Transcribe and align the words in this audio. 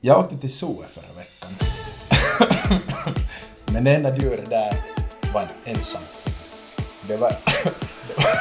Jag 0.00 0.18
åkte 0.18 0.36
till 0.36 0.52
Soe 0.52 0.84
förra 0.86 1.12
veckan. 1.18 1.50
Men 3.72 3.84
det 3.84 3.90
enda 3.94 4.16
djuret 4.16 4.50
där 4.50 4.74
var 5.34 5.42
en 5.42 5.74
ensam. 5.76 6.02
Det 7.08 7.16
var... 7.16 7.30
det 7.30 8.14
var- 8.16 8.32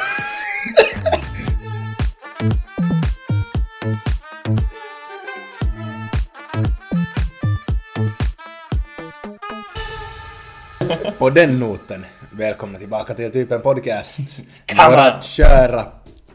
På 11.17 11.29
den 11.29 11.59
noten, 11.59 12.05
välkomna 12.31 12.79
tillbaka 12.79 13.13
till 13.13 13.31
Typen 13.31 13.61
Podcast. 13.61 14.19
Våra 14.89 15.21
kära, 15.21 15.85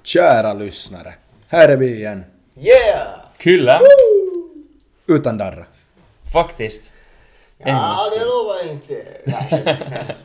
kära 0.02 0.52
lyssnare. 0.54 1.14
Här 1.48 1.68
är 1.68 1.76
vi 1.76 1.94
igen. 1.96 2.24
Yeah! 2.56 3.08
Kyllä, 3.38 3.80
Utan 5.06 5.38
darra. 5.38 5.66
faktiskt. 6.32 6.92
Ja, 7.58 8.10
det 8.18 8.24
lovar 8.24 8.56
jag 8.58 8.66
inte. 8.72 9.06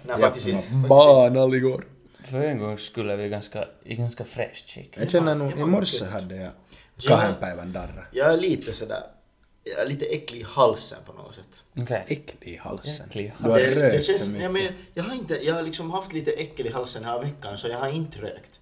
Nej, 0.06 0.20
faktiskt 0.20 0.48
inte. 0.48 0.68
Banal 0.90 1.56
igår. 1.56 1.86
För 2.26 2.38
en 2.42 2.60
gång 2.60 2.78
skulle 2.78 3.16
vi 3.16 3.30
ganska, 3.30 3.68
i 3.84 3.96
ganska 3.96 4.26
fräscht 4.26 4.70
skick. 4.70 4.94
Jag 4.98 5.12
känner 5.12 5.36
nog, 5.36 5.52
i 5.60 5.64
morse 5.64 6.06
hade 6.06 6.36
jag 6.36 6.52
kahden 6.98 7.36
päivän 7.40 7.74
darra. 7.74 8.06
Jag 8.12 8.34
är 8.34 8.38
lite 8.38 8.72
sådär, 8.74 9.04
jag 9.64 9.80
är 9.80 9.88
lite 9.88 10.06
äcklig 10.06 10.42
i 10.42 10.44
halsen 10.44 10.98
på 11.06 11.14
något 11.14 11.36
sätt. 11.36 11.48
Okej. 11.82 12.04
Äcklig 12.08 12.54
i 12.54 12.58
halsen. 12.58 13.08
Äcklig 13.08 13.34
Du 13.38 13.50
har 13.50 13.58
Det, 13.58 13.76
det 13.76 13.94
rökt 13.94 14.06
känns, 14.06 14.22
för 14.36 14.42
ja, 14.42 14.50
mycket. 14.50 14.74
men 14.74 14.84
jag 14.94 15.04
har 15.04 15.16
inte, 15.16 15.46
jag 15.46 15.54
har 15.56 15.62
liksom 15.64 15.92
haft 15.92 16.14
lite 16.14 16.32
äckel 16.32 16.68
i 16.68 16.72
halsen 16.72 17.02
den 17.02 17.12
här 17.12 17.20
veckan 17.20 17.58
så 17.58 17.68
jag 17.68 17.78
har 17.80 17.90
inte 17.90 18.22
rökt. 18.22 18.60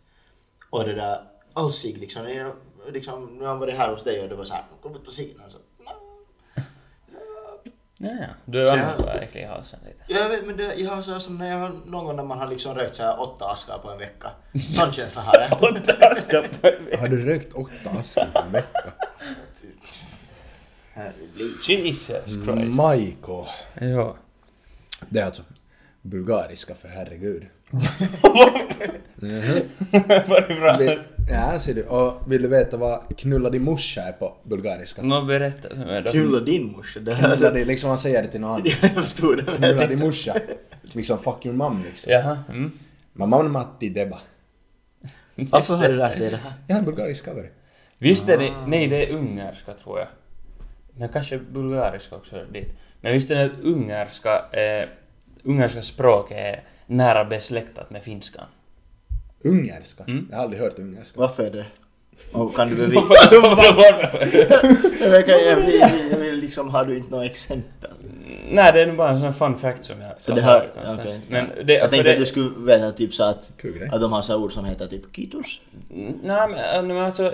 Och 0.70 0.84
det 0.84 0.94
där, 0.95 1.23
alsig 1.53 1.97
liksom, 1.97 2.30
jag, 2.30 2.53
liksom, 2.94 3.25
nu 3.38 3.44
har 3.45 3.52
jag 3.52 3.59
varit 3.59 3.75
här 3.77 3.91
hos 3.91 4.03
dig 4.03 4.22
och 4.23 4.30
det 4.30 4.36
var 4.36 4.45
såhär, 4.45 4.63
kom 4.81 4.95
ut 4.95 5.05
på 5.05 5.11
sidan. 5.11 5.52
Så, 5.52 5.58
Ja, 7.98 8.09
ja. 8.20 8.27
Du 8.45 8.70
äcklig 9.22 9.41
i 9.41 9.45
halsen 9.45 9.80
lite. 9.86 10.03
Ja, 10.08 10.19
jag 10.19 10.30
vet, 10.30 10.45
men 10.45 10.58
det, 10.58 10.75
jag 10.75 10.92
har 10.92 11.02
så 11.02 11.19
som 11.19 11.38
när 11.38 11.50
jag 11.50 11.58
har, 11.58 11.69
någon 11.86 12.06
gång 12.06 12.16
när 12.16 12.23
man 12.23 12.39
har 12.39 12.47
liksom 12.47 12.75
rökt 12.75 12.95
så 12.95 13.03
här 13.03 13.22
åtta 13.22 13.52
askar 13.52 13.78
på 13.78 13.92
en 13.92 13.97
vecka. 13.97 14.31
Sån 14.72 14.92
känsla 14.92 15.22
har 15.22 15.33
jag. 15.39 15.50
Har 17.00 17.08
du 17.08 17.25
rökt 17.25 17.53
åtta 17.53 17.89
askar 17.89 18.28
på 18.34 18.39
en 18.39 18.52
vecka? 18.52 18.94
Jesus 21.67 22.34
Christ. 22.45 22.78
Maiko. 22.78 23.45
Ja. 23.81 24.16
Det 25.09 25.19
är 25.19 25.25
alltså 25.25 25.44
bulgariska 26.02 26.75
för 26.75 26.88
herregud. 26.88 27.47
Var 30.28 30.48
det 30.48 30.56
bra? 30.56 30.78
Vi- 30.80 31.00
Ja, 31.30 31.59
ser 31.59 31.73
du. 31.73 31.84
Och 31.84 32.31
vill 32.31 32.42
du 32.42 32.48
veta 32.48 32.78
vad 32.78 33.18
knulla 33.18 33.50
din 33.50 33.64
morsa 33.64 34.02
är 34.02 34.12
på 34.12 34.38
bulgariska? 34.44 35.02
Nå 35.02 35.22
berätta 35.22 35.70
för 35.70 35.76
mig 35.76 36.02
då. 36.02 36.12
Knulla 36.12 36.40
din 36.40 36.72
morsa. 36.72 37.00
Det 37.00 37.16
Knulla 37.16 37.36
här, 37.36 37.52
din, 37.53 37.68
liksom 37.68 37.88
man 37.88 37.98
säger 37.98 38.22
det 38.23 38.28
till 38.28 38.42
någon 38.42 38.50
annan. 38.50 38.66
jag 38.81 38.92
förstod 39.03 39.38
det. 39.38 39.44
Knulla 39.58 39.88
din 39.88 40.00
morsa. 40.00 40.36
Liksom 40.81 41.20
fuck 41.20 41.46
your 41.46 41.56
mom 41.56 41.84
liksom. 41.84 42.12
Jaha. 42.12 42.38
Mm. 42.50 42.72
Mamma 43.14 43.44
Matti 43.44 43.90
Deba. 43.90 44.20
Varför 45.36 45.76
har 45.76 45.88
du 45.88 45.96
lärt 45.96 46.18
dig 46.20 46.30
det 46.31 46.38
här? 46.38 46.53
Jag 46.68 46.76
har 46.76 46.80
en 46.80 46.86
bulgarisk 46.86 47.26
cover. 47.26 47.50
Visst 47.98 48.30
är 48.30 48.38
det, 48.38 48.52
nej 48.68 48.88
det 48.88 49.06
är 49.06 49.12
ungerska 49.14 49.73
tror 49.73 50.00
jag. 50.00 50.08
Men 50.98 51.09
kanske 51.09 51.38
bulgariska 51.38 52.16
också 52.16 52.46
dit. 52.53 52.68
Men 53.02 53.14
visst 53.14 53.31
är 53.31 53.36
det 53.36 53.46
att 53.46 53.59
ungerska, 53.64 54.46
eh, 54.52 54.90
ungerska 55.44 55.81
språket 55.81 56.38
är 56.38 56.64
nära 56.88 57.25
besläktat 57.25 57.89
med 57.89 58.03
finskan. 58.03 58.45
Ungerska. 59.44 60.03
Mm. 60.08 60.28
Jag 60.31 60.38
har 60.38 60.44
aldrig 60.44 60.61
hört 60.61 60.80
ungerska. 60.80 61.19
Varför 61.19 61.44
är 61.44 61.52
det? 61.52 61.66
Och 62.31 62.55
kan 62.55 62.69
du 62.69 62.75
bevisa? 62.80 63.02
Varför? 63.31 65.30
jag, 65.30 65.44
jag, 65.44 65.56
vill, 65.56 65.80
jag 66.11 66.17
vill 66.17 66.36
liksom, 66.39 66.69
har 66.69 66.86
du 66.86 66.97
inte 66.97 67.11
några 67.11 67.25
exempel? 67.25 67.91
Nej, 68.52 68.73
det 68.73 68.81
är 68.81 68.91
bara 68.91 69.09
en 69.09 69.19
sån 69.19 69.33
fun 69.33 69.58
fact 69.58 69.83
som 69.86 70.02
jag 70.02 70.11
Så 70.17 70.31
har 70.31 70.36
det 70.39 70.41
har, 70.45 70.52
hört 70.53 70.75
någonstans. 70.75 71.08
okej. 71.09 71.22
Men 71.30 71.45
det, 71.66 71.73
jag 71.73 71.89
tänkte 71.89 72.09
det, 72.09 72.13
att 72.13 72.19
du 72.19 72.25
skulle 72.25 72.50
veta 72.66 72.91
typ 72.91 73.13
så 73.13 73.23
att, 73.23 73.52
att 73.91 74.02
de 74.02 74.13
har 74.13 74.22
så 74.22 74.35
ord 74.38 74.53
som 74.53 74.66
heter 74.66 74.88
typ 74.88 75.16
kitos. 75.16 75.59
Nej, 76.23 76.50
men, 76.50 76.53
äh, 76.75 76.84
men 76.84 76.97
alltså, 76.97 77.34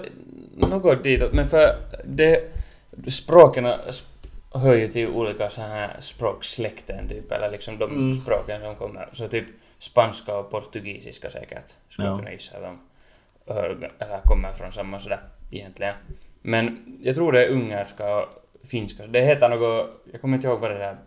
något 0.57 1.03
ditåt. 1.03 1.33
Men 1.33 1.47
för 1.47 1.75
det, 2.05 2.51
språken 3.07 3.65
sp- 3.67 4.03
hör 4.51 4.75
ju 4.75 4.87
till 4.87 5.07
olika 5.07 5.49
så 5.49 5.61
här 5.61 5.95
språksläkten 5.99 7.07
typ, 7.07 7.31
eller 7.31 7.51
liksom 7.51 7.77
de 7.77 7.91
Mm. 7.91 8.21
språken 8.21 8.61
som 8.61 8.75
kommer. 8.75 9.09
Så 9.13 9.27
typ 9.27 9.45
spanska 9.77 10.35
och 10.37 10.51
portugisiska 10.51 11.29
säkert, 11.29 11.75
skulle 11.89 12.07
Ja. 12.07 12.17
kunna 12.17 12.31
gissa 12.31 12.59
de 12.59 12.79
hör, 13.47 13.89
eller 13.99 14.19
kommer 14.25 14.53
från 14.53 14.71
samma 14.71 14.99
sådär 14.99 15.19
egentligen. 15.51 15.95
Men 16.41 16.97
jag 17.03 17.15
tror 17.15 17.31
det 17.31 17.45
är 17.45 17.49
ungerska 17.49 18.15
och 18.17 18.25
finska. 18.63 19.07
Det 19.07 19.21
heter 19.21 19.49
något, 19.49 19.89
jag 20.11 20.21
kommer 20.21 20.35
inte 20.37 20.47
ihåg 20.47 20.59
vad 20.59 20.71
det 20.71 20.77
där 20.77 20.97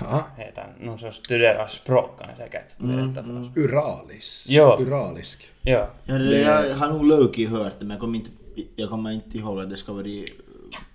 Ja. 0.00 0.24
heter. 0.36 0.66
Någon 0.80 0.98
som 0.98 1.12
studerar 1.12 1.66
språk 1.66 2.18
kan 2.18 2.28
jag 2.28 2.36
säkert 2.38 2.80
Mm, 2.80 3.42
oss. 3.42 3.56
Uralis. 3.56 4.46
Ja. 4.48 4.76
Uralisk. 4.80 5.50
Ja. 5.62 5.88
Ja, 6.04 6.14
det, 6.14 6.30
Det- 6.30 6.40
Jag 6.40 6.74
har 6.74 6.88
nog 6.88 7.04
Loki 7.06 7.46
hört 7.46 7.72
det 7.78 7.84
men 7.84 7.90
jag 7.90 8.00
kommer 8.00 8.18
inte, 8.18 8.30
jag 8.76 8.88
kommer 8.90 9.10
inte 9.10 9.38
ihåg 9.38 9.60
att 9.60 9.70
det 9.70 9.76
ska 9.76 9.92
vara 9.92 10.06
i... 10.06 10.32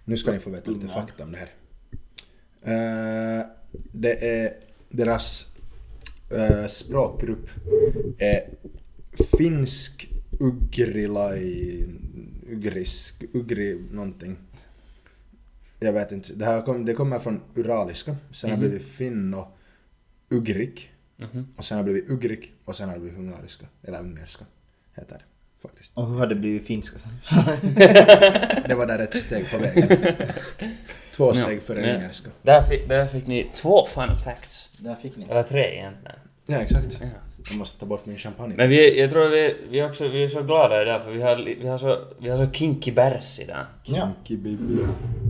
Nu 0.06 0.18
ska 0.18 0.32
ni 0.32 0.40
få 0.40 0.50
veta 0.50 0.72
lite 0.72 0.88
fakta 0.88 1.24
om 1.24 1.32
det 1.32 1.38
här. 1.38 1.50
Eh, 2.66 3.46
det 3.92 4.26
är 4.26 4.54
deras 4.90 5.46
eh, 6.32 6.66
språkgrupp 6.66 7.50
är 8.18 8.50
finsk 9.38 10.10
ugrilai 10.40 11.88
ugrisk 12.50 13.24
ugri 13.34 13.82
någonting. 13.92 14.38
Jag 15.80 15.94
vet 15.94 16.12
inte. 16.12 16.34
Det 16.34 16.46
här 16.46 16.62
kom, 16.62 16.86
det 16.86 16.94
kommer 16.94 17.20
från 17.20 17.42
uraliska. 17.56 18.16
Sen 18.32 18.50
har 18.50 18.58
det 18.58 18.68
blivit 18.70 18.88
finno 18.88 19.48
ugrik. 20.30 20.92
Mhm. 21.18 21.48
Och 21.56 21.66
sen 21.66 21.78
har 21.78 21.84
det 21.84 21.92
blivit 21.92 22.10
ugrik 22.10 22.54
och 22.66 22.76
sen 22.76 22.88
har 22.88 22.96
det 22.96 23.02
blivit 23.02 23.18
hungariska. 23.18 23.66
Eller 23.84 24.00
ungerska 24.00 24.46
heter 24.94 25.16
det 25.16 25.24
faktiskt. 25.68 25.98
Och 25.98 26.08
hur 26.08 26.18
har 26.18 26.28
det 26.28 26.36
blivit 26.36 26.68
finska? 26.68 26.98
Det 28.68 28.76
var 28.78 28.86
där 28.86 29.00
ett 29.00 29.16
steg 29.16 29.52
på 29.52 29.58
vägen. 29.58 29.88
Två 31.16 31.34
steg 31.34 31.64
före 31.64 31.82
men- 31.82 31.96
ungerska. 31.96 32.30
Där 32.42 32.62
fick, 32.62 32.90
där 32.90 33.08
fick 33.08 33.28
ni 33.28 33.44
två 33.44 33.86
fun 33.86 34.18
facts. 34.24 34.70
Där 34.78 34.96
fick 34.96 35.18
ni. 35.18 35.26
Eller 35.30 35.44
tre 35.44 35.76
egentligen. 35.78 36.16
Ja, 36.46 36.58
exakt. 36.58 36.98
Ja. 37.02 37.08
Jag 37.50 37.58
måste 37.58 37.80
ta 37.80 37.86
bort 37.86 38.06
min 38.06 38.18
champagne. 38.18 38.54
Men 38.58 38.70
vi, 38.70 39.00
jag 39.02 39.12
tror 39.12 39.30
vi, 39.30 39.56
vi, 39.70 39.80
är 39.80 39.90
också, 39.90 40.08
vi 40.08 40.24
är 40.24 40.28
så 40.28 40.44
glada 40.44 40.82
idag 40.82 41.04
för 41.04 41.12
vi 41.12 41.22
har, 41.22 41.36
vi 41.62 41.68
har, 41.68 41.78
så, 41.78 41.98
vi 42.20 42.30
har 42.30 42.38
så 42.38 42.52
kinky 42.52 42.92
bärs 42.92 43.40
idag. 43.40 43.58
Ja. 43.84 44.12
Kinky 44.28 44.38
baby. 44.58 44.74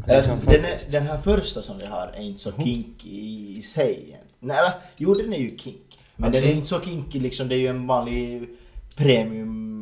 Liksom 0.07 0.39
Den, 0.45 0.65
är, 0.65 0.91
den 0.91 1.03
här 1.03 1.17
första 1.17 1.61
som 1.61 1.77
vi 1.77 1.85
har 1.85 2.07
är 2.07 2.21
inte 2.21 2.41
så 2.41 2.51
kinky 2.51 3.09
i 3.57 3.61
sig. 3.61 4.19
Nej, 4.39 4.71
jo 4.97 5.13
den 5.13 5.33
är 5.33 5.37
ju 5.37 5.49
kinky. 5.57 5.79
Men 6.15 6.25
Alltså- 6.29 6.41
den 6.41 6.51
är 6.51 6.55
inte 6.55 6.67
så 6.69 6.79
kinky 6.79 7.19
liksom, 7.19 7.47
det 7.49 7.55
är 7.55 7.59
ju 7.59 7.67
en 7.67 7.87
vanlig 7.87 8.49
premium 8.97 9.74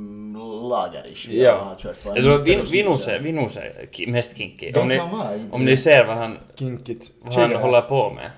lagerish 0.69 1.28
vi 1.29 1.44
Ja. 1.44 1.63
har 1.63 1.75
kört 1.75 2.03
på. 2.03 2.09
Jag 2.09 2.24
tror 2.24 2.38
vi, 2.40 2.53
En 2.53 2.66
vi 2.72 2.84
nog 2.84 2.94
snus. 2.96 3.06
ser, 3.06 3.19
vi 3.19 3.31
nog 3.31 3.51
ser 3.51 3.88
ki- 3.91 4.07
mest 4.12 4.38
kinky. 4.38 4.74
Om 4.74 4.88
ni, 4.88 5.00
om 5.51 5.66
ni 5.66 5.78
ser 5.78 6.06
vad 6.06 6.18
han, 6.18 6.38
Kinkigt. 6.56 7.12
vad 7.22 7.34
han 7.35 7.56
håller 7.56 7.81
på 7.81 8.13
med. 8.13 8.31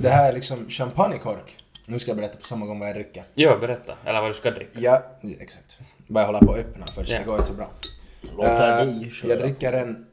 Det 0.00 0.08
här 0.08 0.28
är 0.28 0.32
liksom 0.32 0.68
champagnekork. 0.70 1.56
Nu 1.86 1.98
ska 1.98 2.10
jag 2.10 2.16
berätta 2.16 2.36
på 2.38 2.44
samma 2.44 2.66
gång 2.66 2.78
vad 2.80 2.88
jag 2.88 2.96
dricker. 2.96 3.24
Jo, 3.34 3.58
berätta. 3.60 3.94
Eller 4.04 4.20
vad 4.20 4.30
du 4.30 4.34
ska 4.34 4.50
dricka. 4.50 4.78
Ja, 4.80 5.02
exakt. 5.40 5.78
Bara 6.06 6.24
hålla 6.24 6.38
på 6.38 6.52
att 6.52 6.58
öppna 6.58 6.86
först, 6.86 7.10
Ja. 7.12 7.18
det 7.18 7.24
går 7.24 7.34
inte 7.34 7.46
så 7.48 7.54
bra. 7.54 7.70
Låter 8.36 8.80
Eh, 8.80 8.86
dig 8.86 9.10
köra. 9.10 9.30
jag 9.30 9.38
dricker 9.40 9.72
en 9.72 10.06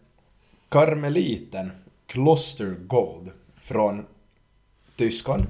karmeliten 0.69 1.71
Kloster 2.07 2.75
Gold 2.87 3.31
från 3.61 4.05
Tyskland. 4.95 5.45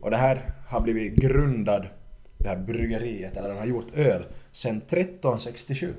Och 0.00 0.10
det 0.10 0.16
här 0.16 0.42
har 0.68 0.80
blivit 0.80 1.14
grundad, 1.14 1.86
det 2.38 2.48
här 2.48 2.56
bryggeriet, 2.56 3.36
eller 3.36 3.48
de 3.48 3.58
har 3.58 3.66
gjort 3.66 3.86
öl, 3.94 4.24
sedan 4.52 4.76
1367. 4.88 5.94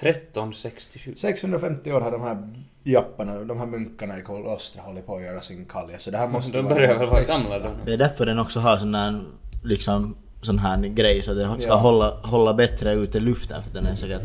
1367. 0.00 1.14
650 1.16 1.92
år 1.92 2.00
har 2.00 2.10
de 2.10 2.22
här 2.22 2.48
japparna, 2.82 3.40
de 3.44 3.58
här 3.58 3.66
munkarna 3.66 4.18
i 4.18 4.22
klostret 4.22 4.84
hållit 4.84 5.06
på 5.06 5.16
att 5.16 5.22
göra 5.22 5.40
sin 5.40 5.64
kalja, 5.64 5.98
så 5.98 6.10
det 6.10 6.18
här 6.18 6.28
måste 6.28 6.52
De 6.58 6.62
vara 6.64 6.74
börjar 6.74 6.88
den 6.88 6.98
väl 6.98 7.08
vara 7.08 7.22
gamla 7.22 7.58
då. 7.58 7.70
Det 7.86 7.92
är 7.92 7.96
därför 7.96 8.26
den 8.26 8.38
också 8.38 8.60
har 8.60 8.76
sån 8.78 8.94
här, 8.94 9.20
liksom, 9.64 10.16
sån 10.42 10.58
här 10.58 10.78
grej 10.78 11.22
så 11.22 11.32
det 11.34 11.56
ska 11.60 11.68
Ja. 11.68 11.74
hålla, 11.76 12.10
hålla 12.20 12.54
bättre 12.54 12.92
ute 12.94 13.18
i 13.18 13.20
luften 13.20 13.60
för 13.62 13.74
den 13.74 13.86
är 13.86 13.96
säkert 13.96 14.22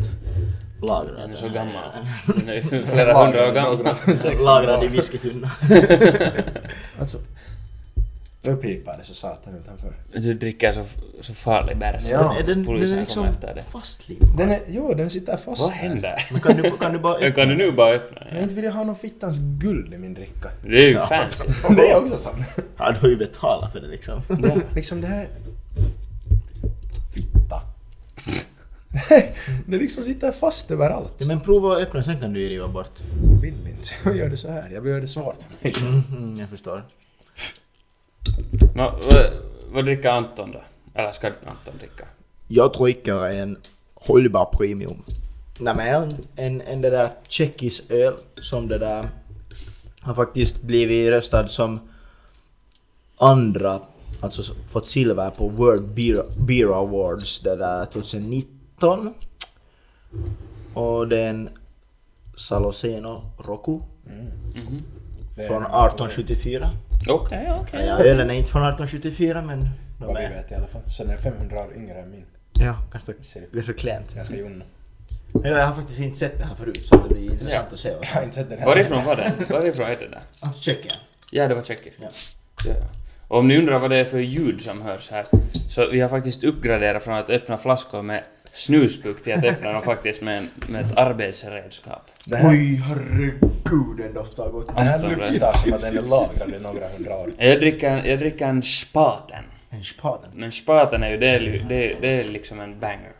lagrad. 0.81 1.17
Den 1.17 1.31
är 1.31 1.35
så 1.35 1.49
gammal. 1.49 1.73
Den 2.25 2.49
är 2.49 2.61
flera 2.83 3.23
hundra 3.25 3.49
år 3.49 3.53
gammal. 3.53 3.95
Lagrad 4.45 4.83
i 4.83 4.87
whiskytunna. 4.87 5.51
Alltså, 6.99 7.17
nu 8.45 8.55
pipar 8.55 8.97
det 8.97 9.03
så 9.03 9.13
satan 9.15 9.55
utanför. 9.55 9.93
Du 10.13 10.33
dricker 10.33 10.73
så, 10.73 10.85
så 11.21 11.33
farlig 11.33 11.77
bärs. 11.77 12.09
Ja. 12.11 12.35
är 12.39 12.43
den, 12.43 12.47
den 12.57 12.65
Polisen 12.65 12.97
är 12.97 13.01
liksom 13.01 13.21
kommer 13.23 13.31
efter 13.33 13.55
det. 13.55 13.63
fastlimmad. 13.63 14.37
Den 14.37 14.49
är, 14.49 14.59
jo, 14.67 14.93
den 14.93 15.09
sitter 15.09 15.37
fast 15.37 15.61
Vad 15.61 15.71
händer? 15.71 16.27
Men 16.31 16.41
kan 16.41 16.57
du, 16.57 16.71
kan 16.77 16.93
du 16.93 16.99
bara 16.99 17.31
Kan 17.31 17.47
du 17.49 17.55
nu 17.55 17.71
bara 17.71 17.93
öppna 17.93 18.21
Men 18.25 18.33
den? 18.33 18.43
inte 18.43 18.55
vill 18.55 18.63
jag 18.63 18.71
ha 18.71 18.83
någon 18.83 18.95
fittans 18.95 19.37
guld 19.39 19.93
i 19.93 19.97
min 19.97 20.13
dricka. 20.13 20.49
Det 20.63 20.77
är 20.77 20.87
ju 20.87 20.91
Ja. 20.93 21.07
fancy. 21.07 21.43
Det 21.75 21.89
är 21.89 21.95
också 22.03 22.17
sant. 22.19 22.45
Ja, 22.77 22.91
du 22.91 22.99
har 22.99 23.07
ju 23.09 23.17
betalat 23.17 23.71
för 23.71 23.79
det 23.81 23.87
liksom. 23.87 24.21
Ja. 24.27 24.55
liksom 24.75 25.01
det 25.01 25.07
här... 25.07 25.27
Fitta. 27.13 27.61
det 29.65 29.77
liksom 29.77 30.03
sitter 30.03 30.31
fast 30.31 30.71
överallt. 30.71 31.13
Ja, 31.17 31.25
men 31.27 31.39
prova 31.39 31.75
att 31.75 31.81
öppna 31.81 32.03
sen 32.03 32.19
kan 32.19 32.33
du 32.33 32.39
ju 32.39 32.49
riva 32.49 32.67
bort. 32.67 32.99
Vill 33.41 33.53
inte. 33.67 33.89
jag 34.05 34.17
gör 34.17 34.29
det 34.29 34.37
så 34.37 34.51
här. 34.51 34.69
Jag 34.73 34.81
vill 34.81 34.89
göra 34.91 35.01
det 35.01 35.07
svårt. 35.07 35.37
Mm, 35.61 36.35
jag 36.39 36.49
förstår. 36.49 36.83
Vad, 38.75 38.93
vad 39.73 39.85
dricker 39.85 40.09
Anton 40.09 40.51
då? 40.51 40.61
Eller 40.93 41.11
ska 41.11 41.27
Anton 41.27 41.77
dricka? 41.79 42.05
Jag 42.47 42.71
dricker 42.73 43.25
en 43.27 43.57
hållbar 43.93 44.45
premium. 44.45 45.03
Nej 45.59 45.73
men 45.77 46.09
en, 46.35 46.61
en, 46.61 46.81
det 46.81 46.89
där 46.89 47.09
tjeckisk 47.27 47.83
öl 47.89 48.13
som 48.41 48.67
det 48.67 48.77
där 48.77 49.05
har 50.01 50.13
faktiskt 50.13 50.61
blivit 50.61 51.09
röstad 51.09 51.47
som 51.47 51.79
andra, 53.17 53.79
alltså 54.21 54.53
fått 54.69 54.87
silver 54.87 55.29
på 55.29 55.49
World 55.49 55.87
Beer, 55.87 56.25
Beer 56.37 56.67
Awards 56.79 57.39
det 57.39 57.55
där 57.55 57.85
2019. 57.85 59.13
Och 60.73 61.07
det 61.07 61.19
är 61.19 61.29
en 61.29 61.49
Saloseno 62.37 63.21
Roku 63.45 63.79
Det 65.35 65.41
är- 65.43 65.47
från 65.47 65.61
1874. 65.63 66.69
Okej, 67.07 67.51
okej. 67.61 67.85
Ja, 67.85 67.97
ölen 67.99 68.29
är 68.29 68.33
inte 68.33 68.51
från 68.51 68.61
1874 68.61 69.41
men 69.41 69.69
Vad 69.99 70.17
vi 70.17 70.23
är... 70.23 70.29
vet 70.29 70.51
i 70.51 70.55
alla 70.55 70.67
fall. 70.67 70.81
Så 70.87 71.03
den 71.03 71.13
är 71.13 71.17
500 71.17 71.59
år 71.59 71.73
yngre 71.75 71.95
än 71.99 72.11
min. 72.11 72.25
Ja, 72.53 72.75
ganska, 72.91 73.13
Ser 73.21 73.41
du? 73.41 73.47
ganska 73.55 73.73
klent. 73.73 74.15
Ganska 74.15 74.35
junno. 74.35 74.63
Ja, 75.43 75.49
jag 75.49 75.67
har 75.67 75.73
faktiskt 75.75 75.99
inte 75.99 76.19
sett 76.19 76.39
det 76.39 76.45
här 76.45 76.55
förut 76.55 76.87
så 76.87 76.95
det 77.07 77.15
blir 77.15 77.23
intressant 77.31 77.65
Ja. 77.69 77.73
att 77.73 77.79
se. 77.79 77.89
Jag 78.01 78.07
har 78.07 78.23
inte 78.23 78.35
sett 78.35 78.49
den 78.49 78.59
här. 78.59 78.65
Varifrån 78.65 79.05
var 79.05 79.15
den? 79.15 79.31
Varifrån 79.49 79.85
är 79.87 79.89
där? 80.09 80.19
Ah, 80.41 80.49
Tjeckien. 80.59 80.93
Ja, 81.31 81.47
det 81.47 81.55
var 81.55 81.63
tjeckiskt. 81.63 81.97
Ja. 82.01 82.07
Ja. 82.65 82.75
Och 83.27 83.37
om 83.39 83.47
ni 83.47 83.57
undrar 83.57 83.79
vad 83.79 83.89
det 83.89 83.97
är 83.97 84.05
för 84.05 84.19
ljud 84.19 84.61
som 84.61 84.81
hörs 84.81 85.11
här, 85.11 85.25
så 85.69 85.89
vi 85.89 85.99
har 85.99 86.09
faktiskt 86.09 86.43
uppgraderat 86.43 87.03
från 87.03 87.13
att 87.17 87.29
öppna 87.29 87.57
flaskor 87.57 88.01
med 88.01 88.23
snusburk 88.53 89.23
till 89.23 89.33
att 89.33 89.43
öppna 89.45 89.71
dem 89.71 89.81
faktiskt 89.83 90.21
med, 90.21 90.47
med 90.67 90.85
ett 90.85 90.97
arbetsredskap. 90.97 92.01
Det 92.25 92.35
här, 92.35 92.49
Oj, 92.49 92.75
herregud 92.75 93.97
den 93.97 94.13
doftar 94.13 94.49
gott. 94.49 94.67
det 94.67 94.81
här 94.83 94.95
Anton 94.95 95.09
luktar 95.09 95.51
som 95.51 95.73
att 95.73 95.81
den 95.81 95.97
är 95.97 96.01
lagrad 96.01 96.53
i 96.59 96.59
några 96.63 96.87
hundra 96.87 97.15
år. 97.15 97.31
Jag 97.37 97.59
dricker, 97.59 98.03
jag 98.05 98.19
dricker 98.19 98.45
en 98.47 98.63
spaten. 98.63 99.43
En 99.69 99.83
spaden. 99.83 100.29
Men 100.33 100.51
spaten 100.51 101.03
är 101.03 101.09
ju, 101.09 101.17
det 101.17 101.27
är, 101.29 101.65
det, 101.69 101.91
är- 101.91 101.97
det 102.01 102.07
är 102.21 102.29
liksom 102.29 102.59
en 102.59 102.79
banger. 102.79 103.11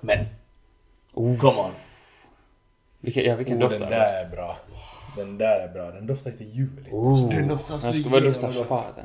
Men, 0.00 0.18
Oh. 1.14 1.38
come 1.38 1.58
on. 1.58 1.70
Vilken, 3.00 3.24
ja, 3.24 3.36
vilken 3.36 3.56
Oh, 3.56 3.60
doftar 3.60 3.80
den 3.80 3.90
det 3.90 3.96
där 3.96 4.24
är 4.24 4.28
bra. 4.28 4.58
Den 5.16 5.38
där 5.38 5.60
är 5.60 5.68
bra. 5.72 5.90
Den 5.90 6.06
doftar 6.06 6.30
lite 6.30 6.44
juligt. 6.44 6.88
Oh. 6.92 7.28
Den 7.28 7.48
doftar 7.48 7.78
så 7.78 7.86
Men 7.92 8.00
ska- 8.00 8.10
Vad 8.10 8.22
jävla 8.22 8.28
doftar 8.40 8.46
gott. 8.58 8.66
spaten? 8.66 9.04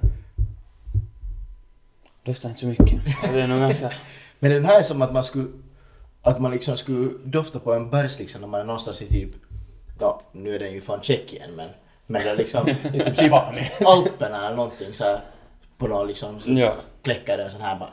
Doftar 2.24 2.50
inte 2.50 2.62
så 2.62 2.68
mycket. 2.68 3.02
Det 3.34 3.42
är 3.42 3.48
nog 3.48 3.60
ganska... 3.60 3.92
Men 4.39 4.51
den 4.51 4.66
här 4.66 4.80
är 4.80 4.84
som 4.84 5.01
att 5.01 5.13
man 5.13 5.24
skulle... 5.24 5.48
Att 6.22 6.39
man 6.39 6.51
liksom 6.51 6.78
skulle 6.78 7.10
dofta 7.24 7.60
på 7.60 7.74
en 7.74 7.89
bärs 7.89 8.19
liksom 8.19 8.42
när 8.42 8.48
man 8.48 8.62
är 8.62 8.66
någonstans 8.66 9.01
i 9.01 9.06
typ... 9.06 9.30
Ja, 10.00 10.22
nu 10.31 10.56
är 10.56 10.60
den 10.60 10.72
ju 10.72 10.81
från 10.81 11.01
Tjeckien 11.01 11.51
men... 11.56 11.69
Men 12.07 12.22
det 12.22 12.30
är 12.30 12.36
liksom... 12.36 12.68
I 12.94 13.00
typ 13.00 13.18
Spanien. 13.18 13.66
Alperna 13.86 14.48
eller 14.48 14.56
någonting 14.56 14.94
så 14.94 15.04
här, 15.04 15.19
På 15.78 15.88
någon 15.88 16.07
liksom... 16.07 16.39
Så 16.39 16.51
Ja. 16.51 16.75
Kläcker 17.01 17.38
den 17.38 17.51
sån 17.51 17.62
här 17.62 17.80
bara... 17.80 17.89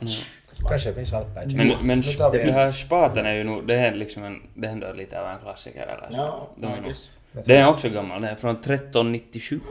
Kanske 0.69 0.89
det 0.89 0.95
finns 0.95 1.13
alper 1.13 1.51
i 1.51 1.55
Men, 1.55 1.87
men 1.87 2.01
det 2.31 2.51
här 2.51 2.71
spaten 2.71 3.25
är 3.25 3.33
ju 3.33 3.43
nog, 3.43 3.67
det 3.67 3.75
är 3.75 3.95
liksom 3.95 4.23
en, 4.23 4.41
det 4.53 4.67
är 4.67 4.71
ändå 4.71 4.93
lite 4.93 5.21
av 5.21 5.27
en 5.27 5.39
klassiker 5.39 5.87
eller 5.87 6.07
så. 6.11 6.17
Ja, 6.17 6.49
De 6.55 6.65
är 6.65 6.95
den 7.43 7.57
är 7.57 7.67
också 7.67 7.89
gammal, 7.89 8.21
den 8.21 8.31
är 8.31 8.35
från 8.35 8.55
1397. 8.55 9.59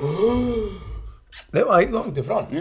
Det 1.50 1.64
var 1.64 1.80
inte 1.80 1.92
långt 1.92 2.16
ifrån. 2.16 2.44
Ja. 2.50 2.60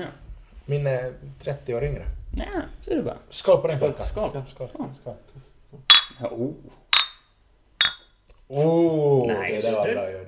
Min 0.66 0.88
är 0.88 1.14
30 1.44 1.76
år 1.76 1.84
yngre. 1.84 2.06
Ja, 2.36 2.62
ser 2.82 2.96
du 2.96 3.02
bara. 3.02 3.18
Skål 3.30 3.62
på 3.62 3.68
den 3.68 3.80
pojkar. 3.80 4.04
Skål. 4.04 4.44
Skål. 4.50 4.68
Skål. 5.02 5.14
Ja, 6.20 6.28
oh. 6.30 6.54
Oh, 8.48 9.28
Nice. 9.28 9.56
det 9.56 9.62
där 9.62 9.78
var 9.78 9.94
bra 9.94 10.12
ljud. 10.12 10.28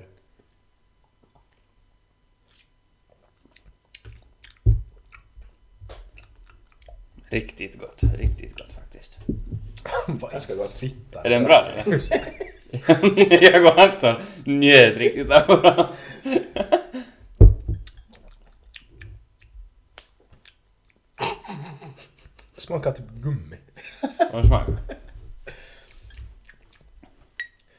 Riktigt 7.28 7.78
gott, 7.80 8.02
riktigt 8.18 8.58
gott 8.58 8.72
faktiskt. 8.72 9.18
Jag 10.32 10.42
ska 10.42 10.54
gå 10.54 10.62
och 10.62 10.70
fitta. 10.70 11.22
Är 11.22 11.30
den 11.30 11.44
bra 11.44 11.66
jag 13.40 13.64
och 13.66 13.80
Anton 13.80 14.14
njöt 14.44 14.96
riktigt 14.96 15.30
av 15.30 15.86
Smakar 22.66 22.92
typ 22.92 23.06
gummi. 23.10 23.56
Vad 24.32 24.46
smakar? 24.46 24.76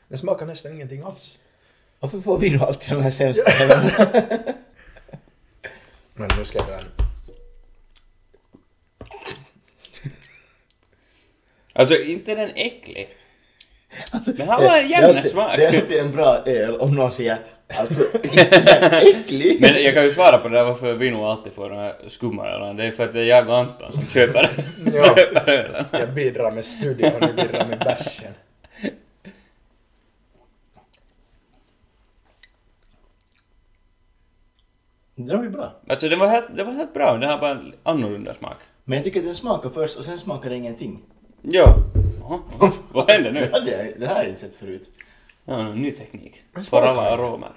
Det 0.07 0.17
smakar 0.17 0.45
nästan 0.45 0.73
ingenting 0.73 1.01
alls. 1.01 1.37
Varför 1.99 2.21
får 2.21 2.39
vi 2.39 2.49
då 2.49 2.65
alltid 2.65 2.95
de 2.95 3.03
här 3.03 3.11
sämsta? 3.11 3.51
Men 6.13 6.29
nu 6.37 6.45
ska 6.45 6.57
jag 6.57 6.67
dra 6.67 6.79
en. 6.79 6.85
Alltså 11.73 11.95
inte 11.95 12.35
den 12.35 12.49
äcklig. 12.49 13.17
Den 14.11 14.47
här 14.47 14.57
var 14.57 14.77
en 14.77 14.87
Det 14.87 14.93
är 14.95 15.03
alltid- 15.03 15.15
järnesmak. 15.15 15.51
Det 15.57 15.65
är 15.65 15.81
alltid 15.81 15.99
en 15.99 16.11
bra 16.11 16.37
öl 16.45 16.75
om 16.75 16.95
någon 16.95 17.11
säger 17.11 17.37
alltså 17.67 18.01
äcklig. 19.03 19.57
Men 19.61 19.83
jag 19.83 19.93
kan 19.93 20.03
ju 20.03 20.11
svara 20.11 20.37
på 20.37 20.47
det 20.47 20.57
där 20.57 20.63
varför 20.63 20.93
vi 20.93 21.11
nog 21.11 21.21
alltid 21.23 21.53
får 21.53 21.69
den 21.69 21.79
här 21.79 21.95
skumma 22.07 22.47
ölen. 22.47 22.75
Det 22.75 22.85
är 22.85 22.91
för 22.91 23.03
att 23.03 23.13
det 23.13 23.19
är 23.21 23.25
jag 23.25 23.49
och 23.49 23.57
Anton 23.57 23.91
som 23.91 24.07
köper, 24.07 24.49
Ja. 24.93 25.01
köper 25.15 25.49
ölen. 25.51 25.85
Jag 25.91 26.13
bidrar 26.13 26.51
med 26.51 26.65
studion 26.65 27.11
och 27.13 27.21
ni 27.21 27.27
bidrar 27.43 27.65
med 27.67 27.79
bärsen. 27.79 28.33
Det 35.15 35.35
var 35.35 35.43
ju 35.43 35.49
bra. 35.49 35.73
Alltså 35.89 36.09
det 36.09 36.15
var 36.15 36.27
helt, 36.27 36.45
det 36.57 36.63
var 36.63 36.71
helt 36.71 36.93
bra, 36.93 37.17
den 37.17 37.29
har 37.29 37.37
bara 37.39 37.51
en 37.51 37.73
annorlunda 37.83 38.33
smak. 38.33 38.57
Men 38.83 38.95
jag 38.97 39.03
tycker 39.03 39.19
att 39.19 39.25
den 39.25 39.35
smakar 39.35 39.69
först 39.69 39.97
och 39.97 40.03
sen 40.03 40.17
smakar 40.19 40.49
det 40.49 40.55
ingenting. 40.55 40.99
Ja. 41.41 41.75
Jaha, 42.29 42.39
vad 42.91 43.11
händer 43.11 43.31
Det, 43.31 43.39
nu? 43.39 43.51
hade 43.51 43.71
jag, 43.71 43.99
det 43.99 44.07
här 44.07 44.15
har 44.15 44.21
jag 44.21 44.29
inte 44.29 44.41
sett 44.41 44.55
förut. 44.55 44.89
Ja, 45.45 45.59
en 45.59 45.81
ny 45.81 45.91
teknik. 45.91 46.43
Smakar 46.61 46.87
alla 46.87 47.01
aromer. 47.11 47.51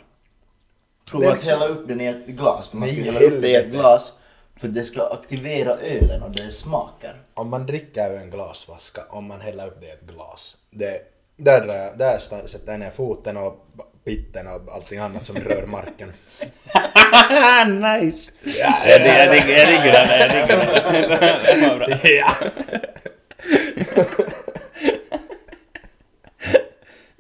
Prova 1.11 1.33
att 1.33 1.45
hälla 1.47 1.67
upp 1.67 1.89
den 1.89 2.01
i 2.01 2.07
ett 2.07 2.27
glas. 2.27 2.69
För 2.69 2.77
man 2.77 2.89
ska 2.89 2.97
Nej, 2.97 3.05
hälla 3.13 3.21
upp 3.21 3.41
det 3.41 3.49
i 3.49 3.55
ett 3.55 3.63
helvete. 3.63 3.77
glas. 3.83 4.13
För 4.57 4.69
det 4.69 4.85
ska 4.85 5.03
aktivera 5.07 5.77
ölen 5.79 6.23
och 6.23 6.31
det 6.31 6.51
smakar. 6.51 7.17
Om 7.35 7.51
man 7.51 7.67
dricker 7.67 8.11
ur 8.13 8.17
en 8.19 8.31
glasflaska, 8.31 9.03
om 9.11 9.27
man 9.29 9.41
häller 9.41 9.67
upp 9.67 9.81
det 9.81 9.87
i 9.87 9.91
ett 9.91 10.01
glas. 10.15 10.57
Det, 10.71 11.01
där, 11.37 11.61
drar 11.67 11.75
jag- 11.75 11.99
där 11.99 12.19
sta- 12.19 12.47
sätter 12.47 12.71
jag 12.73 12.81
ner 12.81 12.91
foten 12.91 13.37
och 13.37 13.67
pitten 14.05 14.47
och 14.47 14.75
allting 14.75 14.99
annat 14.99 15.27
som 15.27 15.37
rör 15.37 15.67
marken. 15.67 16.09
nice! 18.03 18.31
Ja, 18.45 18.75
jag, 18.87 19.01
jag, 19.01 19.07
jag, 19.07 19.27
jag 19.37 19.69
digger 19.69 19.93
den, 19.93 20.21
jag 20.21 20.31
digger 20.31 20.59
den. 20.59 21.61
Det 21.61 21.69
var 21.69 21.77
bra. 21.79 21.87
Ja! 22.03 22.35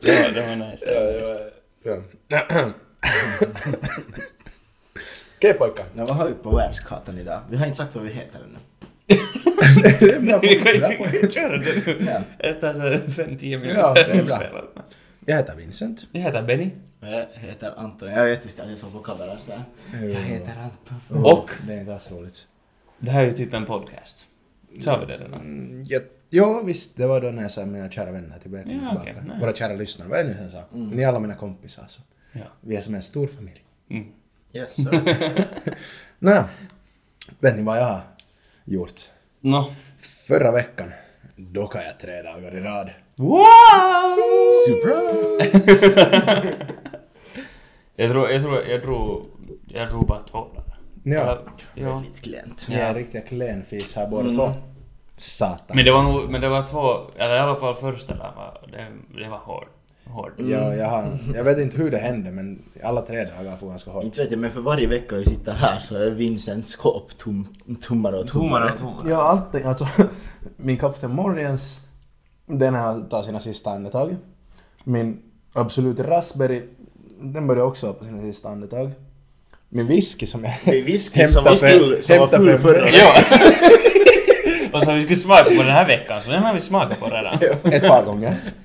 Det 0.02 0.22
var, 0.22 0.30
det 0.34 0.46
var 0.56 0.70
nice. 0.70 0.84
Ja, 0.94 1.00
Det 1.00 1.12
det 1.12 1.20
var 1.20 1.20
nice. 1.20 1.50
var- 1.84 2.00
ja. 2.58 2.72
Okej 5.36 5.54
pojkar. 5.54 5.84
Men 5.94 6.04
vad 6.04 6.16
har 6.16 6.28
vi 6.28 6.34
på 6.34 6.56
världskartan 6.56 7.18
idag? 7.18 7.40
Vi 7.50 7.56
har 7.56 7.66
inte 7.66 7.78
sagt 7.78 7.94
vad 7.94 8.04
vi 8.04 8.12
heter 8.12 8.38
ännu. 8.44 8.58
Vi 10.42 10.60
kan 10.60 11.12
ju 11.22 11.30
köra 11.30 11.56
det 11.56 11.86
nu. 11.86 12.06
Ja. 12.10 12.20
Efter 12.38 12.72
så 12.72 12.80
5-10 13.22 13.58
minuter. 13.58 13.80
Ja, 13.80 13.94
det 13.94 14.00
är 14.12 14.22
bra. 14.24 14.42
Jag 15.26 15.36
heter 15.36 15.54
Vincent. 15.56 16.06
Jag 16.12 16.20
heter 16.20 16.42
Benny. 16.42 16.70
Jag 17.00 17.26
heter 17.34 17.74
Anton. 17.76 18.10
Jag 18.10 18.24
vet 18.24 18.44
inte 18.44 18.62
att 18.62 18.68
jag 18.68 18.78
såg 18.78 18.92
på 18.92 18.98
kameran 18.98 19.36
så 19.40 19.52
här. 19.52 19.62
Jag 20.06 20.20
heter 20.20 20.52
Anton. 20.58 21.24
Och 21.24 21.50
Det 21.66 21.72
är 21.74 21.80
inte 21.80 21.92
alls 21.94 22.10
roligt. 22.12 22.46
det 22.98 23.10
här 23.10 23.22
är 23.22 23.26
ju 23.26 23.32
typ 23.32 23.54
en 23.54 23.66
podcast. 23.66 24.26
Sa 24.80 24.96
vi 24.98 25.06
det 25.06 25.16
redan? 25.16 25.86
Mm, 26.32 26.50
ja, 26.54 26.60
visst. 26.62 26.96
Det 26.96 27.06
var 27.06 27.20
då 27.20 27.30
när 27.30 27.42
jag 27.42 27.50
sa 27.52 27.66
mina 27.66 27.90
kära 27.90 28.10
vänner 28.12 28.38
tillbaka. 28.38 28.64
Ja, 28.70 28.88
tillbaka. 28.88 29.22
nej. 29.26 29.36
Våra 29.40 29.52
kära 29.52 29.74
lyssnare. 29.74 30.08
Vad 30.08 30.18
är 30.18 30.24
det 30.24 30.30
nu 30.30 30.42
jag 30.42 30.50
sa? 30.50 30.62
Ni 30.72 31.02
är 31.02 31.08
alla 31.08 31.18
mina 31.18 31.34
kompisar. 31.34 31.84
Så. 31.88 32.00
Ja. 32.32 32.40
Vi 32.60 32.76
är 32.76 32.80
som 32.80 32.94
en 32.94 33.02
stor 33.02 33.26
familj. 33.26 33.64
Mm. 33.90 34.06
Yes, 34.52 34.74
sir. 34.76 35.48
Nåja. 36.18 36.48
Vet 37.38 37.56
ni 37.56 37.62
vad 37.62 37.78
jag 37.78 37.84
har 37.84 38.00
gjort? 38.64 39.00
Nå. 39.40 39.72
Förra 40.26 40.52
veckan 40.52 40.92
dockade 41.36 41.84
jag 41.84 41.98
tre 42.00 42.22
dagar 42.22 42.54
i 42.56 42.60
rad. 42.60 42.90
Wow! 43.16 43.36
Surprise! 44.66 46.56
Jag 47.96 48.10
tror, 48.10 48.30
jag 48.30 48.42
tror, 48.42 48.58
jag 48.68 48.82
drog, 48.82 49.26
jag 49.68 49.88
drog 49.88 50.06
bara 50.06 50.20
två 50.20 50.38
dagar. 50.38 50.78
Ja. 51.02 51.38
Ja. 51.74 51.94
Väldigt 51.94 52.20
klent. 52.20 52.66
Ni 52.68 52.74
är 52.74 52.94
riktiga 52.94 53.20
klenfis 53.22 53.96
här 53.96 54.06
båda 54.08 54.24
Mm. 54.24 54.36
två. 54.36 54.52
Satan. 55.20 55.76
Men 55.76 55.84
det 55.84 55.90
var 55.92 56.02
nog, 56.02 56.30
men 56.30 56.40
det 56.40 56.48
var 56.48 56.62
två, 56.66 56.96
eller 57.16 57.34
i 57.36 57.38
alla 57.38 57.56
fall 57.56 57.74
första 57.76 58.14
där 58.14 58.32
var, 58.36 58.60
det, 58.72 58.86
det 59.22 59.28
var 59.28 59.38
hård. 59.38 59.66
Hård. 60.04 60.32
Ja, 60.36 60.74
jag, 60.74 60.88
har, 60.90 61.18
jag 61.34 61.44
vet 61.44 61.58
inte 61.58 61.76
hur 61.76 61.90
det 61.90 61.98
hände 61.98 62.30
men 62.30 62.62
alla 62.84 63.02
tre 63.02 63.24
dagar 63.24 63.56
får 63.56 63.68
ganska 63.68 63.90
hårt. 63.90 64.04
Inte 64.04 64.22
vet 64.22 64.30
jag, 64.30 64.40
men 64.40 64.50
för 64.50 64.60
varje 64.60 64.86
vecka 64.86 65.16
vi 65.16 65.24
sitter 65.24 65.52
här 65.52 65.78
så 65.78 65.96
är 65.96 66.10
Vincents 66.10 66.70
skåp 66.70 67.18
tom, 67.18 67.46
tommare 67.82 68.18
och 68.18 68.28
tommare. 68.28 68.78
tommare. 68.78 69.10
Ja, 69.10 69.16
allting. 69.22 69.64
Alltså, 69.64 69.86
min 70.56 70.78
Captain 70.78 71.12
Morgens, 71.14 71.80
den 72.46 72.74
har 72.74 73.00
tagit 73.10 73.26
sina 73.26 73.40
sista 73.40 73.70
andetag. 73.70 74.16
Min 74.84 75.22
Absolut 75.52 76.00
Raspberry 76.00 76.62
den 77.22 77.46
börjar 77.46 77.62
också 77.64 77.92
på 77.94 78.04
sina 78.04 78.22
sista 78.22 78.48
andetag. 78.48 78.90
Min 79.68 79.86
whisky 79.86 80.26
som 80.26 80.44
jag 80.44 80.54
Det 80.64 80.78
är 80.78 80.84
whisky 80.84 81.28
som 81.28 81.44
var 81.44 81.56
för- 81.56 81.68
full, 81.70 82.02
som 82.02 82.18
var 82.18 82.26
full 82.28 82.46
för- 82.46 82.58
förra 82.58 82.88
Ja! 82.88 83.14
och 84.72 84.82
så 84.82 84.92
vi 84.92 85.02
skulle 85.02 85.16
smaka 85.16 85.44
på 85.44 85.50
den 85.62 85.72
här 85.72 85.86
veckan, 85.86 86.22
så 86.22 86.30
den 86.30 86.42
har 86.42 86.54
vi 86.54 86.60
smakat 86.60 87.00
på 87.00 87.06
redan. 87.06 87.34
ett 87.72 87.88
par 87.88 88.04
gånger. 88.04 88.36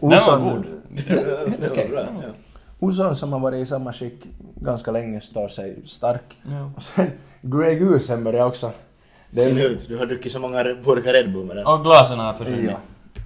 Den 0.00 0.10
var 0.26 0.38
god. 0.40 0.64
Det 0.88 1.14
var 1.14 1.88
bra. 1.90 2.06
Ja. 2.80 3.14
Som 3.14 3.32
har 3.32 3.40
varit 3.40 3.58
i 3.58 3.66
samma 3.66 3.92
skick 3.92 4.24
ganska 4.56 4.90
länge 4.90 5.20
står 5.20 5.48
sig 5.48 5.76
stark. 5.86 6.36
Ja. 6.50 6.70
Och 6.76 6.82
sen 6.82 7.10
Grey 7.42 7.78
Goosen 7.78 8.24
börjar 8.24 8.46
också. 8.46 8.70
Det 9.30 9.42
är, 9.42 9.58
ut. 9.58 9.88
Du 9.88 9.98
har 9.98 10.06
druckit 10.06 10.32
så 10.32 10.38
många 10.38 10.64
burkar 10.64 11.12
Red 11.12 11.32
Bull 11.32 11.44
med 11.46 11.56
den. 11.56 11.66
Och 11.66 11.82
glasen 11.82 12.18
har 12.18 12.34
försvunnit. 12.34 12.70
ja. 12.70 12.76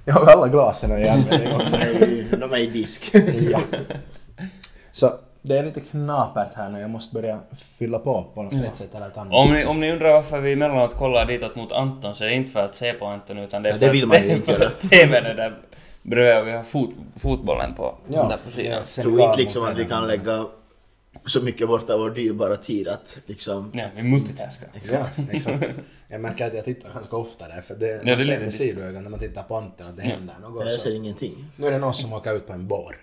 Jag 0.05 0.15
har 0.15 0.27
alla 0.27 0.49
glasen 0.49 0.99
i 0.99 1.09
användning 1.09 1.53
också. 1.57 1.77
Är 1.77 2.37
De 2.37 2.53
är 2.53 2.57
i 2.57 2.67
disk. 2.67 3.15
ja. 3.51 3.61
Så 4.93 5.13
det 5.43 5.59
är 5.59 5.63
lite 5.63 5.81
knapert 5.81 6.55
här 6.55 6.69
nu. 6.71 6.81
Jag 6.81 6.91
måste 6.91 7.15
börja 7.15 7.39
fylla 7.79 7.99
på 7.99 8.25
på 8.35 8.49
Ja. 8.53 8.59
ett 8.65 8.77
sätt 8.77 8.95
eller 8.95 9.07
ett 9.07 9.17
annat. 9.17 9.33
Om 9.35 9.53
ni, 9.53 9.65
om 9.65 9.81
ni 9.81 9.93
undrar 9.93 10.13
varför 10.13 10.41
vi 10.41 10.53
emellanåt 10.53 10.95
kollar 10.95 11.27
ditåt 11.27 11.57
mot 11.57 11.73
Anton 11.73 12.15
så 12.15 12.25
är 12.25 12.29
det 12.29 12.35
inte 12.35 12.51
för 12.53 12.65
att 12.65 12.75
se 12.75 12.93
på 12.93 13.07
Anton 13.07 13.39
utan 13.39 13.63
det 13.63 13.69
är 13.69 13.73
Ja, 13.73 13.79
för 13.79 13.87
det 13.87 13.93
vill 13.93 14.03
att 14.05 14.09
man 14.09 14.23
ju 14.29 14.31
inte 14.37 14.53
göra. 14.53 14.71
TVn 14.71 15.27
är 15.27 15.35
där 15.35 15.59
bredvid 16.03 16.41
och 16.43 16.47
vi 16.47 16.53
har 16.53 16.63
fot, 16.63 16.95
fotbollen 17.17 17.75
på, 17.75 17.95
Ja. 18.09 18.29
där 18.29 18.39
på 18.45 18.51
sidan. 18.51 18.73
Jag 18.73 18.85
tror 18.85 19.21
inte 19.21 19.37
liksom 19.39 19.65
att 19.65 19.77
vi 19.79 19.85
kan 19.85 20.07
lägga 20.07 20.47
så 21.27 21.41
mycket 21.43 21.69
bort 21.69 21.91
av 21.91 22.01
vår 22.01 22.11
dyrbara 22.11 22.57
tid 22.57 22.89
att 22.89 23.19
liksom... 23.27 23.71
Ja, 23.75 23.85
vi 23.97 24.03
multitaskar. 24.03 24.69
Ja, 24.93 25.07
exakt. 25.33 25.71
Jag 26.09 26.21
märker 26.21 26.47
att 26.47 26.55
jag 26.55 26.65
tittar 26.65 26.93
ganska 26.95 27.17
ofta 27.17 27.49
där 27.49 27.61
för 27.61 27.75
det, 27.75 27.87
det 27.87 27.99
man 27.99 28.09
är 28.09 28.19
ser 28.19 28.39
lite 28.41 28.53
sidoögon 28.53 29.03
när 29.03 29.11
man 29.11 29.21
tittar 29.21 29.43
på 29.43 29.57
Anton 29.57 29.87
att 29.87 29.97
det 29.97 30.03
händer 30.03 30.35
något. 30.43 30.65
Jag 30.65 30.73
Så. 30.73 30.79
ser 30.79 30.95
ingenting. 30.97 31.45
Nu 31.57 31.67
är 31.67 31.71
det 31.71 31.79
någon 31.79 31.95
som 31.95 32.13
åker 32.13 32.35
ut 32.37 32.47
på 32.47 32.53
en 32.53 32.67
bar. 32.69 32.97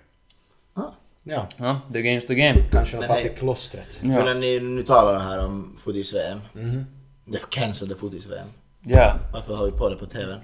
Ja, 1.23 1.47
Ja, 1.57 1.81
the 1.93 1.99
game's 2.01 2.27
the 2.27 2.35
game. 2.35 2.63
kanske 2.71 2.97
de 2.97 3.21
till 3.21 3.31
klostret. 3.37 3.97
Men 4.01 4.11
när 4.11 4.27
Ja. 4.27 4.33
ni 4.33 4.59
nu 4.59 4.83
talar 4.83 5.19
här 5.19 5.45
om 5.45 5.75
fotis-VM. 5.79 6.39
Mhm. 6.53 6.85
Det 7.25 7.49
cancellade 7.49 7.99
fotis-VM. 7.99 8.47
ja. 8.81 9.15
Varför 9.33 9.55
har 9.55 9.65
vi 9.65 9.71
på 9.71 9.89
det 9.89 9.95
på 9.95 10.05
TVn? 10.05 10.39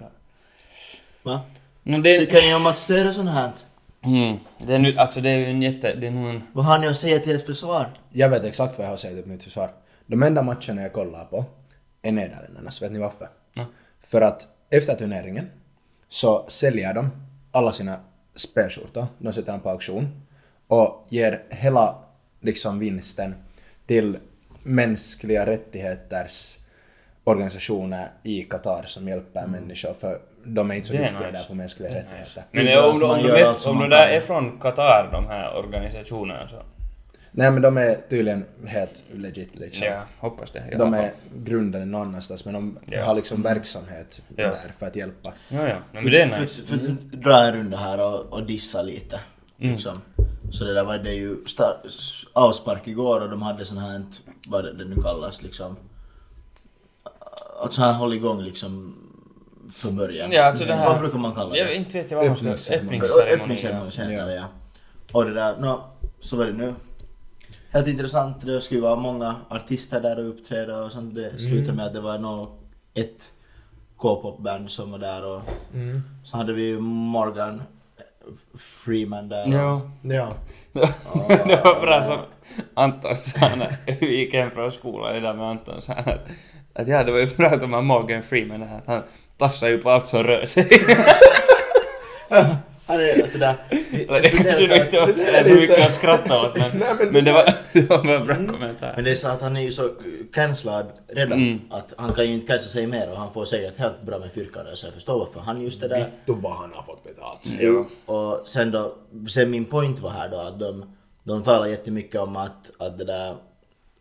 Va? 1.24 1.42
No, 1.84 1.98
det, 2.02 2.20
Tycker 2.20 2.42
ni 2.42 2.56
om 2.56 2.66
att 2.66 2.78
stödja 2.78 3.14
sånt 3.14 3.30
här? 3.30 3.52
mm, 4.04 4.38
det, 4.68 4.74
är 4.76 4.80
nu, 4.80 4.98
alltså 4.98 5.22
det 5.22 5.30
är 5.30 5.38
ju 5.38 5.46
en 5.46 5.62
jätte... 5.62 5.96
Det 5.96 6.08
är 6.08 6.12
nog 6.12 6.30
en... 6.30 6.42
Vad 6.54 6.66
har 6.66 6.80
ni 6.80 6.88
att 6.88 6.98
säga 6.98 7.20
till 7.20 7.36
ert 7.36 7.46
försvar? 7.46 7.90
Jag 8.10 8.30
vet 8.30 8.44
exakt 8.44 8.78
vad 8.78 8.86
jag 8.86 8.92
har 8.92 8.98
sagt 8.98 9.24
på 9.24 9.30
mitt 9.30 9.44
försvar. 9.44 9.70
De 10.08 10.24
enda 10.24 10.42
matcherna 10.42 10.82
jag 10.82 10.94
kollar 10.94 11.26
på 11.26 11.46
är 12.02 12.12
Nederländernas. 12.12 12.82
Vet 12.82 12.92
ni 12.92 13.00
varför? 13.00 13.28
Ja. 13.54 13.66
För 14.02 14.22
att 14.22 14.48
efter 14.70 14.96
turneringen 14.96 15.50
så 16.10 16.46
säljer 16.50 16.94
de 16.94 17.10
alla 17.52 17.72
sina 17.72 18.00
spelskjortor. 18.36 19.08
De 19.18 19.34
sätter 19.34 19.52
dem 19.52 19.62
på 19.62 19.70
auktion 19.70 20.22
och 20.68 21.08
ger 21.10 21.44
hela 21.50 21.96
liksom 22.42 22.80
vinsten 22.80 23.36
till 23.86 24.18
mänskliga 24.64 25.46
rättigheters 25.46 26.58
organisationer 27.24 28.08
i 28.24 28.44
Qatar 28.44 28.84
som 28.86 29.08
hjälper 29.08 29.48
människor 29.48 29.94
för 29.94 30.18
de 30.44 30.72
är 30.72 30.76
inte 30.76 30.88
så 30.88 30.94
Det 30.94 31.00
duktiga 31.00 31.20
nice. 31.20 31.32
där 31.32 31.44
på 31.48 31.54
mänskliga 31.56 31.90
rättigheter. 31.90 32.44
Men 32.52 32.66
Det 32.66 32.72
är 32.72 32.90
om, 32.90 33.00
de- 33.00 33.10
om, 33.10 33.24
de 33.24 33.30
är, 33.30 33.68
om 33.70 33.80
de 33.80 33.90
där 33.90 34.08
är 34.08 34.22
från 34.22 34.60
Qatar, 34.60 35.10
de 35.12 35.28
här 35.28 35.56
organisationerna 35.58 36.48
så... 36.50 36.56
Nej 37.32 37.52
men 37.52 37.62
de 37.62 37.78
är 37.78 37.96
tydligen 38.10 38.46
helt 38.66 39.04
legit 39.14 39.56
liksom. 39.56 39.88
Ja, 39.88 40.02
hoppas 40.20 40.52
det. 40.52 40.76
De 40.78 40.94
är 40.94 41.12
grundade 41.36 41.86
någon 41.86 42.02
annanstans 42.02 42.46
men 42.46 42.54
de 42.54 42.80
Ja. 42.86 43.06
har 43.06 43.16
liksom 43.16 43.42
verksamhet 43.42 44.22
Ja. 44.36 44.44
där 44.48 44.72
för 44.80 44.86
att 44.88 44.96
hjälpa. 44.96 45.34
Ja, 45.50 45.68
ja. 45.68 45.76
Men 45.92 46.06
det 46.06 46.22
är 46.22 46.30
för, 46.30 46.42
nice. 46.42 46.62
för, 46.64 46.78
för 46.78 46.88
dra 47.18 47.46
en 47.48 47.54
runda 47.54 47.78
här 47.78 48.00
och, 48.00 48.34
och 48.34 48.46
dissa 48.46 48.82
lite. 48.82 49.20
Liksom. 49.58 50.02
Så 50.58 50.64
det 50.64 50.74
där 50.74 50.84
var 50.86 50.98
det 50.98 51.14
ju 51.14 51.38
avspark 52.34 52.88
igår 52.88 53.22
och 53.22 53.30
de 53.30 53.42
hade 53.42 53.66
sån 53.66 53.78
här, 53.78 54.02
vad 54.48 54.64
det 54.78 54.86
nu 54.86 54.96
kallas 55.02 55.42
liksom. 55.44 55.76
Att 57.62 57.74
så 57.74 57.82
här 57.82 57.94
hålla 57.94 58.16
igång 58.16 58.42
liksom 58.42 58.96
från 59.74 59.96
början. 59.96 60.32
Ja, 60.32 60.46
alltså 60.46 60.66
det 60.66 60.74
här- 60.74 60.90
Vad 60.90 61.00
brukar 61.00 61.18
man 61.20 61.36
kalla 61.36 61.58
Jag 61.58 61.68
det? 61.68 61.76
inte 61.76 61.98
vet 61.98 62.12
jag 62.12 62.18
vad 62.18 62.28
man 62.28 62.58
ska... 62.58 62.76
Öppningsceremoni. 62.76 62.98
Öppningsceremoni. 63.02 63.78
Öppningsceremoni 63.88 64.36
ja. 64.36 64.46
Och 65.12 65.26
det 65.26 65.34
där, 65.34 65.58
nå, 65.60 65.84
så 66.20 66.38
var 66.38 66.46
det 66.46 66.54
nu. 66.54 66.74
Helt 67.72 67.88
intressant, 67.88 68.42
det 68.42 68.62
skulle 68.62 68.82
vara 68.82 68.96
många 68.96 69.36
artister 69.50 70.02
där 70.02 70.20
och 70.20 70.30
uppträda 70.30 70.84
och 70.84 70.92
sånt. 70.92 71.16
Det 71.16 71.40
slutade 71.40 71.74
med 71.78 71.86
att 71.86 71.94
det 71.94 72.02
var 72.02 72.18
nå 72.18 72.56
ett 72.94 73.32
K-popband 73.98 74.72
som 74.72 74.92
var 74.92 75.00
där 75.00 75.26
och 75.26 75.42
så 76.24 76.38
hade 76.38 76.54
vi 76.54 76.64
ju 76.64 76.80
Morgan 76.80 77.62
Freeman 78.58 79.30
där. 79.30 79.48
Ja. 79.48 79.82
Ja. 80.02 80.34
det 81.28 81.62
var 81.64 81.82
bra 81.82 82.04
som 82.04 82.18
Anton 82.74 83.16
sa 83.16 83.56
när 83.56 83.78
vi 84.00 84.18
gick 84.18 84.34
hem 84.34 84.52
från 84.52 84.72
skolan, 84.72 85.14
det 85.14 85.20
där 85.20 85.34
med 85.34 85.46
Anton 85.46 85.82
sa 85.82 85.94
att, 85.94 86.28
att 86.74 86.88
ja, 86.88 87.04
det 87.04 87.12
var 87.12 87.20
ju 87.20 87.36
bra 87.36 87.48
att 87.48 87.62
de 87.62 87.74
har 87.74 87.82
Morgan 87.82 88.24
Freeman 88.24 88.60
där, 88.60 88.78
att 88.78 88.88
han 88.88 89.04
tafsar 89.38 89.68
ju 89.68 89.78
på 89.78 89.90
allt 89.90 90.08
som 90.08 90.24
rör 90.24 90.46
sig. 90.46 90.70
Han 92.86 93.00
är 93.00 93.22
alltså 93.22 93.38
där. 93.38 93.56
Eller 93.70 94.22
det 94.22 94.30
kanske 94.30 94.84
inte 94.84 95.00
var 95.00 95.44
så, 95.44 95.54
mycket 95.54 95.88
att 95.88 95.94
skratta 95.94 96.46
åt 96.46 96.56
men, 96.58 96.72
men, 97.12 97.26
det, 97.26 97.32
var, 97.32 97.44
det 97.74 97.90
var 97.90 98.16
en 98.16 98.26
bra 98.26 98.36
kommentar. 98.36 98.94
Men 98.96 99.04
det 99.04 99.12
är 99.12 99.16
så 99.16 99.28
att 99.28 99.42
han 99.42 99.58
är 99.58 99.62
ju 99.62 99.72
så 99.72 99.90
cancellad 100.34 100.92
redan 101.08 101.36
Mm. 101.36 101.62
att 101.70 101.94
han 101.98 102.14
kan 102.14 102.26
ju 102.26 102.34
inte 102.34 102.48
cancella 102.48 102.70
sig 102.70 102.88
mer 102.88 103.12
och 103.12 103.18
han 103.18 103.34
får 103.34 103.46
säkert 103.46 103.78
helt 103.78 104.02
bra 104.02 104.20
med 104.20 104.32
fyrkare 104.32 104.76
så 104.76 104.86
jag 104.86 104.94
förstår 104.94 105.20
varför 105.20 105.40
han 105.40 105.62
just 105.62 105.82
det 105.82 105.88
där. 105.88 105.98
Vittu 105.98 106.42
vad 106.42 106.54
han 106.58 106.74
har 106.74 106.84
fått 106.84 107.04
betalt. 107.04 107.52
Jo. 107.60 107.86
Och 108.06 108.50
sen 108.50 108.72
då, 108.72 108.96
sen 109.30 109.52
min 109.52 109.66
point 109.66 110.00
var 110.00 110.10
här 110.10 110.30
då 110.30 110.38
att 110.38 110.60
de, 110.60 110.96
de 111.24 111.44
talar 111.44 111.68
jättemycket 111.68 112.22
om 112.22 112.36
att, 112.36 112.72
att 112.78 112.98
det 112.98 113.06
där, 113.06 113.36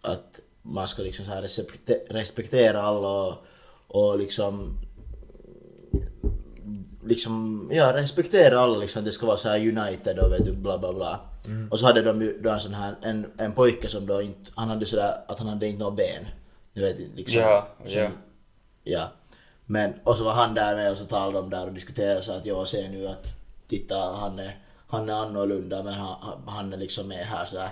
att 0.02 0.40
man 0.62 0.88
ska 0.88 1.02
liksom 1.02 1.24
så 1.24 1.30
här 1.30 1.42
respekte, 1.42 2.00
respektera 2.10 2.82
alla 2.82 3.08
och, 3.08 3.34
och 3.88 4.18
liksom 4.18 4.78
liksom, 7.06 7.68
ja 7.72 7.92
respektera 7.96 8.60
alla 8.60 8.78
liksom, 8.78 9.04
det 9.04 9.12
ska 9.12 9.26
vara 9.26 9.36
så 9.36 9.48
här 9.48 9.58
united 9.78 10.18
och 10.18 10.32
vet 10.32 10.44
du 10.44 10.52
bla 10.52 10.78
bla 10.78 10.92
bla. 10.92 11.20
Och 11.70 11.80
så 11.80 11.86
hade 11.86 12.02
de 12.02 12.22
ju 12.22 12.40
då 12.42 12.50
en 12.50 12.60
sån 12.60 12.74
här, 12.74 12.94
en, 13.02 13.26
en 13.38 13.52
pojke 13.52 13.88
som 13.88 14.06
då 14.06 14.22
inte, 14.22 14.50
han 14.54 14.68
hade 14.68 14.86
sådär 14.86 15.14
att 15.28 15.38
han 15.38 15.48
hade 15.48 15.66
inte 15.66 15.78
några 15.80 15.96
ben. 15.96 16.24
Du 16.72 16.80
vet 16.80 16.98
liksom. 17.16 17.38
Ja, 17.40 17.66
som- 17.86 18.00
ja. 18.00 18.08
Ja. 18.84 19.08
Men, 19.66 19.92
och 20.04 20.16
så 20.18 20.24
var 20.24 20.32
han 20.32 20.54
där 20.54 20.76
med 20.76 20.90
och 20.92 20.98
så 20.98 21.04
talade 21.04 21.32
de 21.38 21.50
där 21.50 21.66
och 21.66 21.72
diskuterade 21.72 22.22
så 22.22 22.32
att 22.32 22.46
jag 22.46 22.68
ser 22.68 22.88
nu 22.88 23.08
att 23.08 23.32
titta 23.68 23.98
han 23.98 24.38
är, 24.38 24.58
han 24.88 25.08
är 25.08 25.12
annorlunda 25.14 25.82
men 25.82 25.94
han, 25.94 26.16
han- 26.46 26.72
är 26.72 26.76
liksom 26.76 27.08
med 27.08 27.26
här 27.26 27.44
sådär. 27.44 27.68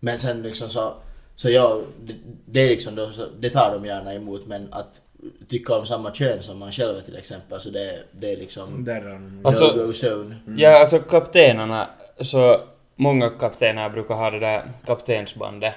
Men 0.00 0.18
sen 0.18 0.42
liksom 0.42 0.68
så, 0.68 0.94
så 1.36 1.50
jag, 1.50 1.82
det, 2.04 2.14
det 2.46 2.68
liksom 2.68 2.94
då, 2.94 3.10
så, 3.12 3.26
det 3.38 3.50
tar 3.50 3.72
de 3.74 3.86
gärna 3.86 4.14
emot 4.14 4.46
men 4.46 4.72
att 4.72 5.00
tycka 5.48 5.74
om 5.74 5.86
samma 5.86 6.12
kön 6.14 6.42
som 6.42 6.58
man 6.58 6.72
själv 6.72 6.96
är 6.96 7.00
till 7.02 7.16
exempel 7.16 7.60
så 7.60 7.70
det, 7.70 8.02
det 8.12 8.32
är 8.32 8.36
liksom 8.36 8.84
Där 8.84 9.00
är. 9.00 9.20
Alltså- 9.48 9.64
no-go 9.76 9.92
zone. 9.92 10.36
Ja, 10.56 10.80
alltså 10.80 10.98
kaptenerna, 10.98 11.88
så 12.20 12.60
många 12.96 13.30
kaptener 13.30 13.90
brukar 13.90 14.14
ha 14.14 14.30
det 14.30 14.38
där 14.38 14.62
kaptensbandet, 14.86 15.74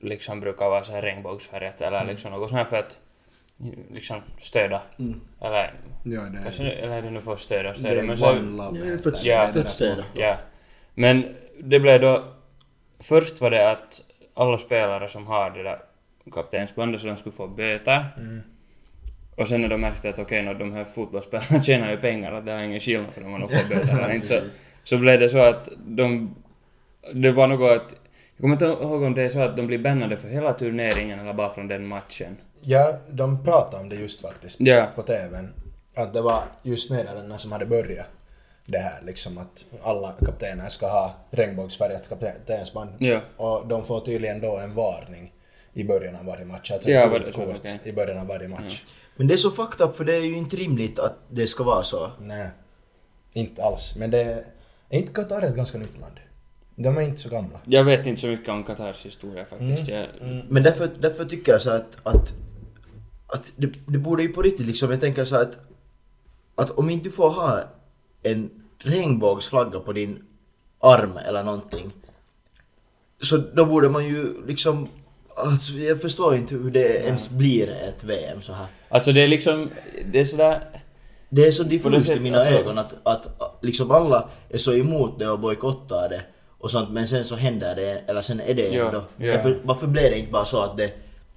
liksom 0.00 0.40
brukar 0.40 0.68
vara 0.70 0.84
så 0.84 0.92
här 0.92 1.02
regnbågsfärgat 1.02 1.80
eller 1.80 2.04
liksom 2.04 2.30
något 2.30 2.48
sånt 2.50 2.58
här 2.58 2.64
för 2.64 2.76
att 2.76 2.98
liksom 3.92 4.20
stödja. 4.38 4.80
Eller 5.40 5.74
Ja, 6.04 6.20
det 6.20 6.38
kanske, 6.42 6.62
är, 6.64 6.70
eller 6.70 6.96
är 6.96 7.02
det 7.02 7.10
nu 7.10 7.20
för 7.20 7.32
att 7.32 7.40
stödja 7.40 7.70
och 7.70 7.76
det 7.82 7.88
är 7.98 8.02
Men 8.02 8.16
så, 8.16 8.30
One 8.30 8.56
Love. 8.64 8.78
Ja, 8.90 8.98
för- 8.98 9.10
det. 9.10 9.18
ja, 9.24 9.36
Det 9.38 9.42
är 9.42 9.46
för 9.52 9.58
deras 9.58 9.74
stöd. 9.74 9.96
motto. 9.96 10.08
ja. 10.14 10.36
Men 10.94 11.34
det 11.60 11.80
blev 11.80 12.00
då, 12.00 12.24
först 13.00 13.40
var 13.40 13.50
det 13.50 13.70
att 13.70 14.02
alla 14.34 14.58
spelare 14.58 15.08
som 15.08 15.26
har 15.26 15.50
det 15.50 15.62
där 15.62 15.78
kaptensbandet 16.32 17.00
så 17.00 17.06
de 17.06 17.16
skulle 17.16 17.32
få 17.34 17.46
böter. 17.46 18.04
Och 19.36 19.48
sen 19.48 19.62
när 19.62 19.68
de 19.68 19.80
märkte 19.80 20.08
att 20.08 20.18
okej, 20.18 20.42
okay, 20.42 20.54
de 20.54 20.72
här 20.72 20.84
fotbollsspelarna 20.84 21.62
tjänar 21.62 21.90
ju 21.90 21.96
pengar, 21.96 22.32
att 22.32 22.46
det 22.46 22.52
har 22.52 22.60
ingen 22.60 22.80
skillnad 22.80 23.12
för 23.12 23.20
dem 23.20 23.34
om 23.34 23.40
de 23.40 23.48
får 23.48 23.68
böter 23.68 23.88
eller 23.98 24.14
inte. 24.14 24.26
Så, 24.26 24.40
så 24.84 24.98
blev 24.98 25.20
det 25.20 25.28
så 25.28 25.38
att 25.38 25.68
de... 25.86 26.34
Det 27.14 27.32
var 27.32 27.46
något 27.46 27.70
att... 27.70 27.94
Jag 28.36 28.40
kommer 28.40 28.52
inte 28.54 28.64
ihåg 28.64 29.02
om 29.02 29.14
det 29.14 29.22
är 29.22 29.28
så 29.28 29.40
att 29.40 29.56
de 29.56 29.66
blir 29.66 29.78
bannade 29.78 30.16
för 30.16 30.28
hela 30.28 30.52
turneringen 30.52 31.18
eller 31.20 31.32
bara 31.32 31.50
från 31.50 31.68
den 31.68 31.86
matchen. 31.86 32.36
Ja, 32.60 32.98
de 33.10 33.44
pratade 33.44 33.82
om 33.82 33.88
det 33.88 33.96
just 33.96 34.20
faktiskt 34.20 34.60
Ja. 34.60 34.86
på 34.94 35.02
TVn. 35.02 35.52
Att 35.94 36.14
det 36.14 36.20
var 36.20 36.42
just 36.62 36.90
Nederländerna 36.90 37.38
som 37.38 37.52
hade 37.52 37.66
börjat 37.66 38.06
det 38.66 38.78
här 38.78 39.02
liksom 39.02 39.38
att 39.38 39.64
alla 39.82 40.12
kaptener 40.12 40.68
ska 40.68 40.88
ha 40.88 41.14
regnbågsfärgat 41.30 42.08
kaptensband. 42.08 42.90
Ja. 42.98 43.20
Och 43.36 43.66
de 43.66 43.84
får 43.84 44.00
tydligen 44.00 44.40
då 44.40 44.56
en 44.58 44.74
varning 44.74 45.32
i 45.72 45.84
början 45.84 46.16
av 46.16 46.24
varje 46.24 46.44
match. 46.44 46.70
Alltså 46.70 46.90
Ja, 46.90 47.04
ett 47.04 47.12
gult 47.12 47.34
kort 47.34 47.56
Okej. 47.60 47.80
i 47.84 47.92
början 47.92 48.18
av 48.18 48.26
varje 48.26 48.48
match. 48.48 48.84
Men 49.16 49.26
det 49.26 49.34
är 49.34 49.38
så 49.38 49.50
fucked 49.50 49.86
up 49.86 49.96
för 49.96 50.04
det 50.04 50.14
är 50.14 50.20
ju 50.20 50.36
inte 50.36 50.56
rimligt 50.56 50.98
att 50.98 51.18
det 51.28 51.46
ska 51.46 51.64
vara 51.64 51.82
så. 51.82 52.10
Nej, 52.20 52.50
inte 53.32 53.64
alls. 53.64 53.96
Men 53.96 54.10
det 54.10 54.22
är, 54.22 54.46
är 54.88 54.98
inte 54.98 55.12
Qatar 55.12 55.42
ett 55.42 55.56
ganska 55.56 55.78
nytt 55.78 55.98
land? 55.98 56.20
De 56.76 56.96
är 56.96 57.00
inte 57.00 57.20
så 57.20 57.28
gamla. 57.28 57.60
Jag 57.64 57.84
vet 57.84 58.06
inte 58.06 58.20
så 58.20 58.26
mycket 58.26 58.48
om 58.48 58.64
Qatars 58.64 59.06
historia 59.06 59.44
faktiskt. 59.44 59.88
Jag, 59.88 60.06
Men 60.48 60.62
därför, 60.62 60.90
därför 61.00 61.24
tycker 61.24 61.52
jag 61.52 61.62
så 61.62 61.70
att, 61.70 61.96
att, 62.02 62.34
att 63.26 63.52
det, 63.56 63.72
det 63.86 63.98
borde 63.98 64.22
ju 64.22 64.28
på 64.28 64.42
riktigt 64.42 64.66
liksom, 64.66 64.90
jag 64.90 65.00
tänker 65.00 65.24
så 65.24 65.36
att, 65.36 65.58
att 66.54 66.70
om 66.70 66.90
inte 66.90 67.04
du 67.04 67.10
får 67.10 67.30
ha 67.30 67.64
en 68.22 68.50
regnbågsflagga 68.78 69.80
på 69.80 69.92
din 69.92 70.24
arm 70.80 71.16
eller 71.16 71.42
någonting, 71.42 71.92
så 73.22 73.36
då 73.36 73.66
borde 73.66 73.88
man 73.88 74.06
ju 74.06 74.46
liksom... 74.46 74.88
Alltså, 75.36 75.72
jag 75.72 76.00
förstår 76.00 76.36
inte 76.36 76.54
hur 76.54 76.70
det 76.70 76.96
ens 77.04 77.30
blir 77.30 77.68
ett 77.70 78.04
VM 78.04 78.42
så 78.42 78.52
här. 78.52 78.66
Alltså 78.88 79.12
det 79.12 79.20
är 79.20 79.28
liksom, 79.28 79.70
det 80.12 80.20
är 80.20 80.24
sådär... 80.24 80.60
Det 81.28 81.46
är 81.46 81.52
så 81.52 81.62
diffust 81.62 82.10
i 82.10 82.20
mina 82.20 82.38
alltså- 82.38 82.52
ögon 82.52 82.78
att, 82.78 82.94
att 83.02 83.26
liksom 83.62 83.90
alla 83.90 84.28
är 84.50 84.58
så 84.58 84.74
emot 84.74 85.18
det 85.18 85.28
och 85.28 85.38
bojkottar 85.38 86.08
det 86.08 86.20
och 86.58 86.70
sånt 86.70 86.90
men 86.90 87.08
sen 87.08 87.24
så 87.24 87.36
händer 87.36 87.76
det, 87.76 88.02
eller 88.06 88.20
sen 88.22 88.40
är 88.40 88.54
det 88.54 88.68
Ja, 88.68 88.86
ändå. 88.86 89.02
ja. 89.16 89.32
Varför, 89.32 89.58
varför 89.64 89.86
blev 89.86 90.10
det 90.10 90.18
inte 90.18 90.32
bara 90.32 90.44
så 90.44 90.62
att 90.62 90.76
det, 90.76 90.92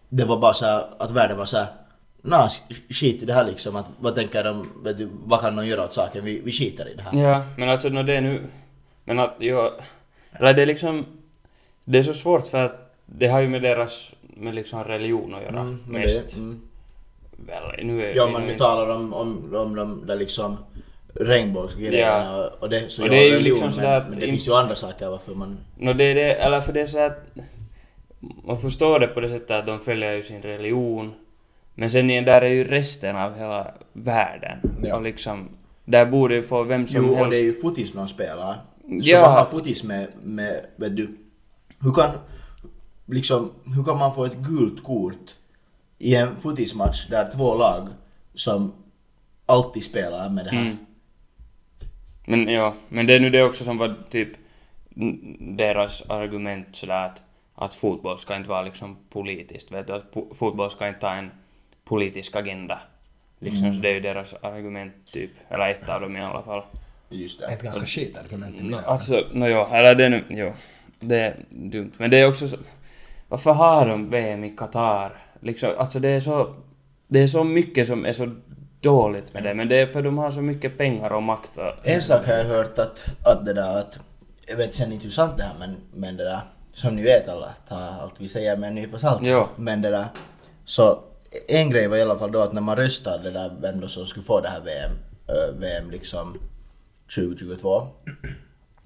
det 0.10 0.26
var 0.26 0.38
bara 0.38 0.54
så 0.54 0.66
här, 0.66 0.86
att 1.00 1.12
världen 1.12 1.38
var 1.38 1.46
så 1.46 1.58
här. 1.58 1.68
Nah, 2.22 2.48
sk- 2.48 2.94
skit 2.94 3.24
i 3.24 3.26
det 3.26 3.34
här 3.34 3.46
liksom. 3.46 3.76
Att, 3.76 3.86
vad 4.00 4.16
tänker 4.16 4.44
de, 4.44 4.70
vet 4.84 4.98
du, 4.98 5.10
vad 5.26 5.42
kan 5.42 5.56
de 5.56 5.68
göra 5.68 5.84
åt 5.86 5.94
saken? 5.94 6.26
Vi, 6.26 6.40
vi 6.40 6.52
skiter 6.52 6.90
i 6.90 6.94
det 6.96 7.02
här. 7.04 7.24
Ja, 7.24 7.44
men 7.58 7.70
alltså 7.70 7.90
när 7.90 8.04
det 8.04 8.14
är 8.16 8.22
nu... 8.22 8.42
Men 9.06 9.20
att, 9.20 9.36
ja... 9.40 9.72
Eller 10.32 10.54
det 10.54 10.62
är 10.62 10.66
liksom... 10.66 11.06
Det 11.84 11.98
är 12.00 12.04
så 12.04 12.14
svårt 12.14 12.48
för 12.48 12.66
att 12.66 12.89
det 13.18 13.28
har 13.28 13.40
ju 13.40 13.50
med 13.50 13.62
deras, 13.62 14.12
med 14.22 14.56
liksom 14.56 14.84
religion 14.84 15.34
att 15.36 15.42
göra. 15.42 15.60
Mm, 15.60 15.80
mest. 15.88 16.30
det, 16.30 16.38
mm. 16.38 16.62
Väl, 17.48 17.86
nu 17.86 18.04
är 18.06 18.16
Ja 18.16 18.26
vi 18.26 18.32
men 18.34 18.44
inte- 18.44 18.58
talar 18.58 18.88
de 18.88 19.14
om, 19.14 19.56
om 19.56 19.76
de 19.76 20.06
där 20.06 20.16
liksom 20.16 20.58
regnbågsgrejerna 21.14 22.24
Ja. 22.38 22.46
och, 22.48 22.64
och 22.64 22.70
det 22.70 22.92
så 22.92 23.04
Och 23.04 23.10
det 23.10 23.16
är 23.18 23.26
ju 23.26 23.32
religion, 23.36 23.44
liksom 23.44 23.72
sådär 23.72 23.88
men, 23.90 23.98
att 23.98 24.04
men 24.04 24.12
det 24.20 24.26
inte- 24.26 24.32
finns 24.32 24.48
ju 24.48 24.54
andra 24.54 24.76
saker 24.76 25.10
varför 25.10 25.36
man... 25.36 25.58
No, 25.78 25.94
det 25.94 26.04
är 26.04 26.16
det, 26.16 26.34
eller 26.34 26.62
för 26.62 26.74
det 26.74 26.82
är 26.82 26.88
så 26.88 27.00
att 27.00 27.26
man 28.44 28.62
förstår 28.62 29.00
det 29.00 29.08
på 29.08 29.20
det 29.20 29.30
sättet 29.30 29.52
att 29.52 29.66
de 29.66 29.80
följer 29.80 30.14
ju 30.14 30.24
sin 30.24 30.42
religion. 30.42 31.14
Men 31.76 31.90
sen 31.90 32.10
är- 32.10 32.22
där 32.22 32.42
är 32.42 32.50
ju 32.50 32.64
resten 32.64 33.16
av 33.16 33.38
hela 33.38 33.74
världen. 33.94 34.58
Ja. 34.84 34.96
Och 34.96 35.02
liksom, 35.02 35.50
där 35.86 36.06
borde 36.06 36.36
ju 36.36 36.44
få 36.44 36.64
vem 36.64 36.88
som 36.88 37.06
Jo, 37.06 37.12
och 37.12 37.18
helst... 37.18 37.32
det 37.32 37.38
är 37.40 37.44
ju 37.44 37.54
fotis 37.54 37.94
de 37.94 38.08
spelar. 38.08 38.54
Så 38.82 38.88
Ja. 38.88 39.22
vad 39.22 39.32
har 39.32 39.46
fotis 39.46 39.84
med, 39.84 40.08
med, 40.24 40.66
vet 40.76 40.96
du, 40.96 41.18
hur 41.82 41.92
kan, 41.94 42.10
liksom, 43.10 43.52
hur 43.76 43.84
kan 43.84 43.98
man 43.98 44.14
få 44.14 44.26
ett 44.26 44.36
gult 44.38 44.84
kort 44.84 45.36
i 45.98 46.16
en 46.16 46.36
fotismatch 46.36 47.08
där 47.10 47.32
två 47.32 47.56
lag 47.56 47.88
som 48.34 48.74
alltid 49.46 49.84
spelar 49.84 50.30
med 50.30 50.46
det 50.46 50.52
här. 50.52 50.62
Mm. 50.62 50.78
Men 52.26 52.48
ja, 52.48 52.74
men 52.90 53.08
det 53.08 53.14
är 53.16 53.20
nu 53.20 53.30
det 53.30 53.44
också 53.44 53.64
som 53.64 53.78
var 53.78 53.96
typ 54.10 54.30
deras 55.40 56.02
argument 56.10 56.68
sådär 56.72 57.06
att, 57.06 57.24
att 57.56 57.76
fotboll 57.76 58.20
ska 58.20 58.36
inte 58.36 58.50
vara 58.50 58.62
liksom 58.62 58.98
politiskt, 59.10 59.72
vet 59.72 59.88
du, 59.88 59.94
att 59.94 60.12
po- 60.14 60.34
fotboll 60.34 60.72
ska 60.72 60.88
inte 60.88 61.06
ha 61.08 61.16
en 61.16 61.32
politisk 61.84 62.36
agenda. 62.36 62.80
Liksom, 63.40 63.64
Mm. 63.66 63.76
så 63.76 63.82
det 63.82 63.90
är 63.90 63.94
ju 63.94 64.00
deras 64.00 64.34
argument 64.34 64.94
typ, 65.12 65.32
eller 65.50 65.70
ett 65.70 65.90
av 65.90 66.02
dem 66.02 66.18
i 66.18 66.22
alla 66.22 66.42
fall. 66.44 66.64
Just 67.10 67.42
Ett 67.42 67.60
det. 67.60 67.66
ganska 67.66 67.86
skitargument 67.86 68.56
i 68.60 68.64
mina 68.64 68.78
ögon. 68.78 68.90
Alltså, 68.90 69.24
no, 69.34 69.46
jo, 69.48 69.68
eller 69.72 69.96
det 69.96 70.06
är 70.06 70.10
nu, 70.10 70.24
jo, 70.30 70.54
det 71.00 71.16
är 71.20 71.36
dumt. 71.50 71.92
Men 71.98 72.10
det 72.12 72.18
är 72.20 72.28
också 72.28 72.48
så, 72.48 72.58
varför 73.30 73.52
har 73.52 73.86
de 73.86 74.10
VM 74.10 74.44
i 74.44 74.50
Qatar? 74.50 75.26
Liksom, 75.40 75.72
alltså 75.78 76.00
det 76.00 76.10
är 76.10 76.20
så, 76.20 76.56
det 77.08 77.20
är 77.20 77.28
så 77.28 77.44
mycket 77.44 77.88
som 77.88 78.06
är 78.06 78.14
så 78.14 78.36
dåligt 78.82 79.34
med 79.34 79.44
det, 79.44 79.54
men 79.54 79.70
det 79.70 79.76
är 79.76 79.86
för 79.86 80.02
de 80.02 80.18
har 80.18 80.32
så 80.32 80.42
mycket 80.42 80.78
pengar 80.78 81.12
och 81.12 81.24
makt 81.24 81.58
och, 81.58 81.88
En 81.88 82.02
sak 82.02 82.26
har 82.26 82.34
jag 82.34 82.46
hört 82.46 82.80
att, 82.80 83.06
att 83.26 83.46
det 83.46 83.54
där 83.54 83.78
att, 83.78 84.00
jag 84.48 84.58
vet 84.58 84.74
sen 84.74 84.92
inte 84.92 85.04
hur 85.04 85.12
sant 85.12 85.38
det 85.38 85.44
här 85.44 85.56
men, 85.60 85.76
men 85.94 86.18
det 86.18 86.24
där, 86.24 86.42
som 86.74 86.96
ni 86.96 87.04
vet 87.04 87.28
alla, 87.28 87.54
ta 87.70 87.76
allt 87.76 88.22
vi 88.22 88.30
säger 88.30 88.58
med 88.58 88.68
en 88.68 88.76
nypa 88.76 89.00
salt. 89.00 89.22
Jo. 89.24 89.48
Men 89.56 89.82
det 89.82 89.90
där, 89.90 90.08
så 90.66 91.00
en 91.48 91.70
grej 91.70 91.88
var 91.88 91.98
i 91.98 92.02
alla 92.02 92.20
fall 92.20 92.32
då 92.32 92.42
att 92.42 92.54
när 92.54 92.62
man 92.62 92.76
röstade 92.76 93.24
det 93.24 93.32
där 93.32 93.52
vem 93.62 93.80
då 93.80 93.88
som 93.88 94.06
skulle 94.06 94.24
få 94.24 94.42
det 94.42 94.50
här 94.50 94.62
VM, 94.62 94.92
ö, 95.28 95.52
VM 95.60 95.92
liksom 95.92 96.38
2022. 97.16 97.88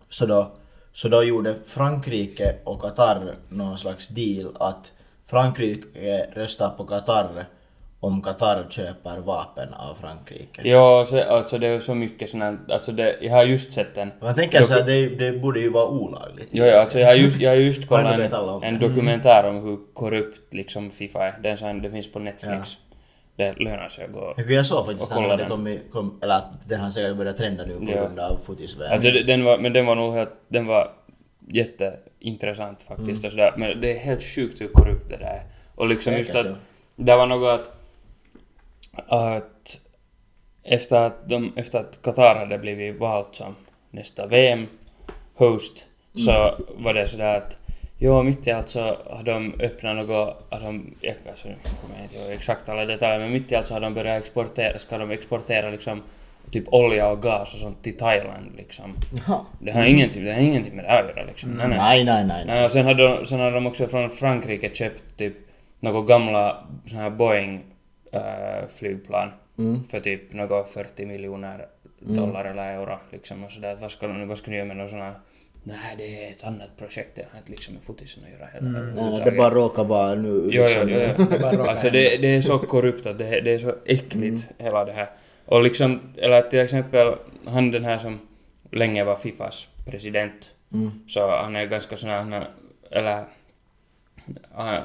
Så 0.10 0.26
då, 0.26 0.52
så 0.94 1.08
då 1.08 1.24
gjorde 1.24 1.56
Frankrike 1.66 2.56
och 2.64 2.82
Qatar 2.82 3.36
någon 3.50 3.78
slags 3.78 4.08
deal 4.08 4.56
att 4.60 4.92
Frankrike 5.26 6.28
röstar 6.36 6.70
på 6.70 6.84
Qatar 6.86 7.46
om 8.00 8.22
Qatar 8.22 8.66
köper 8.70 9.18
vapen 9.18 9.74
av 9.74 9.96
Frankrike. 9.96 10.62
Jo, 10.64 11.06
så, 11.08 11.24
alltså 11.24 11.58
det 11.58 11.68
är 11.68 11.80
så 11.80 11.96
mycket 11.96 12.30
såna, 12.30 12.58
alltså 12.70 12.92
det, 12.92 13.16
jag 13.22 13.34
har 13.34 13.44
just 13.44 13.74
sett 13.74 13.98
en... 13.98 14.12
Man 14.22 14.36
tänker 14.36 14.64
så 14.64 14.74
doku- 14.74 14.78
här, 14.80 14.86
det, 14.86 15.10
det 15.10 15.40
borde 15.40 15.60
ju 15.60 15.70
vara 15.70 15.88
olagligt. 15.88 16.48
Jo, 16.52 16.66
ja, 16.66 16.82
alltså 16.82 17.00
jag 17.00 17.08
har 17.08 17.14
just, 17.16 17.40
jag 17.40 17.52
har 17.52 17.56
just 17.56 17.88
kollat 17.88 18.20
en, 18.20 18.64
en 18.64 18.80
dokumentär 18.80 19.50
om 19.50 19.64
hur 19.64 19.78
korrupt 19.94 20.54
liksom 20.54 20.92
Fifa 20.92 21.28
är. 21.28 21.58
Den, 21.58 21.82
det 21.82 21.92
finns 21.92 22.12
på 22.12 22.20
Netflix. 22.20 22.78
Det 23.36 23.54
lönar 23.60 23.88
sig 23.90 24.06
att 24.06 24.12
gå. 24.12 24.34
Jag 24.50 24.66
såg 24.66 24.86
faktiskt 24.86 25.12
att 25.12 25.30
det 25.30 25.36
den. 25.38 25.50
kom, 25.50 25.80
kom, 25.92 26.20
eller 26.24 26.36
att 26.36 26.70
den 26.70 26.80
har 26.80 26.90
säkert 26.90 27.18
börjat 27.18 27.38
trenda 27.38 27.66
nu 27.66 27.76
på 27.76 27.92
Ja. 27.92 27.96
grund 27.96 28.20
av 28.20 28.38
fotis 28.38 28.78
Alltså 28.92 29.12
den 29.12 29.44
var, 29.44 29.58
men 29.58 29.74
den 29.74 29.86
var 29.86 29.96
nog 29.96 30.14
helt, 30.14 30.30
den 30.48 30.66
var 30.66 30.92
jätteintressant 31.48 32.84
faktiskt 32.84 33.10
Mm. 33.24 33.26
och 33.26 33.32
sådär. 33.32 33.54
Men 33.58 33.82
det 33.82 33.92
är 33.92 34.00
helt 34.00 34.24
sjukt 34.24 34.62
hur 34.62 34.68
korrupt 34.68 35.10
det 35.10 35.18
där 35.18 35.26
är. 35.26 35.42
Och 35.76 35.88
liksom 35.88 36.14
just 36.14 36.36
att, 36.36 36.48
det 36.96 37.16
var 37.16 37.28
något 37.28 37.50
att, 37.60 37.72
att 39.08 39.80
efter 40.64 40.96
att 40.98 41.30
de, 41.30 41.54
efter 41.56 41.80
att 41.80 42.02
Qatar 42.02 42.36
hade 42.36 42.58
blivit 42.58 43.00
valt 43.00 43.36
som 43.36 43.56
nästa 43.92 44.28
VM-host 44.28 45.86
så 46.16 46.32
Mm. 46.32 46.84
var 46.84 46.94
det 46.94 47.08
sådär 47.08 47.38
att 47.38 47.58
Jo, 48.06 48.24
mitt 48.24 48.48
i 48.48 48.52
allt 48.52 48.70
så 48.70 48.82
har 49.10 49.24
de 49.24 49.54
öppnat 49.60 49.96
något, 49.96 50.46
att 50.50 50.62
de, 50.62 50.96
jag, 51.02 51.16
alltså, 51.30 51.48
jag 51.48 51.58
kommer 51.82 52.04
inte 52.04 52.16
ihåg 52.16 52.32
exakt 52.32 52.70
alla 52.70 52.86
detaljer, 52.86 53.20
men 53.20 53.32
mitt 53.32 53.52
i 53.52 53.56
allt 53.56 53.68
så 53.68 53.74
har 53.74 53.82
de 53.82 53.94
börjat 53.94 54.22
exportera, 54.22 54.78
ska 54.78 54.98
de 54.98 55.12
exportera 55.12 55.70
liksom 55.70 56.02
typ 56.52 56.64
olja 56.68 57.10
och 57.10 57.22
gas 57.22 57.54
och 57.54 57.60
sånt 57.60 57.84
till 57.84 57.98
Thailand 57.98 58.52
liksom. 58.58 58.96
Jaha. 59.28 59.46
Det 59.60 59.72
har, 59.72 59.84
ingenting, 59.84 60.26
det 60.26 60.34
har 60.34 60.40
ingenting 60.40 60.76
med 60.76 60.86
det 60.86 61.00
att 61.00 61.06
göra 61.06 61.24
liksom. 61.26 61.52
Nej, 61.52 61.68
nej. 61.68 61.78
Nej, 61.78 62.04
nej, 62.04 62.26
nej. 62.26 62.46
nej 62.46 62.66
och 62.66 62.72
sen 62.72 62.86
har, 62.86 62.94
de, 62.94 63.26
sen 63.26 63.40
har 63.40 63.52
de 63.52 63.68
också 63.68 63.88
från 63.88 64.10
Frankrike 64.10 64.70
köpt 64.74 65.18
typ 65.18 65.34
några 65.80 66.02
gamla 66.02 66.58
såna 66.86 67.02
här 67.02 67.10
Boeing 67.10 67.64
äh, 68.12 68.22
flygplan 68.70 69.30
Mm. 69.58 69.84
för 69.84 70.00
typ 70.00 70.34
några 70.34 70.64
40 70.64 71.06
miljoner 71.06 71.66
dollar 72.00 72.46
eller 72.46 72.64
euro 72.64 72.98
liksom 73.12 73.44
och 73.44 73.52
sådär. 73.52 73.78
Vad 73.82 73.92
ska 73.92 74.08
vad 74.08 74.38
ska 74.38 74.52
de 74.52 74.58
göra 74.58 74.68
med 74.68 74.78
några 74.78 74.90
såna 74.90 75.16
Nej, 75.64 75.96
det 75.98 76.26
är 76.26 76.32
ett 76.32 76.44
annat 76.44 76.78
projekt. 76.78 77.16
Det 77.16 77.26
har 77.32 77.40
inte 77.40 77.52
liksom 77.52 77.74
med 77.74 77.84
fotisen 77.84 78.24
att 78.24 78.32
göra 78.32 78.46
heller. 78.46 78.94
Nej, 78.96 79.22
det 79.26 79.32
bara 79.32 79.50
råkar 79.54 79.84
vara 79.84 80.16
nu 80.16 80.30
Jo, 80.30 80.50
jo, 80.52 80.64
liksom. 80.64 80.90
jo, 80.90 81.26
Det 81.32 81.40
bara 81.40 81.54
jo. 81.54 81.62
Alltså 81.62 81.90
det, 81.90 82.18
det 82.18 82.28
är 82.28 82.42
så 82.42 82.60
korrupt 82.60 83.06
att 83.06 83.18
det, 83.18 83.42
det 83.42 83.54
är 83.54 83.60
så 83.60 83.76
äckligt 83.86 84.48
hela 84.58 84.86
det 84.86 84.92
här. 84.92 85.10
Och 85.46 85.64
liksom, 85.64 86.00
eller 86.18 86.42
till 86.42 86.60
exempel 86.60 87.16
han 87.46 87.72
den 87.72 87.84
här 87.84 87.98
som 87.98 88.20
länge 88.72 89.04
var 89.04 89.16
Fifas 89.16 89.68
president. 89.86 90.52
Mm. 90.74 90.92
Så 91.08 91.30
han 91.30 91.56
är 91.56 91.66
ganska 91.66 91.98
sån 91.98 92.10
här, 92.10 92.48
eller 92.92 93.24
han, 94.52 94.82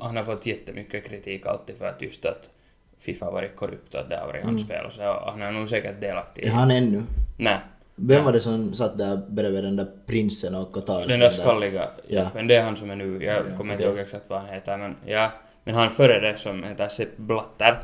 han 0.00 0.16
har 0.16 0.24
fått 0.24 0.46
jättemycket 0.46 1.08
kritik 1.08 1.46
alltid 1.46 1.76
för 1.76 1.86
att 1.86 2.02
just 2.02 2.24
att 2.24 2.50
Fifa 2.98 3.24
har 3.24 3.32
varit 3.32 3.56
korrupt 3.56 3.94
och 3.94 4.00
att 4.00 4.10
det 4.10 4.16
har 4.16 4.26
varit 4.26 4.44
hans 4.44 4.68
fel 4.68 4.86
och 4.86 4.92
så. 4.92 5.02
Han 5.02 5.42
är 5.42 5.52
nog 5.52 5.68
säkert 5.68 6.00
delaktig. 6.00 6.44
Är 6.44 6.50
han 6.50 6.70
ännu? 6.70 7.02
Nej. 7.36 7.58
Vem 8.02 8.24
var 8.24 8.32
det 8.32 8.40
som 8.40 8.74
satt 8.74 8.98
där 8.98 9.16
bredvid 9.28 9.64
den 9.64 9.76
där 9.76 9.86
prinsen 10.06 10.54
och 10.54 10.72
Qatar? 10.74 11.06
Den 11.06 11.20
där 11.20 11.30
skalliga 11.30 11.88
Ja. 12.08 12.14
jappen, 12.22 12.46
det 12.46 12.54
är 12.56 12.62
han 12.62 12.76
som 12.76 12.90
är 12.90 12.96
nu, 12.96 13.24
jag 13.24 13.36
Ja, 13.46 13.56
kommer 13.56 13.72
inte 13.74 13.84
ihåg 13.84 13.98
exakt 13.98 14.30
vad 14.30 14.40
han 14.40 14.48
heter 14.48 14.78
men 14.78 14.96
ja, 15.06 15.30
men 15.64 15.74
han 15.74 15.90
före 15.90 16.20
det 16.20 16.36
som 16.38 16.64
heter 16.64 16.88
Sepp 16.88 17.16
Blatter. 17.16 17.78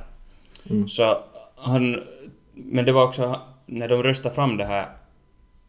Mm. 0.71 0.89
Så 0.89 1.23
han, 1.57 2.03
men 2.55 2.85
det 2.85 2.93
var 2.93 3.05
också 3.05 3.41
när 3.67 3.89
de 3.89 4.03
röstade 4.03 4.35
fram 4.35 4.57
det 4.57 4.65
här, 4.65 4.87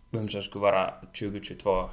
vem 0.10 0.28
som 0.28 0.42
skulle 0.42 0.62
vara 0.62 0.94
2022 1.20 1.90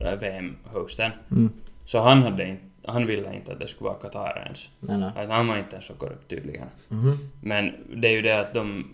äh, 0.00 0.14
VM-hosten, 0.14 1.10
Mm. 1.30 1.50
så 1.84 2.00
han 2.00 2.22
hade 2.22 2.46
inte, 2.48 2.62
han 2.86 3.06
ville 3.06 3.34
inte 3.34 3.52
att 3.52 3.60
det 3.60 3.68
skulle 3.68 3.88
vara 3.88 3.98
Qatar 3.98 4.42
ens. 4.44 4.70
Nej, 4.80 4.98
nej. 4.98 5.10
Att 5.16 5.28
han 5.30 5.48
var 5.48 5.56
inte 5.56 5.72
ens 5.72 5.86
så 5.86 5.94
korrupt 5.94 6.28
tydligen. 6.30 6.66
Mhm. 6.88 7.18
Men 7.42 7.72
det 7.96 8.08
är 8.08 8.12
ju 8.12 8.22
det 8.22 8.40
att 8.40 8.54
de 8.54 8.90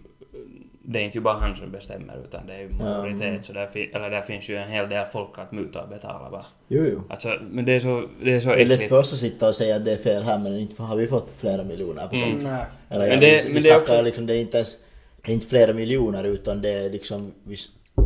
det 0.93 0.99
är 1.01 1.03
inte 1.03 1.19
ju 1.19 1.23
bara 1.23 1.35
han 1.39 1.57
som 1.57 1.71
bestämmer 1.73 2.17
utan 2.25 2.47
det 2.47 2.55
är 2.55 2.59
ju 2.61 2.69
majoritet 2.69 3.45
så 3.45 3.53
där, 3.53 3.67
fi- 3.67 3.91
eller 3.95 4.11
där 4.11 4.23
finns 4.23 4.49
ju 4.49 4.57
en 4.57 4.69
hel 4.71 4.89
del 4.89 5.07
folk 5.07 5.39
att 5.39 5.53
muta 5.53 5.83
och 5.83 5.89
betala 5.89 6.29
va. 6.31 6.45
Jo, 6.69 6.85
jo. 6.93 7.03
Alltså, 7.11 7.39
men 7.51 7.65
det 7.65 7.73
är 7.73 7.81
så, 7.81 8.03
det 8.23 8.33
är 8.33 8.41
så 8.41 8.49
Det 8.49 8.55
är 8.63 8.67
lätt 8.67 8.73
äckligt. 8.79 8.89
för 8.89 8.99
oss 8.99 9.13
att 9.13 9.19
sitta 9.19 9.49
och 9.49 9.55
säga 9.55 9.77
att 9.77 9.85
det 9.85 9.93
är 9.93 9.97
fel 9.97 10.23
här 10.23 10.39
men 10.39 10.59
inte 10.59 10.83
har 10.83 10.97
vi 10.97 11.07
fått 11.07 11.31
flera 11.39 11.65
miljoner 11.65 12.09
på 12.09 12.15
Mm. 12.17 12.39
Nej. 12.39 12.65
Eller 12.89 13.09
Men 13.09 13.15
ja, 13.15 13.21
det- 13.21 13.37
vi, 13.39 13.45
men 13.45 13.55
vi 13.55 13.61
det 13.61 13.69
är 13.69 13.73
snackar 13.75 13.81
också- 13.83 14.03
liksom, 14.03 14.27
det 14.27 14.37
är 14.37 14.41
inte 14.41 14.57
ens, 14.57 14.79
det 15.25 15.33
är 15.33 15.35
inte 15.35 15.47
flera 15.47 15.73
miljoner 15.73 16.25
utan 16.25 16.63
det 16.63 16.71
är 16.73 16.91
liksom, 16.91 17.33
vi 17.43 17.57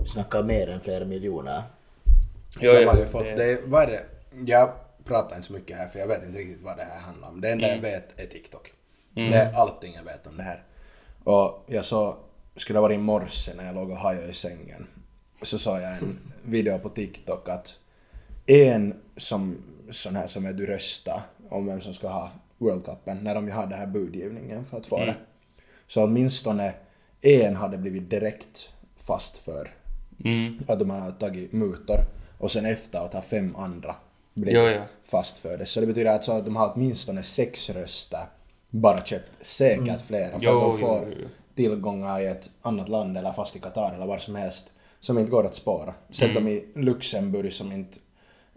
snackar 0.06 0.42
mer 0.42 0.68
än 0.68 0.80
flera 0.80 1.04
miljoner. 1.04 1.62
Jo, 2.60 2.72
de 2.72 2.82
jo, 2.82 2.88
har 2.90 2.98
ju 2.98 3.06
fått, 3.06 3.24
det- 3.24 3.34
det, 3.36 3.60
vad 3.64 3.82
är 3.82 3.86
det? 3.86 4.00
Jag 4.46 4.70
pratar 5.04 5.36
inte 5.36 5.46
så 5.46 5.52
mycket 5.52 5.76
här 5.76 5.88
för 5.88 5.98
jag 5.98 6.06
vet 6.08 6.24
inte 6.24 6.38
riktigt 6.38 6.62
vad 6.62 6.76
det 6.76 6.82
här 6.84 7.00
handlar 7.00 7.28
om. 7.28 7.40
Det 7.40 7.50
enda 7.50 7.66
Mm. 7.68 7.84
jag 7.84 7.90
vet 7.90 8.20
är 8.20 8.26
TikTok. 8.26 8.72
Mm. 9.16 9.30
Det 9.30 9.36
är 9.36 9.52
allting 9.54 9.94
jag 9.94 10.04
vet 10.04 10.26
om 10.26 10.36
det 10.36 10.42
här. 10.42 10.62
Och 11.24 11.64
jag 11.68 11.84
såg, 11.84 12.16
skulle 12.56 12.78
ha 12.78 12.82
varit 12.82 12.94
i 12.94 13.02
morse 13.02 13.52
när 13.56 13.64
jag 13.64 13.74
låg 13.74 13.90
och 13.90 13.96
hajade 13.96 14.28
i 14.28 14.32
sängen, 14.32 14.86
så 15.42 15.58
såg 15.58 15.76
jag 15.80 15.92
en 15.92 16.18
video 16.44 16.78
på 16.78 16.88
TikTok 16.88 17.48
att 17.48 17.78
en 18.46 18.94
som, 19.16 19.56
sån 19.90 20.16
här 20.16 20.26
som 20.26 20.46
är 20.46 20.52
du 20.52 20.66
röstar 20.66 21.22
om 21.50 21.66
vem 21.66 21.80
som 21.80 21.94
ska 21.94 22.08
ha 22.08 22.30
World 22.58 22.84
Cupen, 22.84 23.16
när 23.24 23.34
de 23.34 23.46
ju 23.46 23.52
har 23.52 23.66
den 23.66 23.78
här 23.78 23.86
budgivningen 23.86 24.64
för 24.64 24.76
att 24.78 24.86
få 24.86 24.96
Mm. 24.96 25.06
det. 25.08 25.14
Så 25.86 26.04
åtminstone 26.04 26.74
en 27.22 27.56
hade 27.56 27.78
blivit 27.78 28.10
direkt 28.10 28.68
fast 28.96 29.38
för 29.38 29.70
Mm. 30.24 30.58
att 30.68 30.78
de 30.78 30.90
har 30.90 31.12
tagit 31.12 31.52
mutor 31.52 31.96
och 32.38 32.50
sen 32.50 32.66
efteråt 32.66 33.12
har 33.12 33.20
fem 33.22 33.56
andra 33.56 33.96
blir 34.34 34.54
Jo, 34.54 34.68
jo. 34.76 34.80
fast 35.04 35.38
för 35.38 35.58
det. 35.58 35.66
Så 35.66 35.80
det 35.80 35.86
betyder 35.86 36.10
alltså 36.10 36.32
att 36.32 36.44
de 36.44 36.56
har 36.56 36.72
åtminstone 36.74 37.22
sex 37.22 37.70
röster, 37.70 38.26
bara 38.70 39.04
köpt 39.04 39.30
säkert 39.40 40.00
flera, 40.00 40.38
för 40.38 40.46
Mm. 40.46 40.54
Jo, 40.54 40.56
att 40.66 40.72
de 40.72 40.78
får 40.78 41.04
jo. 41.20 41.28
Tillgångar 41.54 42.20
i 42.20 42.26
ett 42.26 42.50
annat 42.62 42.88
land 42.88 43.16
eller 43.18 43.32
fast 43.32 43.56
i 43.56 43.58
Qatar 43.58 43.94
eller 43.94 44.06
var 44.06 44.18
som 44.18 44.34
helst 44.34 44.70
som 45.00 45.18
inte 45.18 45.30
går 45.30 45.46
att 45.46 45.54
spara. 45.54 45.94
Sätt 46.10 46.30
Mm. 46.30 46.34
dem 46.34 46.48
i 46.48 46.64
Luxemburg 46.74 47.52
som 47.52 47.72
inte 47.72 47.98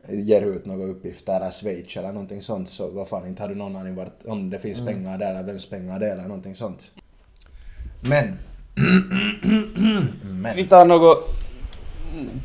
ger 0.10 0.41
ut 0.41 0.65
några 0.65 0.83
uppgifter 0.86 1.36
eller 1.36 1.51
Schweiz 1.51 1.97
eller 1.97 2.12
någonting 2.12 2.41
sånt 2.41 2.69
så 2.69 2.89
vad 2.89 3.07
fan 3.07 3.27
inte 3.27 3.41
har 3.43 3.49
du 3.49 3.55
någon 3.55 3.75
aning 3.75 3.95
vart, 3.95 4.25
om 4.25 4.49
det 4.49 4.60
finns 4.60 4.79
Mm. 4.79 4.93
pengar 4.93 5.17
där 5.17 5.29
eller 5.31 5.43
vems 5.43 5.65
pengar 5.69 5.99
det 5.99 6.07
är 6.07 6.12
eller 6.12 6.23
någonting 6.23 6.55
sånt. 6.55 6.88
Men... 8.01 8.38
Men... 10.23 10.55
Vi 10.55 10.63
tar 10.63 10.86
något... 10.86 11.23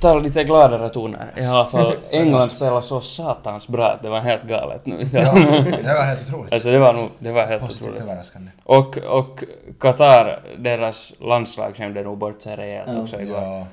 tar 0.01 0.20
lite 0.20 0.44
gladare 0.44 0.88
toner. 0.88 1.31
I 1.37 1.44
alla 1.46 1.64
fall, 1.64 1.94
England 2.11 2.51
spelade 2.51 2.83
så 2.83 3.01
satans 3.01 3.68
bra 3.68 3.88
att 3.90 4.03
det 4.03 4.09
var 4.09 4.20
helt 4.20 4.42
galet 4.42 4.87
nu. 4.87 5.07
Ja, 5.12 5.35
det 5.83 5.94
var 5.94 6.05
helt 6.05 6.29
otroligt. 6.29 6.53
Alltså 6.53 6.70
det 6.70 6.79
var 6.79 6.92
nog, 6.92 7.11
det 7.18 7.33
var 7.33 7.46
helt 7.46 7.62
Positivt 7.62 7.88
otroligt. 7.88 8.03
överraskande. 8.11 8.51
Och, 8.64 8.98
och 8.98 9.44
Qatar, 9.81 10.40
deras 10.59 11.12
landslag 11.20 11.77
skämde 11.77 12.03
nog 12.03 12.18
bort 12.18 12.42
sig 12.42 12.57
rejält 12.57 12.90
Ja. 12.94 13.03
också 13.03 13.20
igår. 13.20 13.37
Ja, 13.42 13.66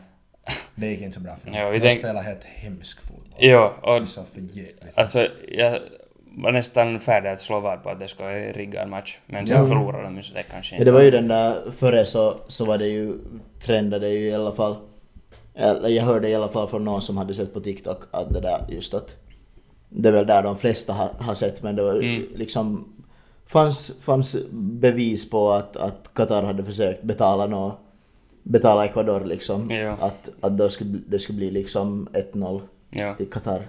det 0.76 0.88
gick 0.88 1.02
inte 1.02 1.16
så 1.18 1.24
bra 1.24 1.36
för 1.36 1.52
dem. 1.52 1.60
Ja, 1.60 1.72
De 1.72 1.80
tänk- 1.80 2.00
spelar 2.00 2.22
helt 2.22 2.44
hemsk 2.44 3.02
fotboll. 3.02 3.36
Jo, 3.40 3.70
och 3.82 3.94
Det 3.96 4.00
är 4.02 4.06
så 4.06 4.22
alltså 4.96 5.28
jag 5.48 5.80
var 6.38 6.52
nästan 6.52 7.00
färdig 7.00 7.30
att 7.30 7.42
slå 7.42 7.60
vad 7.60 7.84
på 7.84 7.90
att 7.90 8.00
det 8.00 8.08
ska 8.08 8.24
vara 8.24 8.34
en 8.36 8.90
match. 8.90 9.20
Men 9.26 9.48
sen 9.48 9.58
Ja. 9.58 9.66
förlorade 9.68 10.04
de 10.04 10.16
ju 10.18 10.24
så 10.24 10.34
det 10.34 10.44
kanske 10.44 10.76
Ja, 10.76 10.78
inte 10.78 10.86
det 10.86 10.92
var 10.92 11.02
ju 11.02 11.12
den 11.12 11.28
där, 11.28 11.72
före 11.76 12.06
så, 12.06 12.36
så 12.48 12.66
var 12.66 12.78
det 12.78 12.88
ju, 12.88 13.14
trendade 13.66 14.10
ju 14.10 14.28
i 14.30 14.34
alla 14.34 14.52
fall, 14.52 14.76
eller 15.56 15.90
jag 15.90 16.04
hörde 16.04 16.30
i 16.30 16.36
alla 16.36 16.48
fall 16.48 16.68
från 16.68 16.84
någon 16.84 17.02
som 17.02 17.18
hade 17.18 17.34
sett 17.34 17.54
på 17.54 17.60
TikTok 17.60 17.98
att 18.12 18.34
det 18.34 18.42
där 18.42 18.66
just 18.70 18.94
att, 18.94 19.16
det 19.90 20.10
är 20.10 20.14
väl 20.14 20.28
där 20.28 20.44
de 20.44 20.58
flesta 20.58 20.94
har, 20.94 21.10
har 21.20 21.34
sett 21.34 21.64
men 21.64 21.76
det 21.76 21.84
var 21.84 21.94
Mm. 21.96 22.24
liksom, 22.36 22.94
fanns, 23.48 23.92
fanns 24.02 24.36
bevis 24.52 25.30
på 25.30 25.52
att, 25.52 25.78
att 25.78 26.10
Qatar 26.14 26.44
hade 26.44 26.64
försökt 26.64 27.04
betala 27.04 27.48
nå 27.48 27.78
betala 28.44 28.86
Ecuador 28.86 29.26
liksom, 29.26 29.72
Ja. 29.72 29.92
att, 30.00 30.30
att 30.42 30.58
det, 30.58 30.70
skulle, 30.70 30.90
bli- 30.90 31.04
det 31.08 31.20
skulle 31.20 31.38
bli 31.38 31.52
liksom 31.52 32.08
1-0 32.14 32.62
Ja, 32.90 33.14
till 33.16 33.30
Qatar. 33.30 33.68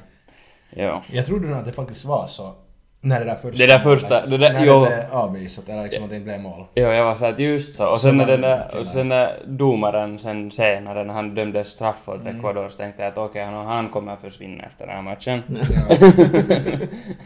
ja. 0.77 1.03
Jag 1.12 1.27
trodde 1.27 1.47
nog 1.49 1.59
att 1.59 1.64
det 1.64 1.73
faktiskt 1.73 2.05
var 2.05 2.27
så 2.27 2.55
när 3.03 3.19
det 3.21 3.27
där 3.27 3.35
första 3.35 3.59
Det 3.59 3.67
där 3.67 3.79
första- 3.79 4.09
målet, 4.15 4.31
det 4.31 4.39
där- 4.39 4.53
när 4.53 4.67
jo. 4.67 4.81
det 4.85 4.87
blev 4.91 5.13
avvisat 5.13 5.69
eller 5.69 5.83
liksom 5.83 6.05
att 6.05 6.11
det 6.11 6.17
inte 6.17 6.25
blev 6.25 6.41
mål. 6.41 6.65
Jo, 6.75 6.83
jag 6.89 7.05
var 7.05 7.15
såhär 7.15 7.33
att 7.33 7.39
just 7.39 7.75
så. 7.75 7.87
Och 7.87 8.01
sen 8.01 8.17
när 8.17 8.27
den 8.27 8.41
där, 8.41 8.77
och 8.81 8.87
sen 8.87 9.09
när 9.09 9.43
domaren 9.47 10.19
sen 10.19 10.51
senare 10.51 11.05
när 11.05 11.15
han 11.15 11.35
dömde 11.35 11.65
straff 11.65 12.09
åt 12.09 12.21
Mm. 12.21 12.37
Ecuador 12.37 12.69
så 12.69 12.77
tänkte 12.77 13.03
jag 13.03 13.09
att 13.11 13.19
okej, 13.19 13.45
han, 13.45 13.67
han 13.67 13.89
kommer 13.89 14.17
försvinna 14.17 14.65
efter 14.65 14.87
den 14.87 14.95
här 14.97 15.03
matchen. 15.03 15.43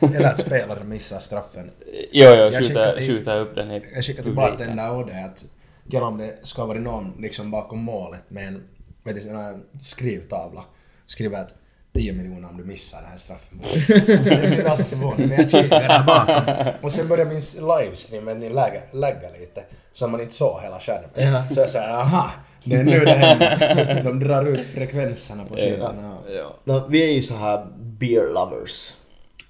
Eller 0.16 0.24
att 0.28 0.40
spelaren 0.40 0.88
missar 0.88 1.18
straffen. 1.20 1.70
Jo, 2.12 2.28
jo, 2.38 2.50
skjuta, 2.52 3.34
upp 3.36 3.54
den 3.54 3.70
i 3.70 3.74
Jag 3.94 4.04
skickade 4.04 4.04
till 4.04 4.34
publiken. 4.34 4.34
bartender 4.34 4.90
och 4.90 5.06
det 5.06 5.24
att 5.24 5.44
gälla 5.86 6.06
om 6.06 6.18
det 6.18 6.38
ska 6.46 6.64
varit 6.64 6.82
någon 6.82 7.12
liksom 7.18 7.50
bakom 7.50 7.78
målet 7.84 8.30
med 8.30 8.46
en 8.48 9.20
sån 9.20 9.36
här 9.36 9.58
skrivtavla. 9.80 10.64
Skriver 11.06 11.38
att 11.40 11.54
10 11.94 12.12
miljoner 12.12 12.48
om 12.48 12.56
du 12.56 12.64
missar 12.64 13.00
den 13.00 13.10
här 13.10 13.16
straffen. 13.16 13.58
det 14.24 14.46
skulle 14.46 14.62
ganska 14.62 14.84
förvånande 14.84 15.26
men 15.26 15.36
jag 15.36 15.50
kikade 15.50 15.86
där 15.86 16.04
bakom. 16.04 16.74
Och 16.82 16.92
sen 16.92 17.08
började 17.08 17.30
min 17.30 17.42
livestream 17.78 18.40
lägga, 18.40 18.80
lägga 18.92 19.30
lite. 19.40 19.64
Så 19.92 20.08
man 20.08 20.20
inte 20.20 20.34
såg 20.34 20.62
hela 20.62 20.80
skärmen. 20.80 21.10
Ja. 21.14 21.44
Så 21.50 21.60
jag 21.60 21.70
sa 21.70 21.80
aha, 21.80 22.30
det 22.64 22.76
är 22.76 22.84
nu 22.84 23.00
det 23.00 23.10
händer. 23.10 24.02
De 24.04 24.20
drar 24.20 24.44
ut 24.44 24.64
frekvenserna 24.64 25.44
på 25.44 25.56
skyltarna. 25.56 26.18
Ja. 26.28 26.54
Nå, 26.64 26.86
vi 26.88 27.04
är 27.04 27.12
ju 27.12 27.22
så 27.22 27.34
här 27.34 27.66
beer 27.76 28.32
lovers. 28.34 28.92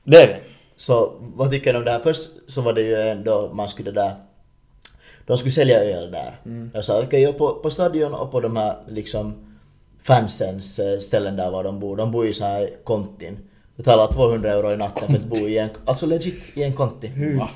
Det 0.04 0.16
är 0.16 0.26
det. 0.26 0.40
Så 0.76 1.12
vad 1.20 1.50
tycker 1.50 1.72
ni 1.72 1.78
om 1.78 1.84
det 1.84 1.90
här? 1.90 2.00
Först 2.00 2.30
så 2.48 2.60
var 2.60 2.72
det 2.72 2.82
ju 2.82 2.96
ändå, 2.96 3.50
man 3.54 3.68
skulle 3.68 3.90
där, 3.90 4.14
de 5.26 5.36
skulle 5.38 5.52
sälja 5.52 5.84
öl 5.84 6.10
där. 6.10 6.40
Jag 6.74 6.84
sa 6.84 7.02
okej, 7.02 7.28
och 7.28 7.38
på, 7.38 7.54
på 7.54 7.70
stadion 7.70 8.14
och 8.14 8.30
på 8.30 8.40
de 8.40 8.56
här 8.56 8.76
liksom 8.88 9.43
fansens 10.06 10.80
ställen 11.00 11.36
där 11.36 11.50
var 11.50 11.64
de 11.64 11.80
bor, 11.80 11.96
de 11.96 12.10
bor 12.12 12.26
i 12.26 12.34
så 12.34 12.44
här 12.44 12.70
kontin. 12.84 13.38
Betalar 13.76 14.06
200 14.12 14.52
euro 14.52 14.72
i 14.72 14.76
natten 14.76 15.06
för 15.08 15.14
att 15.14 15.24
bo 15.24 15.36
i 15.48 15.58
en, 15.58 15.68
alltså 15.84 16.06
legit 16.06 16.56
i 16.56 16.62
en 16.62 16.72
konti. 16.72 17.10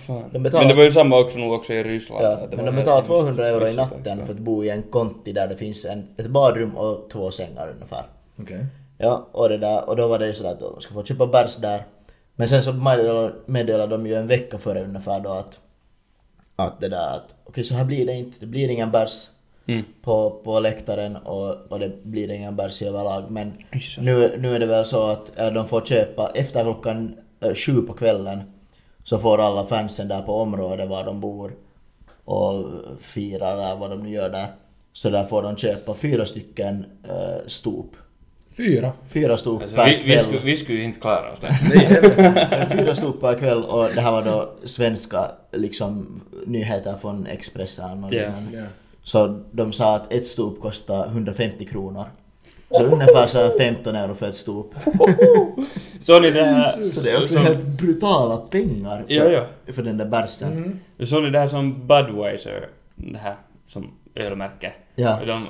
Fan. 0.06 0.24
De 0.32 0.38
betalar- 0.42 0.64
Men 0.64 0.68
det 0.68 0.74
var 0.76 0.84
ju 0.84 0.90
samma 0.90 1.18
också 1.18 1.38
nog 1.38 1.52
också 1.52 1.72
i 1.72 1.82
Ryssland. 1.82 2.24
Ja, 2.24 2.38
men 2.56 2.64
de 2.64 2.72
betalar 2.76 2.96
hemskt. 2.96 3.08
200 3.10 3.48
euro 3.48 3.68
i 3.68 3.74
natten 3.74 4.26
för 4.26 4.32
att 4.34 4.38
bo 4.40 4.64
i 4.64 4.70
en 4.70 4.82
konti 4.82 5.32
där 5.32 5.48
det 5.48 5.56
finns 5.56 5.84
en, 5.84 6.08
ett 6.16 6.26
badrum 6.26 6.76
och 6.76 7.10
två 7.10 7.30
sängar 7.30 7.70
ungefär. 7.74 8.02
Okej. 8.40 8.66
Ja, 8.98 9.26
och 9.32 9.48
det 9.48 9.58
där, 9.58 9.88
och 9.88 9.96
då 9.96 10.08
var 10.08 10.18
det 10.18 10.26
ju 10.26 10.34
sådär 10.34 10.50
att 10.50 10.60
de 10.60 10.80
ska 10.80 10.94
få 10.94 11.04
köpa 11.04 11.26
bärs 11.26 11.56
där. 11.56 11.84
Men 12.36 12.48
sen 12.48 12.62
så 12.62 12.72
meddelade, 13.46 13.86
de 13.96 14.06
ju 14.06 14.14
en 14.14 14.26
vecka 14.26 14.58
före 14.58 14.84
ungefär 14.84 15.20
då 15.20 15.30
att, 15.30 15.58
att 16.56 16.80
det 16.80 16.88
där 16.88 17.14
att 17.14 17.34
okej 17.44 17.64
så 17.64 17.74
här 17.74 17.84
blir 17.84 18.06
det 18.06 18.12
inte, 18.14 18.36
det 18.40 18.46
blir 18.46 18.68
ingen 18.68 18.90
bärs 18.90 19.26
Mm. 19.68 19.84
på, 20.02 20.30
på 20.44 20.60
läktaren 20.60 21.16
och, 21.16 21.72
och 21.72 21.78
det 21.78 22.04
blir 22.04 22.30
ingen 22.30 22.56
bärs 22.56 22.82
överlag. 22.82 23.24
Men 23.30 23.52
Issa. 23.72 24.00
nu, 24.00 24.36
nu 24.38 24.54
är 24.54 24.58
det 24.58 24.66
väl 24.66 24.84
så 24.84 25.02
att 25.06 25.36
eller 25.36 25.50
de 25.50 25.68
får 25.68 25.80
köpa 25.80 26.30
efter 26.34 26.62
klockan 26.62 27.16
eh, 27.40 27.54
sju 27.54 27.82
på 27.82 27.92
kvällen 27.92 28.40
så 29.04 29.18
får 29.18 29.38
alla 29.40 29.66
fansen 29.66 30.08
där 30.08 30.22
på 30.22 30.40
området 30.40 30.88
var 30.88 31.04
de 31.04 31.20
bor 31.20 31.52
och 32.24 32.64
firar 33.00 33.52
eller 33.54 33.76
vad 33.76 33.90
de 33.90 34.02
nu 34.02 34.10
gör 34.10 34.28
där. 34.30 34.46
Så 34.92 35.10
där 35.10 35.24
får 35.24 35.42
de 35.42 35.56
köpa 35.56 35.94
fyra 35.94 36.26
stycken 36.26 36.84
eh, 37.08 37.46
stop. 37.46 37.84
Fyra. 38.56 38.92
Fyra 39.08 39.36
stop 39.36 39.58
Alltså, 39.62 39.76
per 39.76 39.86
vi, 39.86 39.96
vi, 39.96 40.02
kväll. 40.02 40.18
skulle, 40.18 40.40
vi 40.42 40.56
skulle 40.56 40.78
ju 40.78 40.84
inte 40.84 41.00
klara 41.00 41.32
oss 41.32 41.38
där. 41.40 41.50
Fyra 42.76 42.94
stop 42.94 43.12
per 43.20 43.38
kväll 43.38 43.64
och 43.64 43.88
det 43.94 44.00
här 44.00 44.12
var 44.12 44.22
då 44.24 44.52
svenska 44.64 45.30
liksom 45.52 46.20
nyheter 46.46 46.94
från 47.00 47.26
Expressen 47.26 48.04
och 48.04 48.14
Ja. 48.14 48.18
liknande. 48.26 48.58
Ja. 48.58 48.64
Så 49.08 49.40
de 49.52 49.72
sa 49.72 49.96
att 49.96 50.12
ett 50.12 50.26
stop 50.26 50.54
kostar 50.62 51.06
150 51.06 51.64
kronor. 51.64 52.04
Så 52.70 52.84
ungefär 52.84 53.26
så 53.26 53.38
här 53.38 53.50
15 53.58 53.94
euro 53.96 54.14
för 54.14 54.28
ett 54.28 54.36
stop. 54.36 54.64
Såg 56.00 56.22
ni 56.22 56.30
det 56.30 56.42
här? 56.44 56.82
Så 56.82 57.00
det 57.00 57.10
är 57.10 57.16
också 57.22 57.34
som- 57.34 57.44
helt 57.44 57.64
brutala 57.66 58.36
pengar 58.36 59.04
för, 59.08 59.14
Ja, 59.14 59.24
ja. 59.66 59.72
för 59.72 59.82
den 59.82 59.96
där 59.98 60.06
bärsen. 60.06 60.80
Såg 61.04 61.22
ni 61.22 61.30
det 61.30 61.38
här 61.38 61.48
som 61.48 61.86
Budweiser, 61.86 62.68
det 62.94 63.18
här 63.18 63.34
som 63.66 63.90
ölmärke? 64.14 64.72
Ja, 64.94 65.18
De, 65.26 65.46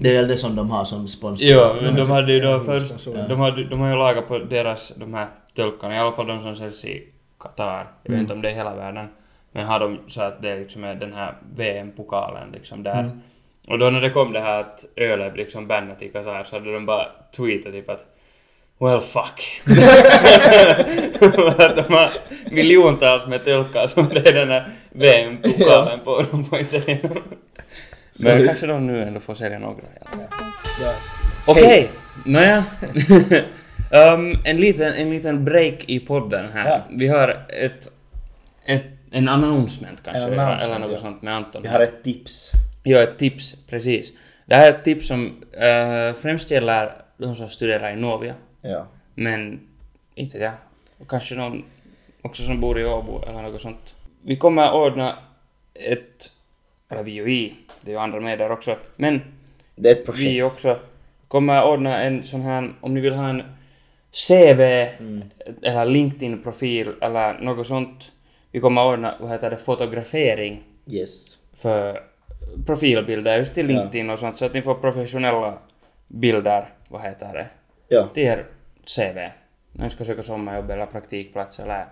det 0.00 0.10
är 0.16 0.20
väl 0.20 0.28
det 0.28 0.36
som 0.36 0.56
de 0.56 0.70
har 0.70 0.84
som 0.84 1.08
sponsor. 1.08 1.48
jo, 1.50 1.60
men 1.82 1.94
de 1.96 2.10
hade 2.10 2.32
ju 2.32 2.40
då 2.40 2.60
först, 2.60 2.94
de, 3.28 3.40
hade, 3.40 3.64
de 3.64 3.80
har 3.80 3.88
ju 3.90 3.96
lagat 3.96 4.28
på 4.28 4.38
deras, 4.38 4.92
de 4.96 5.14
här 5.14 5.28
tölkarna, 5.56 5.94
i 5.94 5.98
alla 5.98 6.12
fall 6.12 6.26
de 6.26 6.40
som 6.40 6.56
säljs 6.56 6.84
i 6.84 7.08
Qatar, 7.40 7.90
jag 8.02 8.12
vet 8.12 8.20
inte 8.20 8.32
om 8.32 8.42
det 8.42 8.50
är 8.50 8.54
hela 8.54 8.74
världen, 8.74 9.06
men 9.52 9.66
har 9.66 9.80
de 9.80 9.98
så 10.08 10.22
att 10.22 10.42
det 10.42 10.58
liksom 10.58 10.84
är 10.84 10.94
den 10.94 11.12
här 11.12 11.34
VM-pokalen 11.54 12.50
liksom 12.52 12.82
där. 12.82 13.00
Mm. 13.00 13.20
Och 13.68 13.78
då 13.78 13.90
när 13.90 14.00
det 14.00 14.10
kom 14.10 14.32
det 14.32 14.40
här 14.40 14.60
att 14.60 14.84
ölet 14.96 15.36
liksom 15.36 15.66
bannat 15.66 16.02
i 16.02 16.08
Qatar 16.08 16.44
så 16.44 16.56
hade 16.56 16.72
de 16.72 16.86
bara 16.86 17.06
tweetat 17.36 17.72
typ 17.72 17.90
att 17.90 18.04
Well 18.80 19.00
fuck. 19.00 19.62
att 21.58 21.76
de 21.88 21.94
har 21.94 22.10
miljontals 22.50 23.26
med 23.26 23.44
tölkar 23.44 23.86
som 23.86 24.08
det 24.08 24.28
är 24.28 24.32
den 24.32 24.48
här 24.48 24.68
VM-pokalen 24.90 26.00
på. 26.04 26.22
De 26.30 26.44
får 26.44 26.58
inte 26.58 26.80
sälja. 26.80 27.10
Men 28.24 28.46
kanske 28.46 28.66
de 28.66 28.86
nu 28.86 29.02
ändå 29.02 29.20
får 29.20 29.34
sälja 29.34 29.58
några 29.58 29.82
i 29.82 29.98
alla 30.00 30.28
fall. 30.28 30.46
Ja. 30.82 30.92
Okej, 31.46 31.90
nåja. 32.24 32.64
um, 34.14 34.34
en, 34.44 34.56
liten, 34.56 34.92
en 34.92 35.10
liten 35.10 35.44
break 35.44 35.84
i 35.86 36.00
podden 36.00 36.52
här. 36.52 36.68
Ja. 36.68 36.80
Vi 36.90 37.08
har 37.08 37.28
ett, 37.48 37.88
ett, 38.66 38.86
en 39.10 39.28
announcement 39.28 40.02
kanske, 40.04 40.22
En 40.22 40.32
announcement, 40.38 40.62
eller 40.62 40.78
något 40.78 40.90
ja. 40.90 40.96
sånt 40.98 41.22
med 41.22 41.34
Anton. 41.36 41.62
Vi 41.62 41.68
har 41.68 41.80
ett 41.80 42.02
tips. 42.04 42.50
Jo, 42.84 42.98
ett 42.98 43.18
tips, 43.18 43.56
precis. 43.68 44.12
Det 44.46 44.54
här 44.54 44.72
är 44.72 44.74
ett 44.78 44.84
tips 44.84 45.08
som 45.08 45.42
eh, 45.52 46.14
främst 46.14 46.50
gäller 46.50 46.92
de 47.16 47.36
som 47.36 47.48
studerar 47.48 47.90
i 47.92 47.96
Novia. 47.96 48.34
Ja. 48.62 48.86
Men 49.14 49.60
inte 50.14 50.38
jag. 50.38 50.52
Och 50.98 51.10
Kanske 51.10 51.34
någon 51.34 51.64
också 52.22 52.42
som 52.42 52.60
bor 52.60 52.80
i 52.80 52.84
Åbo 52.84 53.22
eller 53.28 53.42
något 53.42 53.60
sånt. 53.60 53.94
Vi 54.22 54.36
kommer 54.36 54.72
ordna 54.72 55.18
ett, 55.74 56.30
eller 56.88 57.02
vi 57.02 57.22
och 57.22 57.26
vi, 57.26 57.54
det 57.80 57.90
är 57.90 57.94
ju 57.94 58.00
andra 58.00 58.20
med 58.20 58.38
där 58.38 58.50
också, 58.52 58.76
men 58.96 59.20
Det 59.74 59.88
är 59.88 59.92
ett 59.92 60.04
projekt. 60.06 60.30
vi 60.30 60.42
också 60.42 60.78
kommer 61.28 61.64
ordna 61.64 62.02
en 62.02 62.24
sån 62.24 62.40
här, 62.42 62.72
om 62.80 62.94
ni 62.94 63.00
vill 63.00 63.14
ha 63.14 63.28
en 63.28 63.42
CV 64.28 64.60
Mm. 64.60 65.22
eller 65.62 65.84
LinkedIn-profil 65.84 66.88
eller 67.00 67.38
något 67.38 67.66
sånt. 67.66 68.12
Vi 68.52 68.60
kommer 68.60 68.86
ordna, 68.86 69.14
vad 69.20 69.30
heter 69.30 69.50
det, 69.50 69.56
fotografering 69.56 70.62
Yes. 70.86 71.38
för 71.54 72.02
profilbilder 72.66 73.36
just 73.36 73.54
till 73.54 73.70
Ja. 73.70 73.76
LinkedIn 73.80 74.10
och 74.10 74.18
sånt 74.18 74.38
så 74.38 74.44
att 74.44 74.54
ni 74.54 74.62
får 74.62 74.74
professionella 74.74 75.58
bilder, 76.08 76.68
vad 76.88 77.02
heter 77.02 77.32
det, 77.32 77.46
Ja. 77.88 78.08
till 78.14 78.22
er 78.22 78.44
CV. 78.96 79.30
När 79.72 79.84
ni 79.84 79.90
ska 79.90 80.04
söka 80.04 80.22
sommarjobb 80.22 80.70
eller 80.70 80.86
praktikplats 80.86 81.60
eller 81.60 81.84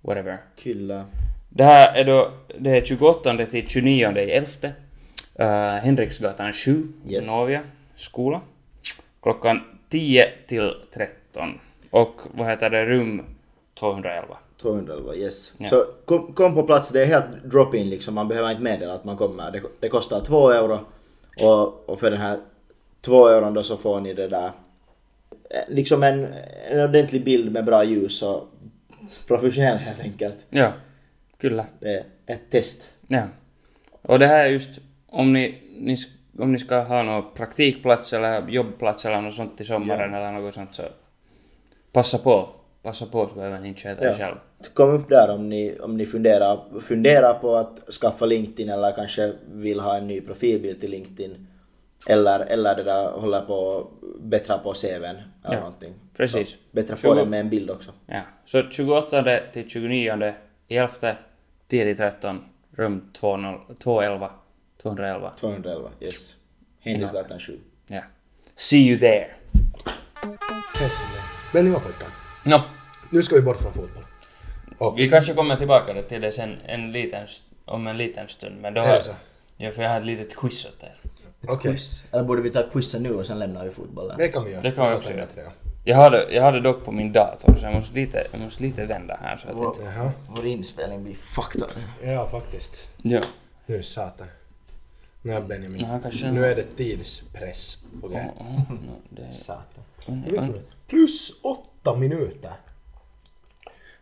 whatever. 0.00 0.38
Kyllä. 0.56 1.04
Det 1.48 1.64
här 1.64 1.94
är 1.96 2.04
då, 2.04 2.30
det 2.58 2.70
är 2.70 2.84
28 2.84 3.46
till 3.46 3.68
29 3.68 4.18
i 4.18 4.30
11. 4.30 4.68
Uh, 5.40 5.46
Henriksgatan 5.84 6.52
7, 6.52 6.88
Yes. 7.08 7.26
Novia 7.26 7.60
skola. 7.96 8.40
Klockan 9.22 9.60
10 9.88 10.28
till 10.48 10.74
13. 10.94 11.60
Och 11.90 12.20
vad 12.34 12.46
heter 12.48 12.70
det, 12.70 12.86
rum 12.86 13.24
211. 13.74 14.36
211, 14.60 15.14
yes. 15.14 15.52
Ja. 15.58 15.68
Så 15.68 15.86
kom, 16.04 16.32
kom 16.32 16.54
på 16.54 16.62
plats, 16.62 16.90
det 16.90 17.02
är 17.02 17.06
helt 17.06 17.44
drop-in 17.44 17.90
liksom, 17.90 18.14
man 18.14 18.28
behöver 18.28 18.50
inte 18.50 18.62
meddela 18.62 18.94
att 18.94 19.04
man 19.04 19.16
kommer. 19.16 19.50
Det, 19.50 19.62
det 19.80 19.88
kostar 19.88 20.20
2 20.20 20.50
euro 20.50 20.78
och, 21.44 21.88
och 21.88 22.00
för 22.00 22.10
den 22.10 22.20
här 22.20 22.38
2 23.00 23.28
euron 23.28 23.54
då 23.54 23.62
så 23.62 23.76
får 23.76 24.00
ni 24.00 24.14
det 24.14 24.28
där 24.28 24.50
eh, 25.50 25.62
liksom 25.68 26.02
en, 26.02 26.26
en 26.70 26.80
ordentlig 26.80 27.24
bild 27.24 27.52
med 27.52 27.64
bra 27.64 27.84
ljus 27.84 28.22
och 28.22 28.48
professionell 29.26 29.76
helt 29.76 30.00
enkelt. 30.00 30.46
Ja, 30.50 30.72
kyllä. 31.38 31.66
Det 31.80 31.94
är 31.94 32.04
ett 32.26 32.50
test. 32.50 32.90
Ja. 33.06 33.22
Och 34.02 34.18
det 34.18 34.26
här 34.26 34.44
är 34.44 34.48
just 34.48 34.70
om 35.06 35.32
ni, 35.32 35.62
ni, 35.76 35.96
om 36.38 36.52
ni 36.52 36.58
ska 36.58 36.82
ha 36.82 37.02
någon 37.02 37.24
praktikplats 37.34 38.12
eller 38.12 38.48
jobbplats 38.48 39.04
eller 39.04 39.20
något 39.20 39.34
sånt 39.34 39.60
i 39.60 39.64
sommaren 39.64 40.14
eller 40.14 40.32
något 40.32 40.54
sånt 40.54 40.74
så 40.74 40.82
passa 41.92 42.18
på. 42.18 42.48
Passa 42.82 43.06
på 43.06 43.28
så 43.28 43.34
behöver 43.34 43.60
ni 43.60 43.68
inte 43.68 43.80
sköta 43.80 44.02
er 44.04 44.06
Ja. 44.08 44.14
själv. 44.14 44.36
Kom 44.74 44.90
upp 44.90 45.08
där 45.08 45.30
om 45.30 45.48
ni, 45.48 45.78
om 45.80 45.96
ni 45.96 46.06
funderar, 46.06 46.80
funderar 46.80 47.34
på 47.34 47.56
att 47.56 47.78
skaffa 48.00 48.26
LinkedIn 48.26 48.68
eller 48.68 48.92
kanske 48.92 49.32
vill 49.52 49.80
ha 49.80 49.96
en 49.96 50.06
ny 50.06 50.20
profilbild 50.20 50.80
till 50.80 50.90
LinkedIn. 50.90 51.46
Eller, 52.08 52.40
eller 52.40 52.76
det 52.76 52.82
där 52.82 53.10
håller 53.10 53.40
på 53.40 53.78
att 53.78 54.20
bättra 54.22 54.58
på 54.58 54.72
CVn 54.74 55.04
eller 55.44 55.54
Ja, 55.54 55.58
någonting. 55.60 55.94
precis. 56.16 56.50
Så 56.50 56.56
bättra 56.72 56.96
på 56.96 57.02
Tjugo- 57.02 57.14
den 57.14 57.30
med 57.30 57.40
en 57.40 57.48
bild 57.50 57.70
också. 57.70 57.90
Ja. 58.06 58.20
Så 58.44 58.62
28 58.70 59.40
till 59.52 59.68
29 59.70 60.34
11 60.68 60.88
10 61.68 61.84
till 61.84 61.96
13 61.96 62.44
rum 62.76 63.10
20 63.12 63.20
211 63.78 64.30
211. 64.82 65.32
211, 65.36 65.90
yes. 66.00 66.36
Henriksgatan 66.80 67.38
7. 67.38 67.58
Ja. 67.86 68.02
See 68.54 68.88
you 68.88 68.98
there. 68.98 69.26
Ni 71.54 71.70
var 71.70 71.80
pojkar. 71.80 72.08
Nå, 72.48 72.62
Nu 73.10 73.22
ska 73.22 73.34
vi 73.36 73.42
bort 73.42 73.58
från 73.58 73.72
fotboll. 73.72 74.04
Och 74.78 74.98
vi 74.98 75.08
kanske 75.10 75.34
kommer 75.34 75.56
tillbaka 75.56 76.02
till 76.02 76.20
det 76.20 76.32
sen 76.32 76.56
en 76.66 76.92
liten, 76.92 77.26
om 77.64 77.86
en 77.86 77.96
liten 77.96 78.28
stund 78.28 78.60
men 78.60 78.74
då 78.74 78.80
det 78.82 79.02
så? 79.02 79.12
Ja, 79.56 79.70
för 79.70 79.82
jag 79.82 79.90
har 79.90 79.98
ett 79.98 80.04
litet 80.04 80.36
quiz 80.36 80.66
åt 80.66 80.82
er. 80.82 81.00
Okej. 81.48 81.72
Quiz. 81.72 82.04
Eller 82.12 82.24
borde 82.24 82.42
vi 82.42 82.50
ta 82.50 82.62
quizen 82.72 83.02
nu 83.02 83.14
och 83.14 83.26
sen 83.26 83.38
lämnar 83.38 83.64
vi 83.64 83.70
fotbollen? 83.70 84.18
Det 84.18 84.28
kan 84.28 84.44
vi 84.44 84.50
göra. 84.50 84.62
Det 84.62 84.70
kan 84.72 84.90
vi 84.90 84.96
också 84.96 85.10
göra. 85.10 85.26
ja. 85.36 85.42
Jag 85.84 85.96
hade, 85.96 86.32
jag 86.32 86.42
hade 86.42 86.60
dock 86.60 86.84
på 86.84 86.92
min 86.92 87.12
dator 87.12 87.54
så 87.54 87.64
jag 87.64 87.74
måste 87.74 87.94
lite, 87.94 88.26
jag 88.32 88.40
måste 88.40 88.62
lite 88.62 88.84
vända 88.84 89.18
här 89.22 89.36
så 89.36 89.48
att 89.48 89.54
Vår, 89.56 89.66
inte... 89.66 89.84
Jaha. 89.96 90.12
vår 90.28 90.46
inspelning 90.46 91.04
blir 91.04 91.14
fucked. 91.14 91.62
Ja, 92.02 92.26
faktiskt. 92.28 92.88
Ja. 93.02 93.20
Nu 93.66 93.82
satan. 93.82 94.26
Nu 95.22 95.32
är 95.32 95.40
Benjamin. 95.40 95.80
Ja, 95.90 95.98
kanske- 96.02 96.30
Nu 96.30 96.44
är 96.46 96.56
det 96.56 96.76
tidspress 96.76 97.76
på 98.00 98.06
Oh, 98.06 98.12
det. 98.12 98.30
oh, 98.38 98.70
no, 98.72 99.00
det... 99.10 99.32
Satan. 99.32 99.84
Und, 100.06 100.26
und, 100.28 100.54
Plus 101.92 102.12
åtta 102.12 102.18
minuter. 102.18 102.50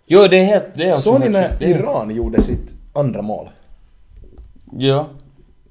jo, 0.07 0.27
det 0.31 0.37
är 0.38 0.44
helt... 0.44 0.64
Det 0.75 0.88
är 0.88 0.92
Såg 0.92 1.20
ni 1.20 1.29
när 1.29 1.49
är- 1.62 1.68
Iran 1.68 2.14
gjorde 2.16 2.40
sitt 2.42 2.75
andra 2.92 3.22
mål? 3.22 3.49
Ja. 4.79 5.09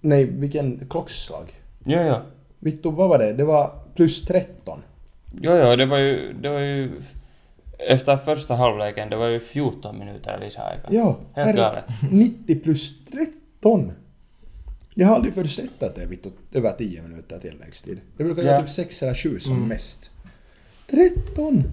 Nej, 0.02 0.26
vilken 0.26 0.88
klockslag. 0.90 1.52
Ja, 1.84 2.02
ja. 2.02 2.22
Vittu, 2.60 2.92
vad 2.92 3.10
var 3.10 3.18
det? 3.20 3.34
Det 3.34 3.44
var 3.44 3.72
plus 3.96 4.26
13. 4.26 4.82
Jo, 5.42 5.52
jo, 5.56 5.76
det 5.76 5.86
var 5.86 5.98
ju... 5.98 6.34
Det 6.34 6.50
var 6.50 6.60
ju... 6.60 6.92
Efter 7.80 8.18
första 8.18 8.56
halvleken, 8.56 9.10
det 9.10 9.16
var 9.16 9.28
ju 9.28 9.40
14 9.40 10.00
minuter 10.00 10.38
lisäaika. 10.40 10.88
Ja, 10.90 11.18
Helt 11.34 11.56
galet. 11.56 11.84
90 12.12 12.60
plus 12.60 12.94
13. 13.12 13.92
Jag 14.96 15.08
har 15.08 15.16
aldrig 15.16 15.34
förr 15.34 15.44
sett 15.46 15.84
att 15.84 15.96
det 15.96 16.02
är 16.02 16.08
vittu 16.08 16.30
över 16.52 16.72
10 16.72 17.02
minuter 17.02 17.40
tilläggstid. 17.40 18.00
Det 18.18 18.24
brukar 18.24 18.44
Ja. 18.44 18.52
vara 18.52 18.62
typ 18.62 18.70
6 18.72 19.04
eller 19.04 19.14
7 19.14 19.40
som 19.40 19.68
mest. 19.68 20.10
13! 20.90 21.64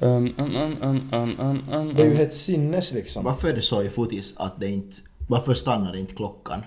Um, 0.00 0.34
um, 0.38 0.56
um, 0.56 0.76
um, 0.82 1.08
um, 1.12 1.40
um, 1.40 1.62
um, 1.72 1.94
Det 1.94 2.02
är 2.02 2.06
ju 2.06 2.14
helt 2.14 2.32
sinnes 2.32 2.92
liksom. 2.92 3.24
Varför 3.24 3.48
är 3.48 3.52
det 3.52 3.62
så 3.62 3.82
i 3.82 3.90
fotis 3.90 4.34
att 4.36 4.60
det 4.60 4.68
inte... 4.68 4.96
Varför 5.28 5.54
stannar 5.54 5.96
inte 5.96 6.14
klockan? 6.14 6.64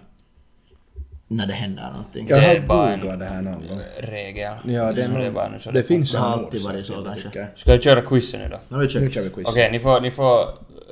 När 1.27 1.47
det 1.47 1.53
händer 1.53 1.89
någonting. 1.91 2.27
Jag 2.29 2.41
Det 2.41 2.47
har 2.47 2.55
är 2.55 2.59
bara 2.59 2.93
en- 2.93 2.99
googlat 2.99 3.19
det 3.19 3.25
här 3.25 3.41
någon 3.41 3.67
gång. 3.67 3.79
regel. 3.99 4.53
Ja, 4.65 4.91
det, 4.93 5.03
är 5.03 5.31
bara 5.31 5.49
nu 5.49 5.59
så 5.59 5.71
det, 5.71 5.83
finns 5.83 6.11
Det 6.11 6.17
har 6.19 6.29
någon 6.29 6.39
alltid 6.45 6.61
varit 6.63 6.85
så 6.85 6.93
kanske. 6.93 7.47
Ska 7.55 7.71
jag 7.71 7.83
köra 7.83 8.01
quizen 8.01 8.39
nu 8.41 8.49
då? 8.49 8.77
Nu 8.77 8.89
kör 8.89 8.99
vi 8.99 9.29
quiz. 9.29 9.47
Okej, 9.47 9.71
ni 9.71 9.79
får, 9.79 10.01
ni 10.01 10.11
får 10.11 10.45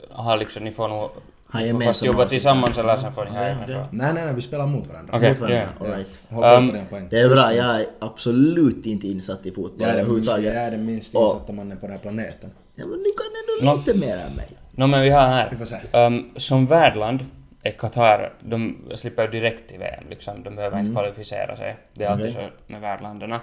ha 0.09 0.35
liksom, 0.35 0.63
ni 0.63 0.71
får 0.71 0.87
nog... 0.87 1.09
Ha 1.51 1.59
Ni 1.59 1.71
får 1.71 1.79
fast 1.79 1.81
gemensamma 1.81 2.07
jobba 2.07 2.23
avsnitt. 2.23 2.29
tillsammans 2.31 2.77
eller 2.77 2.97
sen 2.97 3.11
får 3.11 3.25
ni 3.25 3.31
ha 3.31 3.41
okej. 3.63 3.67
så. 3.67 3.73
Nej, 3.91 4.13
nej, 4.13 4.25
nej, 4.25 4.33
vi 4.35 4.41
spelar 4.41 4.67
mot 4.67 4.87
varandra. 4.87 5.17
Okej, 5.17 5.29
Mot 5.29 5.39
varandra, 5.39 5.69
ja. 5.79 5.85
alright. 5.85 6.21
Håll 6.29 6.43
koll 6.43 6.63
Um, 6.79 6.85
på. 6.89 6.99
Det 7.09 7.19
är 7.19 7.29
bra, 7.29 7.53
jag 7.53 7.75
är 7.81 7.87
absolut 7.99 8.85
inte 8.85 9.07
insatt 9.07 9.45
i 9.45 9.51
fotboll 9.51 9.81
Jag 9.81 9.89
är, 9.89 9.95
den 9.97 10.13
minst, 10.13 10.29
jag 10.29 10.43
är 10.45 10.71
den 10.71 10.85
minst 10.85 11.15
insatta 11.15 11.53
mannen 11.53 11.77
på 11.77 11.85
den 11.87 11.95
här 11.95 12.01
planeten. 12.01 12.49
Ja, 12.75 12.85
men 12.87 12.99
ni 12.99 13.09
kan 13.09 13.25
ändå 13.65 13.71
Nå. 13.71 13.77
lite 13.77 13.99
mer 14.07 14.17
än 14.17 14.33
mig. 14.35 14.47
Nå 14.71 14.87
men 14.87 15.01
vi 15.01 15.09
har 15.09 15.21
här. 15.27 15.47
Vi 15.51 15.57
får 15.57 15.65
se. 15.65 15.77
Um, 15.93 16.29
som 16.35 16.65
värdland 16.65 17.25
är 17.63 17.71
Qatar, 17.71 18.33
de 18.43 18.77
slipper 18.95 19.27
direkt 19.27 19.69
till 19.69 19.79
VM 19.79 20.03
liksom. 20.09 20.43
De 20.43 20.55
behöver 20.55 20.79
inte 20.79 20.91
kvalificera 20.91 21.57
sig. 21.57 21.77
Det 21.93 22.03
är 22.03 22.09
alltid 22.09 22.29
Okej. 22.35 22.49
så 22.67 22.71
med 22.71 22.81
värdländerna. 22.81 23.41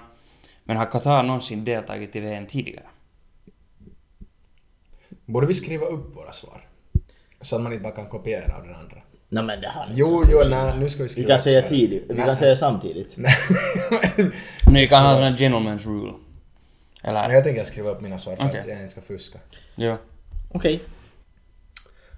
Men 0.63 0.77
har 0.77 0.85
Qatar 0.85 1.23
någonsin 1.23 1.65
deltagit 1.65 2.15
i 2.15 2.19
VM 2.19 2.45
tidigare? 2.45 2.85
Borde 5.25 5.47
vi 5.47 5.53
skriva 5.53 5.85
upp 5.85 6.15
våra 6.15 6.31
svar? 6.31 6.66
Så 7.47 7.55
att 7.55 7.61
man 7.61 7.73
inte 7.73 7.83
bara 7.83 7.93
kan 7.93 8.07
kopiera 8.07 8.55
av 8.57 8.63
den 8.63 8.75
andra. 8.75 8.97
Nej 9.29 9.43
men 9.43 9.61
det 9.61 9.67
har 9.67 9.85
ni 9.85 9.91
Jo, 9.95 10.23
jo, 10.31 10.41
nej, 10.49 10.77
nu 10.79 10.89
ska 10.89 11.03
vi 11.03 11.03
Vi 11.03 11.09
skriva 11.09 11.27
kan 11.27 11.35
upp 11.37 11.41
säga 11.41 11.61
tidigt, 11.61 12.05
vi 12.09 12.15
kan 12.21 12.37
säga 12.37 12.55
samtidigt. 12.55 13.17
Ni 14.71 14.87
kan 14.87 15.03
ha 15.05 15.15
sån 15.15 15.23
här 15.23 15.31
gentleman's 15.31 15.85
rule. 15.85 16.13
Men 17.03 17.15
Eller? 17.15 17.33
jag 17.33 17.43
tänker 17.43 17.63
skriva 17.63 17.89
upp 17.89 18.01
mina 18.01 18.17
svar 18.17 18.35
för 18.35 18.45
Okej. 18.45 18.59
att 18.59 18.67
jag 18.67 18.77
inte 18.77 18.91
ska 18.91 19.01
fuska. 19.01 19.39
Jo. 19.75 19.95
Okej. 20.51 20.81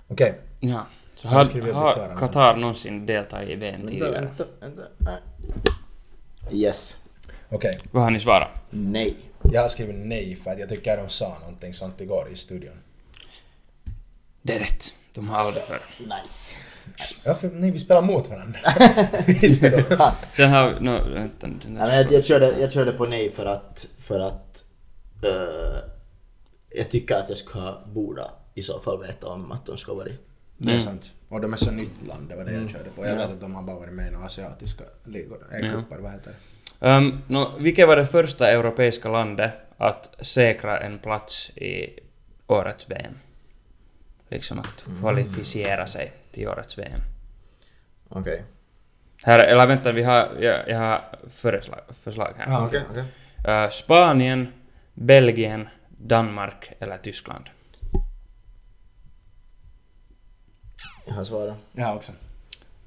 Okej. 0.08 0.34
Ja. 0.60 0.88
Så 1.16 1.28
Jag 1.28 1.32
har, 1.32 1.46
skriver 1.46 1.68
upp 1.70 1.76
har 1.76 1.86
ditt 1.86 1.96
svar, 1.96 2.16
Qatar 2.20 2.56
någonsin 2.56 3.06
deltagit 3.06 3.50
i 3.50 3.56
VM 3.56 3.88
tidigare? 3.88 4.12
vänta, 4.12 4.46
vänta. 4.60 4.82
Nej. 4.98 5.20
Yes. 6.52 6.98
Okej. 7.50 7.80
Vad 7.92 8.04
har 8.04 8.12
ni 8.12 8.20
svarat? 8.20 8.50
Nej. 8.70 9.16
Jag 9.52 9.62
har 9.62 9.68
skrivit 9.68 9.96
nej 9.96 10.36
för 10.36 10.52
att 10.52 10.60
jag 10.60 10.70
tycker 10.70 10.98
de 10.98 11.10
sa 11.10 11.38
någonting 11.40 11.74
sånt 11.74 12.02
igår 12.02 12.28
i 12.32 12.36
studion. 12.36 12.76
Det 14.42 14.56
är 14.56 14.60
rätt. 14.60 14.94
De 15.14 15.30
har 15.30 15.38
aldrig 15.40 15.64
förr. 15.64 15.82
Nice. 16.00 16.56
Ja, 17.26 17.34
för, 17.36 17.50
nej, 17.54 17.72
vi 17.72 17.80
spelar 17.80 18.02
mot 18.02 18.30
varandra. 18.30 18.60
Just 19.42 19.62
det 19.62 19.70
då. 19.90 20.12
Sen 20.32 20.50
har 20.50 20.70
vi... 20.70 20.80
No, 20.80 21.14
vänta, 21.14 21.48
Nej, 21.68 22.02
jag, 22.04 22.12
jag, 22.12 22.26
körde, 22.26 22.60
jag 22.60 22.72
körde 22.72 22.92
på 22.92 23.06
nej 23.06 23.32
för 23.32 23.46
att, 23.46 23.88
för 24.00 24.20
att 24.20 24.64
eh, 25.24 25.78
jag 26.76 26.92
tycker 26.92 27.16
att 27.16 27.30
jag 27.30 27.38
ska 27.38 27.78
borde 27.86 28.22
i 28.54 28.62
så 28.64 28.80
fall 28.80 29.02
veta 29.02 29.28
om 29.28 29.52
att 29.52 29.66
de 29.66 29.78
ska 29.78 29.94
vara 29.94 30.08
Det 30.58 30.72
är 30.72 30.80
sant. 30.80 31.12
Och 31.30 31.42
de 31.42 31.54
är 31.54 31.58
så 31.58 31.72
nytt 31.72 32.08
land, 32.08 32.30
det 32.30 32.36
var 32.36 32.44
det 32.44 32.52
jag 32.54 32.70
körde 32.70 32.90
på. 32.90 33.06
Jag 33.06 33.12
Ja. 33.12 33.16
vet 33.18 33.30
att 33.30 33.42
de 33.42 33.56
har 33.56 33.64
bara 33.64 33.80
varit 33.80 33.94
med 33.94 34.08
i 34.08 34.12
några 34.12 34.26
asiatiska 34.26 34.84
ligor. 35.06 35.38
Ja. 35.52 35.58
grupper, 35.58 35.98
vad 35.98 36.12
heter 36.12 36.32
det? 36.80 36.88
Um, 36.90 37.22
no, 37.28 37.48
vilket 37.58 37.88
var 37.88 37.96
det 37.96 38.06
första 38.06 38.52
europeiska 38.52 39.10
landet 39.10 39.52
att 39.78 40.16
säkra 40.22 40.80
en 40.80 41.00
plats 41.00 41.50
i 41.50 42.00
årets 42.48 42.90
VM? 42.90 43.14
Liksom 44.30 44.60
att 44.60 44.86
kvalificera 45.00 45.88
sig 45.88 46.14
till 46.32 46.48
årets 46.48 46.78
VM. 46.78 47.02
Okej. 48.10 48.44
Här, 49.24 49.40
eller 49.40 49.68
vänta, 49.68 49.92
vi 49.92 50.04
har, 50.04 50.30
jag, 50.40 50.70
jag 50.70 50.80
har 50.80 51.02
förslag, 51.30 51.80
förslag 51.90 52.34
här. 52.38 52.54
Ah, 52.54 52.66
Okej, 52.66 52.84
okej. 52.92 53.04
Uh, 53.64 53.70
Spanien, 53.70 54.54
Belgien, 54.94 55.70
Danmark 55.90 56.72
eller 56.80 56.98
Tyskland? 56.98 57.46
Jag 61.08 61.14
har 61.14 61.24
svarat. 61.24 61.58
Jag 61.72 61.86
har 61.86 61.96
också. 61.96 62.12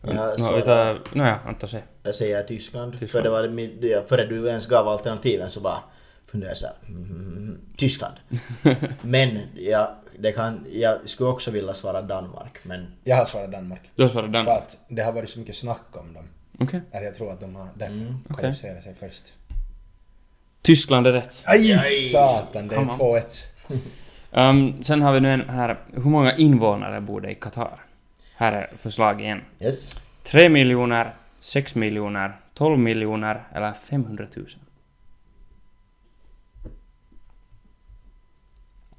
Jag 0.02 0.14
har 0.14 0.56
no, 0.56 0.60
tar, 0.60 1.16
no, 1.16 1.24
ja, 1.24 1.38
Anton 1.46 1.68
se. 1.68 1.82
Jag 2.02 2.14
säger 2.14 2.42
Tyskland. 2.42 2.92
Tyskland. 2.92 3.10
För 3.10 3.22
det 3.22 3.30
var 3.30 3.48
min, 3.48 3.80
det- 3.80 4.08
före 4.08 4.26
du 4.26 4.48
ens 4.48 4.66
gav 4.66 4.88
alternativen 4.88 5.50
så 5.50 5.60
bara 5.60 5.82
funderade 6.26 6.50
jag 6.50 6.58
såhär. 6.58 6.76
Mm, 6.88 7.60
Tyskland. 7.76 8.14
men 9.02 9.40
jag, 9.54 9.94
det 10.18 10.32
kan, 10.32 10.66
jag 10.72 11.08
skulle 11.08 11.30
också 11.30 11.50
vilja 11.50 11.74
svara 11.74 12.02
Danmark 12.02 12.58
men 12.64 12.86
Jag 13.04 13.16
har 13.16 13.24
svarat 13.24 13.52
Danmark. 13.52 13.80
Du 13.96 14.02
har 14.02 14.08
svarat 14.10 14.26
För 14.26 14.32
Danmark? 14.32 14.58
att 14.62 14.78
det 14.88 15.02
har 15.02 15.12
varit 15.12 15.28
så 15.28 15.38
mycket 15.38 15.56
snack 15.56 15.86
om 15.92 16.12
dem. 16.14 16.24
Okej. 16.58 16.80
Att 16.92 17.02
jag 17.04 17.14
tror 17.14 17.32
att 17.32 17.40
de 17.40 17.56
har 17.56 17.68
därför 17.74 17.94
Mm, 17.94 18.18
okej. 18.24 18.36
kvalificerat 18.36 18.82
sig 18.82 18.94
först. 18.94 19.32
Tyskland 20.62 21.06
är 21.06 21.12
rätt. 21.12 21.42
Aj, 21.46 21.78
satan, 22.12 22.68
det 22.68 22.74
är 22.74 22.78
Come 22.78 22.92
on. 22.92 22.98
2-1. 22.98 23.44
Um, 24.32 24.84
sen 24.84 25.02
har 25.02 25.12
vi 25.12 25.20
nu 25.20 25.32
en 25.32 25.48
här, 25.48 25.78
hur 25.92 26.02
många 26.10 26.36
invånare 26.36 27.00
bor 27.00 27.20
det 27.20 27.30
i 27.30 27.34
Qatar? 27.34 27.84
Här 28.36 28.52
är 28.52 28.76
förslag 28.76 29.20
igen. 29.20 29.40
yes. 29.60 29.96
3 30.22 30.48
miljoner, 30.48 31.14
6 31.38 31.74
miljoner, 31.74 32.40
12 32.54 32.78
miljoner 32.78 33.44
eller 33.54 33.72
500 33.72 34.26
000? 34.36 34.46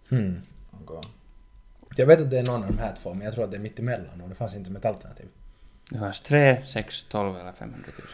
Hmm. 0.10 0.42
Jag 1.96 2.06
vet 2.06 2.22
att 2.22 2.30
det 2.30 2.40
är 2.40 2.46
någon 2.46 2.64
av 2.64 2.68
de 2.68 2.78
här 2.78 2.96
två, 3.04 3.14
men 3.14 3.26
jag 3.26 3.34
tror 3.34 3.44
att 3.44 3.52
det 3.52 3.58
är 3.58 3.62
mitt 3.62 3.80
emellan 3.80 4.22
och 4.22 4.30
det 4.30 4.36
fanns 4.36 4.56
inte 4.56 4.68
som 4.68 4.76
ett 4.76 4.86
alternativ. 4.86 5.28
Det 5.90 6.00
fanns 6.00 6.22
3, 6.22 6.64
6, 6.68 7.06
12 7.10 7.38
eller 7.38 7.52
500 7.52 7.90
000. 7.98 8.08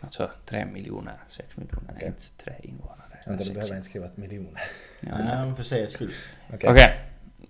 Alltså 0.00 0.30
3 0.46 0.66
miljoner, 0.66 1.14
6 1.28 1.56
miljoner, 1.56 1.92
Okej. 1.96 2.08
inte 2.08 2.44
3 2.44 2.54
invånare. 2.62 2.98
Vänta, 3.26 3.44
du 3.44 3.52
behöver 3.52 3.76
inte 3.76 3.88
skriva 3.88 4.06
ett 4.06 4.16
miljoner. 4.16 4.62
Ja, 5.00 5.08
Nej, 5.18 5.46
men 5.46 5.56
för 5.56 5.62
säkerhets 5.62 5.94
skull. 5.94 6.12
Okej. 6.54 6.70
Okej. 6.70 7.00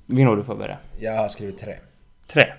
Vino, 0.07 0.37
du 0.37 0.45
får 0.45 0.55
börja. 0.55 0.79
Jag 0.99 1.17
har 1.17 1.29
skrivit 1.29 1.61
tre. 1.61 1.79
Tre. 2.27 2.53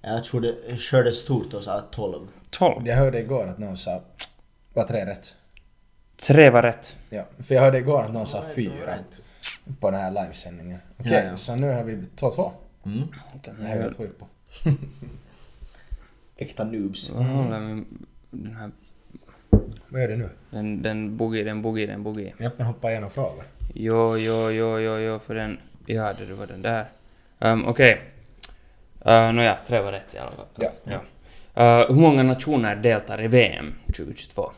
Jag 0.00 0.24
tror 0.24 0.40
det 0.40 0.76
körde 0.78 1.12
stort 1.12 1.54
och 1.54 1.64
sa 1.64 1.80
12. 1.80 2.28
Tolv. 2.50 2.86
Jag 2.88 2.96
hörde 2.96 3.20
igår 3.20 3.46
att 3.46 3.58
någon 3.58 3.76
sa... 3.76 4.02
Var 4.72 4.84
tre 4.84 5.06
rätt? 5.06 5.36
Tre 6.16 6.50
var 6.50 6.62
rätt. 6.62 6.98
Ja, 7.10 7.26
för 7.38 7.54
jag 7.54 7.62
hörde 7.62 7.78
igår 7.78 8.02
att 8.02 8.12
någon 8.12 8.26
sa 8.26 8.44
fyra 8.54 8.94
på 9.80 9.90
den 9.90 10.00
här 10.00 10.10
livesändningen. 10.10 10.78
Okej, 10.98 11.12
Ja, 11.12 11.20
ja. 11.30 11.36
så 11.36 11.56
nu 11.56 11.70
har 11.72 11.84
vi 11.84 11.94
2-2. 12.16 12.50
Mm. 12.86 13.02
Den 13.44 13.56
Det 13.60 13.66
här- 13.66 13.76
är 13.76 13.82
helt 13.82 13.96
sjukt 13.96 14.18
på. 14.18 14.26
Äkta 16.36 16.64
noobs. 16.64 17.12
Min... 17.14 17.86
Den 18.30 18.56
här... 18.56 18.70
Vad 19.88 20.00
gör 20.02 20.08
du 20.08 20.16
nu? 20.16 20.28
Den, 20.50 20.82
den 20.82 21.16
boogie, 21.16 21.44
den 21.44 21.62
boogie, 21.62 21.86
den 21.86 22.02
boogie. 22.02 22.34
Jag 22.38 22.56
kan 22.56 22.66
hoppa 22.66 22.90
igenom 22.90 23.10
frågor. 23.10 23.44
Jo, 23.74 24.16
jo, 24.16 24.50
jo, 24.50 24.78
jo, 24.78 24.98
jo, 24.98 25.18
för 25.18 25.34
den... 25.34 25.58
Ja, 25.86 26.12
det 26.12 26.34
var 26.34 26.46
den 26.46 26.62
där. 26.62 26.90
Um, 27.38 27.66
Okej. 27.66 28.00
Uh, 29.06 29.32
Nåja, 29.32 29.58
tre 29.66 29.80
var 29.80 29.92
rätt 29.92 30.14
i 30.14 30.18
alla 30.18 30.30
fall. 30.30 30.46
Ja. 30.56 30.70
ja. 30.84 31.00
Uh, 31.82 31.88
hur 31.94 32.00
många 32.00 32.22
nationer 32.22 32.76
deltar 32.76 33.22
i 33.22 33.26
VM 33.28 33.74
2022? 33.86 34.50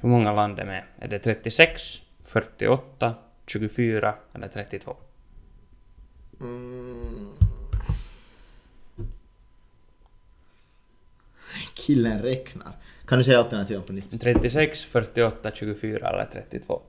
Hur 0.00 0.08
många 0.08 0.32
land 0.32 0.58
är 0.58 0.64
med? 0.64 0.82
Är 0.98 1.08
det 1.08 1.18
36, 1.18 1.82
48, 2.24 3.14
24 3.46 4.14
eller 4.32 4.48
32? 4.48 4.96
Mm. 6.40 7.28
Killen 11.74 12.22
räknar. 12.22 12.72
Kan 13.06 13.18
du 13.18 13.24
säga 13.24 13.38
alternativen 13.38 13.82
på 13.82 13.92
nytt? 13.92 14.20
36, 14.20 14.84
48, 14.84 15.50
24 15.54 16.08
eller 16.08 16.24
32? 16.32 16.82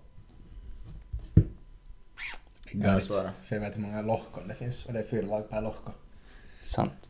Jag 2.72 3.04
svarar. 3.04 3.32
För 3.44 3.56
jag 3.56 3.62
vet 3.62 3.78
hur 3.78 3.82
många 3.82 4.02
lohkon 4.02 4.48
det 4.48 4.56
finns 4.56 4.86
och 4.86 4.94
det 4.94 5.00
är 5.00 5.04
fyra 5.04 5.26
lag 5.26 5.50
per 5.50 5.62
lohko. 5.62 5.92
Sant. 6.66 7.10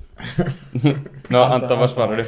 Nå, 1.30 1.40
Anton, 1.40 1.80
vad 1.80 1.90
svarar 1.90 2.18
du? 2.18 2.24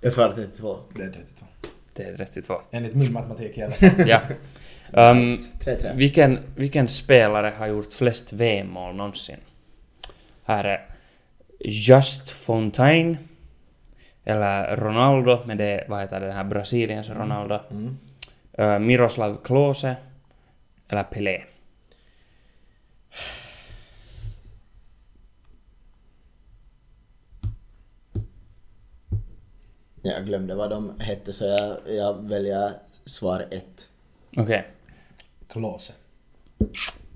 Jag 0.00 0.12
svarar 0.12 0.32
32. 0.32 0.78
Det 0.94 1.02
är 1.02 1.10
32. 1.10 1.46
Det 1.92 2.02
är 2.02 2.16
32. 2.16 2.60
Enligt 2.70 2.94
min 2.94 3.12
matematik 3.12 3.58
i 3.58 3.62
alla 3.62 3.74
fall. 3.74 4.08
Ja. 4.08 4.20
Um, 4.92 5.26
Nice. 5.26 5.50
3-3. 5.64 5.94
vilken, 5.96 6.38
vilken 6.54 6.88
spelare 6.88 7.52
har 7.58 7.66
gjort 7.66 7.92
flest 7.92 8.32
VM-mål 8.32 8.94
någonsin? 8.94 9.36
Här 10.44 10.64
är 10.64 10.86
Just 11.60 12.30
Fontaine, 12.30 13.18
eller 14.24 14.76
Ronaldo, 14.76 15.38
men 15.46 15.56
det 15.56 15.64
är, 15.64 15.88
vad 15.88 16.00
heter 16.00 16.20
det, 16.20 16.26
den 16.26 16.36
här 16.36 16.44
Brasiliens 16.44 17.08
Ronaldo, 17.08 17.58
Mm. 17.70 17.96
uh, 18.58 18.78
Miroslav 18.78 19.38
Klose, 19.44 19.96
eller 20.88 21.02
Pelé. 21.02 21.42
Jag 30.02 30.26
glömde 30.26 30.54
vad 30.54 30.70
de 30.70 31.00
hette 31.00 31.32
så 31.32 31.44
jag, 31.44 31.76
jag 31.96 32.28
väljer 32.28 32.72
svar 33.04 33.46
1. 33.50 33.64
Okej, 34.36 34.66
Klose. 35.56 35.92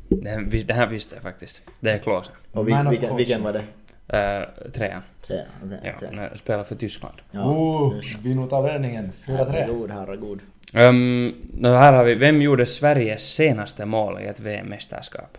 det, 0.09 0.29
här- 0.31 0.65
det 0.67 0.75
här 0.75 0.87
visste 0.87 1.15
jag 1.15 1.23
faktiskt. 1.23 1.61
Det 1.81 1.91
är 1.91 1.99
Klose. 1.99 2.31
Och 2.53 2.69
vi, 2.69 2.73
Man 2.73 2.87
of 2.87 2.93
vilken, 2.93 3.09
course. 3.09 3.19
vilken 3.25 3.43
var 3.43 3.53
det? 3.53 3.65
Uh, 4.13 4.71
trean. 4.73 5.03
3? 5.27 5.37
Okej. 5.65 5.81
Ja, 6.01 6.07
okay. 6.09 6.29
spelar 6.37 6.65
för 6.65 6.75
Tyskland. 6.75 7.15
Ja, 7.31 7.45
oh, 7.45 7.95
vi 8.23 8.35
nog 8.35 8.51
tar 8.51 8.63
ledningen. 8.73 9.13
4-3. 9.27 9.37
Herregud, 9.37 9.91
herregud. 9.91 10.41
Um, 10.75 11.35
nu 11.55 11.69
här 11.69 11.93
har 11.93 12.05
vi, 12.05 12.15
vem 12.15 12.43
gjorde 12.43 12.67
Sveriges 12.67 13.35
senaste 13.35 13.85
mål 13.87 14.21
i 14.21 14.25
ett 14.27 14.41
VM-mästerskap? 14.41 15.39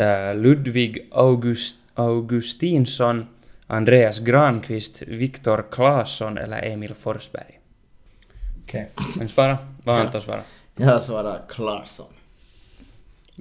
Uh, 0.00 0.34
Ludvig 0.34 1.08
August, 1.12 1.76
Augustinsson, 1.94 3.26
Andreas 3.66 4.18
Granqvist, 4.18 5.02
Viktor 5.02 5.64
Claesson 5.70 6.38
eller 6.38 6.62
Emil 6.64 6.94
Forsberg? 6.94 7.60
Okej. 8.64 8.88
Vem 9.18 9.28
svarar? 9.28 9.56
Vad 9.84 9.94
har 9.94 10.02
Ja. 10.02 10.06
Anton 10.06 10.20
svarat? 10.22 10.44
Jag 10.76 11.02
svarar 11.02 11.42
Klarsson. 11.48 12.12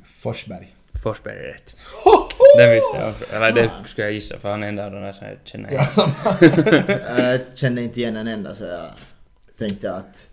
Forsberg. 0.06 0.76
Forsberg 1.04 1.38
är 1.38 1.44
rätt. 1.44 1.76
Den 2.58 2.72
visste 2.72 2.98
jag. 2.98 3.14
Eller 3.36 3.52
det 3.52 3.72
skulle 3.86 4.08
jag 4.08 4.14
gissa 4.14 4.40
för 4.40 4.52
han 4.52 4.64
är 4.64 4.68
en 4.68 4.80
av 4.80 4.92
de 4.92 5.02
där 5.02 5.12
som 5.12 5.28
jag 5.28 5.38
känner 5.44 5.72
igen. 5.72 5.88
jag 7.18 7.42
kände 7.58 7.82
inte 7.82 8.00
igen 8.00 8.16
en 8.16 8.28
enda 8.28 8.54
så 8.54 8.64
jag 8.64 8.90
tänkte 9.58 9.94
att 9.94 10.28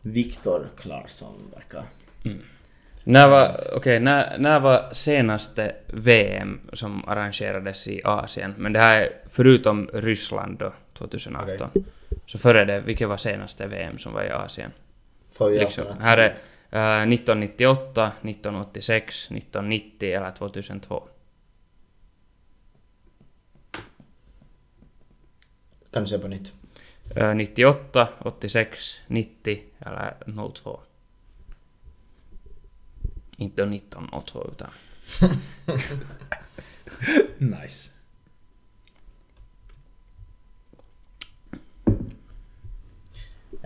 Viktor 0.00 0.68
Klarsson 0.76 1.50
verkar... 1.54 1.84
När 3.04 3.28
var, 3.28 3.56
okej, 3.72 4.00
när, 4.00 4.38
när 4.38 4.60
var 4.60 4.88
senaste 4.92 5.74
VM 5.86 6.60
som 6.72 7.08
arrangerades 7.08 7.88
i 7.88 8.00
Asien? 8.04 8.54
Men 8.58 8.72
det 8.72 8.78
här 8.78 9.02
är 9.02 9.12
förutom 9.28 9.90
Ryssland 9.92 10.58
då, 10.58 10.72
2018. 10.98 11.70
Så 12.26 12.38
före 12.38 12.64
det, 12.64 12.80
vilket 12.80 13.08
var 13.08 13.16
senaste 13.16 13.66
VM 13.66 13.98
som 13.98 14.12
var 14.12 14.22
i 14.22 14.30
Asien? 14.30 14.70
Får 15.34 15.50
vi 15.50 15.58
Liksom, 15.58 15.82
alternativ? 15.82 16.04
här 16.04 16.18
är 16.18 17.02
eh, 17.02 17.14
1998, 17.14 18.12
1986, 18.22 19.26
1990 19.30 20.16
eller 20.16 20.30
2002. 20.30 21.08
Kan 25.90 26.02
du 26.02 26.08
säga 26.08 26.20
på 26.20 26.28
nytt? 26.28 26.52
Eh, 27.16 27.34
98, 27.34 28.08
86, 28.18 29.00
90 29.06 29.62
eller 29.78 30.14
02. 30.54 30.80
Inte 33.36 33.62
då 33.62 33.68
19 33.68 34.08
och 34.08 34.26
2 34.26 34.50
utan... 34.52 34.70
Nice. 37.38 37.90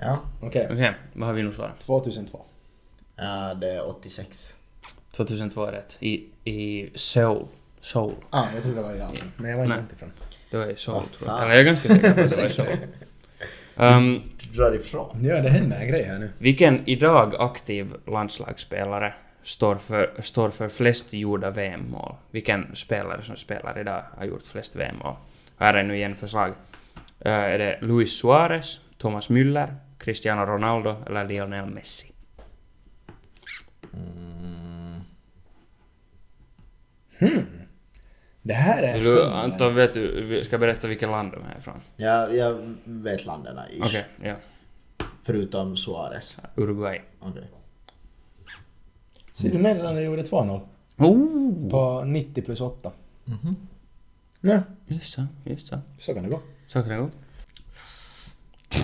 Ja. 0.00 0.18
Okej. 0.42 0.68
Okej, 0.70 0.94
vad 1.12 1.26
har 1.26 1.34
vi 1.34 1.42
nu 1.42 1.52
svarat? 1.52 1.80
2002. 1.80 2.40
Ja, 3.16 3.54
det 3.54 3.70
är 3.70 3.86
86. 3.88 4.54
2002 5.12 5.64
är 5.64 5.72
rätt. 5.72 5.96
I, 6.00 6.24
i 6.44 6.90
Seoul. 6.94 7.46
Seoul. 7.80 8.14
Ah, 8.30 8.44
jag 8.54 8.62
trodde 8.62 8.76
det 8.76 8.82
var 8.82 8.92
jag. 8.92 9.22
Men 9.36 9.50
jag 9.50 9.56
var 9.56 9.64
inte 9.64 9.76
långt 9.76 9.92
ifrån. 9.92 10.12
Det 10.50 10.56
var 10.56 10.66
i 10.66 10.76
Seoul 10.76 11.00
Vad 11.00 11.12
tror 11.12 11.30
jag. 11.30 11.42
Eller 11.42 11.52
jag 11.52 11.60
är 11.60 11.64
ganska 11.64 11.88
säker 11.88 12.14
på 12.14 12.20
att 12.20 12.30
det 12.30 12.36
var 12.36 12.44
i 12.44 12.48
Seoul. 12.48 12.78
Um, 13.76 14.22
Du 14.50 14.56
drar 14.56 14.74
ifrån. 14.74 15.24
Ja, 15.24 15.40
det 15.40 15.48
händer 15.48 15.80
en 15.80 15.88
grej 15.88 16.02
här 16.02 16.18
nu. 16.18 16.30
vilken 16.38 16.88
idag 16.88 17.34
aktiv 17.38 17.94
landslagsspelare 18.06 19.12
står 19.42 19.76
för, 19.76 20.10
står 20.18 20.50
för 20.50 20.68
flest 20.68 21.12
gjorda 21.12 21.50
VM-mål? 21.50 22.14
Vilken 22.30 22.74
spelare 22.74 23.22
som 23.22 23.36
spelar 23.36 23.80
idag 23.80 24.02
har 24.18 24.24
gjort 24.24 24.46
flest 24.46 24.76
VM-mål? 24.76 25.14
Här 25.58 25.74
är 25.74 25.82
nu 25.82 25.96
igen 25.96 26.16
förslag. 26.16 26.48
Uh, 27.26 27.32
är 27.32 27.58
det 27.58 27.78
Luis 27.80 28.18
Suarez, 28.20 28.80
Thomas 28.98 29.30
Müller, 29.30 29.74
Cristiano 29.98 30.46
Ronaldo 30.46 30.96
eller 31.06 31.24
Lionel 31.24 31.66
Messi? 31.70 32.12
Det 38.42 38.54
här 38.54 38.82
är 38.82 38.94
Du, 38.94 39.00
spännande. 39.00 39.34
Anton, 39.36 39.74
vet 39.74 39.94
du, 39.94 40.40
ska 40.44 40.58
berätta 40.58 40.88
vilket 40.88 41.08
land 41.08 41.32
de 41.32 41.42
är 41.44 41.58
ifrån? 41.58 41.80
Jag, 41.96 42.36
jag 42.36 42.74
vet 42.84 43.26
länderna 43.26 43.70
ish. 43.70 43.82
Okej, 43.84 44.04
ja. 44.22 44.34
Förutom 45.22 45.76
Suarez. 45.76 46.38
Uruguay. 46.56 47.02
Okej. 47.20 47.50
Ser 49.32 49.50
du 49.50 49.58
Nederländerna 49.58 50.00
gjorde 50.00 50.22
2-0? 50.22 50.60
Oh! 50.96 51.70
På 51.70 52.04
90 52.04 52.42
plus 52.42 52.60
8. 52.60 52.92
Ja, 54.40 54.60
Just 54.86 55.12
så, 55.12 55.26
just 55.44 55.68
så. 55.68 55.78
så 55.98 56.14
kan 56.14 56.22
det 56.22 56.28
gå. 56.28 56.40
Så 56.66 56.82
kan 56.82 56.88
det 56.90 56.96
gå. 56.96 57.10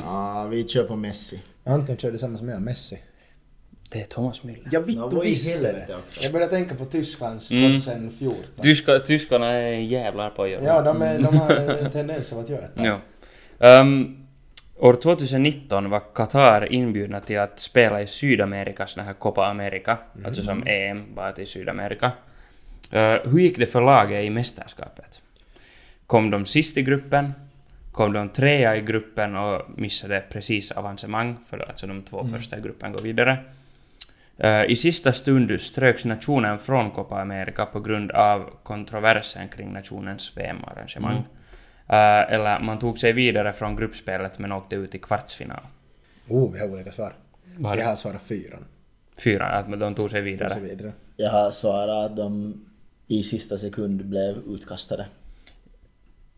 Ja, 0.04 0.46
vi 0.50 0.68
kör 0.68 0.85
på 0.85 0.96
Messi. 0.96 1.40
Anton 1.64 1.96
körde 1.96 2.18
samma 2.18 2.38
som 2.38 2.48
jag, 2.48 2.62
Messi. 2.62 2.98
Det 3.90 4.00
är 4.00 4.04
Thomas 4.04 4.40
Müller. 4.42 4.68
Jag 4.71 4.81
vad 4.81 5.27
i 5.27 5.31
visste 5.31 5.73
det. 5.73 5.87
Jag 6.23 6.33
började 6.33 6.52
tänka 6.52 6.75
på 6.75 6.85
Tysklands 6.85 7.50
Mm. 7.50 7.81
2014. 7.81 8.42
Tyska, 8.62 8.98
tyskarna 8.98 9.50
är 9.50 9.71
jävlar 9.79 10.31
på 10.31 10.42
att 10.42 10.50
göra. 10.50 10.64
Ja, 10.64 10.83
de, 10.83 11.02
är, 11.02 11.18
de 11.18 11.37
har 11.37 11.50
en 11.56 11.90
tendens 11.92 12.33
av 12.33 12.38
att 12.38 12.48
göra 12.48 12.60
det. 12.75 12.85
Ja. 12.85 13.00
Ehm, 13.58 14.16
år 14.79 14.94
2019 14.94 15.90
var 15.90 16.14
Qatar 16.14 16.73
inbjudna 16.73 17.21
till 17.21 17.38
att 17.38 17.60
spela 17.60 18.02
i 18.02 18.06
Sydamerikas 18.06 18.94
den 18.94 19.04
här 19.04 19.12
Copa 19.12 19.46
America, 19.46 19.98
alltså 20.25 20.42
som 20.42 20.66
EM, 20.66 21.14
bara 21.14 21.33
till 21.33 21.46
Sydamerika. 21.46 22.12
Eh, 22.90 23.14
hur 23.25 23.38
gick 23.38 23.58
det 23.58 23.66
för 23.66 23.83
laget 23.83 24.25
i 24.25 24.31
mästerskapet? 24.31 25.21
Kom 26.06 26.31
de 26.31 26.46
sist 26.46 26.77
i 26.77 26.83
gruppen? 26.83 27.33
Kom 27.94 28.12
de 28.12 28.28
trea 28.28 28.76
i 28.76 28.80
gruppen 28.80 29.36
och 29.36 29.62
missade 29.78 30.24
precis 30.30 30.70
avancemang, 30.70 31.36
för 31.46 31.58
då, 31.58 31.64
alltså 31.64 31.86
de 31.86 32.02
två 32.02 32.24
första 32.24 32.58
i 32.58 32.60
gruppen 32.60 32.92
går 32.92 33.00
vidare. 33.00 33.38
Eh, 34.36 34.64
I 34.64 34.76
sista 34.76 35.12
stund 35.12 35.60
ströks 35.60 36.04
nationen 36.04 36.58
från 36.58 36.90
Copa 36.90 37.20
America 37.20 37.66
på 37.66 37.80
grund 37.80 38.10
av 38.10 38.50
kontroversen 38.62 39.48
kring 39.48 39.72
nationens 39.72 40.36
VM-arrangemang. 40.36 41.16
Eh, 41.88 42.32
eller 42.34 42.60
man 42.60 42.78
tog 42.78 42.98
sig 42.98 43.12
vidare 43.12 43.52
från 43.52 43.76
gruppspelet 43.76 44.38
men 44.38 44.52
åkte 44.52 44.76
ut 44.76 44.94
i 44.94 44.98
kvartsfinal. 44.98 45.62
Oh, 46.28 46.52
vi 46.52 46.58
har 46.60 46.68
olika 46.68 46.92
svar. 46.92 47.14
Vad 47.56 47.72
är 47.72 47.76
Jag 47.76 47.84
det? 47.84 47.88
har 47.88 47.96
svarat 47.96 48.22
fyran. 48.22 48.64
Fyra, 49.16 49.46
att 49.46 49.80
de 49.80 49.94
tog 49.94 50.10
sig 50.10 50.20
vidare. 50.20 50.92
Jag 51.16 51.30
har 51.30 51.50
svarat 51.50 52.10
att 52.10 52.16
de 52.16 52.60
i 53.08 53.22
sista 53.22 53.58
sekund 53.58 54.04
blev 54.04 54.36
utkastade. 54.48 55.06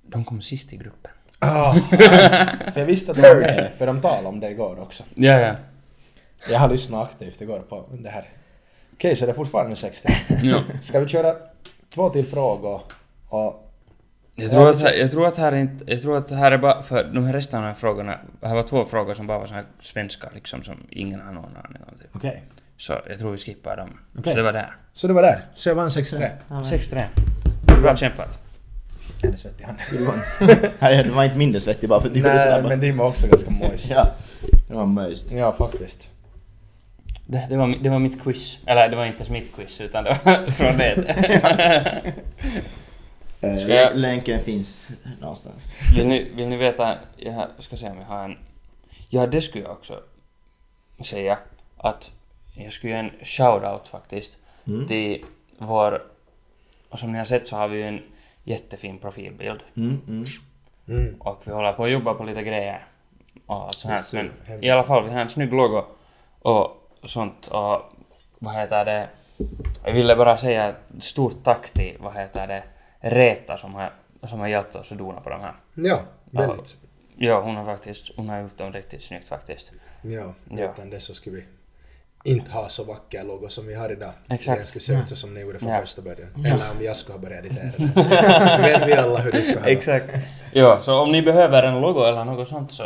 De 0.03 0.25
kom 0.25 0.41
sist 0.41 0.73
i 0.73 0.77
gruppen. 0.77 1.11
Ah, 1.39 1.73
för 2.73 2.81
jag 2.81 2.87
visste 2.87 3.11
att 3.13 3.17
de 3.17 3.23
var 3.23 3.35
med, 3.35 3.71
för 3.79 3.87
de 3.87 4.01
talade 4.01 4.29
om 4.29 4.41
det 4.41 4.51
igår 4.51 4.81
också. 4.81 5.03
Ja, 5.15 5.41
ja. 5.41 5.53
Jag 6.51 6.59
har 6.59 6.69
lyssnat 6.69 7.09
aktivt 7.09 7.41
igår 7.41 7.59
på 7.59 7.85
det 7.91 8.09
här. 8.11 8.25
Okej, 8.95 9.17
så 9.17 9.27
det 9.27 9.33
är 9.33 9.37
fortfarande 9.37 9.77
60. 9.77 10.09
ja. 10.43 10.61
Ska 10.83 11.01
vi 11.01 11.09
köra 11.09 11.35
två 11.95 12.11
till 12.11 12.27
frågor? 12.27 12.81
Och 13.29 13.73
Jag 14.35 14.51
tror, 14.51 14.69
att, 14.71 14.81
jag 14.97 15.11
tror 15.11 15.27
att 15.27 15.37
här 15.37 15.53
är 15.53 15.57
inte, 15.57 15.85
jag 15.93 16.03
tror 16.03 16.17
att 16.17 16.31
här 16.31 16.53
är 16.53 16.59
bara, 16.59 16.83
för 16.83 17.05
de 17.05 17.25
här 17.25 17.33
resten 17.33 17.59
av 17.59 17.63
de 17.63 17.69
här 17.69 17.75
frågorna, 17.75 18.19
här 18.43 18.55
var 18.55 18.63
två 18.63 18.85
frågor 18.85 19.15
som 19.15 19.27
bara 19.27 19.39
var 19.39 19.47
såna 19.47 19.57
här 19.59 19.67
svenska 19.81 20.29
liksom 20.35 20.63
som 20.63 20.87
ingen 20.91 21.21
har 21.21 21.33
någon 21.33 21.45
aning 21.65 21.83
om 21.93 21.99
typ. 21.99 22.11
okej. 22.13 22.43
Så 22.77 22.93
jag 23.09 23.19
tror 23.19 23.31
vi 23.31 23.39
skippar 23.39 23.77
dem. 23.77 24.01
Okej. 24.19 24.33
Så 24.33 24.37
det 24.37 24.43
var 24.43 24.53
där. 24.53 24.77
Så 24.93 25.07
det 25.07 25.13
var 25.13 25.23
där. 25.23 25.45
Så 25.55 25.69
jag 25.69 25.75
vann 25.75 25.91
63. 25.91 26.31
6-3. 26.49 27.05
Bra 27.83 27.97
kämpat. 27.97 28.39
Jag 29.23 29.33
är 29.33 29.37
svettig 29.37 29.65
han. 29.65 29.77
Nej, 30.79 31.05
det 31.05 31.11
var 31.11 31.25
inte 31.25 31.37
mindre 31.37 31.61
svettig 31.61 31.89
bara 31.89 32.01
för 32.01 32.09
att 32.09 32.15
du 32.15 32.21
var 32.23 32.31
Nej, 32.31 32.41
snabb. 32.41 32.65
men 32.69 32.81
din 32.81 32.97
var 32.97 33.07
också 33.07 33.27
ganska 33.29 33.51
moist. 33.51 33.91
Ja, 33.95 34.07
det 34.69 34.75
var 34.75 34.87
möjligt. 34.87 35.27
Ja, 35.33 35.53
faktiskt. 35.53 36.11
Det, 37.27 37.47
det, 37.51 37.57
var, 37.57 37.69
det 37.83 37.89
var 37.89 37.99
mitt 37.99 38.23
quiz. 38.23 38.59
Eller 38.67 38.89
det 38.89 38.97
var 38.97 39.05
inte 39.05 39.17
ens 39.19 39.31
mitt 39.31 39.55
quiz 39.57 39.81
utan 39.81 40.05
det 40.05 40.21
var 40.25 40.51
från 40.51 40.77
det. 40.79 40.93
Eh, 43.41 43.57
Ska 43.57 43.75
jag- 43.75 43.97
Länken 43.97 44.41
finns 44.45 44.89
någonstans. 45.21 45.79
vill, 45.97 46.07
ni, 46.07 46.31
vill 46.35 46.49
ni 46.49 46.57
veta, 46.57 46.95
jag 47.17 47.45
ska 47.59 47.77
se 47.77 47.91
om 47.91 47.99
jag 47.99 48.05
har 48.07 48.25
en... 48.25 48.39
Ja, 49.09 49.27
det 49.27 49.41
skulle 49.41 49.65
jag 49.65 49.73
också 49.73 50.01
säga. 51.05 51.39
Att 51.77 52.13
jag 52.55 52.73
skulle 52.73 52.93
göra 52.93 53.01
en 53.03 53.11
shout-out 53.23 53.87
faktiskt 53.91 54.39
Mm. 54.69 54.87
till 54.87 55.25
vår... 55.59 56.03
Och 56.89 56.99
som 56.99 57.13
ni 57.13 57.19
har 57.19 57.25
sett 57.25 57.49
så 57.49 57.57
har 57.57 57.69
vi 57.69 57.77
ju 57.77 57.83
en 57.83 58.01
jättefin 58.47 58.99
profilbild. 58.99 59.61
Mm, 59.77 60.01
mm. 60.09 60.25
Mm. 60.89 61.15
Och 61.21 61.43
vi 61.47 61.53
håller 61.53 61.73
på 61.73 61.85
att 61.85 61.91
jobba 61.91 62.15
på 62.15 62.25
lite 62.25 62.43
grejer. 62.43 62.87
Och 63.47 63.75
sånt 63.75 63.95
här. 63.95 64.23
Men 64.23 64.33
hemskt 64.47 64.65
i 64.65 64.71
alla 64.71 64.83
fall, 64.83 65.05
vi 65.05 65.11
har 65.11 65.21
en 65.21 65.29
snygg 65.29 65.53
logo 65.53 65.85
och 66.39 66.71
sånt. 67.03 67.47
Och 67.47 67.83
vad 68.39 68.55
heter 68.55 68.85
det? 68.85 69.09
Jag 69.85 69.93
ville 69.93 70.17
bara 70.17 70.37
säga 70.37 70.75
stort 71.01 71.45
tack 71.45 71.71
till, 71.71 71.97
vad 72.01 72.15
heter 72.15 72.47
det, 72.47 72.63
Reta 73.01 73.57
som 73.57 73.75
har, 73.75 73.93
som 74.23 74.41
har 74.41 74.49
hjälpt 74.49 74.77
oss 74.77 74.93
att 74.93 74.99
dona 74.99 75.21
på 75.21 75.31
de 75.31 75.41
här. 75.41 75.55
Ja, 75.75 76.01
väldigt. 76.25 76.77
Ja, 77.17 77.41
hon 77.41 77.57
har 77.57 77.65
faktiskt, 77.65 78.11
hon 78.17 78.29
har 78.29 78.41
gjort 78.41 78.59
dem 78.59 78.73
riktigt 78.73 79.03
snyggt 79.03 79.29
faktiskt. 79.29 79.73
Ja, 80.03 80.33
Ja. 80.51 80.73
utan 80.73 80.91
det 80.91 81.01
så 81.01 81.15
skulle 81.15 81.37
vi 81.37 81.45
inte 82.27 82.51
ha 82.51 82.69
så 82.69 82.85
vacker 82.85 83.25
logo 83.25 83.49
som 83.49 83.67
vi 83.67 83.75
har 83.75 83.93
idag. 83.93 84.11
Exakt. 84.31 84.59
Den 84.59 84.67
skulle 84.67 84.83
se 84.83 84.93
ut 84.93 85.09
så 85.09 85.17
som 85.17 85.35
ni 85.35 85.41
gjorde 85.41 85.59
från 85.59 85.69
Ja. 85.69 85.81
första 85.81 86.03
början. 86.03 86.29
Eller 86.45 86.71
om 86.71 86.85
jag 86.85 86.97
skulle 86.97 87.15
ha 87.15 87.21
börjat 87.23 87.45
editera 87.45 87.71
den. 87.77 87.93
Så 88.05 88.09
vet 88.63 88.87
vi 88.89 88.93
alla 88.93 89.19
hur 89.19 89.33
det 89.33 89.43
ska 89.43 89.61
ha 89.61 89.75
gått. 89.75 90.11
Ja, 90.53 90.81
så 90.81 90.95
om 91.01 91.13
ni 91.13 91.23
behöver 91.23 91.63
en 91.63 91.81
logo 91.81 92.05
eller 92.05 92.25
något 92.25 92.49
sånt 92.49 92.73
så 92.73 92.85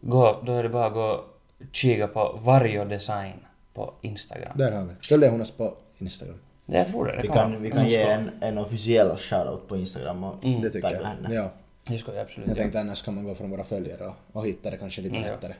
gå, 0.00 0.40
då 0.42 0.52
är 0.52 0.62
det 0.62 0.68
bara 0.68 0.86
att 0.86 0.92
gå 0.92 1.00
och 1.02 1.24
kika 1.72 2.08
på 2.08 2.38
Varjo 2.42 2.84
Design 2.84 3.32
på 3.74 3.94
Instagram. 4.00 4.52
Där 4.54 4.72
har 4.72 4.84
vi 4.84 4.94
Följer 5.08 5.30
hon 5.30 5.40
oss 5.40 5.50
på 5.50 5.74
Instagram? 5.98 6.38
Ja, 6.66 6.78
jag 6.78 6.88
tror 6.88 7.06
det. 7.06 7.12
det 7.16 7.22
Vi 7.22 7.28
kan 7.28 7.62
vi 7.62 7.70
kan 7.70 7.86
ge 7.88 8.02
en, 8.02 8.30
en 8.40 8.58
officiell 8.58 9.16
shoutout 9.16 9.68
på 9.68 9.76
Instagram 9.76 10.24
och 10.24 10.44
Mm. 10.44 10.60
Det 10.60 10.70
tycker 10.70 10.90
jag. 10.94 11.02
henne. 11.04 11.34
Ja. 11.34 11.50
Det 11.86 11.98
ska 11.98 12.12
jag 12.14 12.22
absolut 12.22 12.48
Jag 12.48 12.56
tänkte 12.56 12.80
annars 12.80 13.02
kan 13.02 13.14
man 13.14 13.24
gå 13.24 13.34
från 13.34 13.50
våra 13.50 13.64
följare 13.64 14.04
och, 14.06 14.14
och 14.32 14.46
hitta 14.46 14.70
det 14.70 14.76
kanske 14.76 15.00
lite 15.00 15.16
Mm, 15.16 15.28
ja. 15.28 15.34
lättare. 15.34 15.52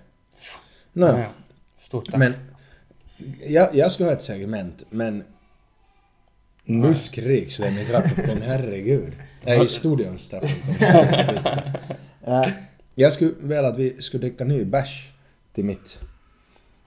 Ja, 0.93 1.01
Nåja, 1.07 1.19
ja. 1.19 1.27
Stort 1.79 2.07
tack. 2.11 2.17
men 2.19 2.35
jag, 3.49 3.75
jag 3.75 3.93
skulle 3.93 4.09
ha 4.09 4.17
ett 4.17 4.23
segment, 4.23 4.85
men 4.91 5.25
nu 6.65 6.95
skriks 6.95 7.57
det 7.57 7.69
i 7.69 7.71
min 7.71 7.87
trappuppgång, 7.87 8.41
herregud. 8.43 9.13
Nej, 9.47 9.65
i 9.65 9.69
studions 9.69 10.29
trappuppgång. 10.29 10.77
Äh, 12.27 12.49
jag 12.95 13.13
skulle 13.13 13.33
vilja 13.41 13.67
att 13.67 13.79
vi 13.79 14.03
skulle 14.03 14.21
dricka 14.21 14.45
ny 14.45 14.65
bärs 14.65 15.09
till 15.55 15.65
mitt, 15.65 15.99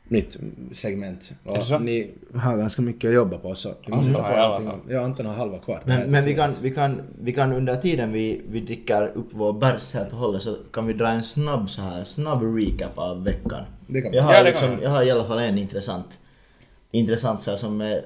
mitt 0.04 0.38
segment. 0.72 1.32
Och 1.44 1.82
ni 1.82 2.12
har 2.36 2.58
ganska 2.58 2.82
mycket 2.82 3.08
att 3.08 3.14
jobba 3.14 3.38
på 3.38 3.56
så 3.56 3.74
vi 3.86 3.92
måste 3.92 4.10
hitta 4.10 4.22
har 4.22 4.58
på 4.58 4.64
någonting. 4.64 4.94
Ja, 4.94 5.02
Anton 5.02 5.26
har 5.26 5.34
halva 5.34 5.60
kvar. 5.60 5.82
Men, 5.86 6.12
men 6.12 6.26
vi, 6.26 6.36
kan, 6.36 6.56
vi, 6.62 6.72
kan, 6.72 7.02
vi 7.22 7.34
kan 7.34 7.54
under 7.54 7.76
tiden 7.76 8.12
vi, 8.12 8.42
vi 8.50 8.60
dricker 8.60 9.12
upp 9.16 9.28
vår 9.32 9.54
bärs 9.54 9.94
helt 9.94 10.12
och 10.12 10.18
hållet 10.18 10.42
så 10.42 10.58
kan 10.74 10.88
vi 10.88 10.94
dra 10.94 11.08
en 11.08 11.24
snabb 11.24 11.70
så 11.70 11.82
här, 11.82 12.04
snabb 12.04 12.42
recap 12.58 12.98
av 12.98 13.24
veckan. 13.24 13.64
Det 13.88 14.02
kan 14.02 14.14
Jag 14.14 14.24
har, 14.24 14.34
Ja, 14.34 14.44
det 14.44 14.52
kan 14.52 14.70
liksom, 14.70 14.84
jag 14.84 14.90
har 14.90 15.04
i 15.04 15.12
alla 15.12 15.28
fall 15.28 15.40
en 15.40 15.58
intressant, 15.58 16.20
intressant 16.94 17.42
så 17.42 17.50
här, 17.52 17.58
som 17.58 17.82
är, 17.82 18.06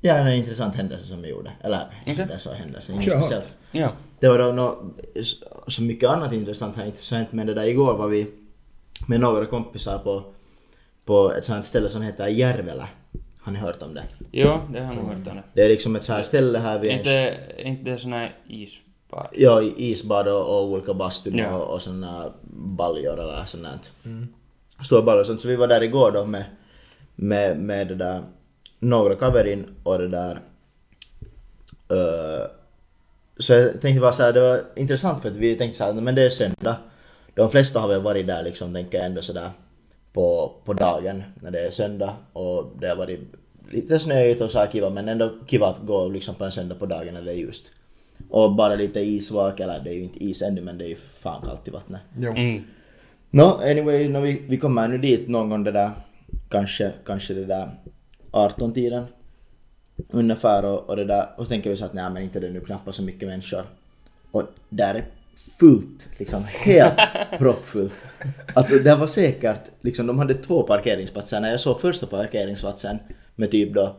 ja 0.00 0.14
en 0.14 0.32
intressant 0.34 0.74
händelse 0.74 1.06
som 1.06 1.22
vi 1.22 1.28
gjorde. 1.28 1.52
Eller 1.60 1.86
händelse 2.06 2.48
och 2.50 2.54
händelse, 2.54 2.92
inget 2.92 3.04
hårt. 3.14 3.24
speciellt. 3.24 3.54
Ja. 3.72 3.88
Det 4.20 4.28
var 4.28 4.38
då 4.38 4.52
nå 4.52 4.78
så 5.68 5.82
mycket 5.82 6.10
annat 6.10 6.32
intressant 6.32 6.76
har 6.76 6.84
inte 6.84 7.02
så 7.02 7.14
hänt 7.14 7.32
men 7.32 7.46
det 7.46 7.54
där 7.54 7.64
igår 7.66 7.96
var 7.96 8.08
vi 8.08 8.26
med 9.06 9.20
några 9.20 9.46
kompisar 9.46 9.98
på, 9.98 10.22
på 11.04 11.32
ett 11.32 11.44
sånt 11.44 11.64
ställe 11.64 11.88
som 11.88 12.02
heter 12.02 12.26
Järvelä. 12.28 12.88
Har 13.40 13.52
ni 13.52 13.58
hört 13.58 13.82
om 13.82 13.94
det? 13.94 14.02
Jo, 14.32 14.58
det 14.72 14.80
har 14.80 14.94
jag 14.94 15.02
nog 15.04 15.14
hört 15.14 15.28
om 15.28 15.36
det. 15.36 15.42
Det 15.54 15.62
är 15.64 15.68
liksom 15.68 15.96
ett 15.96 16.04
så 16.04 16.12
här 16.12 16.22
ställe 16.22 16.58
här 16.58 16.78
vid 16.78 16.90
Inte, 16.92 17.36
inte 17.58 17.98
sån 17.98 18.12
här 18.12 18.36
isbad. 18.46 19.26
Ja, 19.32 19.62
isbad 19.76 20.28
och, 20.28 20.46
och 20.58 20.64
olika 20.64 20.94
bastun 20.94 21.38
Ja. 21.38 21.56
och, 21.56 21.74
och 21.74 21.82
såna 21.82 22.32
baljor 22.52 23.20
eller 23.20 23.44
sånt 23.44 23.62
där. 23.62 23.78
Stora 24.84 25.02
baljor 25.02 25.20
och 25.20 25.26
sånt. 25.26 25.40
Så 25.40 25.48
vi 25.48 25.56
var 25.56 25.68
där 25.68 25.82
igår 25.82 26.10
då 26.12 26.24
med, 26.24 26.44
med, 27.20 27.58
med 27.58 27.88
det 27.88 27.94
där, 27.94 28.22
några 28.78 29.14
kaverin 29.14 29.66
och 29.82 29.98
det 29.98 30.08
där. 30.08 30.40
eh, 31.88 32.46
så 33.38 33.52
jag 33.52 33.80
tänkte 33.80 34.00
bara 34.00 34.12
såhär, 34.12 34.32
det 34.32 34.40
var 34.40 34.64
intressant 34.76 35.22
för 35.22 35.30
att 35.30 35.36
vi 35.36 35.54
tänkte 35.54 35.78
såhär, 35.78 35.92
men 35.92 36.14
det 36.14 36.22
är 36.22 36.30
söndag. 36.30 36.76
De 37.34 37.50
flesta 37.50 37.80
har 37.80 37.88
väl 37.88 38.02
varit 38.02 38.26
där 38.26 38.42
liksom, 38.42 38.74
tänker 38.74 38.98
jag 38.98 39.06
ändå 39.06 39.22
sådär 39.22 39.50
på, 40.12 40.52
på 40.64 40.72
dagen 40.72 41.22
när 41.42 41.50
det 41.50 41.66
är 41.66 41.70
söndag 41.70 42.14
och 42.32 42.72
det 42.80 42.88
har 42.88 42.96
varit 42.96 43.20
lite 43.70 43.98
snöigt 43.98 44.40
och 44.40 44.50
så 44.50 44.58
här 44.58 44.66
kiva 44.66 44.90
men 44.90 45.08
ändå 45.08 45.30
kiva 45.46 45.66
att 45.66 45.78
gå 45.86 46.08
liksom 46.08 46.34
på 46.34 46.44
en 46.44 46.52
söndag 46.52 46.74
på 46.74 46.86
dagen 46.86 47.14
när 47.14 47.22
det 47.22 47.32
är 47.32 47.36
ljust. 47.36 47.64
Och 48.30 48.54
bara 48.54 48.74
lite 48.74 49.00
isvak, 49.00 49.60
eller 49.60 49.80
det 49.80 49.90
är 49.90 49.94
ju 49.94 50.02
inte 50.02 50.24
is 50.24 50.42
ännu 50.42 50.60
men 50.60 50.78
det 50.78 50.84
är 50.84 50.88
ju 50.88 50.96
fan 51.20 51.42
kallt 51.42 51.68
i 51.68 51.70
vattnet. 51.70 52.00
Jo. 52.18 52.30
Mm. 52.30 52.64
Nå, 53.30 53.44
anyway, 53.44 54.08
när 54.08 54.20
vi, 54.20 54.42
vi 54.48 54.56
kommer 54.56 54.88
nu 54.88 54.98
dit 54.98 55.28
någon 55.28 55.50
gång 55.50 55.64
det 55.64 55.72
där, 55.72 55.90
kanske, 56.48 56.92
kanske 57.06 57.34
det 57.34 57.44
där 57.44 57.70
18-tiden 58.32 59.04
ungefär 60.10 60.64
och, 60.64 60.88
och 60.90 60.96
det 60.96 61.04
där, 61.04 61.28
och 61.36 61.46
så 61.46 61.48
tänker 61.48 61.70
vi 61.70 61.76
så 61.76 61.84
att 61.84 61.92
nej 61.92 62.10
men 62.10 62.22
inte 62.22 62.40
det 62.40 62.50
nu 62.50 62.60
knappast 62.60 62.96
så 62.96 63.02
mycket 63.02 63.28
människor. 63.28 63.66
Och 64.30 64.42
där 64.68 64.94
är 64.94 65.04
fullt, 65.58 66.08
liksom 66.18 66.44
helt 66.64 66.98
proppfullt. 67.38 68.04
Alltså 68.54 68.78
det 68.78 68.96
var 68.96 69.06
säkert, 69.06 69.60
liksom 69.80 70.06
de 70.06 70.18
hade 70.18 70.34
två 70.34 70.62
parkeringsplatser. 70.62 71.40
När 71.40 71.50
jag 71.50 71.60
såg 71.60 71.80
första 71.80 72.06
parkeringsplatsen 72.06 72.98
med 73.34 73.50
typ 73.50 73.74
då 73.74 73.96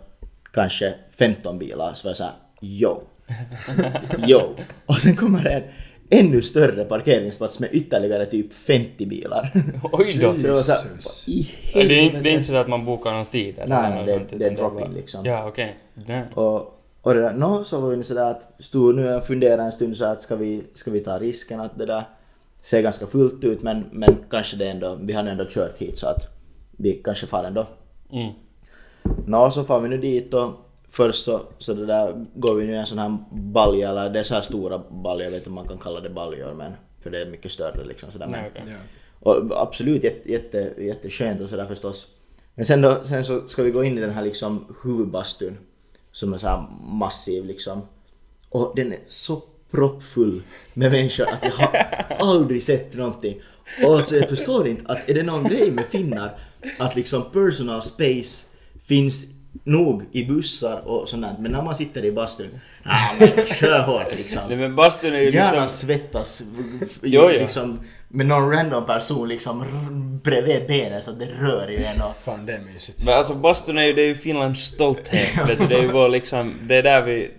kanske 0.54 0.96
15 1.18 1.60
bilar 1.60 1.94
så 1.94 2.08
var 2.08 2.10
jag 2.10 2.18
såhär 2.18 2.34
yo. 2.62 3.02
yo. 4.28 4.56
Och 4.86 5.02
sen 5.02 5.16
kommer 5.16 5.44
det 5.44 5.52
en 5.52 5.64
ännu 6.10 6.42
större 6.42 6.86
parkeringsplats 6.86 7.60
med 7.60 7.70
ytterligare 7.74 8.26
typ 8.26 8.54
50 8.54 9.06
bilar. 9.06 9.52
Oj 9.92 10.18
då! 10.22 10.34
Så 10.36 10.42
det 10.42 10.48
var 10.52 10.56
vad 10.56 11.28
i 11.28 11.48
Det 11.74 11.80
är, 12.00 12.02
inte, 12.02 12.20
det 12.20 12.30
är 12.30 12.34
inte 12.34 12.44
så 12.44 12.56
att 12.56 12.68
man 12.68 12.86
bokar 12.86 13.12
någon 13.12 13.26
tid 13.26 13.60
eller 13.60 13.82
Nej, 13.82 13.90
nej, 13.90 13.98
något 14.00 14.06
det- 14.08 14.30
sånt, 14.30 14.40
det 14.40 14.46
är 14.46 14.56
drop-in 14.56 14.94
liksom. 14.94 15.26
Ja, 15.26 15.48
okej. 15.48 15.76
Nej. 16.08 16.24
Och, 16.34 16.82
och 17.02 17.14
det 17.14 17.22
där, 17.22 17.34
nå 17.34 17.64
så 17.64 17.80
var 17.82 17.90
vi 17.90 18.04
sådär 18.04 18.32
att 18.32 18.48
stod 18.60 18.96
nu 18.96 19.16
och 19.16 19.24
funderade 19.26 19.64
en 19.64 19.72
stund 19.72 19.98
så 19.98 20.06
att 20.06 20.22
ska 20.22 20.36
vi, 20.36 20.64
ska 20.74 20.92
vi 20.92 21.00
ta 21.00 21.20
risken 21.20 21.60
att 21.60 21.78
det 21.78 21.86
där 21.86 22.04
ser 22.62 22.82
ganska 22.82 23.08
fullt 23.08 23.44
ut 23.44 23.62
men, 23.64 23.86
men 23.92 24.18
kanske 24.30 24.58
det 24.58 24.70
ändå, 24.70 24.98
vi 25.02 25.14
har 25.14 25.24
ändå 25.24 25.46
kört 25.50 25.78
hit 25.78 25.98
så 26.00 26.08
att 26.08 26.28
vi 26.72 26.94
kanske 26.94 27.28
far 27.28 27.44
ändå. 27.44 27.68
Mm. 28.12 28.32
Nå 29.26 29.52
så 29.52 29.64
far 29.64 29.80
vi 29.80 29.90
nu 29.90 29.98
dit 29.98 30.34
och 30.34 30.52
först 30.92 31.26
så, 31.26 31.42
så 31.58 31.74
det 31.74 31.86
där 31.86 32.26
går 32.36 32.56
vi 32.56 32.66
nu 32.66 32.74
i 32.74 32.78
en 32.78 32.86
sån 32.86 33.00
här 33.00 33.18
balja 33.32 33.90
eller 33.90 34.10
det 34.10 34.20
är 34.20 34.24
så 34.24 34.34
här 34.34 34.42
stora 34.42 34.82
baljor, 34.90 35.24
jag 35.24 35.32
vet 35.32 35.40
inte 35.40 35.50
om 35.50 35.56
man 35.56 35.68
kan 35.68 35.78
kalla 35.78 36.00
det 36.00 36.10
baljor 36.10 36.54
men 36.54 36.74
för 37.00 37.10
det 37.10 37.22
är 37.22 37.26
mycket 37.26 37.52
större 37.52 37.86
liksom 37.86 38.12
sådär. 38.12 38.28
Men, 38.28 38.66
Nej, 38.66 38.76
och 39.20 39.62
absolut 39.62 40.04
jätte, 40.04 40.32
jätte, 40.32 40.74
jätteskönt 40.78 41.42
och 41.42 41.50
sådär 41.50 41.66
förstås. 41.66 42.08
Men 42.56 42.66
sen, 42.66 42.82
då, 42.82 43.02
sen 43.06 43.24
så 43.24 43.48
ska 43.48 43.64
vi 43.64 43.72
gå 43.72 43.84
in 43.84 43.98
i 43.98 44.02
den 44.02 44.10
här 44.10 44.24
liksom 44.24 44.76
huvudbastun 44.84 45.58
som 46.12 46.34
är 46.34 46.38
så 46.38 46.48
här 46.48 46.68
massiv 46.82 47.46
liksom. 47.46 47.82
Och 48.50 48.74
den 48.76 48.94
är 48.94 49.00
så 49.08 49.44
proppfull 49.72 50.42
med 50.74 50.92
människor 50.92 51.28
att 51.34 51.44
jag 51.44 51.52
har 51.52 52.06
aldrig 52.20 52.64
sett 52.64 52.94
någonting. 52.94 53.42
Och 53.84 53.98
alltså 53.98 54.16
jag 54.16 54.30
förstår 54.30 54.68
inte 54.68 54.92
att 54.92 55.10
är 55.10 55.14
det 55.14 55.24
någon 55.24 55.44
grej 55.44 55.72
med 55.72 55.86
finnar 55.86 56.40
att 56.80 56.96
liksom 56.96 57.24
personal 57.32 57.84
space 57.84 58.46
finns 58.86 59.26
nog 59.64 60.06
i 60.12 60.26
bussar 60.26 60.88
och 60.88 61.10
sånt 61.10 61.22
där. 61.22 61.36
Men 61.40 61.52
när 61.52 61.62
man 61.62 61.76
sitter 61.76 62.06
i 62.06 62.12
bastun, 62.12 62.60
ah, 62.84 63.14
men 63.20 63.46
kör 63.46 63.80
hårt 63.80 64.16
liksom. 64.18 64.42
Nej 64.48 64.58
men 64.58 64.76
bastun 64.76 65.14
är 65.14 65.20
ju 65.20 65.32
Gärna 65.32 65.52
liksom... 65.52 65.68
svettas, 65.70 66.42
Jo, 67.02 67.22
jo. 67.22 67.28
liksom 67.28 67.80
med 68.08 68.26
någon 68.26 68.52
random 68.52 68.86
person 68.86 69.28
liksom 69.28 69.66
bredvid 70.24 70.68
benen 70.68 71.02
så 71.02 71.12
att 71.12 71.20
det 71.20 71.26
rör 71.26 71.72
i 71.72 71.86
en 71.86 72.02
och... 72.02 72.16
Fan 72.24 72.46
det 72.46 72.54
är 72.54 72.60
mysigt. 72.60 73.06
Men 73.06 73.18
alltså 73.18 73.34
bastun 73.34 73.78
är 73.78 73.84
ju, 73.84 73.94
det 73.94 74.02
är 74.02 74.08
ju 74.08 74.16
Finlands 74.16 74.62
stolthet. 74.62 75.38
vet 75.48 75.60
du, 75.60 75.68
det 75.68 75.76
är 75.76 75.82
ju 75.82 75.88
vår 75.88 76.10
liksom, 76.10 76.54
det 76.62 76.76
är 76.76 76.84
där 76.84 77.02
vi... 77.02 77.32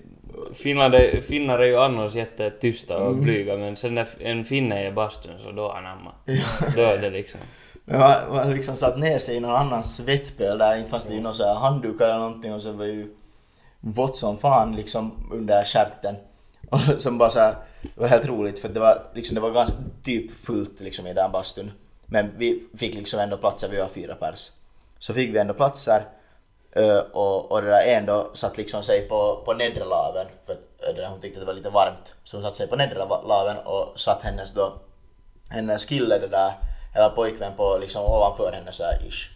Finland 0.54 0.94
är, 0.94 1.20
finnar 1.20 1.58
är 1.58 1.64
ju 1.64 1.78
annars 1.78 2.14
jättetysta 2.14 2.98
och 2.98 3.16
blyga 3.16 3.56
men 3.56 3.76
sen 3.76 3.94
när 3.94 4.06
en 4.18 4.44
finne 4.44 4.80
är 4.80 4.88
i 4.88 4.92
bastun 4.92 5.32
så 5.38 5.50
då 5.50 5.70
anamma. 5.70 6.12
Då 6.76 6.82
är 6.82 6.98
det 6.98 7.10
liksom... 7.10 7.40
Men 7.90 8.32
Man 8.32 8.50
liksom 8.50 8.76
satt 8.76 8.98
ner 8.98 9.18
sig 9.18 9.36
i 9.36 9.40
någon 9.40 9.56
annan 9.56 9.84
svettpöl 9.84 10.58
där, 10.58 10.76
inte 10.76 10.90
fast 10.90 11.08
det 11.08 11.16
är 11.16 11.20
någon 11.20 11.34
så 11.34 11.44
här 11.44 11.54
handdukar 11.54 12.04
eller 12.04 12.18
någonting 12.18 12.54
och 12.54 12.62
så 12.62 12.72
var 12.72 12.84
ju 12.84 13.14
vått 13.80 14.16
som 14.16 14.38
fan 14.38 14.76
liksom 14.76 15.28
under 15.32 15.64
stjärten. 15.64 16.16
Och 16.70 17.02
som 17.02 17.18
bara 17.18 17.30
så 17.30 17.38
här, 17.38 17.56
det 17.82 18.00
var 18.00 18.08
helt 18.08 18.26
roligt 18.26 18.58
för 18.58 18.68
det 18.68 18.80
var 18.80 19.02
liksom, 19.14 19.34
det 19.34 19.40
var 19.40 19.50
ganska 19.50 19.76
typ 20.04 20.34
fullt 20.46 20.80
liksom 20.80 21.06
i 21.06 21.14
den 21.14 21.32
bastun. 21.32 21.72
Men 22.06 22.30
vi 22.36 22.68
fick 22.78 22.94
liksom 22.94 23.20
ändå 23.20 23.36
platser, 23.36 23.68
vi 23.68 23.78
var 23.78 23.88
fyra 23.88 24.14
pers. 24.14 24.50
Så 24.98 25.14
fick 25.14 25.34
vi 25.34 25.38
ändå 25.38 25.54
platser 25.54 26.04
eh, 26.72 26.98
och, 26.98 27.52
och 27.52 27.62
det 27.62 27.68
där 27.68 27.82
en 27.82 28.06
då 28.06 28.30
satt 28.34 28.56
liksom 28.56 28.82
sig 28.82 29.08
på, 29.08 29.42
på 29.44 29.54
nedre 29.54 29.84
laven 29.84 30.26
för 30.46 30.52
eh, 30.52 30.94
det 30.94 31.00
där 31.00 31.08
hon 31.08 31.20
tyckte 31.20 31.40
det 31.40 31.46
var 31.46 31.54
lite 31.54 31.70
varmt. 31.70 32.14
Så 32.24 32.36
hon 32.36 32.42
satt 32.42 32.56
sig 32.56 32.66
på 32.66 32.76
nedre 32.76 32.98
laven 33.08 33.56
och 33.56 34.00
satt 34.00 34.22
hennes 34.22 34.52
då, 34.52 34.72
hennes 35.48 35.84
kille 35.84 36.18
det 36.18 36.28
där, 36.28 36.54
eller 36.94 37.08
pojkvän 37.08 37.52
på 37.56 37.78
liksom 37.78 38.02
ovanför 38.02 38.52
henne 38.52 38.72
så 38.72 38.84
här 38.84 39.06
ish. 39.08 39.30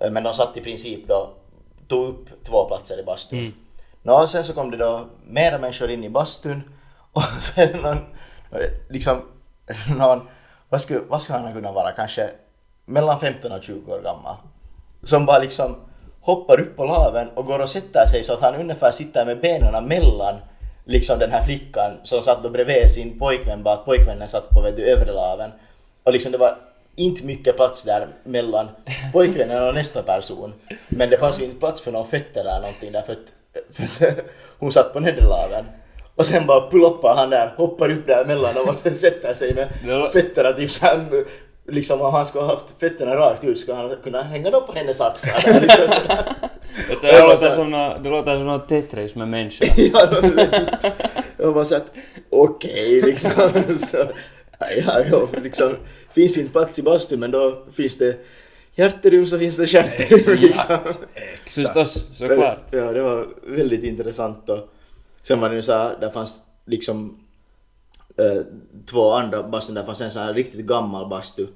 Eh, 0.00 0.10
Men 0.10 0.22
de 0.22 0.34
satt 0.34 0.56
i 0.56 0.60
princip 0.60 1.08
då, 1.08 1.30
tog 1.88 2.08
upp 2.08 2.44
två 2.44 2.64
platser 2.64 3.00
i 3.00 3.04
bastun. 3.04 3.38
Mm. 3.38 3.52
Nå, 4.02 4.26
sen 4.26 4.44
så 4.44 4.52
kom 4.52 4.70
det 4.70 4.76
då 4.76 5.06
mera 5.26 5.58
människor 5.58 5.90
in 5.90 6.04
i 6.04 6.10
bastun 6.10 6.62
och 7.12 7.22
så 7.40 7.60
är 7.60 7.66
det 7.66 7.80
någon, 7.80 7.98
liksom, 8.88 9.22
någon, 9.96 10.28
vad 10.68 10.80
skulle, 10.80 11.00
vad 11.00 11.22
skulle 11.22 11.38
han 11.38 11.52
kunna 11.52 11.72
vara, 11.72 11.92
kanske 11.92 12.30
mellan 12.84 13.20
15 13.20 13.52
och 13.52 13.62
20 13.62 13.92
år 13.92 14.00
gammal. 14.00 14.36
Som 15.02 15.26
bara 15.26 15.38
liksom 15.38 15.76
hoppar 16.20 16.60
upp 16.60 16.76
på 16.76 16.84
laven 16.84 17.28
och 17.28 17.46
går 17.46 17.62
och 17.62 17.70
sätter 17.70 18.06
sig 18.06 18.24
så 18.24 18.32
att 18.32 18.40
han 18.40 18.54
ungefär 18.54 18.90
sitter 18.90 19.24
med 19.24 19.40
benen 19.40 19.84
mellan 19.84 20.34
liksom 20.84 21.18
den 21.18 21.30
här 21.30 21.42
flickan 21.42 21.92
som 22.04 22.22
satt 22.22 22.42
då 22.42 22.50
bredvid 22.50 22.90
sin 22.90 23.18
pojkvän, 23.18 23.62
bara 23.62 23.74
att 23.74 23.84
pojkvännen 23.84 24.28
satt 24.28 24.50
på 24.50 24.60
vet 24.60 24.76
du, 24.76 24.82
övre 24.82 25.12
laven. 25.12 25.50
Och 26.04 26.12
liksom 26.12 26.32
det 26.32 26.38
var 26.38 26.58
inte 26.98 27.24
mycket 27.24 27.56
plats 27.56 27.82
där 27.82 28.08
mellan 28.24 28.68
pojkvännen 29.12 29.68
och 29.68 29.74
nästa 29.74 30.02
person. 30.02 30.52
Men 30.88 31.10
det 31.10 31.18
fanns 31.18 31.40
ju 31.40 31.44
inte 31.44 31.58
plats 31.58 31.80
för 31.80 31.92
någon 31.92 32.06
fötter 32.06 32.40
eller 32.40 32.60
någonting 32.60 32.92
där 32.92 33.02
för 33.02 33.12
att, 33.12 33.34
för 33.72 34.06
att 34.06 34.18
hon 34.58 34.72
satt 34.72 34.92
på 34.92 35.00
nedre 35.00 35.24
laven. 35.24 35.64
Och 36.14 36.26
sen 36.26 36.46
bara 36.46 36.60
ploppar 36.60 37.14
han 37.14 37.30
där, 37.30 37.54
hoppar 37.56 37.90
upp 37.90 38.06
där 38.06 38.24
mellan 38.24 38.54
dem 38.54 38.68
och 38.68 38.78
sen 38.78 38.96
sätter 39.06 39.34
sig 39.34 39.54
med 39.54 39.68
fötterna 40.12 40.52
typ 40.52 40.70
såhär, 40.70 41.00
liksom 41.68 42.00
om 42.00 42.14
han 42.14 42.26
skulle 42.26 42.44
ha 42.44 42.50
haft 42.50 42.80
fötterna 42.80 43.16
rakt 43.16 43.44
ut 43.44 43.58
skulle 43.58 43.76
han 43.76 43.96
kunna 44.04 44.22
hänga 44.22 44.50
dem 44.50 44.62
på 44.66 44.72
hennes 44.72 45.00
axlar. 45.00 45.42
där, 45.44 45.60
liksom. 45.60 45.86
Jag 47.02 47.14
det, 47.14 47.22
låter 47.22 47.48
så 47.48 47.54
som 47.54 47.70
nå, 47.70 47.96
det 48.02 48.10
låter 48.10 48.36
som 48.36 48.46
något 48.46 48.68
Tetris 48.68 49.14
med 49.14 49.28
människor. 49.28 49.68
ja. 49.76 50.08
Jag 51.36 51.52
var 51.52 51.64
såhär, 51.64 51.84
okej 52.30 53.02
liksom. 53.02 53.30
Så, 53.78 53.96
ja, 54.58 55.00
ja, 55.10 55.28
liksom. 55.42 55.76
Finns 56.18 56.38
inte 56.38 56.52
plats 56.52 56.78
i 56.78 56.82
bastun 56.82 57.20
men 57.20 57.30
då 57.30 57.62
finns 57.72 57.98
det 57.98 58.16
hjärterum 58.74 59.26
så 59.26 59.38
finns 59.38 59.56
det 59.56 59.66
stjärterum 59.66 60.36
liksom. 60.40 60.76
Förstås, 61.46 62.06
såklart. 62.14 62.72
Ja, 62.72 62.92
det 62.92 63.02
var 63.02 63.28
väldigt 63.46 63.84
intressant 63.84 64.48
och 64.48 64.68
sen 65.22 65.40
var 65.40 65.48
det 65.50 65.56
ju 65.56 65.62
såhär, 65.62 65.96
där 66.00 66.10
fanns 66.10 66.42
liksom 66.66 67.18
eh, 68.16 68.42
två 68.86 69.12
andra 69.12 69.42
bastun, 69.42 69.74
där 69.74 69.84
fanns 69.84 70.00
en 70.00 70.10
sån 70.10 70.22
här 70.22 70.34
riktigt 70.34 70.66
gammal 70.66 71.08
bastu 71.08 71.46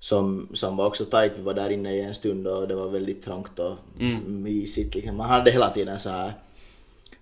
som, 0.00 0.48
som 0.54 0.76
var 0.76 0.86
också 0.86 1.04
tight, 1.04 1.32
vi 1.38 1.42
var 1.42 1.54
där 1.54 1.70
inne 1.70 1.94
i 1.94 2.00
en 2.00 2.14
stund 2.14 2.46
och 2.46 2.68
det 2.68 2.74
var 2.74 2.88
väldigt 2.88 3.22
trångt 3.22 3.58
och 3.58 3.76
Mm. 4.00 4.42
mysigt 4.42 4.94
liksom. 4.94 5.16
Man 5.16 5.28
hade 5.28 5.50
hela 5.50 5.70
tiden 5.70 5.98
så 5.98 6.10
här 6.10 6.32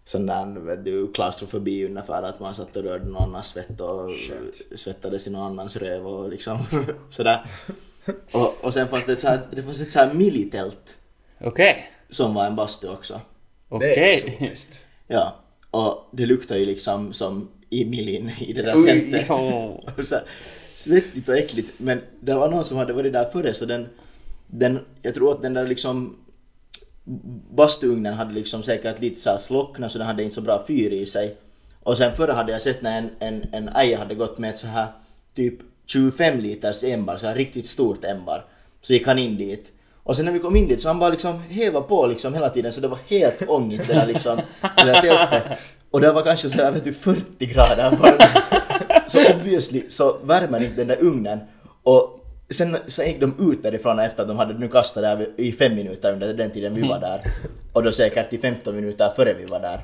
sån 0.08 0.26
där 0.26 0.60
vet 0.60 0.84
du, 0.84 1.12
klaustrofobi 1.12 1.86
ungefär 1.86 2.22
att 2.22 2.40
man 2.40 2.54
satt 2.54 2.76
och 2.76 2.82
rörde 2.82 3.04
någon 3.04 3.22
annans 3.22 3.46
svett 3.46 3.80
och 3.80 4.10
Shit. 4.10 4.80
svettades 4.80 5.26
i 5.26 5.30
någon 5.30 5.42
annans 5.42 5.76
röv 5.76 6.06
och 6.06 6.30
liksom 6.30 6.58
sådär. 7.10 7.46
Och, 8.32 8.64
och 8.64 8.74
sen 8.74 8.88
fanns 8.88 9.06
det 9.06 9.16
så 9.16 9.28
här, 9.28 9.40
det 9.50 9.62
fanns 9.62 9.80
ett 9.80 9.90
så 9.90 9.98
här 9.98 10.14
militält 10.14 10.96
Okej. 11.40 11.90
som 12.08 12.34
var 12.34 12.46
en 12.46 12.56
bastu 12.56 12.88
också. 12.88 13.20
Okej. 13.68 14.24
exotiskt. 14.26 14.86
Ja, 15.06 15.36
och 15.70 16.08
det 16.12 16.26
luktar 16.26 16.56
ju 16.56 16.66
liksom 16.66 17.12
som 17.12 17.48
i 17.70 17.84
Milin 17.84 18.30
i 18.40 18.52
det 18.52 18.62
där 18.62 18.86
tältet. 18.86 19.26
så 20.06 20.14
här, 20.14 20.24
svettigt 20.74 21.28
och 21.28 21.36
äckligt. 21.36 21.72
Men 21.76 22.00
det 22.20 22.34
var 22.34 22.50
någon 22.50 22.64
som 22.64 22.78
hade 22.78 22.92
varit 22.92 23.12
där 23.12 23.30
före 23.30 23.54
så 23.54 23.64
den, 23.64 23.88
den 24.46 24.78
jag 25.02 25.14
tror 25.14 25.32
att 25.32 25.42
den 25.42 25.54
där 25.54 25.66
liksom 25.66 26.16
bastuugnen 27.50 28.14
hade 28.14 28.32
liksom 28.34 28.62
säkert 28.62 29.00
lite 29.00 29.20
så 29.20 29.38
slocknat 29.38 29.92
så 29.92 29.98
den 29.98 30.06
hade 30.06 30.22
inte 30.22 30.34
så 30.34 30.40
bra 30.40 30.64
fyr 30.66 30.92
i 30.92 31.06
sig. 31.06 31.36
Och 31.82 31.96
sen 31.96 32.14
förr 32.14 32.28
hade 32.28 32.52
jag 32.52 32.62
sett 32.62 32.82
när 32.82 32.98
en, 32.98 33.10
en, 33.18 33.46
en 33.52 33.68
äja 33.68 33.98
hade 33.98 34.14
gått 34.14 34.38
med 34.38 34.50
ett 34.50 34.58
så 34.58 34.66
här 34.66 34.86
typ 35.34 35.54
25 35.86 36.40
liters 36.40 36.84
ämbar, 36.84 37.16
så 37.16 37.26
här 37.26 37.34
riktigt 37.34 37.66
stort 37.66 38.04
ämbar. 38.04 38.44
Så 38.80 38.92
gick 38.92 39.06
han 39.06 39.18
in 39.18 39.36
dit. 39.36 39.72
Och 40.02 40.16
sen 40.16 40.24
när 40.24 40.32
vi 40.32 40.38
kom 40.38 40.56
in 40.56 40.68
dit 40.68 40.82
så 40.82 40.88
han 40.88 40.98
bara 40.98 41.10
liksom 41.10 41.42
heva 41.48 41.80
på 41.80 42.06
liksom 42.06 42.34
hela 42.34 42.48
tiden 42.48 42.72
så 42.72 42.80
det 42.80 42.88
var 42.88 42.98
helt 43.08 43.48
ångigt 43.48 43.88
det 43.88 43.94
där 43.94 44.06
liksom, 44.06 44.40
det 44.60 44.84
där 44.84 45.00
tältet. 45.00 45.58
Och 45.90 46.00
det 46.00 46.12
var 46.12 46.22
kanske 46.22 46.50
sådär 46.50 46.70
vet 46.70 46.84
du 46.84 46.92
40 46.92 47.46
grader 47.46 47.96
bara. 47.96 48.18
Så 49.08 49.34
obviously 49.34 49.82
så 49.88 50.18
värmer 50.22 50.64
inte 50.64 50.76
den 50.76 50.88
där 50.88 51.02
ugnen. 51.02 51.40
Och 51.82 52.17
sen 52.50 52.76
så 52.86 53.02
gick 53.02 53.20
de 53.20 53.52
ut 53.52 53.62
därifrån 53.62 53.98
efter 53.98 54.22
att 54.22 54.28
de 54.28 54.38
hade 54.38 54.54
nu 54.54 54.68
kastat 54.68 55.02
där 55.02 55.26
i 55.36 55.52
fem 55.52 55.74
minuter 55.74 56.12
under 56.12 56.34
den 56.34 56.50
tiden 56.50 56.74
vi 56.74 56.88
var 56.88 57.00
där. 57.00 57.20
Och 57.72 57.82
då 57.82 57.92
säkert 57.92 58.32
i 58.32 58.38
15 58.38 58.76
minuter 58.76 59.10
före 59.16 59.34
vi 59.34 59.44
var 59.44 59.60
där. 59.60 59.80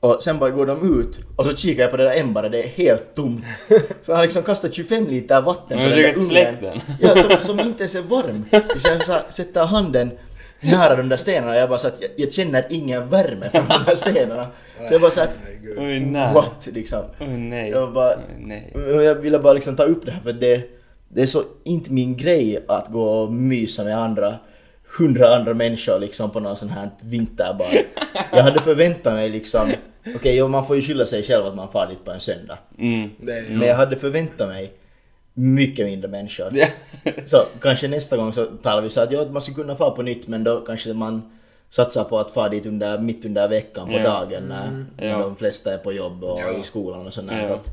Och 0.00 0.22
sen 0.22 0.38
bara 0.38 0.50
går 0.50 0.66
de 0.66 1.00
ut 1.00 1.18
och 1.36 1.44
så 1.46 1.56
kikar 1.56 1.82
jag 1.82 1.90
på 1.90 1.96
det 1.96 2.04
där 2.04 2.16
ämbaret, 2.20 2.52
det 2.52 2.62
är 2.62 2.68
helt 2.68 3.14
tomt. 3.14 3.44
Så 4.02 4.12
han 4.12 4.16
har 4.16 4.22
liksom 4.22 4.42
kastat 4.42 4.74
25 4.74 5.06
liter 5.06 5.40
vatten 5.40 5.78
på 5.78 5.84
den 5.84 5.90
där 5.90 6.14
ugnen. 6.62 6.80
Ja, 7.00 7.08
som, 7.16 7.44
som 7.56 7.60
inte 7.60 7.82
ens 7.82 7.94
är 7.94 8.02
varm. 8.02 8.44
Så 8.78 8.88
jag 8.92 9.04
så 9.06 9.18
sätter 9.28 9.64
handen 9.64 10.10
nära 10.60 10.96
de 10.96 11.08
där 11.08 11.16
stenarna 11.16 11.50
och 11.52 11.58
jag 11.58 11.68
bara 11.68 11.78
så 11.78 11.88
att 11.88 12.00
jag, 12.00 12.10
jag 12.16 12.32
känner 12.32 12.66
ingen 12.70 13.08
värme 13.08 13.50
från 13.50 13.68
de 13.68 13.84
där 13.86 13.94
stenarna. 13.94 14.46
Så 14.88 14.94
jag 14.94 15.00
bara 15.00 15.10
så 15.10 15.20
att, 15.20 15.38
nej. 16.00 16.34
what 16.34 16.68
liksom. 16.72 17.04
Oj, 17.20 17.26
nej. 17.26 17.70
Jag 17.70 17.92
bara- 17.92 18.16
Oj, 18.16 18.22
nej. 18.38 18.72
Jag 19.04 19.14
ville 19.14 19.38
bara 19.38 19.52
liksom 19.52 19.76
ta 19.76 19.82
upp 19.84 20.06
det 20.06 20.12
här 20.12 20.20
för 20.20 20.32
det, 20.32 20.62
det 21.08 21.22
är 21.22 21.26
så 21.26 21.42
inte 21.64 21.92
min 21.92 22.16
grej 22.16 22.64
att 22.68 22.88
gå 22.88 23.08
och 23.08 23.32
mysa 23.32 23.84
med 23.84 23.98
andra 23.98 24.34
hundra 24.98 25.36
andra 25.36 25.54
människor 25.54 25.98
liksom 25.98 26.30
på 26.30 26.40
någon 26.40 26.56
sån 26.56 26.68
här 26.68 26.90
vinterbar. 27.00 27.66
Jag 28.32 28.42
hade 28.42 28.60
förväntat 28.60 29.12
mig 29.12 29.30
liksom, 29.30 29.72
okej 30.00 30.14
okay, 30.14 30.42
man 30.42 30.66
får 30.66 30.76
ju 30.76 30.82
skylla 30.82 31.06
sig 31.06 31.22
själv 31.22 31.46
att 31.46 31.54
man 31.54 31.68
far 31.72 31.86
dit 31.86 32.04
på 32.04 32.10
en 32.10 32.20
söndag. 32.20 32.58
Mm. 32.78 33.10
Men 33.48 33.68
jag 33.68 33.76
hade 33.76 33.96
förväntat 33.96 34.48
mig 34.48 34.72
mycket 35.34 35.86
mindre 35.86 36.08
människor. 36.10 36.52
Så 37.26 37.42
kanske 37.60 37.88
nästa 37.88 38.16
gång 38.16 38.32
så 38.32 38.44
talar 38.44 38.82
vi 38.82 38.90
så 38.90 39.00
att 39.00 39.12
ja, 39.12 39.24
man 39.30 39.42
skulle 39.42 39.54
kunna 39.54 39.76
få 39.76 39.90
på 39.90 40.02
nytt 40.02 40.28
men 40.28 40.44
då 40.44 40.60
kanske 40.60 40.92
man 40.94 41.30
satsar 41.70 42.04
på 42.04 42.18
att 42.18 42.30
fara 42.30 42.48
dit 42.48 42.66
under, 42.66 42.98
mitt 42.98 43.24
under 43.24 43.48
veckan 43.48 43.86
på 43.86 43.92
Ja. 43.92 44.02
dagen 44.02 44.42
när, 44.48 44.84
när 44.96 45.10
Ja. 45.10 45.18
de 45.18 45.36
flesta 45.36 45.74
är 45.74 45.78
på 45.78 45.92
jobb 45.92 46.24
och 46.24 46.40
Ja. 46.40 46.58
i 46.58 46.62
skolan 46.62 47.06
och 47.06 47.14
sånt 47.14 47.28
där. 47.28 47.44
Att, 47.44 47.68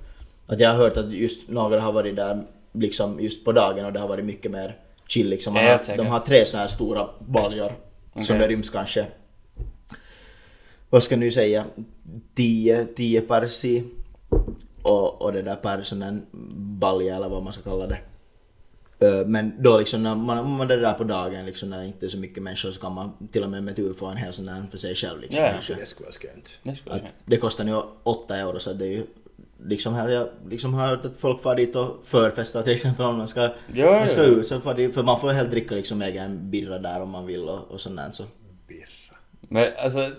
att 0.48 0.60
jag 0.60 0.70
har 0.70 0.78
hört 0.78 0.98
att 0.98 1.12
just 1.12 1.50
några 1.50 1.80
har 1.80 1.92
varit 1.92 2.16
där 2.16 2.44
liksom 2.74 3.19
just 3.19 3.45
på 3.45 3.51
dagen 3.51 3.86
och 3.86 3.93
det 3.93 3.99
har 3.99 4.07
varit 4.07 4.26
mycket 4.26 4.51
mer 4.51 4.78
chill 5.07 5.30
liksom. 5.30 5.53
Man 5.53 5.65
har, 5.65 5.97
de 5.97 6.07
har 6.07 6.19
tre 6.19 6.45
så 6.45 6.57
här 6.57 6.67
stora 6.67 7.09
baljor 7.19 7.71
som 8.13 8.24
Okej. 8.24 8.38
det 8.38 8.47
ryms 8.47 8.69
kanske 8.69 9.05
vad 10.93 11.03
ska 11.03 11.15
nu 11.17 11.32
säga, 11.32 11.65
10, 12.36 12.86
10 12.86 13.21
pers 13.21 13.65
i. 13.65 13.84
Och, 14.82 15.21
och 15.21 15.34
det 15.34 15.41
där 15.41 15.55
per 15.55 15.82
sån 15.82 15.99
där 15.99 16.21
balja 16.80 17.15
eller 17.15 17.30
vad 17.30 17.43
man 17.43 17.53
ska 17.53 17.63
kalla 17.63 17.88
det. 17.88 17.99
Men 19.26 19.63
då 19.63 19.78
liksom 19.78 20.03
när 20.03 20.15
man, 20.15 20.51
man 20.51 20.71
är 20.71 20.78
där 20.78 20.93
på 20.93 21.03
dagen 21.03 21.45
liksom 21.45 21.69
när 21.69 21.80
det 21.80 21.86
inte 21.86 22.05
är 22.05 22.07
så 22.07 22.17
mycket 22.17 22.43
människor 22.43 22.71
så 22.71 22.80
kan 22.80 22.93
man 22.93 23.28
till 23.32 23.43
och 23.43 23.49
med 23.49 23.63
med 23.63 23.76
tur 23.76 23.93
få 23.93 24.05
en 24.05 24.17
hel 24.17 24.34
sån 24.34 24.45
där 24.45 24.65
för 24.71 24.78
sig 24.78 24.95
själv 24.95 25.21
liksom. 25.21 25.39
Ja. 25.41 25.53
Det 25.80 25.86
skulle 25.86 26.05
vara 26.05 26.11
skönt. 26.11 26.78
Skulle 26.78 27.01
det 27.26 27.38
kostar 27.38 27.63
nu 27.63 27.82
8 28.03 28.38
euro 28.38 28.59
så 28.59 28.74
det 28.74 28.86
är 28.86 28.89
ju 28.89 29.05
liksom 29.66 29.93
här, 29.93 30.09
jag 30.09 30.28
liksom 30.49 30.74
har 30.74 30.88
hört 30.88 31.05
att 31.05 31.18
folk 31.18 31.41
far 31.41 31.55
dit 31.55 31.76
och 31.76 32.01
förfestar 32.05 32.61
till 32.64 32.74
exempel 32.74 33.05
om 33.05 33.16
man 33.18 33.28
ska, 33.28 33.49
Ja, 33.74 33.91
man 33.99 34.07
ska 34.07 34.22
ja. 34.22 34.28
ut 34.28 34.47
så 34.47 34.59
far 34.61 34.74
dit, 34.74 34.93
för 34.93 35.03
man 35.03 35.20
får 35.20 35.30
helt 35.32 35.51
dricka 35.51 35.76
liksom 35.76 36.01
egen 36.01 36.49
birra 36.51 36.80
där 36.80 37.01
om 37.01 37.09
man 37.09 37.26
vill 37.26 37.49
och, 37.49 37.72
och 37.72 37.82
sånt 37.82 37.95
där 37.97 38.09
så. 38.11 38.24
Birra. 38.68 39.18
Men 39.49 39.70
alltså... 39.84 39.99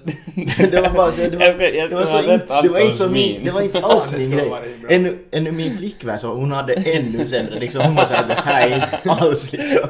det 0.70 0.80
var 0.80 0.90
bara 0.90 1.12
så, 1.12 1.20
det 1.20 1.36
var, 1.36 1.45
Jag 1.45 1.55
ska- 1.55 1.68
jag 1.74 1.90
det 1.90 1.95
var 1.95 2.05
så 2.05 2.18
inte, 2.18 2.47
sett 2.47 2.62
det 2.62 2.68
var 2.68 2.80
inte 2.80 2.97
så 2.97 3.09
min, 3.09 3.45
det 3.45 3.51
var 3.51 3.61
inte 3.61 3.80
alls 3.82 4.12
min 4.18 4.30
grej. 4.30 4.53
Ännu, 4.88 5.18
ännu 5.30 5.53
min 5.53 5.78
flickvän 5.78 6.18
så 6.18 6.34
hon 6.34 6.53
hade 6.53 6.72
ännu 6.74 7.26
sämre 7.28 7.61
liksom, 7.61 7.82
hon 7.82 7.95
var 7.95 8.05
såhär 8.05 8.28
det 8.28 8.34
här 8.34 8.68
är 8.68 8.74
inte 8.74 9.11
alls 9.11 9.53
liksom. 9.53 9.88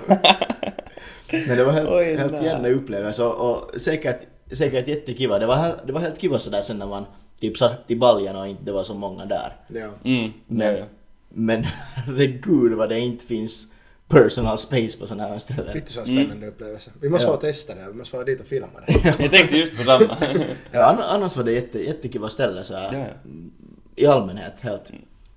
Men 1.49 1.57
det 1.59 1.65
var 1.65 1.73
helt, 1.73 1.89
Oj, 1.89 2.17
helt 2.17 2.43
jävla 2.45 2.69
upplevelse 2.69 3.25
och, 3.25 3.51
och 3.73 3.81
säkert, 3.81 4.21
säkert 4.57 4.89
jättekiva. 4.89 5.39
Det 5.39 5.47
var, 5.47 5.81
det 5.87 5.93
var 5.93 6.01
helt 6.01 6.21
kiva 6.21 6.39
sådär 6.39 6.63
sen 6.63 6.79
när 6.79 6.87
man 6.87 7.05
typ 7.41 7.59
satt 7.59 7.91
i 7.91 7.97
baljan 7.97 8.37
och 8.37 8.49
inte 8.49 8.63
det 8.65 8.73
var 8.73 8.85
så 8.85 8.95
många 8.95 9.25
där. 9.27 9.57
Ja. 9.69 9.89
Mm. 10.05 10.31
Men, 10.47 10.77
ja. 10.77 10.85
Men 11.29 11.65
herregud 11.95 12.73
vad 12.73 12.89
det 12.89 12.99
inte 13.01 13.27
finns 13.27 13.67
personal 14.09 14.59
space 14.59 14.99
på 14.99 15.07
sådana 15.07 15.29
här 15.29 15.39
ställen. 15.39 15.75
Lite 15.75 15.93
så 15.93 16.03
spännande 16.05 16.47
upplevelse. 16.47 16.91
Vi 17.01 17.09
måste 17.09 17.29
Ja. 17.29 17.35
få 17.35 17.41
testa 17.41 17.75
det, 17.75 17.87
vi 17.93 17.99
måste 17.99 18.17
vara 18.17 18.27
dit 18.27 18.41
och 18.41 18.47
filma 18.47 18.69
det. 18.87 19.05
Jag 19.23 19.31
tänkte 19.31 19.57
just 19.59 19.77
på 19.77 19.83
samma. 19.85 20.17
Ja, 20.73 20.83
ann- 20.85 21.03
annars 21.03 21.37
var 21.37 21.45
det 21.45 21.53
jätte, 21.53 21.85
jättekiva 21.85 22.29
ställe 22.29 22.65
så 22.65 22.75
här, 22.75 22.93
Ja, 22.93 22.99
ja. 22.99 23.31
i 23.97 24.07
allmänhet. 24.07 24.53
Helt, 24.61 24.93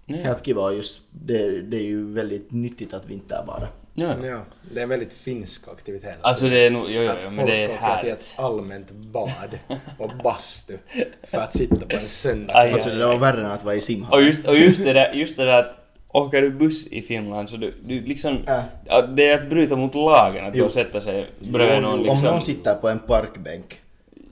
Ja. 0.05 0.15
helt 0.15 0.45
kiva 0.45 0.61
och 0.61 0.73
just 0.73 1.01
det, 1.11 1.61
det 1.61 1.77
är 1.77 1.83
ju 1.85 2.13
väldigt 2.13 2.51
nyttigt 2.51 2.93
att 2.93 3.05
vinterbada. 3.09 3.67
Ja. 3.99 4.13
Ja, 4.23 4.39
det 4.73 4.79
är 4.79 4.83
en 4.83 4.89
väldigt 4.89 5.13
finsk 5.13 5.67
aktivitet. 5.67 6.15
Alltså 6.21 6.49
det 6.49 6.59
är 6.65 6.69
nog, 6.71 6.85
jo, 6.89 7.01
jo, 7.01 7.09
att 7.11 7.17
jo, 7.19 7.25
folk 7.25 7.35
men 7.35 7.45
det 7.45 7.63
är 7.63 7.69
åker 7.69 8.01
till 8.01 8.09
ett 8.11 8.33
allmänt 8.37 8.91
bad 8.91 9.59
och 9.97 10.11
bastu 10.23 10.77
för 11.23 11.37
att 11.37 11.53
sitta 11.53 11.75
på 11.75 11.95
en 11.95 11.99
söndag. 11.99 12.53
Aj, 12.57 12.71
Alltså 12.71 12.89
det 12.89 13.05
var 13.05 13.17
värre 13.17 13.39
än 13.45 13.51
att 13.51 13.63
vara 13.63 13.75
i 13.75 13.79
Och 13.79 13.83
simhallen. 13.83 14.25
just, 14.25 14.47
och 14.47 14.55
just 14.57 14.83
det 14.83 14.93
där, 14.93 15.13
just 15.13 15.37
det 15.37 15.45
där 15.45 15.59
att 15.59 15.75
åker 16.11 16.41
du 16.41 16.49
buss 16.51 16.87
i 16.87 17.01
Finland 17.01 17.49
så 17.49 17.57
du, 17.57 17.73
du 17.85 18.01
liksom, 18.01 18.37
ja, 18.85 19.01
det 19.01 19.27
är 19.29 19.37
att 19.37 19.49
bryta 19.49 19.75
mot 19.75 19.95
lagen 19.95 20.45
att 20.45 20.55
Jo. 20.55 20.69
sätta 20.69 21.01
sig 21.01 21.27
bredvid 21.39 21.81
någon 21.81 21.99
Om 21.99 22.05
liksom. 22.05 22.23
någon 22.25 22.41
sitter 22.41 22.73
på 22.75 22.89
en 22.89 22.99
parkbänk 22.99 23.81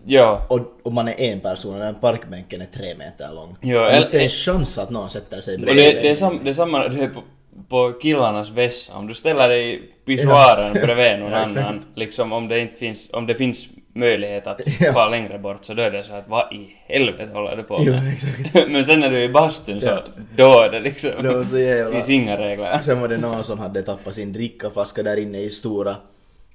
Ja. 0.07 0.45
och, 0.49 0.59
och 0.83 0.93
man 0.93 1.07
är 1.07 1.19
en 1.19 1.39
person 1.39 1.73
och 1.73 1.79
den 1.79 1.95
parkbänken 1.95 2.61
är 2.61 2.65
tre 2.65 2.95
meter 2.97 3.33
lång. 3.33 3.55
Ja, 3.61 3.79
det 3.81 3.85
är 3.89 3.89
eller- 3.89 4.05
inte 4.05 4.19
en 4.21 4.29
chans 4.29 4.77
att 4.77 4.89
någon 4.89 5.09
sätter 5.09 5.41
sig 5.41 5.55
Och 5.55 5.61
bredvid 5.61 5.83
det, 5.95 6.01
det, 6.01 6.09
är 6.09 6.15
sam, 6.15 6.39
det 6.43 6.49
är 6.49 6.53
samma 6.53 6.87
det 6.87 7.03
är 7.03 7.07
på, 7.07 7.21
på 7.69 7.91
killarnas 8.01 8.49
vässa. 8.51 8.93
Om 8.93 9.07
du 9.07 9.13
ställer 9.13 9.49
dig 9.49 9.73
i 9.75 9.81
pissoaren 10.05 10.73
bredvid 10.73 11.19
någon 11.19 11.31
Ja, 11.55 11.61
annan, 11.61 11.81
liksom 11.95 12.31
om 12.33 12.47
det 12.47 12.59
inte 12.59 12.77
finns, 12.77 13.09
om 13.13 13.27
det 13.27 13.35
finns 13.35 13.67
möjlighet 13.93 14.47
att 14.47 14.61
Ja. 14.81 14.91
vara 14.91 15.09
längre 15.09 15.39
bort 15.39 15.65
så 15.65 15.73
då 15.73 15.81
är 15.81 15.91
det 15.91 16.03
så 16.03 16.13
att 16.13 16.27
vad 16.27 16.53
i 16.53 16.75
helvete 16.87 17.29
håller 17.33 17.55
du 17.55 17.63
på 17.63 17.77
Jo, 17.79 17.91
med? 17.93 18.13
exakt. 18.13 18.53
Men 18.69 18.85
sen 18.85 18.99
när 18.99 19.09
du 19.09 19.17
är 19.17 19.21
i 19.21 19.29
bastun 19.29 19.81
så 19.81 19.87
Ja. 19.87 20.03
då 20.35 20.59
är 20.63 20.69
det 20.71 20.79
liksom, 20.79 21.11
Det 21.21 21.33
var 21.33 21.43
så 21.43 21.57
jävla- 21.59 21.91
finns 21.95 22.09
inga 22.09 22.37
regler. 22.37 22.77
Sen 22.77 23.01
var 23.01 23.07
det 23.07 23.17
någon 23.17 23.43
som 23.43 23.59
hade 23.59 23.81
tappat 23.81 24.13
sin 24.15 24.33
drickaflaska 24.33 25.03
där 25.03 25.17
inne 25.17 25.37
i 25.39 25.49
stora, 25.49 25.95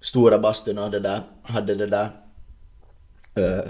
stora 0.01 0.39
bastun 0.39 0.79
och 0.79 0.91
det 0.91 1.01
där, 1.01 1.21
hade 1.43 1.75
det 1.75 1.87
där 1.87 2.09
eh, 3.35 3.65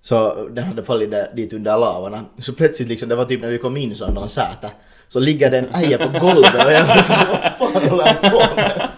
så 0.00 0.48
den 0.48 0.64
hade 0.64 0.82
fallit 0.84 1.10
där, 1.10 1.28
dit 1.36 1.52
under 1.52 1.78
lavarna. 1.78 2.24
Så 2.38 2.52
plötsligt 2.54 2.88
liksom, 2.88 3.08
det 3.08 3.14
var 3.14 3.24
typ 3.24 3.40
när 3.42 3.50
vi 3.50 3.58
kom 3.58 3.76
in 3.76 3.94
så 3.96 4.10
någon 4.10 4.28
säte. 4.30 4.70
Så 5.14 5.20
ligger 5.20 5.50
det 5.50 5.58
en 5.58 5.74
äja 5.74 5.98
på 5.98 6.18
golvet 6.18 6.64
och 6.64 6.72
jag 6.72 6.86
var 6.86 7.02
såhär, 7.02 7.26
vad 7.58 7.72
fan 7.72 7.88
håller 7.88 8.04
han 8.04 8.30
på 8.30 8.54
med? 8.56 8.88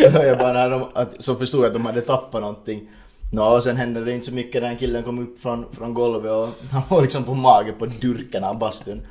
Så 0.00 0.08
hör 0.08 0.24
jag 0.24 0.38
bara 0.38 0.52
när 0.52 0.70
de, 0.70 0.88
att, 0.94 1.24
så 1.24 1.34
förstod 1.34 1.60
jag 1.60 1.66
att 1.66 1.72
de 1.72 1.86
hade 1.86 2.00
tappat 2.00 2.40
någonting. 2.40 2.90
Nå, 3.32 3.44
och 3.44 3.62
sen 3.62 3.76
hände 3.76 4.04
det 4.04 4.12
inte 4.12 4.26
så 4.26 4.32
mycket, 4.32 4.62
den 4.62 4.76
killen 4.76 5.02
kom 5.02 5.18
upp 5.18 5.40
från, 5.40 5.66
från 5.72 5.94
golvet 5.94 6.30
och 6.32 6.48
han 6.72 6.82
var 6.88 7.02
liksom 7.02 7.24
på 7.24 7.34
mage 7.34 7.72
på 7.72 7.86
durken 7.86 8.44
av 8.44 8.58
bastun. 8.58 9.06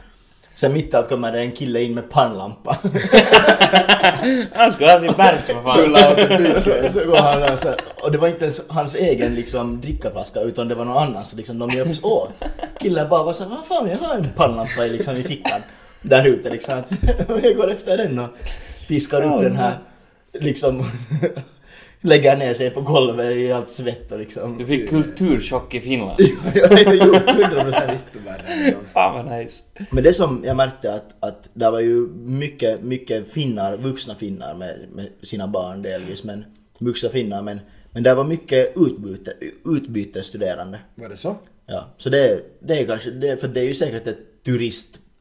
Sen 0.55 0.73
mitt 0.73 0.93
i 0.93 0.97
allt 0.97 1.09
kommer 1.09 1.31
det 1.31 1.39
en 1.39 1.51
kille 1.51 1.81
in 1.83 1.95
med 1.95 2.09
pannlampa. 2.09 2.77
Han 4.53 4.71
skulle 4.71 4.91
ha 4.91 4.99
sin 4.99 5.13
bärs 5.17 5.49
vad 5.49 5.63
fan. 5.63 6.61
så, 6.61 6.99
så 6.99 7.05
går 7.05 7.17
han 7.17 7.39
där 7.39 7.55
så, 7.55 7.73
och 8.03 8.11
det 8.11 8.17
var 8.17 8.27
inte 8.27 8.43
ens 8.43 8.61
hans 8.67 8.95
egen 8.95 9.35
liksom 9.35 9.81
drickaflaska 9.81 10.41
utan 10.41 10.67
det 10.67 10.75
var 10.75 10.85
någon 10.85 10.97
annans 10.97 11.33
liksom 11.33 11.59
de 11.59 11.69
hjälps 11.69 12.03
åt. 12.03 12.43
Killen 12.79 13.09
bara 13.09 13.23
var 13.23 13.33
såhär, 13.33 13.49
vad 13.49 13.65
fan 13.65 13.89
jag 13.89 14.07
har 14.07 14.15
en 14.15 14.29
pannlampa 14.35 14.85
i, 14.85 14.89
liksom, 14.89 15.15
i 15.15 15.23
fickan 15.23 15.61
där 16.01 16.27
ute 16.27 16.49
liksom. 16.49 16.77
Att, 16.77 16.91
jag 17.43 17.55
går 17.55 17.71
efter 17.71 17.97
den 17.97 18.19
och 18.19 18.29
fiskar 18.87 19.21
upp 19.21 19.41
den 19.41 19.55
här 19.55 19.79
liksom 20.33 20.85
lägger 22.01 22.37
ner 22.37 22.53
sig 22.53 22.69
på 22.69 22.81
golvet 22.81 23.37
i 23.37 23.51
allt 23.51 23.69
svett 23.69 24.11
och 24.11 24.19
liksom. 24.19 24.57
Du 24.57 24.65
fick 24.65 24.89
kulturchock 24.89 25.73
i 25.73 25.81
Finland. 25.81 26.19
jo, 26.19 27.15
100 27.15 27.63
procent. 27.63 27.99
Fan 28.93 29.25
vad 29.25 29.39
nice. 29.39 29.63
Men 29.91 30.03
det 30.03 30.13
som 30.13 30.43
jag 30.45 30.57
märkte 30.57 30.93
att, 30.93 31.15
att 31.19 31.49
det 31.53 31.71
var 31.71 31.79
ju 31.79 32.07
mycket, 32.13 32.81
mycket 32.81 33.31
finnar, 33.31 33.77
vuxna 33.77 34.15
finnar 34.15 34.55
med, 34.55 34.79
med 34.91 35.07
sina 35.21 35.47
barn 35.47 35.81
delvis, 35.81 36.23
men 36.23 36.45
vuxna 36.79 37.09
finnar, 37.09 37.41
men, 37.41 37.59
men 37.91 38.03
det 38.03 38.15
var 38.15 38.23
mycket 38.23 38.73
utbyte, 38.75 39.33
utbytesstuderande. 39.65 40.79
Var 40.95 41.09
det 41.09 41.17
så? 41.17 41.35
Ja, 41.65 41.87
så 41.97 42.09
det, 42.09 42.41
det 42.59 42.79
är 42.79 42.85
kanske, 42.85 43.11
det, 43.11 43.37
för 43.37 43.47
det 43.47 43.59
är 43.59 43.65
ju 43.65 43.73
säkert 43.73 44.07
ett 44.07 44.43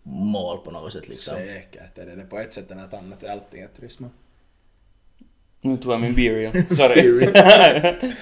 turistmål 0.09 0.59
på 0.59 0.71
något 0.71 0.93
sätt 0.93 1.09
liksom. 1.09 1.37
Säkert 1.37 1.99
är 1.99 2.07
det 2.07 2.15
det. 2.17 2.23
På 2.23 2.39
ett 2.39 2.53
sätt 2.53 2.71
eller 2.71 2.85
ett 2.85 2.95
annat 2.95 3.23
är 3.23 3.33
allting 3.33 3.63
ett 3.63 3.77
turism. 3.77 4.05
Nu 5.61 5.77
tog 5.77 5.93
jag 5.93 6.01
min 6.01 6.15
beer. 6.15 6.65
Sorry. 6.75 7.31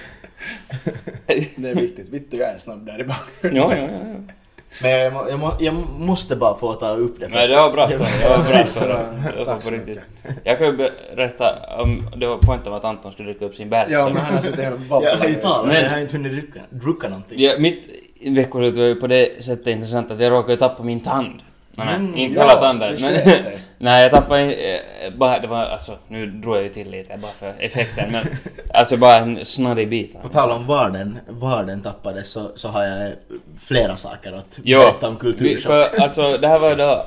Det 1.57 1.69
är 1.69 1.75
viktigt. 1.75 2.09
Vittu 2.09 2.37
jag 2.37 2.49
är 2.49 2.57
snabb 2.57 2.85
där 2.85 3.01
i 3.01 3.03
bak. 3.03 3.17
ja, 3.41 3.49
ja, 3.51 3.75
ja. 3.75 3.89
ja. 3.91 4.33
Men 4.81 4.91
jag, 4.91 5.13
må- 5.13 5.29
jag, 5.29 5.39
må, 5.39 5.53
jag 5.59 5.73
måste 5.99 6.35
bara 6.35 6.57
få 6.57 6.73
ta 6.73 6.89
upp 6.89 7.19
det. 7.19 7.27
Nej, 7.27 7.47
det 7.47 7.55
var 7.55 7.71
bra 7.71 7.91
story. 7.91 8.09
Det 8.21 8.29
var 8.29 8.43
bra 8.43 9.37
var 9.37 9.45
Tack 9.45 9.61
så 9.63 9.71
mycket. 9.71 9.99
Jag 10.43 10.57
kan 10.57 10.67
ju 10.67 10.77
berätta 10.77 11.45
om... 11.81 12.09
Det 12.17 12.27
var 12.27 12.37
poängen 12.41 12.73
att 12.73 12.83
Anton 12.85 13.11
skulle 13.11 13.29
dricka 13.29 13.45
upp 13.45 13.55
sin 13.55 13.69
bärs. 13.69 13.87
Ja, 13.91 14.09
men 14.09 14.17
han 14.17 14.33
har 14.33 14.41
suttit 14.41 14.59
här 14.59 14.73
och 14.73 14.79
babblat. 14.79 15.13
Jag 15.13 15.19
har 15.19 15.27
ju 15.27 15.35
talat, 15.35 15.67
Men- 15.67 15.83
jag 15.83 15.89
har 15.91 15.99
inte 15.99 16.17
hunnit 16.17 16.31
drucka, 16.31 16.61
drucka 16.69 17.07
någonting. 17.09 17.39
Ja, 17.41 17.55
mitt 17.59 17.89
veckoslut 18.21 18.77
var 18.77 18.83
ju 18.83 18.95
på 18.95 19.07
det 19.07 19.43
sättet 19.43 19.67
intressant 19.67 20.11
att 20.11 20.19
jag 20.19 20.31
råkade 20.31 20.57
tappa 20.57 20.83
min 20.83 20.99
tand. 20.99 21.41
Nej, 21.85 21.95
Mm, 21.95 22.15
inte 22.15 22.39
ja, 22.39 22.47
hela 22.47 22.59
tanden. 22.61 22.97
Men, 23.01 23.13
nej, 23.77 24.01
jag 24.03 24.11
tappade 24.11 24.53
eh, 24.53 24.79
bara, 25.17 25.39
det 25.39 25.47
var 25.47 25.57
alltså, 25.65 25.97
nu 26.07 26.25
drog 26.25 26.55
jag 26.55 26.63
ju 26.63 26.69
till 26.69 26.89
lite 26.91 27.17
bara 27.17 27.31
för 27.31 27.53
effekten, 27.59 28.11
men 28.11 28.25
alltså 28.73 28.97
bara 28.97 29.15
en 29.15 29.45
snarrig 29.45 29.89
bit. 29.89 30.21
På 30.21 30.29
tal 30.29 30.51
om 30.51 30.67
var 30.67 30.89
den, 30.89 31.19
var 31.27 31.63
den 31.63 31.81
tappades 31.81 32.29
så, 32.29 32.51
så 32.55 32.67
har 32.69 32.83
jag 32.83 33.11
flera 33.59 33.97
saker 33.97 34.33
att 34.33 34.59
Jo, 34.63 34.79
berätta 34.79 35.07
om 35.07 35.15
kulturchock. 35.15 35.61
för 35.61 36.01
alltså 36.01 36.37
det 36.37 36.47
här 36.47 36.59
var 36.59 36.75
då 36.75 37.05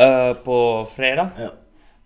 eh, 0.00 0.34
på 0.34 0.86
fredag. 0.96 1.30
Ja. 1.40 1.48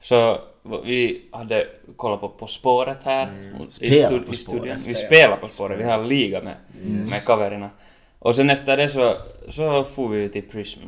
Så 0.01 0.39
vi 0.85 1.23
hade 1.33 1.67
kollat 1.97 2.21
på 2.21 2.29
På 2.29 2.47
spåret 2.47 2.99
här 3.05 3.29
i, 3.69 3.71
Spela 3.71 4.09
stud- 4.09 4.27
På 4.27 4.33
i 4.33 4.37
studion. 4.37 4.65
Vi 4.67 4.77
Spela 4.95 5.07
spelar 5.07 5.37
På 5.37 5.47
På 5.49 5.53
spåret, 5.55 5.79
vi 5.81 5.85
har 5.85 5.99
en 5.99 6.09
liga 6.09 6.41
med, 6.43 6.55
med 7.11 7.25
kaverna. 7.27 7.71
Och 8.19 8.35
sen 8.37 8.51
efter 8.51 8.77
det 8.77 8.89
så, 8.89 9.17
så 9.49 9.85
får 9.85 10.09
vi 10.09 10.29
till 10.29 10.43
Prism. 10.43 10.81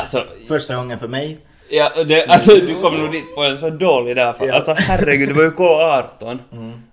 Alltså, 0.00 0.24
Första 0.48 0.76
gången 0.76 0.98
för 0.98 1.08
mig. 1.08 1.38
ja, 1.70 2.04
det, 2.04 2.26
alltså 2.26 2.50
du 2.56 2.74
kom 2.82 2.94
nog 3.00 3.12
dit 3.12 3.34
på 3.34 3.42
en 3.42 3.56
så 3.58 3.70
dålig 3.70 4.16
dag 4.16 4.36
för, 4.36 4.46
Ja. 4.46 4.54
Alltså 4.54 4.72
herregud, 4.78 5.28
det 5.28 5.34
var 5.34 5.42
ju 5.42 5.50
K18. 5.56 6.38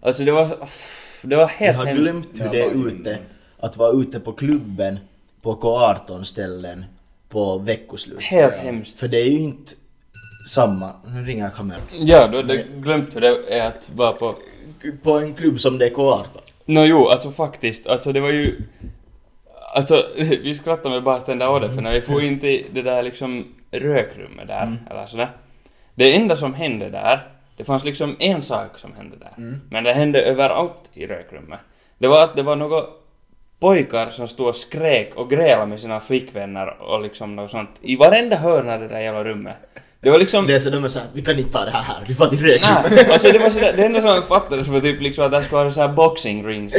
Alltså 0.01 0.23
det 0.23 0.31
var, 0.31 0.49
det 1.21 1.35
var 1.35 1.43
Jag 1.43 1.47
helt 1.47 1.77
har 1.77 1.85
hemskt. 1.85 2.01
glömt 2.03 2.27
hur 2.33 2.43
Jag 2.43 2.51
det 2.51 2.61
är 2.61 2.87
ute. 2.87 3.17
Att 3.59 3.77
vara 3.77 3.91
ute 3.91 4.19
på 4.19 4.31
klubben 4.33 4.99
på 5.41 5.55
K18 5.55 6.23
ställen 6.23 6.85
på 7.29 7.57
veckoslut. 7.57 8.21
Helt 8.21 8.53
Ja. 8.57 8.61
hemskt. 8.61 8.99
För 8.99 9.07
det 9.07 9.17
är 9.21 9.25
ju 9.29 9.39
inte 9.39 9.71
samma. 10.49 10.91
Nu 11.07 11.23
ringer 11.23 11.49
kameran. 11.49 11.81
Ja, 11.91 12.27
du 12.27 12.37
hade 12.37 12.57
glömt 12.57 13.15
hur 13.15 13.21
det 13.21 13.37
är 13.53 13.67
att 13.67 13.91
vara 13.95 14.11
på 14.13 14.35
På 15.03 15.11
en 15.19 15.33
klubb 15.33 15.59
som 15.59 15.77
det 15.77 15.85
är 15.85 15.89
K18. 15.91 16.25
Nå 16.65 16.83
jo, 16.85 17.07
alltså 17.07 17.31
faktiskt. 17.31 17.87
Alltså 17.87 18.11
det 18.11 18.19
var 18.19 18.29
ju... 18.29 18.61
Alltså, 19.75 20.07
vi 20.17 20.53
skrattade 20.53 20.89
med 20.89 21.03
bartender 21.03 21.49
åt 21.49 21.61
det, 21.61 21.73
för 21.73 21.81
när 21.81 21.91
vi 21.93 22.01
får 22.01 22.23
in 22.23 22.39
till 22.39 22.65
det 22.73 22.81
där 22.81 23.03
liksom 23.03 23.45
rökrummet 23.71 24.47
där, 24.47 24.77
eller 24.91 25.05
sådär. 25.05 25.29
Det 25.95 26.15
enda 26.15 26.35
som 26.35 26.53
hände 26.53 26.89
där, 26.89 27.27
det 27.57 27.63
fanns 27.63 27.83
liksom 27.83 28.15
en 28.19 28.43
sak 28.43 28.77
som 28.77 28.93
hände 28.93 29.15
där. 29.17 29.31
Men 29.69 29.83
det 29.83 29.93
hände 29.93 30.21
överallt 30.21 30.89
i 30.93 31.07
rökrummet. 31.07 31.59
Det 31.97 32.07
var 32.07 32.23
att 32.23 32.35
det 32.35 32.43
var 32.43 32.55
några 32.55 32.83
pojkar 33.59 34.09
som 34.09 34.27
stod 34.27 34.47
och 34.47 34.55
skrek 34.55 35.15
och 35.15 35.29
grälade 35.29 35.65
med 35.65 35.79
sina 35.79 35.99
flickvänner 35.99 36.81
och 36.81 37.01
liksom 37.01 37.35
något 37.35 37.51
sånt. 37.51 37.69
I 37.81 37.95
varenda 37.95 38.35
hörn 38.35 38.69
av 38.69 38.79
det 38.79 38.87
där 38.87 38.99
jävla 38.99 39.23
rummet. 39.23 39.55
Det 39.99 40.09
var 40.09 40.19
liksom... 40.19 40.47
Det 40.47 40.55
är 40.55 40.59
så 40.59 40.69
de 40.69 40.83
är 40.83 40.89
såhär, 40.89 41.07
vi 41.13 41.21
kan 41.21 41.39
inte 41.39 41.51
ta 41.51 41.65
det 41.65 41.71
här 41.71 41.81
här. 41.81 42.05
Vi 42.07 42.15
får 42.15 42.27
till 42.27 42.39
rökrummet. 42.45 43.09
Alltså 43.09 43.31
det 43.31 43.39
var 43.39 43.49
sådär, 43.49 43.73
det 43.77 43.85
enda 43.85 44.01
som 44.01 44.09
jag 44.09 44.27
fattade 44.27 44.61
var 44.61 44.79
typ 44.79 45.01
liksom 45.01 45.25
att 45.25 45.31
det 45.31 45.41
skulle 45.41 45.59
vara 45.61 45.71
så 45.71 45.81
här 45.81 45.87
boxing 45.87 46.47
ring, 46.47 46.71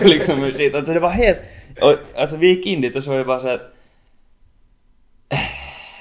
liksom 0.00 0.42
och 0.42 0.54
shit. 0.54 0.74
Alltså 0.74 0.92
det 0.92 1.00
var 1.00 1.10
helt... 1.10 1.38
Och, 1.80 1.94
alltså 2.20 2.36
vi 2.36 2.48
gick 2.48 2.66
in 2.66 2.80
dit 2.80 2.96
och 2.96 3.04
så 3.04 3.10
var 3.10 3.18
det 3.18 3.24
bara 3.24 3.40
såhär... 3.40 3.60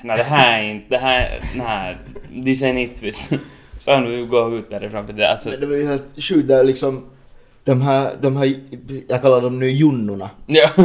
Nej 0.04 0.18
det 0.18 0.24
här 0.24 0.60
är 0.64 0.70
inte, 0.72 0.86
det 0.90 0.98
här, 0.98 1.42
nej, 1.56 1.98
this 2.46 2.64
ain't 2.64 2.80
it 2.80 3.04
vet. 3.04 3.16
Så 3.80 3.92
han 3.92 4.04
nu 4.04 4.26
gå 4.26 4.56
ut 4.58 4.70
därifrån 4.70 5.06
för 5.06 5.14
det, 5.14 5.32
alltså... 5.32 5.50
Men 5.50 5.60
det 5.60 5.66
var 5.66 5.76
ju 5.76 5.88
helt 5.88 6.04
sjukt 6.18 6.48
där 6.48 6.64
liksom. 6.64 7.06
De 7.64 7.82
här, 7.82 8.16
de 8.22 8.38
här, 8.38 8.54
jag 9.08 9.22
kallar 9.22 9.42
dem 9.42 9.60
nu 9.60 9.70
junnorna. 9.72 10.30
Ja, 10.46 10.70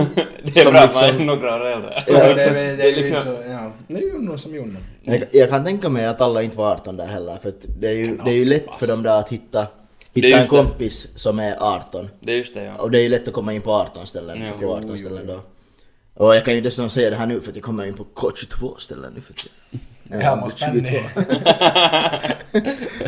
det 0.44 0.60
är 0.60 0.62
Som 0.62 0.72
bra 0.72 0.82
liksom- 0.84 1.06
man 1.06 1.20
är 1.20 1.24
några 1.24 1.54
år 1.56 1.66
äldre. 1.66 2.02
Ja, 2.06 2.12
det, 2.12 2.42
är- 2.42 2.54
det, 2.54 2.76
Det 2.76 2.90
är 2.90 2.96
liksom- 2.96 3.20
så, 3.20 3.36
ja. 3.50 3.72
Det 3.88 3.94
är 3.94 4.00
ju 4.00 4.18
någon 4.18 4.38
som 4.38 4.54
Jonne. 4.54 4.78
Jag, 5.02 5.24
jag 5.32 5.48
kan 5.50 5.64
tänka 5.64 5.88
mig 5.88 6.06
att 6.06 6.20
alla 6.20 6.42
inte 6.42 6.56
var 6.56 6.72
18 6.72 6.96
där 6.96 7.06
heller 7.06 7.36
för 7.42 7.48
att 7.48 7.66
det 7.80 7.88
är 7.88 7.92
ju, 7.94 8.16
det 8.24 8.30
är 8.30 8.34
ju 8.34 8.44
lätt 8.44 8.74
för 8.78 8.86
dem 8.86 9.02
där 9.02 9.18
att 9.18 9.28
hitta, 9.32 9.60
Det 9.60 9.68
hitta 10.14 10.26
en 10.28 10.32
just 10.36 10.50
det. 10.50 10.56
kompis 10.56 11.08
som 11.16 11.38
är 11.38 11.56
18. 11.60 12.08
Det 12.20 12.32
är 12.32 12.36
just 12.36 12.54
det 12.54 12.64
ja. 12.64 12.74
Och 12.74 12.90
det 12.90 12.98
är 12.98 13.02
ju 13.02 13.08
lätt 13.08 13.28
att 13.28 13.34
komma 13.34 13.52
in 13.52 13.60
på 13.60 13.72
18 13.72 14.06
ställen, 14.06 14.42
Ja. 14.42 14.52
på 14.52 14.58
Jo, 14.62 14.70
18 14.72 14.90
jo, 14.90 14.96
ställen 14.98 15.24
jo. 15.28 15.34
då. 15.34 16.24
Och 16.24 16.36
jag 16.36 16.44
kan 16.44 16.54
ju 16.54 16.60
dessutom 16.60 16.90
säga 16.90 17.10
det 17.10 17.16
här 17.16 17.26
nu 17.26 17.40
för 17.40 17.50
att 17.50 17.56
jag 17.56 17.64
kommer 17.64 17.84
in 17.86 17.94
på 17.94 18.04
K22 18.14 18.78
ställen 18.78 19.12
nu 19.14 19.20
för 19.20 19.34
tiden. 19.34 20.22
Ja, 20.22 20.36
man 20.36 20.50
spänner. 20.50 21.00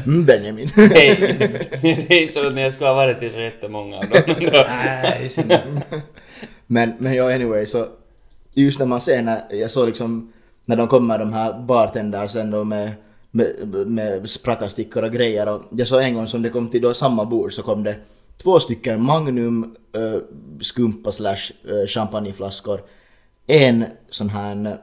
Mm, 0.06 0.24
Benjamin. 0.24 0.68
Hej! 0.76 1.16
Det 1.82 1.88
är 2.14 2.22
inte 2.22 2.32
så 2.34 2.46
att 2.46 2.54
ni 2.54 2.72
skulle 2.72 2.86
ha 2.88 2.94
varit 2.94 3.20
till 3.20 3.32
så 3.32 3.40
jättemånga 3.40 3.96
av 3.98 4.04
dem. 4.08 4.22
Nej, 4.68 5.28
men, 6.66 6.94
men 6.98 7.14
ja, 7.14 7.34
anyway 7.34 7.66
så 7.66 7.86
just 8.52 8.78
när 8.78 8.86
man 8.86 9.00
ser 9.00 9.22
när 9.22 9.44
jag 9.54 9.70
såg 9.70 9.86
liksom 9.88 10.32
när 10.64 10.76
de 10.76 10.88
kommer 10.88 11.18
de 11.18 11.32
här 11.32 11.52
bartendersen 11.60 12.50
då 12.50 12.64
med, 12.64 12.90
med, 13.30 13.66
med 13.86 14.30
sprackarstickor 14.30 15.02
och 15.04 15.12
grejer 15.12 15.48
och 15.48 15.62
jag 15.70 15.88
såg 15.88 16.02
en 16.02 16.14
gång 16.14 16.26
som 16.26 16.42
det 16.42 16.48
kom 16.50 16.68
till 16.70 16.82
då 16.82 16.94
samma 16.94 17.24
bord 17.24 17.52
så 17.52 17.62
kom 17.62 17.82
det 17.84 17.96
två 18.42 18.60
stycken 18.60 19.02
Magnum 19.02 19.76
äh, 19.94 20.20
skumpa 20.60 21.12
slash 21.12 21.52
äh, 21.64 21.86
champagneflaskor, 21.88 22.80
en 23.46 23.84
sån 24.10 24.28
här 24.28 24.78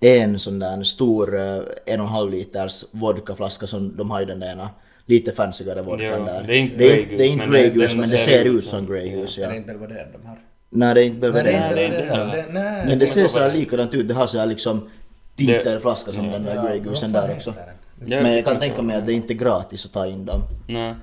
en 0.00 0.38
sån 0.38 0.58
där 0.58 0.82
stor 0.82 1.38
eh, 1.40 1.56
en 1.86 2.00
och 2.00 2.06
en 2.06 2.12
halv 2.12 2.30
liters 2.30 2.84
vodkaflaska 2.90 3.66
som 3.66 3.96
de 3.96 4.10
har 4.10 4.22
i 4.22 4.24
den 4.24 4.40
där 4.40 4.52
ena 4.52 4.70
lite 5.06 5.32
fancyare 5.32 5.82
vodkan 5.82 6.06
Ja, 6.08 6.18
där. 6.18 6.44
det 6.46 6.56
är 6.56 6.58
inte 6.58 6.76
Grey 6.76 7.16
det 7.18 7.24
är 7.24 7.28
inte 7.28 7.46
Goose, 7.46 7.50
men 7.50 7.50
Grey 7.52 7.70
Goose 7.70 7.96
men 7.96 8.10
det 8.10 8.18
ser 8.18 8.44
ut 8.44 8.64
som- 8.66 8.86
Grey 8.86 9.16
Goose 9.16 9.40
Är 9.40 9.44
ja. 9.44 9.50
det 9.50 9.56
inte 9.56 9.68
Belvedere 9.72 10.08
de 10.22 10.26
har? 10.28 10.38
Nej 10.70 10.94
det 10.94 11.00
är 11.00 11.04
inte 11.04 11.28
Nej, 11.28 11.28
är 11.28 11.32
Belvedere. 11.32 11.84
inte 11.84 11.96
det 11.96 12.08
är 12.16 12.38
inte. 12.38 12.52
Nej. 12.52 12.86
Men 12.86 12.98
det 12.98 13.06
ser 13.06 13.28
så 13.28 13.38
här 13.38 13.48
är. 13.50 13.54
likadant 13.56 13.94
ut, 13.94 14.08
det 14.08 14.14
har 14.14 14.26
så 14.26 14.38
här 14.38 14.46
liksom 14.46 14.88
tinterflaska 15.36 16.12
som 16.12 16.30
den 16.30 16.42
där 16.44 16.66
Grey 16.68 16.78
Goosen 16.80 17.12
där 17.12 17.32
också. 17.36 17.54
Men 17.96 18.34
jag 18.34 18.44
kan 18.44 18.60
tänka 18.60 18.82
mig 18.82 18.96
att 18.96 19.06
det 19.06 19.12
inte 19.12 19.32
är 19.32 19.36
gratis 19.36 19.84
att 19.86 19.92
ta 19.92 20.06
in 20.06 20.24
dem. 20.24 20.40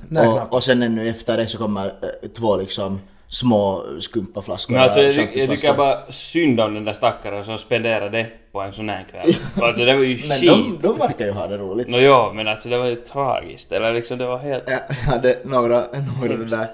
Nej. 0.10 0.28
Och, 0.28 0.54
och 0.54 0.64
sen 0.64 0.84
ännu 0.84 1.10
efter 1.10 1.38
det 1.38 1.48
så 1.48 1.58
kommer 1.58 1.86
eh, 1.86 2.30
två 2.30 2.58
liksom 2.58 3.00
små 3.28 3.84
skumpaflaskor. 4.00 4.74
Men 4.74 4.84
alltså 4.84 5.02
jag, 5.02 5.16
tycker- 5.16 5.40
jag 5.40 5.50
tycker 5.50 5.74
bara 5.74 5.98
synd 6.12 6.60
om 6.60 6.74
den 6.74 6.86
där 6.86 6.94
stackaren 6.94 7.46
som 7.46 7.58
spenderade 7.58 8.10
det 8.18 8.26
på 8.52 8.62
en 8.62 8.74
sån 8.74 8.90
här 8.90 9.06
kväll. 9.12 9.36
Alltså 9.64 9.86
det 9.86 9.94
var 9.96 10.04
ju 10.04 10.20
Men 10.30 10.40
de, 10.42 10.72
skit. 10.72 10.82
de 10.82 10.98
verkar 10.98 11.26
ju 11.26 11.32
ha 11.32 11.48
det 11.48 11.58
roligt. 11.58 11.88
Nå 11.90 11.98
ja, 12.00 12.32
men 12.36 12.48
alltså 12.48 12.70
det 12.70 12.78
var 12.78 12.86
ju 12.86 12.96
tragiskt. 12.96 13.72
Eller 13.72 13.94
liksom 13.94 14.18
det 14.18 14.26
var 14.26 14.38
helt... 14.38 14.64
Jag 14.68 14.96
hade 14.96 15.38
några, 15.46 15.86
några 16.22 16.38
det 16.38 16.46
där 16.46 16.68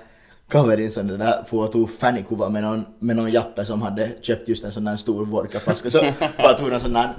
kaverin 0.50 0.92
som 0.92 1.08
det 1.08 1.18
där 1.18 1.44
får 1.44 1.64
och 1.64 1.72
tog 1.72 1.90
fannykuva 1.98 2.50
med 2.50 2.64
någon, 2.64 2.86
med 3.00 3.16
någon 3.16 3.30
jappe 3.32 3.66
som 3.66 3.82
hade 3.82 4.10
köpt 4.22 4.48
just 4.48 4.66
en 4.66 4.72
sån 4.72 4.84
där 4.84 4.96
stor 4.96 5.26
vodkaflaska 5.26 5.92
så 5.92 6.02
bara 6.38 6.54
tog 6.54 6.74
en 6.74 6.80
sån 6.80 6.94
där 6.94 7.10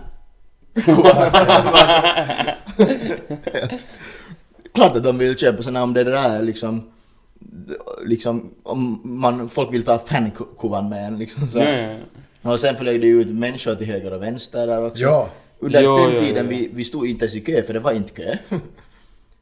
Klart 4.72 4.97
att 4.97 5.05
de 5.05 5.18
vill 5.18 5.37
köpa 5.39 5.62
såna 5.62 5.83
om 5.83 5.95
det 5.95 6.05
där 6.05 6.12
är 6.12 6.43
liksom 6.43 6.91
liksom 8.05 8.55
om 8.62 9.01
man, 9.05 9.49
folk 9.49 9.72
vill 9.72 9.83
ta 9.83 9.99
fankuvan 9.99 10.89
med 10.89 11.07
en 11.07 11.18
liksom 11.18 11.49
så. 11.49 11.59
Ja, 11.59 11.64
ja, 11.64 11.97
ja. 12.43 12.53
Och 12.53 12.61
sen 12.61 12.77
flög 12.77 13.01
det 13.01 13.07
ut 13.07 13.29
människor 13.29 13.74
till 13.74 13.87
höger 13.87 14.12
och 14.12 14.22
vänster 14.22 14.66
där 14.66 14.87
också. 14.87 15.03
Ja. 15.03 15.29
Under 15.59 15.83
Jo, 15.83 15.97
den 15.97 16.20
tiden. 16.20 16.49
Vi, 16.49 16.70
vi 16.72 16.85
stod 16.85 17.07
inte 17.07 17.24
ens 17.24 17.37
i 17.37 17.41
kö 17.41 17.62
för 17.62 17.74
det 17.74 17.81
var 17.81 17.93
inte 17.93 18.12
kö. 18.12 18.37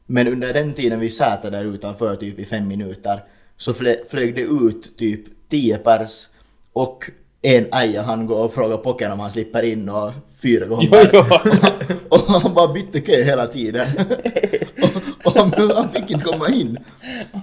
Men 0.05 0.27
under 0.27 0.53
den 0.53 0.73
tiden 0.73 0.99
vi 0.99 1.09
satt 1.09 1.41
där 1.41 1.65
utanför 1.65 2.15
typ 2.15 2.39
i 2.39 2.45
fem 2.45 2.67
minuter 2.67 3.23
så 3.57 3.73
flö, 3.73 3.95
flög 4.09 4.35
det 4.35 4.41
ut 4.41 4.97
typ 4.97 5.49
10 5.49 5.77
pers 5.77 6.27
och 6.73 7.09
en 7.45 7.73
äja 7.73 8.01
han 8.01 8.25
går 8.25 8.37
och 8.43 8.53
frågar 8.53 8.77
pocken 8.77 9.11
om 9.11 9.19
han 9.19 9.31
slipper 9.31 9.63
in 9.63 9.89
och 9.89 10.11
fyra 10.41 10.65
gånger. 10.65 10.89
Jo, 10.91 10.99
jo, 11.13 11.19
och 12.09 12.19
han 12.19 12.53
bara 12.53 12.73
bytte 12.73 13.01
kö 13.01 13.23
hela 13.23 13.47
tiden. 13.47 13.87
och, 15.23 15.25
och 15.27 15.37
han, 15.37 15.71
han 15.75 15.89
fick 15.89 16.11
inte 16.11 16.25
komma 16.25 16.49
in. 16.49 16.77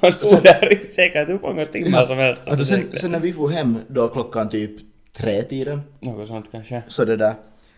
Han 0.02 0.12
stod 0.12 0.42
där 0.42 0.72
i 0.72 0.80
säkert 0.80 1.28
hur 1.28 1.38
många 1.42 1.64
timmar 1.64 2.06
som 2.06 2.18
helst. 2.18 2.48
Alltså 2.48 2.64
sen, 2.64 2.78
försökte. 2.78 3.00
sen 3.00 3.10
när 3.12 3.20
vi 3.20 3.32
får 3.32 3.48
hem 3.48 3.78
då 3.88 4.08
klockan 4.08 4.50
typ 4.50 4.70
tre 5.16 5.42
tiden 5.42 5.80
Något 6.00 6.28
sånt 6.28 6.48
kanske. 6.52 6.82
så 6.88 7.04
det 7.04 7.16
där 7.16 7.34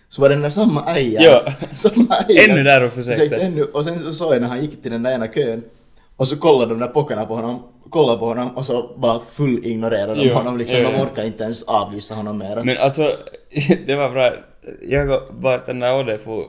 så 0.09 0.22
var 0.22 0.29
den 0.29 0.41
där 0.43 0.51
samma 0.51 0.95
äja. 0.97 1.20
Ja. 1.22 1.53
Samma. 1.75 2.16
Ännu 2.49 2.62
där 2.62 2.85
och 2.85 2.93
försökte. 2.93 3.37
ännu, 3.37 3.64
och 3.64 3.85
sen 3.85 3.99
så 4.03 4.12
såg 4.12 4.35
jag 4.35 4.41
när 4.41 4.49
han 4.49 4.61
gick 4.61 4.83
till 4.83 4.93
den 4.93 5.03
där 5.03 5.12
ena 5.12 5.29
kön 5.29 5.62
och 6.17 6.29
så 6.29 6.37
kollade 6.37 6.75
de 6.75 6.81
där 6.81 6.89
pockarna 6.89 7.27
på 7.27 7.35
honom, 7.35 7.62
kollade 7.91 8.19
på 8.19 8.27
honom 8.27 8.57
och 8.57 8.67
så 8.67 8.91
bara 8.97 9.21
full 9.21 9.67
ignorerade 9.67 10.15
de 10.15 10.29
Jo, 10.29 10.35
honom 10.35 10.59
liksom. 10.59 10.79
jo, 10.79 10.89
De 10.89 10.97
jo. 10.97 11.03
orkade 11.03 11.27
inte 11.27 11.45
ens 11.45 11.62
avvisa 11.62 12.15
honom 12.15 12.39
mer. 12.39 12.62
Men 12.65 12.79
alltså, 12.79 13.17
det 13.87 13.95
var 13.95 14.11
bra. 14.11 14.33
Jag 14.83 15.11
och 15.11 15.35
bartender 15.35 15.99
Odde 16.01 16.19
får, 16.19 16.45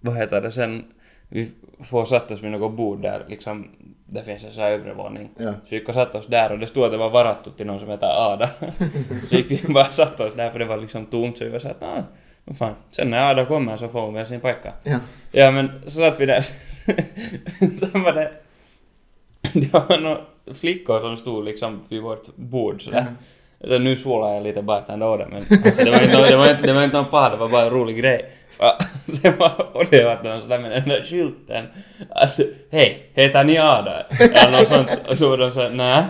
vad 0.00 0.16
heter 0.16 0.40
det 0.40 0.50
sen, 0.50 0.84
vi 1.28 1.50
får 1.84 2.04
satt 2.04 2.30
oss 2.30 2.42
vid 2.42 2.50
något 2.50 2.72
bord 2.72 3.02
där 3.02 3.24
liksom, 3.28 3.68
det 4.06 4.22
finns 4.22 4.44
en 4.44 4.52
sån 4.52 4.62
här 4.62 4.70
övre 4.70 4.94
våning. 4.94 5.30
Ja. 5.38 5.52
Så 5.52 5.58
vi 5.70 5.76
gick 5.76 5.88
och 5.88 5.94
satte 5.94 6.18
oss 6.18 6.26
där 6.26 6.52
och 6.52 6.58
det 6.58 6.66
stod 6.66 6.84
att 6.84 6.90
det 6.90 6.96
var 6.96 7.10
varattu 7.10 7.50
till 7.50 7.66
någon 7.66 7.80
som 7.80 7.88
heter 7.88 8.32
Ada. 8.32 8.50
så 9.24 9.36
gick 9.36 9.50
vi 9.50 9.72
bara 9.72 9.84
satte 9.90 10.24
oss 10.24 10.34
där 10.34 10.50
för 10.50 10.58
det 10.58 10.64
var 10.64 10.76
liksom 10.76 11.06
tomt 11.06 11.38
så 11.38 11.44
vi 11.44 11.50
var 11.50 11.58
såhär 11.58 11.74
att 11.74 11.82
ah, 11.82 12.02
vad 12.44 12.58
fan, 12.58 12.74
sen 12.90 13.10
när 13.10 13.30
Ada 13.30 13.44
kommer 13.44 13.76
så 13.76 13.88
får 13.88 14.00
hon 14.00 14.14
väl 14.14 14.26
sin 14.26 14.40
pojka. 14.40 14.72
Ja. 14.82 14.98
Ja 15.32 15.50
men 15.50 15.70
så 15.82 15.90
satt 15.90 16.20
vi 16.20 16.26
där. 16.26 16.40
så 17.78 17.98
var 17.98 18.12
det... 18.12 18.30
Det 19.60 19.72
var 19.72 19.98
några 19.98 20.18
flickor 20.54 21.00
som 21.00 21.16
stod 21.16 21.44
liksom 21.44 21.80
vid 21.88 22.02
vårt 22.02 22.36
bord 22.36 22.84
sådär. 22.84 23.06
Så 23.64 23.78
nu 23.78 23.96
svålar 23.96 24.34
jag 24.34 24.42
lite 24.42 24.62
bartender 24.62 25.06
Odde 25.06 25.26
men 25.26 25.36
alltså, 25.36 25.84
det, 25.84 25.90
var 25.90 26.02
inte, 26.02 26.28
det, 26.30 26.36
var 26.36 26.50
inte, 26.50 26.62
det 26.62 26.72
var 26.72 26.84
inte 26.84 26.96
någon 26.96 27.10
par, 27.10 27.30
det 27.30 27.36
var 27.36 27.48
bara 27.48 27.62
en 27.62 27.70
rolig 27.70 27.98
grej. 27.98 28.30
Sen 29.06 29.36
var 29.38 29.76
Odde 29.76 30.04
varit 30.04 30.24
någon 30.24 30.40
sådär 30.40 30.58
med 30.58 30.70
den 30.70 30.88
där 30.88 31.02
skylten 31.02 31.66
att 32.10 32.40
hej, 32.70 33.10
heter 33.14 33.44
ni 33.44 33.58
Ada? 33.58 34.06
Eller 34.10 34.58
något 34.58 34.68
sånt. 34.68 34.88
Och 35.08 35.18
så 35.18 35.28
var 35.28 35.38
de 35.38 35.50
såhär 35.50 35.70
nä. 35.70 36.06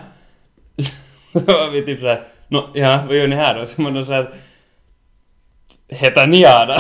Så 1.32 1.52
var 1.52 1.70
vi 1.70 1.82
typ 1.82 2.00
såhär 2.00 2.22
Nå, 2.48 2.70
ja, 2.74 3.04
vad 3.06 3.16
gör 3.16 3.26
ni 3.26 3.36
här 3.36 3.58
då? 3.58 3.66
Så 3.66 3.82
var 3.82 3.90
de 3.90 4.04
såhär 4.04 4.30
Heter 5.88 6.26
ni 6.26 6.46
Ada? 6.46 6.78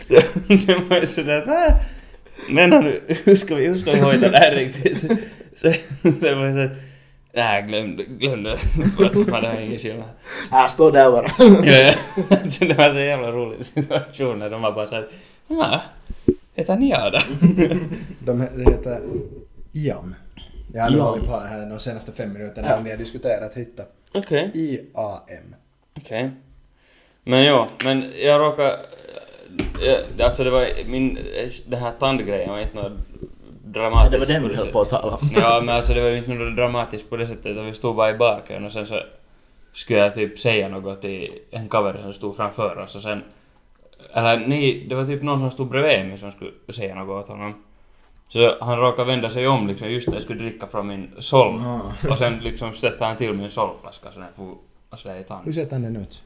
så, 0.00 0.20
sen 0.56 0.88
var 0.88 0.96
jag 0.96 1.08
sådär 1.08 1.42
äh, 1.48 1.74
men 2.48 2.70
nu, 2.70 3.00
hur 3.24 3.36
ska 3.36 3.54
vi, 3.54 3.66
hur 3.66 3.74
ska 3.74 3.92
vi 3.92 4.00
hojta 4.00 4.28
det 4.30 4.38
här 4.38 4.54
riktigt? 4.54 5.02
Så, 5.54 5.72
sen 6.02 6.38
var 6.38 6.46
jag 6.46 6.54
såhär 6.54 6.76
Nej, 7.34 7.62
glöm 7.62 7.96
det, 7.96 8.04
glöm 8.04 8.42
det. 8.42 8.56
Fan, 9.30 9.42
det 9.42 9.48
har 9.48 9.60
ingen 9.60 9.78
skillnad. 9.78 10.08
Här 10.50 10.68
står 10.68 10.92
där 10.92 11.10
bara. 11.10 11.32
Ja, 11.64 11.92
ja. 12.30 12.50
Så 12.50 12.64
det 12.64 12.74
var 12.74 12.90
så 12.90 12.98
jävla 12.98 13.30
rolig 13.30 13.64
situation 13.64 14.38
när 14.38 14.50
de 14.50 14.62
var 14.62 14.72
bara 14.72 14.86
såhär 14.86 15.08
ja, 15.48 15.80
heter 16.54 16.76
ni 16.76 16.94
Ada? 16.94 17.22
De, 18.18 18.40
heter 18.40 19.00
IAM. 19.72 20.14
Jag 20.74 20.82
har 20.82 20.90
nu 20.90 20.96
IAM. 20.96 21.06
hållit 21.06 21.26
på 21.26 21.38
här 21.38 21.70
de 21.70 21.78
senaste 21.78 22.12
fem 22.12 22.32
minuterna 22.32 22.76
och 22.76 22.84
ni 22.84 22.90
har 22.90 22.96
diskuterat 22.96 23.54
hitta. 23.54 23.82
Okej. 24.14 24.50
IAM. 24.54 25.54
Okej. 25.96 26.30
Men 27.24 27.44
ja, 27.44 27.68
men 27.84 28.12
jag 28.22 28.40
råkade... 28.40 28.76
eh, 30.18 30.26
Alltså 30.26 30.44
det 30.44 30.50
var 30.50 30.66
min... 30.86 31.18
Den 31.66 31.80
här 31.80 31.92
tandgrejen 31.98 32.50
var 32.50 32.58
inte 32.60 32.82
något 32.82 32.92
dramatiskt. 33.64 34.12
det 34.12 34.18
var 34.18 34.26
den 34.26 34.42
på 34.42 34.48
vi 34.48 34.54
det 34.54 34.56
höll 34.56 34.66
sättet. 34.66 34.72
på 34.72 34.80
att 34.80 34.90
tala 34.90 35.16
om. 35.16 35.30
Ja, 35.36 35.60
men 35.64 35.74
alltså 35.76 35.94
det 35.94 36.00
var 36.02 36.08
ju 36.08 36.16
inte 36.16 36.30
något 36.30 36.56
dramatiskt 36.56 37.10
på 37.10 37.16
det 37.16 37.26
sättet 37.26 37.46
utan 37.46 37.66
vi 37.66 37.72
stod 37.74 37.96
bara 37.96 38.10
i 38.10 38.14
barkön 38.14 38.64
och 38.64 38.72
sen 38.72 38.86
så 38.86 39.00
skulle 39.72 39.98
jag 39.98 40.14
typ 40.14 40.38
säga 40.38 40.68
något 40.68 41.00
till 41.00 41.30
en 41.50 41.68
cover 41.68 41.98
som 42.02 42.12
stod 42.12 42.36
framför 42.36 42.78
oss 42.78 42.96
och 42.96 43.02
sen... 43.02 43.22
Eller 44.14 44.46
nej, 44.46 44.86
det 44.88 44.94
var 44.94 45.04
typ 45.04 45.22
någon 45.22 45.40
som 45.40 45.50
stod 45.50 45.68
bredvid 45.68 46.06
mig 46.08 46.18
som 46.18 46.30
skulle 46.30 46.50
säga 46.68 46.94
något 46.94 47.24
åt 47.24 47.28
honom. 47.28 47.54
Så 48.28 48.56
han 48.60 48.78
råkade 48.78 49.06
vända 49.10 49.28
sig 49.28 49.48
om 49.48 49.68
liksom 49.68 49.90
just 49.90 50.08
när 50.08 50.14
jag 50.14 50.22
skulle 50.22 50.38
dricka 50.38 50.66
från 50.66 50.86
min 50.86 51.10
solv. 51.18 51.60
Ah. 51.60 51.80
Och 52.10 52.18
sen 52.18 52.38
liksom 52.38 52.72
stötte 52.72 53.04
han 53.04 53.16
till 53.16 53.32
min 53.32 53.50
solflaska 53.50 54.12
så 54.12 54.20
den 54.20 54.28
for 54.36 54.54
alltså 54.90 55.08
det 55.08 55.18
i 55.18 55.22
tand. 55.24 55.44
Hur 55.44 55.52
ser 55.52 55.66
den 55.66 55.96
ut? 55.96 56.22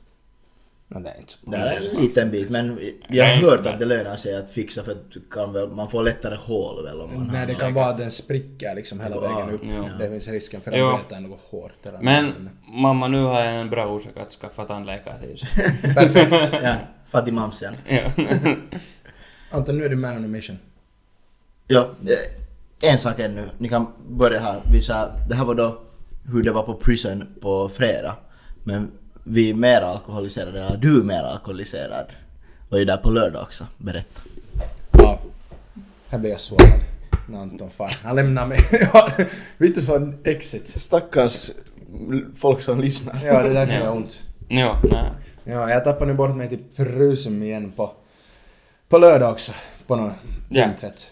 No, 0.88 0.98
det 1.00 1.10
är 1.10 1.16
inte 1.20 1.32
så 1.32 1.38
Det 1.50 1.56
är 1.56 1.76
en 1.94 2.00
liten 2.02 2.30
bit 2.30 2.50
men 2.50 2.78
jag 3.08 3.24
har 3.24 3.32
Nej, 3.34 3.42
hört 3.44 3.66
att 3.66 3.78
det 3.78 3.84
lönar 3.84 4.16
sig 4.16 4.36
att 4.36 4.50
fixa 4.50 4.82
för 4.82 4.92
att 4.92 5.10
du 5.12 5.20
kan 5.30 5.52
väl, 5.52 5.68
man 5.68 5.88
får 5.90 6.02
lättare 6.02 6.36
hål 6.36 6.84
väl 6.84 7.00
om 7.00 7.14
man 7.14 7.26
Nej, 7.26 7.40
har 7.40 7.46
det 7.46 7.54
kan 7.54 7.74
vara 7.74 7.86
att 7.86 7.98
den 7.98 8.10
spricker 8.10 8.74
liksom 8.74 9.00
hela 9.00 9.14
Ja, 9.16 9.20
vägen 9.20 9.54
upp. 9.54 9.60
ja. 9.64 9.90
Det 9.98 10.08
finns 10.10 10.28
risken 10.28 10.60
för 10.60 10.72
att 10.72 11.08
beta 11.08 11.20
något 11.20 11.40
hårt 11.50 11.72
eller 11.86 11.98
Men 11.98 12.26
något. 12.26 12.34
mamma, 12.68 13.08
nu 13.08 13.22
har 13.22 13.40
jag 13.44 13.56
en 13.60 13.70
bra 13.70 13.86
orsak 13.86 14.16
att 14.16 14.32
skaffa 14.32 14.64
tandläkartid. 14.64 15.38
Perfekt. 15.94 16.52
Ja, 16.62 16.74
Fattig 17.08 17.32
mamsen. 17.34 17.74
ja. 17.88 18.00
Anton, 19.50 19.78
nu 19.78 19.84
är 19.84 19.88
du 19.88 19.96
man 19.96 20.16
on 20.16 20.24
a 20.24 20.28
mission. 20.28 20.58
Ja, 21.66 21.90
eh, 22.80 22.90
en 22.92 22.98
sak 22.98 23.18
ännu. 23.20 23.48
Ni 23.58 23.68
kan 23.68 23.86
börja 24.08 24.40
här. 24.40 24.60
Vi 24.72 24.82
sa, 24.82 25.08
det 25.28 25.34
här 25.34 25.44
var 25.44 25.54
då 25.54 25.78
hur 26.32 26.42
det 26.42 26.52
var 26.52 26.62
på 26.62 26.74
prison 26.74 27.24
på 27.40 27.68
fredag. 27.68 28.16
Men 28.64 28.90
vi 29.28 29.50
är 29.50 29.54
mer 29.54 29.80
alkoholiserade, 29.82 30.62
eller 30.64 30.76
du 30.76 31.00
är 31.00 31.02
mer 31.04 31.22
alkoholiserad. 31.22 32.06
Var 32.68 32.78
ju 32.78 32.84
där 32.84 32.96
på 32.96 33.10
lördag 33.10 33.42
också. 33.42 33.66
Berätta. 33.78 34.20
Ja. 34.92 35.18
Här 36.08 36.18
blir 36.18 36.30
jag 36.30 36.40
svårad. 36.40 36.80
När 37.28 37.38
Anton 37.38 37.70
fan, 37.70 37.90
han 38.02 38.16
lämnar 38.16 38.46
mig. 38.46 38.58
Ja, 38.92 39.10
Vet 39.58 39.74
du 39.74 39.82
sån 39.82 40.18
exit? 40.24 40.68
Stackars 40.80 41.50
folk 42.36 42.60
som 42.60 42.80
lyssnar. 42.80 43.20
Ja, 43.24 43.42
det 43.42 43.52
där 43.52 43.66
kan 43.66 43.74
göra 43.74 43.92
ont. 43.92 44.22
ja, 44.48 44.80
nej. 44.90 45.10
Ja, 45.44 45.70
jag 45.70 45.84
tappar 45.84 46.06
nu 46.06 46.14
bort 46.14 46.36
mig 46.36 46.48
till 46.48 46.62
Prusum 46.76 47.42
igen 47.42 47.72
på, 47.76 47.92
på 48.88 48.98
lördag 48.98 49.30
också. 49.32 49.52
På 49.86 49.96
något 49.96 50.12
Ja. 50.48 50.64
dumt 50.66 50.76
sätt. 50.76 51.10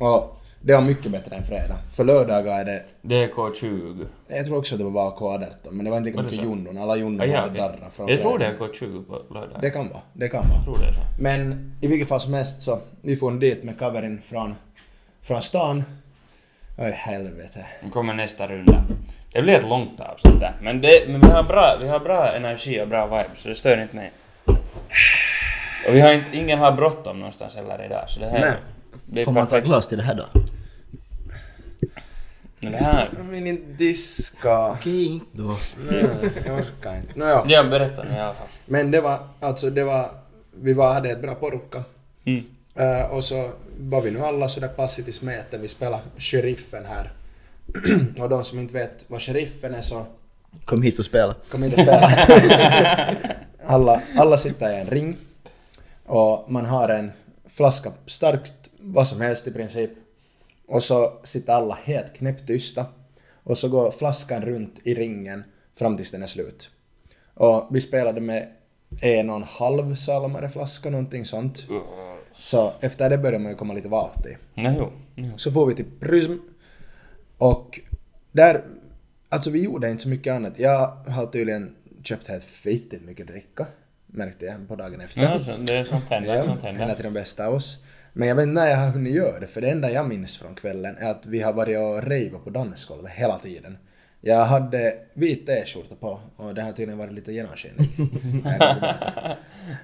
Och 0.00 0.39
det 0.62 0.74
var 0.74 0.80
mycket 0.82 1.12
bättre 1.12 1.36
än 1.36 1.44
fredag. 1.44 1.78
För 1.92 2.04
lördagar 2.04 2.60
är 2.60 2.64
det... 2.64 2.82
Det 3.02 3.24
är 3.24 3.28
K20. 3.28 4.06
Jag 4.28 4.46
tror 4.46 4.58
också 4.58 4.76
det 4.76 4.84
var 4.84 4.90
bara 4.90 5.10
K18, 5.10 5.46
men 5.70 5.84
det 5.84 5.90
var 5.90 5.98
inte 5.98 6.10
lika 6.10 6.22
mycket 6.22 6.38
så? 6.38 6.44
jondon. 6.44 6.78
Alla 6.78 6.96
jondon 6.96 7.28
Ah, 7.30 7.32
ja, 7.32 7.40
hade 7.40 7.58
darrat 7.58 7.96
från 7.96 8.08
Jag 8.08 8.20
tror 8.20 8.38
det 8.38 8.46
är 8.46 8.54
K20 8.54 9.04
på 9.04 9.34
lördag. 9.34 9.58
Det 9.60 9.70
kan 9.70 9.88
vara. 9.88 10.00
Det 10.12 10.28
kan 10.28 10.42
Jag 10.42 10.48
vara. 10.54 10.64
tror 10.64 10.78
det 10.84 10.88
är 10.88 10.92
så. 10.92 11.00
Men 11.22 11.72
i 11.80 11.86
vilket 11.86 12.08
fall 12.08 12.20
som 12.20 12.34
helst 12.34 12.62
så, 12.62 12.78
vi 13.02 13.16
får 13.16 13.32
dit 13.32 13.62
med 13.64 13.78
kaverin 13.78 14.20
från, 14.22 14.54
från 15.22 15.42
stan. 15.42 15.84
Oj, 16.78 16.90
helvete. 16.90 17.66
Nu 17.84 17.90
kommer 17.90 18.14
nästa 18.14 18.46
runda. 18.46 18.84
Det 19.32 19.42
blir 19.42 19.54
ett 19.54 19.68
långt 19.68 20.00
avsnitt 20.00 20.40
där. 20.40 20.52
Men, 20.62 20.80
det, 20.80 21.08
men 21.08 21.20
vi, 21.20 21.26
har 21.28 21.42
bra, 21.42 21.76
vi 21.80 21.88
har 21.88 22.00
bra 22.00 22.32
energi 22.32 22.80
och 22.82 22.88
bra 22.88 23.06
vibe 23.06 23.30
så 23.36 23.48
det 23.48 23.54
stör 23.54 23.82
inte 23.82 23.96
mig. 23.96 24.10
Och 25.88 25.94
vi 25.94 26.00
har 26.00 26.12
inte, 26.12 26.36
ingen 26.36 26.58
har 26.58 26.72
bråttom 26.72 27.18
någonstans 27.18 27.56
heller 27.56 27.84
idag, 27.86 28.04
så 28.10 28.20
det 28.20 28.26
här... 28.26 28.40
Nej. 28.40 28.52
Det 29.06 29.24
Får 29.24 29.32
man 29.32 29.46
ta 29.46 29.60
glas 29.60 29.88
till 29.88 29.98
det 29.98 30.04
här 30.04 30.14
då? 30.14 30.40
Men 32.60 32.72
det 32.72 32.78
här... 32.78 33.10
Jag 33.16 33.24
vill 33.24 33.46
inte 33.46 33.72
diska. 33.72 34.66
Okej, 34.66 35.06
inte 35.06 35.26
då. 35.32 35.56
Nej, 35.90 36.06
jag 36.46 36.54
orkar 36.56 36.96
inte. 36.96 37.18
Nåja. 37.18 37.44
Ja, 37.48 37.64
berätta 37.64 38.02
nu 38.02 38.16
i 38.16 38.18
alla 38.18 38.34
fall. 38.34 38.48
Men 38.66 38.90
det 38.90 39.00
var, 39.00 39.28
alltså 39.40 39.70
det 39.70 39.84
var, 39.84 40.10
vi 40.54 40.72
var, 40.72 40.94
hade 40.94 41.10
ett 41.10 41.22
bra 41.22 41.34
porukka. 41.34 41.84
Mm. 42.24 42.44
Eh, 42.74 43.02
och 43.02 43.24
så 43.24 43.50
var 43.78 44.00
vi 44.00 44.10
nu 44.10 44.20
alla 44.20 44.48
sådär 44.48 44.68
passigt 44.68 45.08
i 45.08 45.12
smeten, 45.12 45.62
vi 45.62 45.68
spelade 45.68 46.02
sheriffen 46.18 46.84
här. 46.86 47.12
och 48.22 48.28
de 48.28 48.44
som 48.44 48.58
inte 48.58 48.74
vet 48.74 49.04
vad 49.06 49.22
sheriffen 49.22 49.74
är 49.74 49.80
så 49.80 50.06
Kom 50.64 50.82
hit 50.82 50.98
och 50.98 51.04
spela. 51.04 51.34
kom 51.50 51.64
inte 51.64 51.76
och 51.76 51.82
spela. 51.82 52.10
alla, 53.66 54.02
alla 54.16 54.36
sitter 54.36 54.72
i 54.72 54.80
en 54.80 54.86
ring 54.86 55.16
och 56.06 56.52
man 56.52 56.66
har 56.66 56.88
en 56.88 57.12
flaska 57.48 57.92
starkt, 58.06 58.54
vad 58.82 59.08
som 59.08 59.20
helst 59.20 59.46
i 59.46 59.50
princip. 59.52 59.90
Och 60.66 60.82
så 60.82 61.12
sitter 61.24 61.52
alla 61.52 61.74
helt 61.74 62.14
knäpptysta. 62.14 62.86
Och 63.42 63.58
så 63.58 63.68
går 63.68 63.90
flaskan 63.90 64.42
runt 64.42 64.78
i 64.84 64.94
ringen 64.94 65.44
fram 65.78 65.96
tills 65.96 66.10
den 66.10 66.22
är 66.22 66.26
slut. 66.26 66.70
Och 67.34 67.68
vi 67.70 67.80
spelade 67.80 68.20
med 68.20 68.48
en 69.02 69.30
och 69.30 69.36
en 69.36 69.42
halv 69.42 69.94
salmare 69.94 70.48
flaska, 70.48 70.90
någonting 70.90 71.24
sånt. 71.24 71.66
Så 72.34 72.72
efter 72.80 73.10
det 73.10 73.18
började 73.18 73.38
man 73.38 73.52
ju 73.52 73.56
komma 73.58 73.74
lite 73.74 73.88
vart 73.88 74.26
i. 74.26 74.36
Nej, 74.54 74.74
jo. 74.78 74.92
jo. 75.14 75.38
Så 75.38 75.52
får 75.52 75.66
vi 75.66 75.74
till 75.74 75.90
Prism. 76.00 76.32
Och 77.38 77.80
där, 78.32 78.64
alltså 79.28 79.50
vi 79.50 79.62
gjorde 79.62 79.90
inte 79.90 80.02
så 80.02 80.08
mycket 80.08 80.32
annat. 80.32 80.58
Jag 80.58 80.86
har 80.86 81.26
tydligen 81.26 81.76
köpt 82.04 82.26
helt 82.28 82.44
fittigt 82.44 83.04
mycket 83.04 83.26
dricka. 83.26 83.66
Märkte 84.06 84.44
jag 84.44 84.68
på 84.68 84.76
dagen 84.76 85.00
efter. 85.00 85.22
Ja, 85.22 85.56
det 85.56 85.72
är 85.72 85.84
sånt 85.84 86.04
händer, 86.10 86.36
Ja, 86.36 86.44
sånt 86.44 86.62
händer. 86.62 86.94
till 86.94 87.04
de 87.04 87.12
bästa 87.14 87.46
av 87.46 87.54
oss. 87.54 87.84
Men 88.12 88.28
jag 88.28 88.34
vet 88.34 88.42
inte 88.42 88.60
när 88.60 88.70
jag 88.70 88.76
har 88.76 88.90
hunnit 88.90 89.14
göra 89.14 89.40
det, 89.40 89.46
för 89.46 89.60
det 89.60 89.70
enda 89.70 89.90
jag 89.90 90.08
minns 90.08 90.38
från 90.38 90.54
kvällen 90.54 90.96
är 90.96 91.10
att 91.10 91.26
vi 91.26 91.40
har 91.40 91.52
varit 91.52 91.78
och 91.78 92.02
rejvat 92.02 92.44
på 92.44 92.50
dansgolvet 92.50 93.12
hela 93.12 93.38
tiden. 93.38 93.78
Jag 94.20 94.44
hade 94.44 94.94
vit 95.14 95.46
t-skjorta 95.46 95.94
på 95.94 96.20
och 96.36 96.54
det 96.54 96.62
har 96.62 96.72
tydligen 96.72 96.98
varit 96.98 97.12
lite 97.12 97.32
genomskinlig. 97.32 97.88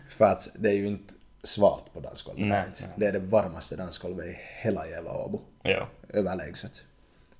För 0.08 0.24
att 0.24 0.48
det 0.58 0.68
är 0.68 0.74
ju 0.74 0.86
inte 0.86 1.14
svalt 1.42 1.94
på 1.94 2.00
dansgolvet. 2.00 2.46
Nej. 2.46 2.64
inte. 2.66 2.84
Det 2.96 3.06
är 3.06 3.12
det 3.12 3.18
varmaste 3.18 3.76
dansgolvet 3.76 4.26
i 4.26 4.38
hela 4.62 4.88
jävla 4.88 5.12
Åbo. 5.12 5.40
Ja. 5.62 5.88
Överlägset. 6.08 6.82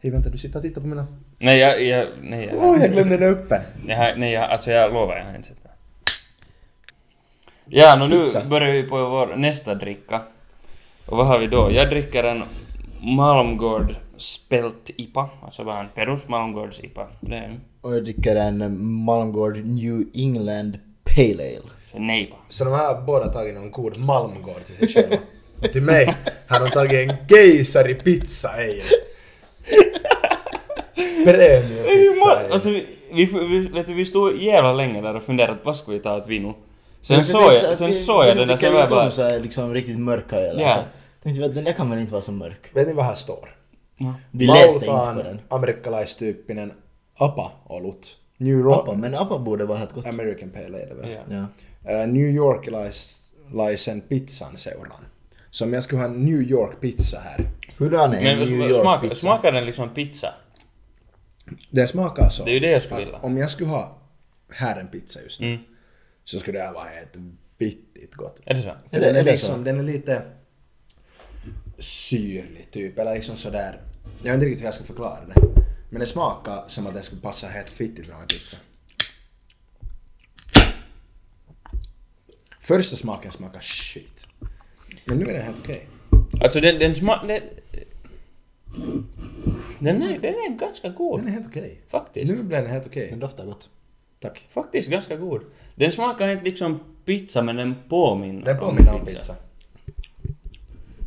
Hej 0.01 0.11
vänta, 0.11 0.31
du 0.31 0.39
sitter 0.39 0.59
och 0.59 0.63
tittar 0.63 0.81
på 0.81 0.87
mina... 0.87 1.07
Nej, 1.39 1.59
jag... 1.59 1.85
jag 1.85 2.09
nej, 2.23 2.47
jag, 2.47 2.65
Åh, 2.65 2.79
jag 2.81 2.93
glömde 2.93 3.17
den 3.17 3.33
öppen! 3.33 3.63
jag, 3.87 4.19
nej, 4.19 4.33
jag, 4.33 4.51
alltså 4.51 4.71
jag 4.71 4.93
lovar, 4.93 5.17
jag 5.17 5.25
har 5.25 5.35
inte 5.35 5.49
sett 5.49 5.63
det. 5.63 5.71
Ja, 7.65 7.97
nu, 7.97 8.09
nu 8.09 8.49
börjar 8.49 8.73
vi 8.73 8.83
på 8.83 9.09
vår 9.09 9.37
nästa 9.37 9.75
dricka. 9.75 10.23
Och 11.07 11.17
vad 11.17 11.27
har 11.27 11.39
vi 11.39 11.47
då? 11.47 11.73
Jag 11.73 11.91
dricker 11.91 12.25
en 12.25 12.43
Malmgård 13.01 13.95
Spelt 14.17 14.91
IPA, 14.97 15.29
alltså 15.43 15.65
bara 15.65 15.79
en 15.81 15.89
Perus 15.95 16.29
Malmgårds 16.29 16.85
IPA. 16.85 17.07
Det 17.21 17.37
är 17.37 17.43
en 17.43 17.61
Och 17.81 17.97
jag 17.97 18.05
dricker 18.05 18.37
en 18.37 18.85
Malmgård 19.05 19.57
New 19.57 20.05
England 20.15 20.79
Pale 21.05 21.43
Ale. 21.43 21.71
så 21.93 21.99
nejpa. 21.99 22.37
Så 22.49 22.65
de 22.65 22.73
har 22.73 23.03
båda 23.03 23.33
tagit 23.33 23.55
någon 23.55 23.71
god 23.71 23.97
Malmgård 23.99 24.65
till 24.65 24.75
sig 24.75 24.89
själva. 24.89 25.17
Och 25.63 25.73
till 25.73 25.83
mig 25.83 26.15
har 26.49 26.61
de 26.61 26.71
tagit 26.71 27.11
en 27.11 27.17
Keisari 27.29 27.95
pizza 27.95 28.49
ale. 28.49 28.83
Premium 31.25 31.85
pizza 31.85 32.31
ale. 32.31 32.49
Alltså, 32.53 32.71
vi, 32.71 32.87
vi, 33.13 33.25
vi, 33.25 33.59
vet 33.69 33.87
du, 33.87 33.95
vi 33.95 34.05
stod 34.05 34.37
jävla 34.37 34.73
länge 34.73 35.01
där 35.01 35.17
och 35.17 35.23
funderade 35.23 35.59
vad 35.63 35.77
ska 35.77 35.93
vi 35.93 35.99
ta 35.99 36.17
åt 36.17 36.27
vino? 36.27 36.55
Sen 37.07 37.25
såg 37.25 37.43
jag, 37.43 37.79
sen 37.79 37.95
såg 37.95 38.25
jag 38.25 38.37
den 38.37 38.49
där 38.49 38.57
så 38.57 38.71
var 38.71 38.81
jag 38.81 38.91
bara... 38.91 39.11
så 39.11 39.23
här 39.23 39.41
liksom 39.41 39.75
riktigt 39.75 39.99
mörka 39.99 40.37
öl. 40.37 40.61
Ja. 40.61 40.67
Alltså. 40.67 40.85
Tänkte 41.23 41.45
att 41.45 41.55
den 41.55 41.65
där 41.65 41.73
kan 41.73 41.91
väl 41.91 41.99
inte 41.99 42.13
vara 42.13 42.23
så 42.23 42.33
mörk. 42.33 42.71
Vet 42.75 42.87
ni 42.87 42.93
vad 42.93 43.05
här 43.05 43.15
står? 43.15 43.57
Vi 44.31 44.47
läste 44.47 44.75
inte 44.75 44.87
på 44.87 45.23
den. 45.25 45.41
amerikkalaistyyppinen 45.49 46.73
apa-olut. 47.19 48.17
New 48.37 48.59
York 48.59 48.79
Appa, 48.79 48.95
men 48.95 49.15
Appa 49.15 49.39
borde 49.39 49.65
vara 49.65 49.79
helt 49.79 49.93
gott. 49.93 50.07
American 50.07 50.51
Pale 50.51 50.67
Ale 50.67 50.95
väl? 50.95 51.11
Ja. 51.11 51.47
Ja. 51.85 51.93
Eh, 51.93 52.09
New 52.09 52.27
Yorkilaisen 52.27 54.01
pizzan 54.01 54.57
seuraan. 54.57 55.05
Så 55.51 55.65
om 55.65 55.73
jag 55.73 55.83
skulle 55.83 56.01
ha 56.01 56.09
en 56.09 56.25
New 56.25 56.43
York 56.43 56.81
pizza 56.81 57.21
här. 57.21 57.51
Hurdan 57.79 58.13
är 58.13 58.17
en 58.17 58.39
Men 58.39 58.49
New 58.49 58.69
York 58.69 58.83
smakar, 58.83 59.09
pizza? 59.09 59.21
smakar 59.21 59.53
den 59.53 59.65
liksom 59.65 59.89
pizza? 59.89 60.35
Den 61.71 61.89
smakar 61.89 62.29
så. 62.29 62.45
Det 62.45 62.51
är 62.51 62.55
ju 62.55 62.61
det 62.61 62.71
jag 62.71 62.83
skulle 62.83 63.01
vilja. 63.01 63.19
Om 63.23 63.39
jag 63.39 63.51
skulle 63.51 63.71
ha 63.71 63.99
här 64.51 64.81
en 64.81 64.89
pizza 64.89 65.21
just 65.23 65.41
nu. 65.41 65.47
Mm. 65.47 65.63
Så 66.27 66.39
skulle 66.39 66.59
det 66.59 66.65
här 66.65 66.73
vara 66.73 66.85
helt 66.89 67.17
vittigt 67.59 68.15
gott. 68.15 68.41
Är 68.47 68.55
det 68.55 68.63
så? 68.63 68.75
För 68.91 68.97
Är 68.97 69.01
det- 69.01 69.07
den, 69.07 69.17
är 69.17 69.21
är 69.21 69.25
det 69.25 69.31
liksom, 69.31 69.57
så? 69.59 69.63
den 69.65 69.79
är 69.79 69.83
lite 69.83 70.23
syrlig 71.79 72.71
typ, 72.71 72.99
eller 72.99 73.15
liksom 73.15 73.37
sådär. 73.37 73.81
Jag 74.19 74.25
vet 74.25 74.35
inte 74.35 74.47
riktigt 74.47 74.61
hur 74.61 74.67
jag 74.67 74.75
ska 74.75 74.85
förklara 74.85 75.25
det. 75.27 75.35
Men 75.91 76.01
det 76.01 76.07
smakar 76.07 76.65
som 76.69 76.87
att 76.87 76.95
den 76.95 77.03
skulle 77.03 77.21
passa 77.21 77.47
helt 77.49 77.69
fittigt 77.71 78.09
med 78.09 78.17
en 78.21 78.27
pizza. 78.27 78.57
Första 82.61 82.97
smaken 82.97 83.31
smakar 83.33 83.61
shit. 83.61 84.27
Men 85.05 85.19
nu 85.19 85.29
är 85.29 85.33
den 85.35 85.43
helt 85.43 85.59
okej. 85.59 85.89
Alltså 86.41 86.61
den, 86.61 86.79
den 86.79 86.95
smakar... 86.95 87.27
Den, 89.79 90.01
den, 90.01 90.03
är, 90.03 90.19
den 90.19 90.35
är 90.35 90.59
ganska 90.59 90.89
god. 90.89 91.21
Den 91.21 91.29
är 91.29 91.33
helt 91.33 91.47
okej. 91.47 91.81
Faktiskt. 91.89 92.33
Nu 92.37 92.43
blev 92.43 92.63
den 92.63 92.71
helt 92.71 92.87
okej. 92.87 93.11
Den 93.11 93.19
doftar 93.19 93.47
gott. 93.47 93.69
Tack. 94.21 94.47
Faktiskt 94.51 94.91
ganska 94.91 95.17
god. 95.17 95.41
Den 95.75 95.93
smakar 95.93 96.29
inte 96.29 96.45
liksom 96.45 96.81
pizza 97.05 97.43
men 97.43 97.57
den 97.57 97.75
påminner 97.89 98.45
Den 98.45 98.59
påminner 98.59 98.95
om 98.95 99.05
pizza. 99.05 99.37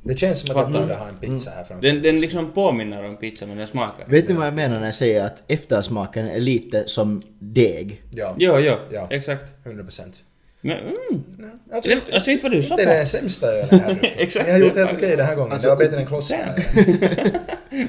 Det 0.03 0.17
känns 0.17 0.39
som 0.39 0.57
att 0.57 0.73
jag 0.73 0.81
borde 0.81 0.95
ha 0.95 1.07
en 1.07 1.15
pizza 1.15 1.51
här 1.51 1.63
framför. 1.63 1.87
Den, 1.87 2.01
den 2.01 2.19
liksom 2.19 2.51
påminner 2.51 3.05
om 3.05 3.17
pizza 3.17 3.45
men 3.45 3.57
den 3.57 3.67
smakar 3.67 4.05
Vet 4.07 4.29
ni 4.29 4.35
vad 4.35 4.47
jag 4.47 4.53
menar 4.53 4.79
när 4.79 4.85
jag 4.85 4.95
säger 4.95 5.25
att 5.25 5.43
eftersmaken 5.47 6.27
är 6.27 6.39
lite 6.39 6.83
som 6.87 7.21
deg? 7.39 8.03
Ja, 8.11 8.35
Jo, 8.37 8.59
jo. 8.59 8.75
Ja. 8.91 9.07
Exakt. 9.09 9.53
100 9.65 9.83
procent. 9.83 10.23
Men 10.61 10.77
mm. 10.77 11.23
Jag 11.71 11.83
Den, 11.83 12.01
alltså 12.13 12.31
inte 12.31 12.43
var 12.43 12.49
du 12.49 12.63
så 12.63 12.75
Det 12.75 12.83
är 12.83 12.97
den 12.97 13.07
sämsta 13.07 13.47
ölen 13.47 13.79
här. 13.79 13.99
Exakt. 14.17 14.47
Jag 14.47 14.53
har 14.53 14.59
gjort 14.59 14.75
helt 14.75 14.93
okej 14.93 15.15
den 15.15 15.25
här 15.25 15.35
gången. 15.35 15.51
Alltså, 15.51 15.69
det 15.69 15.75
var 15.75 15.83
bättre 15.83 15.99
än 15.99 16.05
kloster. 16.05 16.65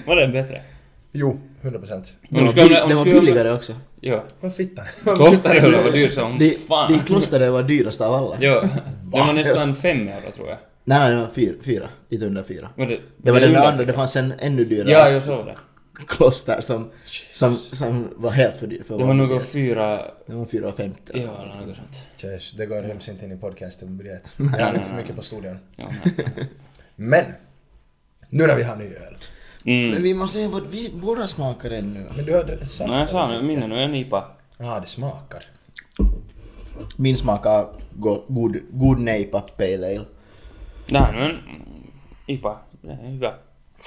Var 0.07 0.17
den 0.17 0.33
bättre? 0.33 0.63
Jo, 1.13 1.41
100 1.63 1.79
procent. 1.79 2.13
Den 2.29 2.45
var, 2.45 3.05
billigare 3.05 3.53
också. 3.53 3.77
Jo. 4.01 4.21
Vad 4.41 4.55
fittan? 4.55 4.87
Klosteröl 5.05 5.75
var 5.75 5.93
dyr 5.93 6.09
som 6.09 6.39
Din, 6.39 6.55
fan. 6.69 6.93
din 6.93 7.01
klosteröl 7.01 7.53
var 7.53 7.63
dyrast 7.63 8.01
av 8.01 8.15
alla. 8.15 8.37
Jo. 8.41 8.61
Den 9.13 9.27
var 9.27 9.33
nästan 9.33 9.77
fem 9.77 10.09
euro 10.09 10.31
tror 10.37 10.49
jag. 10.49 10.59
Nej, 10.85 10.99
nej, 10.99 11.11
det 11.11 11.17
var 11.21 11.29
fyra, 11.29 11.55
fyra. 11.63 11.89
Lite 12.09 12.27
under 12.27 12.43
fyra. 12.43 12.69
Var 12.77 12.87
det, 12.87 13.01
Det 13.17 13.33
var 13.33 13.41
den 13.41 13.57
andra, 13.57 13.73
fyra? 13.77 13.85
det 13.85 13.93
fanns 13.93 14.17
en 14.17 14.33
ännu 14.39 14.65
dyrare 14.65 14.91
Ja, 14.91 15.11
jag 15.11 15.23
såg 15.23 15.47
det. 15.47 15.57
kloster 16.07 16.61
som, 16.61 16.91
som, 17.35 17.57
som 17.57 18.09
var 18.17 18.31
helt 18.31 18.57
för 18.57 18.67
dyr 18.67 18.83
för 18.83 18.99
Det 18.99 19.05
var 19.05 19.15
nog 19.15 19.43
fyra... 19.45 19.97
Det 20.27 20.35
var 20.35 20.45
4,50. 20.45 20.93
Ja, 21.13 21.19
eller 21.19 21.67
något 21.67 21.77
sånt. 21.77 22.03
Tjejs, 22.17 22.53
det 22.53 22.67
går 22.67 22.83
hemskt 22.83 23.09
inte 23.09 23.25
in 23.25 23.33
i 23.33 23.37
podcasten 23.37 23.97
budget. 23.97 24.33
Nej, 24.37 24.55
Jag 24.59 24.67
har 24.67 24.75
inte 24.75 24.89
för 24.89 24.97
mycket 24.97 25.17
på 25.17 25.23
studion. 25.23 25.59
Ja, 25.77 25.85
nej, 26.05 26.15
nej. 26.37 26.47
Men! 26.97 27.25
Nu 28.29 28.47
när 28.47 28.57
vi 28.57 28.63
har 28.63 28.77
ny 28.77 28.85
öl. 28.85 29.17
Men 29.65 29.91
Mm. 29.91 30.03
vi 30.03 30.15
måste 30.15 30.39
se 30.39 30.47
vad 30.47 30.67
vi, 30.67 30.91
våra 30.95 31.29
smakar 31.29 31.71
ännu. 31.71 32.07
Men 32.17 32.25
du 32.25 32.37
hade 32.37 32.67
sagt... 32.67 32.91
Nej, 32.91 33.01
jag 33.01 33.09
sa 33.11 33.29
nu, 33.29 33.43
nu 33.43 33.75
är 33.75 33.79
en 33.85 33.95
IPA. 33.95 34.25
Ja, 34.59 34.81
det 34.81 34.87
smakar. 34.87 35.45
Min 36.97 37.17
smakar 37.17 37.69
go, 37.93 38.23
god, 38.29 38.57
god 38.71 39.01
nejpa 39.01 39.41
pale 39.41 39.87
ale. 39.87 40.05
Det 40.89 40.99
här 40.99 41.13
är 41.15 41.19
nu 41.19 41.25
en 41.31 41.39
IPA. 42.27 42.59
Det 42.83 42.91
är 42.93 42.97
hyvä. 42.97 43.35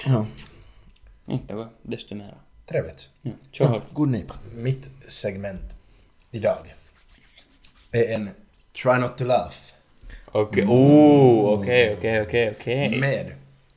Ja. 0.06 0.26
Inte 1.26 1.54
något 1.54 1.68
desto 1.82 2.14
mera. 2.14 2.34
Trevligt. 2.66 3.08
Ja, 3.22 3.30
kör 3.52 3.66
hårt. 3.66 3.82
God 3.92 4.08
nejpa. 4.08 4.34
Mitt 4.54 4.88
segment 5.06 5.74
idag 6.30 6.74
är 7.92 8.14
en 8.14 8.30
Try 8.82 8.98
Not 8.98 9.16
To 9.18 9.24
Laugh 9.24 9.54
Okej, 10.26 10.64
oh, 10.68 11.60
okej, 11.60 11.94
okej, 11.98 12.22
okej, 12.22 12.54
okej. 12.60 13.00
med 13.00 13.32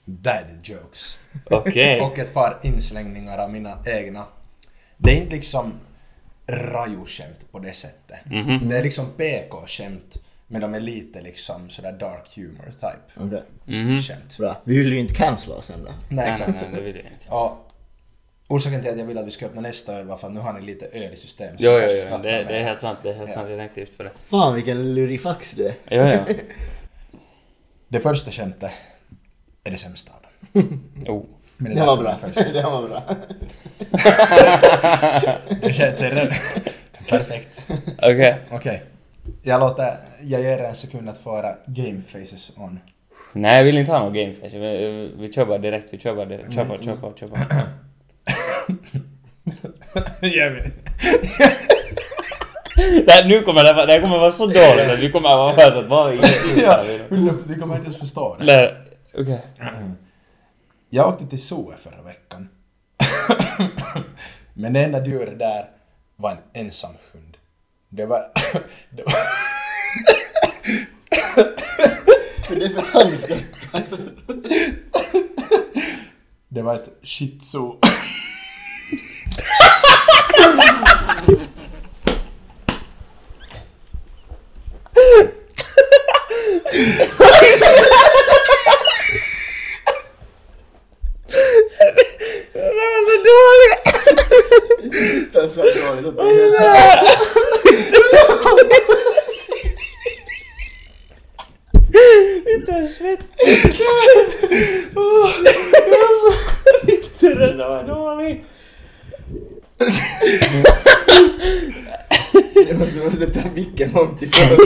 daddy 0.09 0.53
jokes. 0.63 1.17
Okej. 1.45 2.01
Och 2.05 2.19
ett 2.19 2.33
par 2.33 2.59
inslängningar 2.63 3.37
av 3.37 3.51
mina 3.51 3.77
egna. 3.85 4.25
Det 4.97 5.11
är 5.11 5.15
inte 5.21 5.35
liksom 5.35 5.73
raju-skämt 6.47 7.51
på 7.51 7.59
det 7.59 7.73
sättet. 7.73 8.17
Mhm. 8.25 8.69
Det 8.69 8.77
är 8.77 8.83
liksom 8.83 9.05
PK-skämt, 9.17 10.17
men 10.47 10.61
de 10.61 10.73
är 10.75 10.79
lite 10.79 11.21
liksom 11.21 11.69
sådär 11.69 11.91
dark 11.91 12.35
humor 12.35 12.65
type 12.65 12.97
Okej. 13.25 13.43
Mhm. 13.65 13.99
skämt. 14.01 14.37
Bra. 14.37 14.61
Vi 14.63 14.77
vill 14.77 14.93
ju 14.93 14.99
inte 14.99 15.13
cancella 15.13 15.55
oss 15.55 15.69
än 15.69 15.79
då. 15.83 15.85
Nej, 15.91 15.97
Nej, 16.09 16.29
exakt. 16.29 16.47
nej, 16.61 16.69
nej, 16.71 16.79
det 16.79 16.85
vill 16.85 16.95
jag 16.95 17.05
inte. 17.13 17.29
Och 17.29 17.71
orsaken 18.47 18.81
till 18.81 18.91
att 18.91 18.97
jag 18.99 19.05
vill 19.05 19.17
att 19.17 19.25
vi 19.27 19.31
ska 19.31 19.45
öppna 19.45 19.61
nästa 19.61 19.93
öl 19.93 20.05
var 20.07 20.17
för 20.17 20.27
att 20.27 20.33
nu 20.33 20.39
har 20.39 20.53
ni 20.53 20.61
lite 20.61 20.85
öl 20.85 21.13
i 21.13 21.15
system. 21.15 21.57
så 21.57 21.65
Jo, 21.65 21.71
jo, 21.71 21.87
jo, 22.11 22.17
det, 22.17 22.29
det 22.43 22.57
är 22.57 22.63
helt 22.63 22.79
sant, 22.79 22.99
det 23.03 23.09
är 23.09 23.13
helt 23.13 23.29
Ja. 23.29 23.33
sant, 23.35 23.49
jag 23.49 23.59
tänkte 23.59 23.79
just 23.79 23.97
på 23.97 24.03
det. 24.03 24.11
Fan 24.15 24.55
vilken 24.55 24.95
lurifax 24.95 25.51
du 25.51 25.65
är. 25.67 25.73
Jo, 25.91 26.21
jo. 26.27 26.33
Det 27.89 27.99
första 27.99 28.31
skämtet 28.31 28.71
är 29.67 29.71
det 29.71 29.77
sämsta 29.77 30.11
av 30.11 30.21
dem. 30.21 30.31
Oh. 31.07 31.23
Men 31.57 31.75
Det 31.75 31.81
är 31.81 31.85
var 31.85 31.97
bra. 31.97 32.17
det. 32.35 32.53
Det 32.53 32.63
var 32.63 32.87
bra. 32.87 33.03
Det 35.61 35.73
känns 35.73 36.01
redan 36.01 36.27
perfekt. 37.09 37.65
Okej. 37.97 38.37
Okej. 38.51 38.83
Jag 39.43 39.59
låter, 39.59 39.97
jag 40.21 40.41
ger 40.41 40.57
er 40.57 40.63
en 40.63 40.75
sekund 40.75 41.09
att 41.09 41.17
få 41.17 41.39
era 41.39 41.55
game 41.65 42.01
faces 42.07 42.53
on. 42.57 42.79
Nej, 43.33 43.57
jag 43.57 43.63
vill 43.63 43.77
inte 43.77 43.91
ha 43.91 43.99
någon 43.99 44.13
gameface. 44.13 44.57
Vi, 44.59 45.11
vi 45.17 45.33
kör 45.33 45.45
bara 45.45 45.57
direkt, 45.57 45.93
vi 45.93 45.99
kör 45.99 46.15
bara 46.15 46.25
direkt. 46.25 46.53
Kör 46.53 46.65
på, 46.65 46.83
kör 46.83 46.95
på, 46.95 47.13
kör 47.15 47.27
på. 47.27 47.37
Det 53.05 53.11
här, 53.11 53.25
nu 53.25 53.41
kommer 53.41 53.63
det, 53.63 53.85
det 53.85 53.91
här 53.93 54.01
kommer 54.01 54.17
vara 54.17 54.31
så 54.31 54.45
dåligt 54.45 54.89
att 54.93 54.99
vi 54.99 55.11
kommer 55.11 55.29
att 55.29 55.57
vara 55.57 55.71
så 55.71 55.77
att 55.77 56.13
är 56.57 56.61
ja, 56.63 56.83
det? 57.09 57.53
du 57.53 57.59
kommer 57.59 57.75
inte 57.75 57.85
ens 57.85 57.97
förstå 57.99 58.37
det. 58.39 58.77
Okej. 59.17 59.41
Jag 60.89 61.07
åkte 61.07 61.27
till 61.27 61.41
zoo 61.41 61.73
förra 61.77 62.01
veckan. 62.01 62.49
Men 64.53 64.73
det 64.73 64.83
enda 64.83 65.05
djuret 65.05 65.39
där 65.39 65.69
var 66.15 66.31
en 66.31 66.37
ensam 66.53 66.93
hund. 67.11 67.37
Det 67.89 68.05
var... 68.05 68.31
Det 68.89 69.03
var, 69.03 69.13
För 72.47 72.55
det 72.55 72.65
är 72.65 72.69
för 72.69 72.79
att 72.79 72.87
han 72.87 73.17
skrattar. 73.17 73.83
det 76.47 76.61
var 76.61 76.75
ett 76.75 76.89
shih 77.03 77.39
tzu. 77.39 77.71
Det 92.53 92.73
var 92.73 93.01
så 93.05 93.15
dåligt! 93.27 93.87
Det 95.37 95.43
är 95.43 95.47
så 95.47 95.59
dåligt 95.61 96.07
att 96.07 96.15
det 96.17 96.21
är 96.21 97.77
Inte 102.55 102.71
en 102.71 102.87
svett. 102.87 103.19
Inte 106.87 107.35
den 107.35 107.57
där 107.57 107.67
var 107.69 107.83
dålig. 107.83 108.43
Jag 112.69 112.79
måste, 112.79 112.99
måste 112.99 113.27
ta 113.27 113.39
micken 113.55 113.91
långt 113.91 114.21
ifrån. 114.21 114.57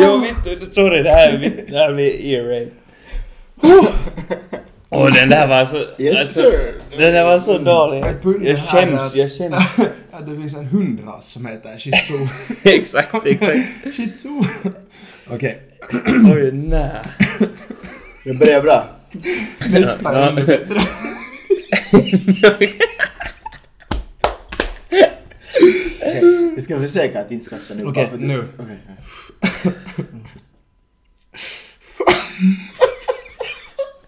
Jo, 0.00 0.18
vittu, 0.18 0.66
sorry, 0.72 1.02
det 1.02 1.10
här, 1.10 1.28
är- 1.32 1.64
det 1.70 1.78
här 1.78 1.92
blir 1.92 2.34
ear 2.34 2.44
rape. 2.60 2.72
Åh, 4.90 5.14
den 5.14 5.28
där 5.28 5.46
var 5.48 5.64
så... 5.66 6.02
Yes, 6.02 6.20
alltså, 6.20 6.34
sir. 6.42 6.74
Den 6.90 7.12
där 7.14 7.24
var 7.24 7.38
så 7.40 7.58
dålig. 7.58 8.00
Men 8.00 8.20
punkten 8.20 8.46
Jag 8.46 8.58
skäms, 8.58 9.00
att- 9.00 9.16
jag 9.16 9.32
skäms. 9.32 9.54
Att 10.12 10.26
det 10.26 10.36
finns 10.36 10.54
en 10.56 10.64
hundras 10.64 11.26
som 11.26 11.46
heter 11.46 11.78
shih 11.78 11.92
tzu. 11.92 12.14
exakt, 12.70 13.26
exakt. 13.26 13.58
shih 13.96 14.06
tzu. 14.12 14.28
Okej, 15.30 15.62
Oj, 16.34 16.52
nej. 16.52 16.90
Det 18.24 18.34
börjar 18.34 18.62
bra. 18.62 18.88
nästa 19.70 20.18
Ja, 20.18 20.26
ja. 20.26 20.32
bättre. 20.46 20.76
Vi 26.56 26.62
ska 26.62 26.80
försöka 26.80 27.20
att 27.20 27.30
inte 27.30 27.44
skratta 27.44 27.74
nu. 27.74 27.84
Okej, 27.84 28.04
bara 28.04 28.08
för 28.08 28.16
att- 28.16 28.22
nu. 28.22 28.48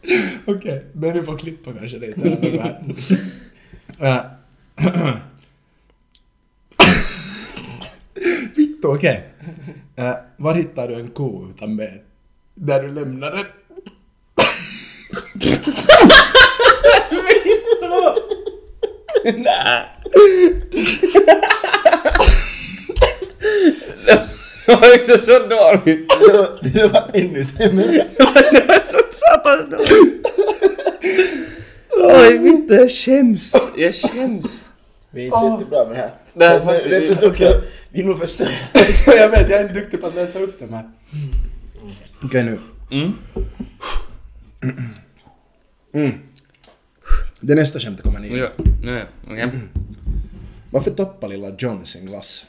Okej. 0.47 0.85
Men 0.93 1.13
vi 1.13 1.23
får 1.23 1.39
klippa 1.39 1.73
kanske 1.73 1.99
lite. 1.99 2.37
Eh, 4.01 4.21
Vittu, 8.57 8.89
okej. 8.89 9.29
Eh, 9.97 10.15
var 10.37 10.55
hittar 10.55 10.89
du 10.89 10.95
en 10.95 11.09
ko 11.09 11.49
utan 11.51 11.77
ben? 11.77 12.01
Där 12.55 12.83
du 12.83 12.89
lämnar 12.89 13.31
den. 13.31 13.45
Nej. 19.35 19.85
Det 24.69 24.75
var 24.77 24.95
också 24.95 25.27
så 25.27 25.39
dåligt. 25.39 26.09
Det 26.75 26.89
var- 26.89 27.11
ännu 27.15 27.45
sämre. 27.45 28.07
Det 28.53 28.65
var 28.69 28.87
så 28.93 28.99
satans 29.13 29.71
dåligt. 29.71 30.27
Oj, 31.91 32.39
vittu, 32.39 32.75
jag 32.75 32.91
skäms. 32.91 33.53
Jag 33.77 33.95
skäms. 33.95 34.65
Vi 35.11 35.21
är 35.23 35.25
inte 35.27 35.39
så 35.39 35.59
jättebra 35.59 35.85
med 35.85 35.97
det 35.97 36.01
här. 36.01 36.11
Nej, 36.35 36.61
faktiskt 36.65 36.91
det 36.91 37.27
är 37.27 37.31
också, 37.31 37.63
vi 37.91 38.01
är 38.01 38.05
nog 38.05 38.19
förstör. 38.19 38.51
jag 39.07 39.29
vet, 39.29 39.51
jag 39.51 39.61
är 39.61 39.63
inte 39.63 39.75
duktig 39.81 40.01
på 40.01 40.07
att 40.07 40.15
läsa 40.15 40.39
upp 40.39 40.59
de 40.59 40.73
här. 40.75 40.91
Okej 42.23 42.43
nu. 42.43 42.59
Mm. 45.95 46.13
Det 47.41 47.55
nästa 47.55 47.81
skämtet 47.81 48.05
kommer 48.05 48.21
ni. 48.21 48.37
Ja, 48.39 48.49
nu, 48.85 49.03
okej. 49.31 49.49
Varför 50.71 50.91
toppar 50.91 51.29
lilla 51.29 51.49
John 51.59 51.85
sin 51.87 52.07
glass? 52.07 52.47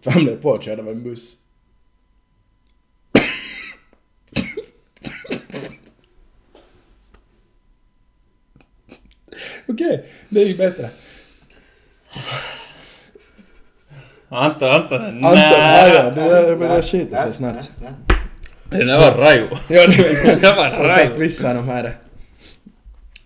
För 0.00 0.10
han 0.10 0.24
blev 0.24 0.42
påkörd 0.42 0.80
av 0.80 0.88
en 0.88 1.02
buss. 1.02 1.36
Okej, 9.68 10.04
det 10.28 10.40
gick 10.40 10.58
bättre. 10.58 10.90
Anton, 14.28 14.68
Anton, 14.68 15.02
Anton, 15.02 15.38
ja, 15.38 15.88
ja, 15.88 16.10
det 16.10 16.56
där 16.56 16.82
skita 16.82 17.16
sig 17.16 17.34
snart. 17.34 17.70
Den 18.70 18.86
där 18.86 18.98
var 18.98 19.18
rajo. 19.18 19.48
Ja, 19.68 19.86
det 19.86 20.40
Det 20.40 20.54
var 20.56 20.68
Som 20.68 20.88
sagt, 20.88 21.18
vissa 21.18 21.48
av 21.48 21.54
de 21.54 21.68
här 21.68 21.84
är... 21.84 21.96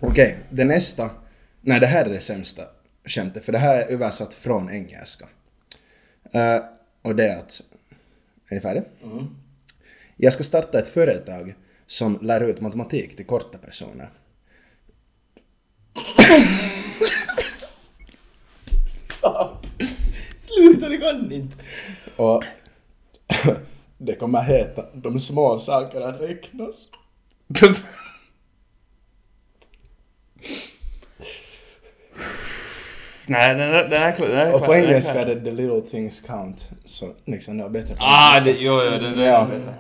Okej, 0.00 0.38
det 0.50 0.64
nästa. 0.64 1.10
Nej, 1.60 1.80
det 1.80 1.86
här 1.86 2.04
är 2.04 2.08
det 2.08 2.20
sämsta 2.20 2.62
skämtet, 3.04 3.44
för 3.44 3.52
det 3.52 3.58
här 3.58 3.76
är 3.76 3.86
översatt 3.86 4.34
från 4.34 4.70
engelska. 4.70 5.26
Eh, 6.33 6.62
och 7.03 7.16
det 7.16 7.28
är 7.28 7.39
att... 7.39 7.61
Är 8.49 8.55
ni 8.55 8.61
färdiga? 8.61 8.85
Jag 10.16 10.33
ska 10.33 10.45
starta 10.45 10.78
ett 10.78 10.89
företag 10.89 11.55
som 11.87 12.18
lär 12.22 12.41
ut 12.41 12.61
matematik 12.61 13.16
till 13.16 13.26
korta 13.26 13.59
personer. 13.59 14.11
Stopp. 18.87 19.66
Sluta, 20.47 20.89
det 20.89 20.99
kan 20.99 21.33
inte. 21.33 21.57
Och 22.16 22.45
det 23.99 24.14
kommer 24.14 24.43
heta 24.43 24.87
De 24.95 25.18
små 25.18 25.59
sakerna 25.59 26.07
räknas. 26.07 26.89
Nej, 33.31 33.49
den 33.49 33.59
där, 33.59 33.89
den 33.89 34.03
här, 34.03 34.28
den 34.28 34.37
här 34.37 34.55
Och 34.55 34.61
på 34.61 34.72
den 34.72 34.85
engelska 34.85 35.20
är 35.20 35.26
det 35.26 35.41
The 35.41 35.51
little 35.51 35.81
things 35.81 36.20
count. 36.20 36.70
Så 36.85 37.12
liksom 37.24 37.57
det 37.57 37.62
var 37.62 37.70
bättre 37.70 37.95
på 37.95 38.03
Ah, 38.03 38.41
det, 38.45 38.51
jo, 38.51 38.81
jo, 38.85 38.91
den 38.91 39.18
där 39.18 39.26
Ja. 39.26 39.47
är 39.47 39.47
bättre. 39.59 39.74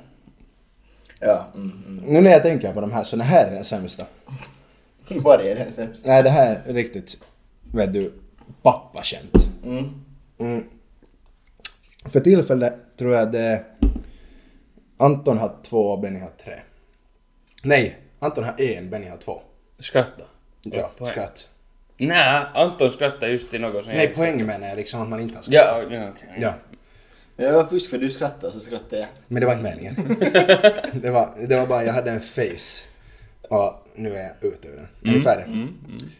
Ja. 1.20 1.46
Mm, 1.54 1.82
mm. 1.86 2.04
Nu 2.04 2.20
när 2.20 2.30
jag 2.30 2.42
tänker 2.42 2.72
på 2.72 2.80
de 2.80 2.92
här 2.92 3.02
så 3.02 3.16
det 3.16 3.24
här 3.24 3.46
är 3.46 3.50
den 3.50 3.64
sämsta. 3.64 4.06
Vad 5.08 5.48
är 5.48 5.54
det 5.54 5.72
sämsta? 5.72 6.08
Nej, 6.08 6.22
det 6.22 6.30
här 6.30 6.60
är 6.66 6.72
riktigt, 6.72 7.22
vet 7.72 7.92
du, 7.92 8.12
pappaskämt. 8.62 9.48
Mm. 9.64 9.84
Mm. 10.38 10.64
För 12.04 12.20
tillfället 12.20 12.74
tror 12.98 13.14
jag 13.14 13.32
det 13.32 13.64
Anton 14.96 15.38
har 15.38 15.52
två 15.62 15.86
och 15.86 16.00
Benny 16.00 16.20
har 16.20 16.30
tre. 16.44 16.54
Nej, 17.62 17.98
Anton 18.18 18.44
har 18.44 18.60
en, 18.60 18.90
Benny 18.90 19.08
har 19.08 19.16
två. 19.16 19.40
Skratta. 19.78 20.22
Ja, 20.62 20.90
skratt. 21.06 21.48
Nej, 22.08 22.44
Anton 22.54 22.92
skrattar 22.92 23.28
just 23.28 23.50
till 23.50 23.60
något 23.60 23.84
som 23.84 23.94
Nej, 23.94 24.04
jag... 24.04 24.14
poäng 24.14 24.46
menar 24.46 24.68
jag 24.68 24.76
liksom 24.76 25.02
att 25.02 25.08
man 25.08 25.20
inte 25.20 25.34
har 25.34 25.42
skratt. 25.42 25.64
Ja, 25.90 25.96
ja 25.96 26.08
okej. 26.10 26.36
Ja, 26.40 26.54
Det 27.36 27.52
var 27.52 27.66
fusk 27.66 27.90
för 27.90 27.98
du 27.98 28.10
skrattade 28.10 28.52
så 28.52 28.60
skrattade 28.60 28.98
jag. 29.00 29.08
men 29.28 29.40
det 29.40 29.46
var 29.46 29.52
inte 29.52 29.64
meningen. 29.64 30.16
det, 30.92 31.10
var, 31.10 31.34
det 31.48 31.56
var 31.56 31.66
bara, 31.66 31.84
jag 31.84 31.92
hade 31.92 32.10
en 32.10 32.20
face. 32.20 32.82
Och 33.42 33.86
nu 33.94 34.14
är 34.16 34.22
jag 34.22 34.52
ute 34.52 34.68
ur 34.68 34.76
den. 34.76 35.12
Är 35.12 35.16
ni 35.16 35.22
färdiga? 35.22 35.46
Mm, 35.46 35.74
mm. 35.88 36.10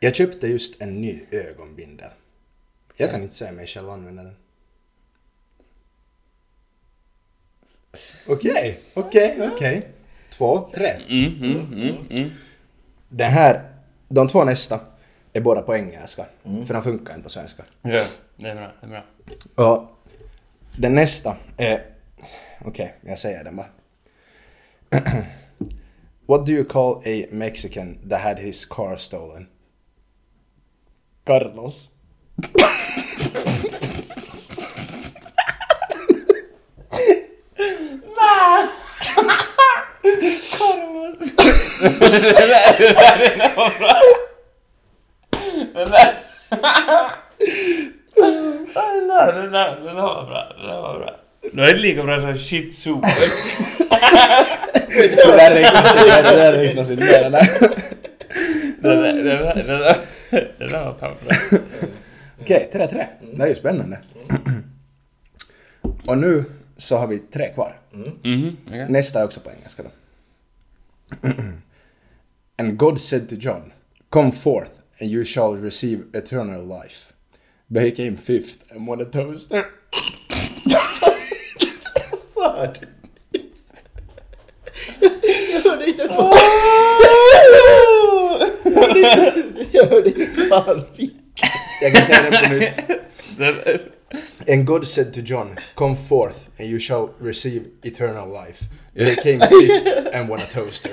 Jag 0.00 0.14
köpte 0.14 0.46
just 0.46 0.82
en 0.82 1.00
ny 1.00 1.20
ögonbindel. 1.30 2.10
Jag 2.96 3.10
kan 3.10 3.22
inte 3.22 3.34
se 3.34 3.52
mig 3.52 3.66
själv 3.66 3.90
använda 3.90 4.22
den. 4.22 4.36
Okej, 8.26 8.80
okej, 8.94 9.50
okej. 9.52 9.88
Två, 10.30 10.68
tre. 10.74 10.90
Mm, 11.08 11.34
mm, 11.42 11.72
mm, 11.72 11.96
mm. 12.10 12.30
Den 13.08 13.30
här, 13.30 13.73
de 14.08 14.28
två 14.28 14.44
nästa 14.44 14.80
är 15.32 15.40
båda 15.40 15.62
på 15.62 15.74
engelska. 15.76 16.26
För 16.66 16.74
de 16.74 16.82
funkar 16.82 17.14
inte 17.14 17.22
på 17.22 17.30
svenska. 17.30 17.64
Ja, 17.82 18.04
det 18.36 18.48
är 18.48 18.54
bra, 18.54 18.72
det 18.80 18.86
är 18.86 18.90
bra. 18.90 19.04
Och 19.66 19.88
den 20.78 20.94
nästa 20.94 21.36
är... 21.56 21.86
Okej, 22.64 22.94
jag 23.00 23.18
säger 23.18 23.44
den 23.44 23.56
bara. 23.56 23.68
What 26.26 26.46
do 26.46 26.52
you 26.52 26.64
call 26.64 26.96
a 26.96 27.26
Mexican 27.30 27.98
that 28.10 28.20
had 28.20 28.38
his 28.38 28.66
car 28.66 28.96
stolen? 28.96 29.46
Carlos. 31.24 31.90
det 41.88 42.46
där, 42.46 42.78
det 42.78 42.94
där, 42.94 43.56
var 43.56 43.78
bra. 43.78 43.92
Den 45.74 45.90
där. 45.90 46.14
Den 48.74 49.08
där, 49.08 49.32
den 49.32 49.52
där, 49.52 49.80
den 49.84 49.96
var 49.96 50.26
bra. 50.26 50.56
Den 50.60 50.82
var 50.82 50.98
bra. 50.98 51.16
Det 51.52 51.60
var 51.60 51.68
inte 51.68 51.80
lika 51.80 52.02
bra 52.02 52.20
som 52.20 52.38
shit 52.38 52.74
soup. 52.74 53.02
Det 54.88 55.36
där 55.36 55.50
räknas 55.50 55.94
inte, 55.96 56.22
det 56.22 56.36
där 56.36 56.52
räknas 56.52 56.90
inte 56.90 57.22
den 57.22 57.32
där. 57.32 57.48
Den 58.78 59.02
där, 59.02 59.12
den 59.12 59.24
där, 59.24 59.54
den 59.54 59.80
där, 59.80 60.00
den 60.58 60.72
var 60.72 60.94
fan 61.00 61.14
bra. 61.26 61.58
Okej, 62.40 62.70
3-3. 62.72 63.04
Det 63.36 63.42
är 63.42 63.46
ju 63.46 63.54
spännande. 63.54 63.98
Och 66.06 66.18
nu 66.18 66.44
så 66.76 66.98
har 66.98 67.06
vi 67.06 67.18
tre 67.18 67.48
kvar. 67.48 67.76
Mhm, 68.22 68.56
okej. 68.66 68.86
Nästa 68.88 69.20
är 69.20 69.24
också 69.24 69.40
på 69.40 69.50
engelska 69.50 69.82
då. 69.82 69.90
And 72.58 72.78
God 72.78 73.00
said 73.00 73.28
to 73.28 73.36
John, 73.36 73.72
Come 74.10 74.30
forth 74.32 74.82
and 75.00 75.10
you 75.10 75.24
shall 75.24 75.54
receive 75.56 76.06
eternal 76.14 76.62
life. 76.62 77.12
But 77.70 77.84
he 77.84 77.90
came 77.90 78.16
fifth 78.16 78.70
and 78.70 78.86
won 78.86 79.00
a 79.00 79.04
toaster. 79.04 79.70
Du? 82.72 83.50
Jag 85.52 85.60
hörde 85.62 85.86
inte 85.86 86.02
ens 86.02 86.16
vad... 86.16 86.36
Jag 89.72 89.86
hörde 89.86 90.08
inte 90.08 90.22
ens 90.22 90.50
vad 90.50 90.62
han 90.62 90.82
fick. 90.94 91.14
Jag 91.82 91.92
kan 91.94 92.02
säga 92.02 92.30
den 92.30 92.48
på 92.48 92.54
nytt. 92.54 92.80
And 94.48 94.66
God 94.66 94.86
said 94.88 95.12
to 95.14 95.20
John, 95.20 95.56
Come 95.74 95.96
forth 95.96 96.38
and 96.58 96.68
you 96.68 96.78
shall 96.78 97.08
receive 97.20 97.64
eternal 97.82 98.28
life. 98.28 98.64
But 98.94 99.08
he 99.08 99.16
came 99.16 99.40
fifth 99.40 100.14
and 100.14 100.28
won 100.28 100.40
a 100.40 100.46
toaster. 100.52 100.90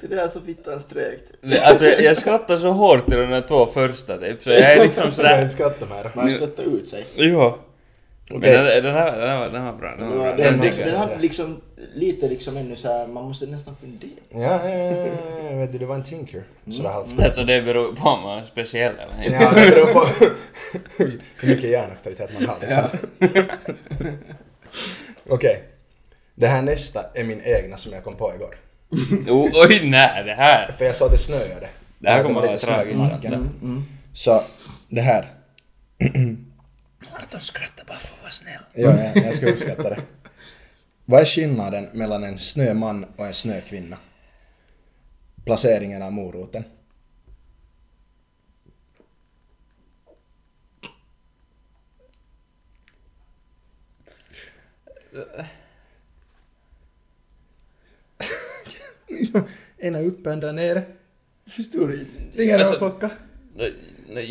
Det 0.00 0.06
där 0.08 0.16
är 0.24 0.28
så 0.28 0.40
fittans 0.40 0.86
trögt. 0.86 1.32
Alltså 1.62 1.84
jag, 1.86 2.02
jag 2.02 2.16
skrattar 2.16 2.56
så 2.56 2.70
hårt 2.70 3.06
till 3.06 3.18
de 3.18 3.26
där 3.30 3.40
två 3.48 3.66
första 3.66 4.18
typ, 4.18 4.42
så 4.42 4.50
jag 4.50 4.60
är 4.60 4.82
liksom 4.84 5.02
Jag 5.04 5.14
sådär... 5.14 5.42
inte 5.42 5.48
skratta 5.54 5.86
mer. 5.86 6.10
Man 6.14 6.30
skrattar 6.30 6.62
ut 6.62 6.88
sig. 6.88 7.04
Jo. 7.16 7.54
Men 8.28 8.38
Okej. 8.38 8.52
den, 8.52 8.64
den, 8.84 8.94
här, 8.94 9.18
den, 9.18 9.28
här, 9.28 9.38
var- 9.38 9.48
den 9.48 9.64
var 9.64 9.72
bra. 9.72 9.96
Den 9.96 10.08
var 10.08 10.16
bra. 10.16 10.24
Den, 10.36 10.36
Den 10.36 10.60
den, 10.60 10.76
den 10.76 10.88
jag. 10.88 10.98
har 10.98 11.16
liksom 11.20 11.60
lite 11.94 12.28
liksom 12.28 12.56
ännu 12.56 12.76
så 12.76 12.88
här, 12.88 13.06
man 13.06 13.24
måste 13.24 13.46
nästan 13.46 13.76
fundera. 13.80 14.10
Ja, 14.28 14.68
ja, 14.68 14.76
ja, 14.78 15.06
ja, 15.50 15.56
vet 15.58 15.72
du, 15.72 15.78
det 15.78 15.86
var 15.86 15.94
en 15.94 16.02
tinker. 16.02 16.42
Sådär 16.70 16.90
halvt. 16.90 17.20
Alltså 17.20 17.44
det 17.44 17.62
beror 17.62 17.92
på 17.94 18.08
om 18.08 18.22
man 18.22 18.38
är 18.38 18.44
speciell 18.44 18.92
eller 18.94 19.24
inte. 19.24 19.38
Ja, 19.42 19.50
det 19.54 19.70
beror 19.70 19.92
på 19.92 20.06
hur 21.40 21.48
mycket 21.48 21.70
hjärnaktivitet 21.70 22.30
man 22.34 22.46
har 22.48 22.56
liksom. 22.60 22.84
Okej. 25.28 25.62
Det 26.34 26.48
här 26.48 26.62
nästa 26.62 27.10
är 27.14 27.24
min 27.24 27.40
egna 27.44 27.76
som 27.76 27.92
jag 27.92 28.04
kom 28.04 28.16
på 28.16 28.34
igår. 28.34 28.56
Oh, 29.30 29.50
oj 29.54 29.88
nej, 29.88 30.24
det 30.24 30.34
här. 30.34 30.72
För 30.72 30.84
jag 30.84 30.94
sa 30.94 31.06
att 31.06 31.12
det 31.12 31.18
snöade. 31.18 31.68
Det 31.98 32.10
här 32.10 32.22
kommer 32.22 32.34
var 32.34 32.42
vara 32.42 32.52
lite 32.52 32.64
snö 32.64 32.72
i 32.72 32.76
tragiskt. 32.76 33.00
marken. 33.00 33.32
Mm. 33.34 33.84
Så, 34.12 34.42
det 34.88 35.00
här. 35.00 35.34
Anton 37.12 37.40
skrattar 37.40 37.84
bara 37.84 37.98
för 37.98 38.14
att 38.14 38.22
vara 38.22 38.30
snäll. 38.30 38.62
Ja, 38.74 39.12
ja, 39.14 39.22
jag 39.22 39.34
ska 39.34 39.50
uppskatta 39.50 39.90
det. 39.90 40.00
Vad 41.04 41.20
är 41.20 41.24
skillnaden 41.24 41.88
mellan 41.92 42.24
en 42.24 42.38
snöman 42.38 43.06
och 43.16 43.26
en 43.26 43.34
snökvinna? 43.34 43.96
Placeringen 45.44 46.02
av 46.02 46.12
moroten. 46.12 46.64
Liksom, 59.10 59.42
ena 59.78 60.00
uppe, 60.00 60.32
en 60.32 60.40
där 60.40 60.52
nere. 60.52 60.82
Förstår 61.50 61.88
du? 61.88 62.06
Ringer 62.34 62.58
Alltså- 62.58 62.78
klocka? 62.78 63.10
Nej, 63.56 63.74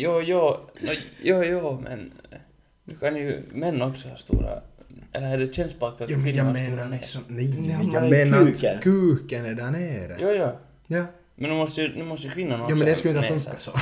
Jo, 0.02 0.20
jo, 0.22 0.56
nej, 0.80 0.98
jo, 1.22 1.44
jo, 1.44 1.80
men... 1.84 2.12
Nu 2.84 2.94
kan 2.96 3.16
ju 3.16 3.42
män 3.52 3.82
också 3.82 4.08
ha 4.08 4.16
stora... 4.16 4.60
Eller 5.12 5.28
är 5.32 5.38
det 5.38 5.54
kännspakt 5.54 6.00
att 6.00 6.10
Jo 6.10 6.18
men 6.18 6.34
jag 6.34 6.46
menar 6.52 6.88
liksom, 6.88 7.22
nej, 7.28 7.70
Ja, 7.70 7.78
nej 7.78 7.90
jag 7.92 8.02
men 8.02 8.10
menar 8.30 8.50
att 8.76 8.82
kuken 8.82 9.46
är 9.46 9.54
där 9.54 9.70
nere. 9.70 10.16
Jo, 10.20 10.28
jo. 10.30 10.48
Ja. 10.96 11.04
Men 11.34 11.50
nu 11.50 11.56
måste 11.56 11.80
ju, 11.82 11.96
nu 11.96 12.04
måste 12.04 12.26
ju 12.26 12.32
kvinnan 12.32 12.60
också 12.60 12.70
Jo 12.72 12.76
men 12.76 12.86
det 12.86 12.94
skulle 12.94 13.16
inte 13.16 13.28
funka 13.28 13.58
så. 13.58 13.70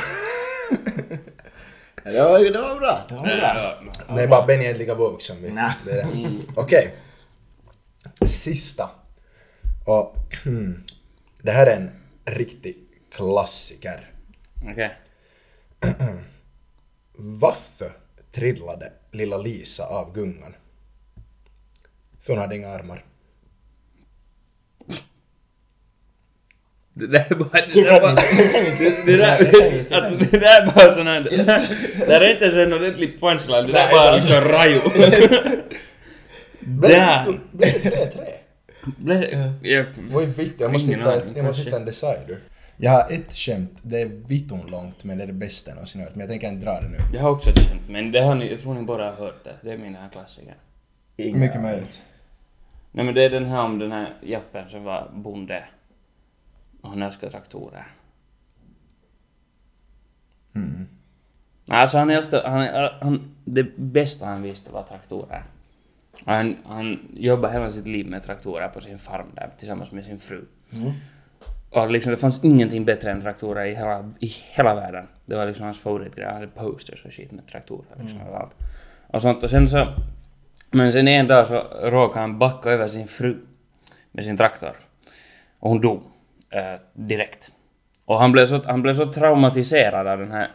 Ja, 2.04 2.10
Det 2.12 2.22
var, 2.22 2.38
det 2.38 2.60
var 2.60 2.78
bra. 2.78 3.06
Det 3.08 3.14
var 3.14 3.22
Nej, 3.22 3.36
bra. 3.36 3.80
ja, 4.08 4.14
Det 4.14 4.22
är 4.22 4.28
bara 4.28 4.46
Benny 4.46 4.64
är 4.64 4.68
inte 4.68 4.78
lika 4.78 4.94
våg 4.94 5.22
som 5.22 5.36
vi. 5.42 5.48
Det. 5.84 6.06
Okej. 6.54 6.94
Sista. 8.26 8.90
Och 9.88 10.36
det 11.42 11.52
här 11.52 11.66
är 11.66 11.76
en 11.76 11.90
riktig 12.24 12.76
klassiker. 13.12 14.10
Okej. 14.70 14.98
Varför 17.12 17.92
trillade 18.32 18.92
lilla 19.12 19.38
Lisa 19.38 19.86
av 19.86 20.14
gungan? 20.14 20.54
För 22.20 22.32
hon 22.32 22.38
hade 22.42 22.56
inga 22.56 22.68
armar. 22.68 23.04
Det 26.94 27.06
där 27.06 27.26
är 27.30 27.34
bara... 27.34 27.66
Det 27.66 27.72
Det 27.72 27.82
där 27.82 28.00
bara... 28.00 28.14
Det 29.04 29.16
där, 29.16 29.92
alltså, 30.02 30.16
det 30.16 30.38
där 30.38 30.62
är 30.62 30.66
bara 30.66 30.94
sån 30.94 31.06
här... 31.06 31.20
Det 31.98 32.06
där 32.06 32.20
är 32.20 32.32
inte 32.32 32.44
ens 32.44 32.56
en 32.56 32.72
ordentlig 32.72 33.20
punchline, 33.20 33.66
det 33.66 33.72
där 33.72 33.88
är 33.88 33.92
bara 33.92 34.14
liksom 34.14 34.40
rajo. 34.40 34.80
Damn! 36.60 37.40
Blev 37.50 37.72
det 37.82 38.12
3-3? 38.14 38.37
Blev- 38.96 39.56
jag- 39.62 39.84
Vad 40.10 40.22
är 40.22 40.26
vitt? 40.26 40.60
Jag 40.60 40.72
måste 40.72 40.90
hitta, 40.92 41.16
jag 41.36 41.44
måste 41.44 41.62
hitta 41.62 41.76
en 41.76 41.84
decider. 41.84 42.38
Jag 42.76 42.90
har 42.90 43.10
ett 43.12 43.32
skämt, 43.32 43.78
det 43.82 44.00
är 44.00 44.06
vitton 44.06 44.66
långt 44.70 45.04
men 45.04 45.16
det 45.18 45.22
är 45.24 45.26
det 45.26 45.32
bästa 45.32 45.70
jag 45.70 45.74
någonsin 45.74 46.00
hört. 46.00 46.10
Men 46.14 46.20
jag 46.20 46.28
tänker 46.28 46.48
inte 46.48 46.66
dra 46.66 46.80
det 46.80 46.88
nu. 46.88 46.96
Jag 47.12 47.22
har 47.22 47.30
också 47.30 47.50
ett 47.50 47.58
skämt, 47.58 47.82
men 47.88 48.12
det 48.12 48.20
har 48.22 48.34
ni, 48.34 48.50
jag 48.50 48.60
tror 48.60 48.74
ni 48.74 48.82
bara 48.82 49.04
har 49.04 49.12
hört 49.16 49.44
det. 49.44 49.54
Det 49.62 49.72
är 49.72 49.78
min 49.78 49.94
här 49.94 50.08
klassiker. 50.08 50.54
Inga- 51.16 51.38
Mycket 51.38 51.62
möjligt. 51.62 52.02
Nej 52.92 53.04
men 53.04 53.14
det 53.14 53.24
är 53.24 53.30
den 53.30 53.46
här 53.46 53.62
om 53.64 53.78
den 53.78 53.92
här 53.92 54.14
jappen 54.22 54.68
som 54.70 54.84
var 54.84 55.10
bonde. 55.14 55.64
Och 56.80 56.88
han 56.90 57.02
älskar 57.02 57.30
traktorer. 57.30 57.86
Mm. 60.54 60.86
Nej, 61.64 61.78
Alltså 61.80 61.98
han 61.98 62.10
älskar, 62.10 62.44
han, 62.44 62.88
han, 63.00 63.34
det 63.44 63.76
bästa 63.76 64.26
han 64.26 64.42
visste 64.42 64.72
var 64.72 64.82
traktorer. 64.82 65.44
Och 66.24 66.32
Han, 66.32 66.56
han 66.64 67.08
jobbade 67.14 67.52
hela 67.52 67.70
sitt 67.70 67.86
liv 67.86 68.06
med 68.06 68.22
traktorer 68.22 68.68
på 68.68 68.80
sin 68.80 68.98
farm 68.98 69.26
där 69.34 69.50
tillsammans 69.58 69.92
med 69.92 70.04
sin 70.04 70.18
fru. 70.18 70.44
Mm. 70.72 70.92
Och 71.70 71.90
liksom, 71.90 72.10
det 72.12 72.16
fanns 72.16 72.44
ingenting 72.44 72.84
bättre 72.84 73.10
än 73.10 73.22
traktorer 73.22 73.64
i 73.64 73.74
hela, 73.74 74.12
i 74.18 74.26
hela 74.26 74.74
världen. 74.74 75.06
Det 75.26 75.36
var 75.36 75.46
liksom 75.46 75.64
hans 75.64 75.82
favoritgrej. 75.82 76.26
Han 76.26 76.34
hade 76.34 76.46
posters 76.46 77.04
och 77.04 77.12
skit 77.12 77.32
med 77.32 77.46
traktorer 77.46 78.02
liksom 78.02 78.20
överallt. 78.20 78.56
Och 79.06 79.22
sånt. 79.22 79.42
Och 79.42 79.50
sen 79.50 79.68
så... 79.68 79.94
Men 80.70 80.92
sen 80.92 81.08
en 81.08 81.26
dag 81.26 81.46
så 81.46 81.62
råkade 81.82 82.20
han 82.20 82.38
backa 82.38 82.70
över 82.70 82.88
sin 82.88 83.08
fru 83.08 83.36
med 84.12 84.24
sin 84.24 84.36
traktor. 84.36 84.76
Och 85.58 85.70
hon 85.70 85.80
dog. 85.80 86.02
Eh, 86.50 86.80
direkt. 86.92 87.52
Och 88.04 88.18
han 88.18 88.32
blev, 88.32 88.46
så, 88.46 88.62
han 88.64 88.82
blev 88.82 88.94
så 88.94 89.12
traumatiserad 89.12 90.06
av 90.06 90.18
den 90.18 90.30
här, 90.30 90.48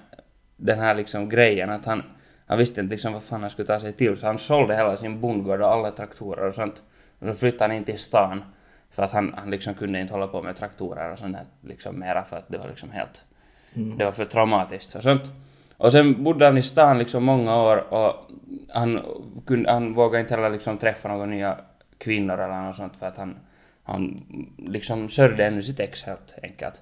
den 0.58 0.80
här 0.80 0.96
liksom 0.96 1.30
grejen 1.30 1.70
att 1.70 1.86
han, 1.86 2.04
han 2.48 2.58
visste 2.58 2.82
inte 2.82 2.92
liksom 2.92 3.14
vad 3.14 3.24
fan 3.24 3.42
han 3.42 3.50
skulle 3.50 3.68
ta 3.68 3.80
sig 3.80 3.94
till. 3.94 4.18
Så 4.18 4.26
han 4.26 4.40
sålde 4.40 4.76
hela 4.76 4.98
sin 4.98 5.22
bondgård 5.22 5.62
och 5.62 5.72
alla 5.72 5.92
traktorer 5.92 6.48
och 6.48 6.54
sånt. 6.54 6.82
Och 7.20 7.28
så 7.28 7.34
flyttade 7.34 7.64
han 7.64 7.78
in 7.78 7.84
till 7.84 8.00
stan. 8.00 8.44
För 8.92 9.04
att 9.04 9.12
han, 9.12 9.34
han 9.38 9.52
liksom 9.52 9.74
kunde 9.74 10.00
inte 10.00 10.14
hålla 10.14 10.28
på 10.28 10.42
med 10.42 10.56
traktorer 10.56 11.12
och 11.12 11.20
sånt 11.20 11.34
där 11.34 11.46
liksom 11.70 12.00
mera 12.00 12.24
för 12.24 12.38
att 12.38 12.46
det 12.48 12.58
var 12.58 12.68
liksom 12.68 12.92
helt... 12.92 13.26
Det 13.74 14.06
var 14.06 14.12
för 14.12 14.26
traumatiskt 14.26 14.96
och 14.96 15.04
sånt. 15.04 15.32
Och 15.78 15.92
sen 15.92 16.24
bodde 16.24 16.46
han 16.46 16.58
i 16.58 16.62
stan 16.62 17.00
liksom 17.00 17.24
många 17.24 17.62
år 17.62 17.94
och 17.94 18.32
han, 18.70 19.02
kunde, 19.48 19.72
han 19.72 19.94
vågade 19.94 20.22
inte 20.22 20.36
heller 20.36 20.50
liksom 20.50 20.78
träffa 20.78 21.08
några 21.08 21.26
nya 21.26 21.58
kvinnor 21.98 22.34
eller 22.34 22.62
något 22.62 22.76
sånt 22.76 22.96
för 22.96 23.06
att 23.06 23.18
han, 23.18 23.36
han 23.84 24.26
liksom 24.58 25.10
sörjde 25.10 25.46
ännu 25.46 25.64
sitt 25.64 25.80
ex 25.80 26.04
helt 26.04 26.34
enkelt. 26.44 26.82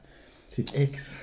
Sitt 0.50 0.72
ex. 0.76 1.18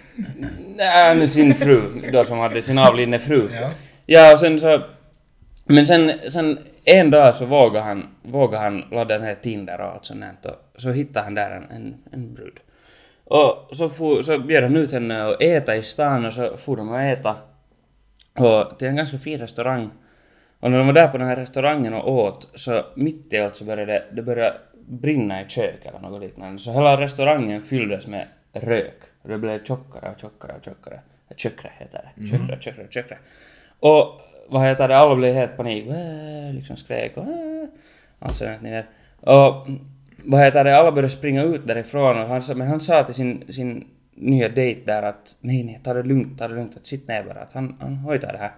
Nej, 0.76 1.26
sin 1.26 1.54
fru 1.54 2.10
då 2.12 2.24
som 2.24 2.38
hade 2.38 2.62
sin 2.62 2.78
avlidne 2.78 3.18
fru. 3.18 3.48
Ja. 3.52 3.70
Ja, 4.10 4.32
och 4.32 4.40
sen 4.40 4.58
så... 4.58 4.80
Men 5.64 5.86
sen, 5.86 6.12
sen 6.30 6.58
en 6.84 7.10
dag 7.10 7.36
så 7.36 7.46
vågade 7.46 7.84
han, 7.84 8.06
vågade 8.22 8.64
han 8.64 8.84
ladda 8.90 9.18
ner 9.18 9.34
Tinder 9.34 9.80
och 9.80 9.86
allt 9.86 10.04
sånt 10.04 10.20
där, 10.42 10.54
och 10.74 10.80
så 10.80 10.90
hittade 10.90 11.24
han 11.24 11.34
där 11.34 11.50
en, 11.50 11.70
en, 11.70 11.94
en 12.12 12.34
brud. 12.34 12.60
Och 13.24 13.76
så, 13.76 13.88
for, 13.88 14.22
så 14.22 14.38
bjöd 14.38 14.62
han 14.62 14.76
ut 14.76 14.92
henne 14.92 15.26
att 15.26 15.42
äta 15.42 15.76
i 15.76 15.82
stan 15.82 16.26
och 16.26 16.32
så 16.32 16.56
for 16.56 16.76
de 16.76 16.88
och 16.88 17.00
äta. 17.00 17.36
Och 18.38 18.78
till 18.78 18.88
en 18.88 18.96
ganska 18.96 19.18
fin 19.18 19.38
restaurang. 19.40 19.90
Och 20.60 20.70
när 20.70 20.78
de 20.78 20.86
var 20.86 20.94
där 20.94 21.08
på 21.08 21.18
den 21.18 21.26
här 21.26 21.36
restaurangen 21.36 21.94
och 21.94 22.12
åt 22.12 22.50
så 22.54 22.84
mitt 22.94 23.32
i 23.32 23.38
allt 23.38 23.56
så 23.56 23.64
började 23.64 24.04
det, 24.12 24.22
började 24.22 24.56
brinna 24.88 25.42
i 25.42 25.48
kök 25.48 25.86
eller 25.86 25.98
något 25.98 26.20
liknande. 26.20 26.58
Så 26.58 26.72
hela 26.72 27.00
restaurangen 27.00 27.62
fylldes 27.62 28.06
med 28.06 28.26
rök. 28.52 29.02
Och 29.22 29.28
det 29.28 29.38
blev 29.38 29.64
tjockare 29.64 30.10
och 30.10 30.20
tjockare 30.20 30.52
och 30.58 30.64
tjockare. 30.64 31.00
Tjockare 31.36 31.72
heter 31.78 32.10
det. 32.16 32.26
Tjockare, 32.26 32.60
tjockare, 32.60 32.86
tjockare. 32.90 33.18
Och 33.80 34.20
vad 34.48 34.62
heter 34.62 34.88
det, 34.88 34.96
alla 34.96 35.16
blev 35.16 35.34
helt 35.34 35.56
panik. 35.56 35.86
Äh, 35.86 36.54
liksom 36.54 36.76
skrek 36.76 37.16
och 37.16 37.24
äh, 38.42 38.62
ni 38.62 38.70
vet. 38.70 38.86
Och 39.20 39.66
vad 40.24 40.40
heter 40.40 40.64
det, 40.64 40.76
alla 40.78 40.92
började 40.92 41.10
springa 41.10 41.42
ut 41.42 41.66
därifrån 41.66 42.18
och 42.18 42.28
han, 42.28 42.42
sa- 42.42 42.54
men 42.54 42.68
han 42.68 42.80
sa 42.80 43.04
till 43.04 43.14
sin, 43.14 43.52
sin 43.52 43.86
nya 44.14 44.48
dejt 44.48 44.80
där 44.84 45.02
att 45.02 45.36
nej, 45.40 45.64
nej, 45.64 45.80
ta 45.84 45.94
det 45.94 46.02
lugnt, 46.02 46.38
ta 46.38 46.48
det 46.48 46.54
lugnt, 46.54 46.76
att 46.76 46.86
sitt 46.86 47.08
ner 47.08 47.22
bara, 47.22 47.40
att 47.40 47.52
han, 47.52 47.76
han 47.80 47.94
hojtar 47.96 48.32
det 48.32 48.38
här. 48.38 48.52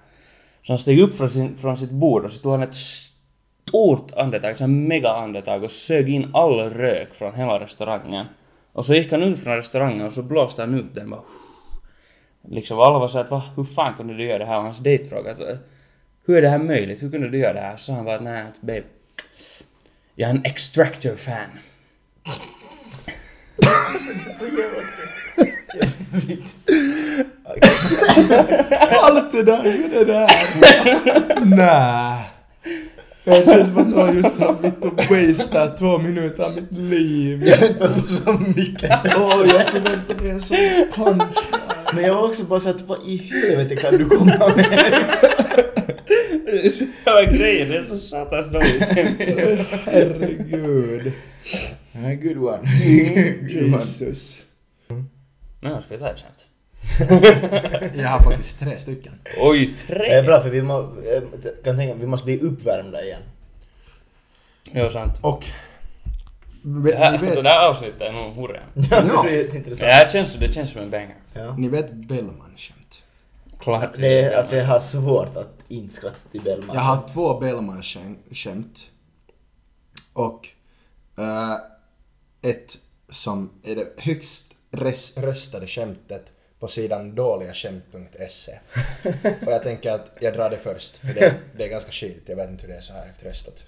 Så 0.63 0.73
han 0.73 0.79
steg 0.79 1.01
upp 1.01 1.15
från, 1.17 1.31
sin, 1.31 1.57
från 1.57 1.77
sitt 1.77 1.91
bord 1.91 2.25
och 2.25 2.33
så 2.33 2.43
tog 2.43 2.53
han 2.53 2.63
ett 2.63 2.75
stort 2.75 4.13
andetag, 4.17 4.57
så 4.57 4.65
en 4.65 4.89
mega 4.89 5.09
andetag 5.11 5.65
och 5.65 5.71
sög 5.71 6.09
in 6.11 6.31
all 6.35 6.61
rök 6.71 7.15
från 7.15 7.35
hela 7.35 7.61
restaurangen. 7.61 8.27
Och 8.73 8.85
så 8.85 8.95
gick 8.95 9.13
han 9.13 9.23
ut 9.23 9.39
från 9.39 9.57
restaurangen 9.57 10.07
och 10.07 10.13
så 10.13 10.23
blåste 10.23 10.63
han 10.63 10.75
ut 10.75 10.95
den 10.95 11.11
bara. 11.11 11.21
Liksom 12.49 12.79
alla 12.79 12.99
var 12.99 13.09
så 13.09 13.19
att 13.19 13.31
va, 13.31 13.43
hur 13.57 13.65
fan 13.65 13.95
kunde 13.95 14.17
du 14.17 14.25
göra 14.25 14.39
det 14.39 14.45
här? 14.45 14.57
Och 14.57 14.63
hans 14.63 14.79
dejt 14.79 15.09
frågade 15.09 15.59
hur 16.27 16.37
är 16.37 16.43
det 16.43 16.49
här 16.49 16.59
möjligt? 16.59 17.03
Hur 17.03 17.11
kunde 17.11 17.29
du 17.29 17.39
göra 17.39 17.53
det 17.53 17.61
här? 17.61 17.77
Så 17.77 17.93
han 17.93 18.05
bara 18.05 18.21
nej, 18.21 18.45
babe. 18.61 18.83
Jag 20.15 20.31
är 20.31 20.35
en 20.35 20.45
Extractor-fan. 20.45 21.51
Allt 29.03 29.33
det 29.33 29.43
där 29.43 29.63
för 29.63 29.99
det 29.99 30.05
där! 30.05 30.31
Nä. 31.45 32.25
Det 33.25 33.45
känns 33.45 33.73
som 33.73 33.83
att 33.83 33.89
någon 33.89 34.17
just 34.17 34.41
har 34.41 34.57
mitt 34.63 34.85
och 34.85 35.11
wastat 35.11 35.79
två 35.79 35.99
minuter 35.99 36.43
av 36.43 36.55
mitt 36.55 36.73
liv. 36.73 37.45
Jag 37.47 37.59
väntade 37.59 38.01
på 38.01 38.09
så 38.09 38.33
mycket. 38.33 39.01
Åh, 39.05 39.45
jag 39.49 39.69
förväntar 39.69 40.15
mig 40.15 40.31
en 40.31 40.41
sån 40.41 40.57
punch. 40.95 41.39
Men 41.95 42.05
jag 42.05 42.15
var 42.15 42.29
också 42.29 42.45
bara 42.45 42.61
såhär, 42.61 42.77
vad 42.87 42.99
i 43.07 43.17
helvete 43.17 43.77
kan 43.77 43.99
du 43.99 44.09
komma 44.09 44.53
med? 44.57 44.67
Hela 47.05 47.25
grejen 47.25 47.69
det 47.69 47.77
är 47.77 47.85
så 47.89 47.99
satans 47.99 48.47
dåligt. 48.53 48.89
Herregud. 49.85 51.13
A 51.95 52.15
good 52.23 52.37
one. 52.39 52.69
Jesus. 53.49 54.43
Men 55.61 55.83
ska 55.83 55.95
vi 55.95 55.99
ta 56.01 56.09
ett 56.11 56.19
skämt? 56.21 56.47
Jag 57.95 58.09
har 58.09 58.21
faktiskt 58.21 58.59
tre 58.61 58.79
stycken. 58.79 59.13
Oj, 59.39 59.75
Det 59.89 59.95
är 59.95 59.97
tre! 60.09 60.23
bra 60.23 60.41
för 60.41 60.51
vi 60.51 60.63
må, 60.63 60.79
eh, 60.81 61.23
kan 61.65 61.77
tänka, 61.77 61.95
vi 61.95 62.07
måste 62.07 62.25
bli 62.25 62.39
uppvärmda 62.41 63.05
igen. 63.05 63.23
Ja, 64.73 64.91
sant. 64.91 65.19
Och... 65.23 65.45
Det 66.63 66.69
Ni 66.91 66.93
här, 66.93 67.13
vet, 67.13 67.23
alltså 67.23 67.43
det 67.43 67.49
här 67.49 67.69
avsnittet 67.69 68.01
är 68.01 68.13
nog 68.13 68.35
hurra. 68.35 68.61
Ja, 68.75 68.83
Ja. 68.91 69.23
det 69.23 69.81
Det 69.81 69.87
här 69.93 70.09
känns, 70.11 70.35
det 70.35 70.53
känns 70.53 70.71
som 70.73 70.81
en 70.81 70.91
banger. 70.91 71.17
Ja. 71.35 71.57
ni 71.57 71.69
vet 71.69 71.93
Bellman-skämt? 71.93 73.05
Klart. 73.61 73.91
Det 73.97 74.21
är, 74.21 74.37
alltså 74.37 74.57
jag 74.57 74.65
har 74.65 74.81
svårt 74.81 75.37
att 75.37 75.55
inte 75.69 75.95
skratta 75.95 76.17
till 76.33 76.41
Bellman. 76.41 76.77
Jag 76.77 76.83
har 76.83 77.09
två 77.09 77.41
Bellman-skämt. 77.41 78.91
Och 80.13 80.49
eh, 81.19 81.55
ett 82.43 82.79
som 83.11 83.51
är 83.63 83.75
det 83.77 83.87
högst 83.97 84.45
res- 84.71 85.17
röstade 85.17 85.67
skämtet 85.67 86.33
på 86.59 86.69
sidan 86.69 87.15
dåligaskämt.se. 87.15 88.59
Och 89.47 89.53
jag 89.53 89.63
tänker 89.63 89.93
att 89.93 90.11
jag 90.21 90.35
drar 90.35 90.51
det 90.51 90.59
först, 90.59 90.97
för 90.99 91.09
det, 91.09 91.35
det 91.57 91.65
är 91.65 91.69
ganska 91.69 91.91
skit. 91.91 92.23
Jag 92.27 92.37
vet 92.37 92.51
inte 92.51 92.63
hur 92.67 92.73
det 92.73 92.77
är 92.79 92.81
så 92.83 92.93
här 92.93 93.13
röstat. 93.23 93.65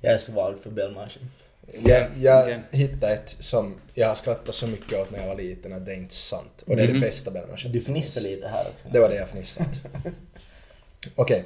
Jag 0.00 0.12
är 0.14 0.18
svag 0.18 0.54
för 0.62 0.70
Bellman-skämt. 0.70 1.45
Jag, 1.84 2.08
jag 2.18 2.42
Okej. 2.42 2.62
hittade 2.70 3.12
ett 3.12 3.28
som 3.40 3.74
jag 3.94 4.08
har 4.08 4.14
skrattat 4.14 4.54
så 4.54 4.66
mycket 4.66 4.98
åt 4.98 5.10
när 5.10 5.18
jag 5.20 5.26
var 5.26 5.34
liten 5.36 5.72
att 5.72 5.86
det 5.86 5.92
är 5.92 5.96
inte 5.96 6.14
sant. 6.14 6.62
Och 6.66 6.76
det 6.76 6.82
är 6.82 6.86
Mhm. 6.88 6.94
det 7.00 7.06
bästa 7.06 7.30
Bellman-skämtet. 7.30 7.72
Du 7.72 7.80
fnissar 7.80 8.20
lite 8.20 8.48
här 8.48 8.66
också. 8.74 8.88
Det 8.92 9.00
var 9.00 9.08
det 9.08 9.14
jag 9.16 9.28
fnissade 9.28 9.68
åt. 9.70 10.12
Okej. 11.14 11.44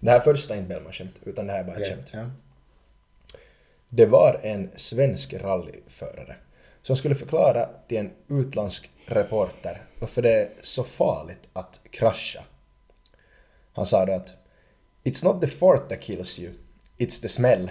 Det 0.00 0.10
här 0.10 0.20
första 0.20 0.54
är 0.54 0.58
inte 0.58 0.68
Bellman-skämt, 0.68 1.14
utan 1.24 1.46
det 1.46 1.52
här 1.52 1.60
är 1.60 1.64
bara 1.64 1.76
ett 1.76 1.82
Okej, 1.82 1.94
skämt. 1.96 2.10
ja. 2.12 2.30
Det 3.88 4.06
var 4.06 4.40
en 4.42 4.70
svensk 4.76 5.34
rallyförare 5.34 6.36
som 6.82 6.96
skulle 6.96 7.14
förklara 7.14 7.68
till 7.88 7.98
en 7.98 8.10
utländsk 8.28 8.90
reporter 9.06 9.82
varför 10.00 10.22
det 10.22 10.30
är 10.42 10.48
så 10.62 10.84
farligt 10.84 11.48
att 11.52 11.80
krascha. 11.90 12.42
Han 13.72 13.86
sa 13.86 14.06
då 14.06 14.12
att 14.12 14.34
It's 15.04 15.24
not 15.24 15.40
the 15.40 15.46
fart 15.48 15.88
that 15.88 16.00
kills 16.02 16.38
you, 16.40 16.52
it's 16.98 17.22
the 17.22 17.28
smell. 17.28 17.70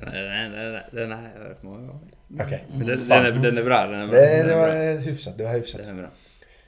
Den, 0.00 0.52
den, 0.52 0.80
den, 0.92 1.10
har 1.12 1.22
jag 1.22 1.44
hört 1.48 1.62
många 1.62 1.86
gånger. 1.86 2.08
Okej. 2.40 2.64
Den, 2.68 2.86
den, 2.86 3.12
är, 3.26 3.30
den 3.32 3.58
är 3.58 3.62
bra, 3.64 3.86
den 3.86 4.00
är 4.00 4.06
bra. 4.06 4.16
Det, 4.20 4.36
den 4.36 4.46
det 4.46 4.52
är 4.52 4.58
var 4.58 4.94
bra. 4.94 5.00
hyfsat, 5.10 5.38
det 5.38 5.44
var 5.44 5.52
hyfsat. 5.52 5.80
Den 5.84 5.98
är 5.98 6.02
bra. 6.02 6.10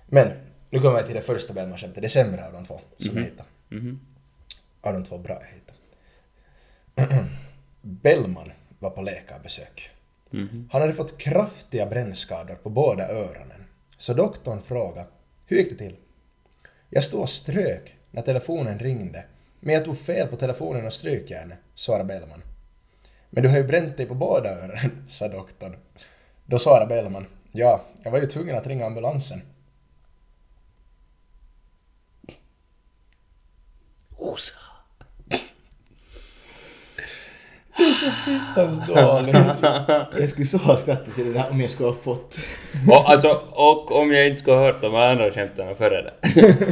Men, 0.07 0.29
nu 0.71 0.79
kommer 0.79 0.97
jag 0.99 1.07
till 1.07 1.15
det 1.17 1.23
första 1.23 1.53
Bellman-skämtet, 1.55 2.03
det 2.03 2.09
sämre 2.09 2.47
av 2.47 2.53
de 2.53 2.65
två 2.65 2.81
som 2.99 3.09
Mhm. 3.09 3.17
jag 3.19 3.25
hittade. 3.25 3.49
Mhm. 3.69 4.01
Av 4.81 4.93
de 4.93 5.05
två 5.05 5.19
bra 5.19 5.43
jag 5.43 5.49
hittade. 5.55 5.79
Bellman 7.83 8.53
var 8.79 8.91
på 8.91 9.03
läkarbesök. 9.03 9.91
Mhm. 10.31 10.69
Han 10.73 10.81
hade 10.81 10.93
fått 10.93 11.19
kraftiga 11.19 11.87
brännskador 11.87 12.55
på 12.55 12.71
båda 12.71 13.09
öronen. 13.09 13.65
Så 13.99 14.15
doktorn 14.15 14.63
frågade, 14.63 15.07
hur 15.47 15.57
gick 15.57 15.71
det 15.71 15.77
till? 15.77 15.97
Jag 16.91 17.05
stod 17.05 17.21
och 17.21 17.29
strök 17.31 17.97
när 18.11 18.23
telefonen 18.23 18.79
ringde, 18.79 19.25
men 19.61 19.75
jag 19.75 19.85
tog 19.85 19.99
fel 19.99 20.29
på 20.29 20.37
telefonen 20.37 20.87
och 20.87 20.93
strykjärnet, 20.93 21.59
svarade 21.75 22.05
Bellman. 22.05 22.43
Men 23.31 23.43
du 23.43 23.49
har 23.49 23.57
ju 23.57 23.65
bränt 23.65 23.97
dig 23.97 24.07
på 24.07 24.15
båda 24.15 24.51
öronen, 24.51 25.05
sa 25.09 25.29
doktorn. 25.29 25.77
Då 26.47 26.59
svarade 26.59 26.87
Bellman, 26.87 27.27
ja, 27.53 27.85
jag 28.03 28.11
var 28.11 28.19
ju 28.19 28.27
tvungen 28.27 28.57
att 28.57 28.67
ringa 28.67 28.87
ambulansen. 28.87 29.41
Osa. 34.17 34.68
Fittans 37.79 38.87
dåligt. 38.87 39.37
Jag 40.21 40.29
skulle 40.29 40.47
så 40.47 40.59
ha 40.59 40.77
skrattat 40.77 41.15
till 41.15 41.25
det 41.27 41.33
där 41.33 41.51
om 41.51 41.61
jag 41.61 41.71
skulle 41.71 41.89
ha 41.89 41.95
fått. 41.97 42.39
Och, 42.91 43.11
alltså, 43.11 43.29
och 43.51 43.97
om 44.01 44.13
jag 44.13 44.27
inte 44.29 44.39
skulle 44.41 44.57
ha 44.57 44.65
hört 44.65 44.81
de 44.83 44.95
andra 44.95 45.31
skämten 45.31 45.77
före 45.77 46.03
det. 46.03 46.13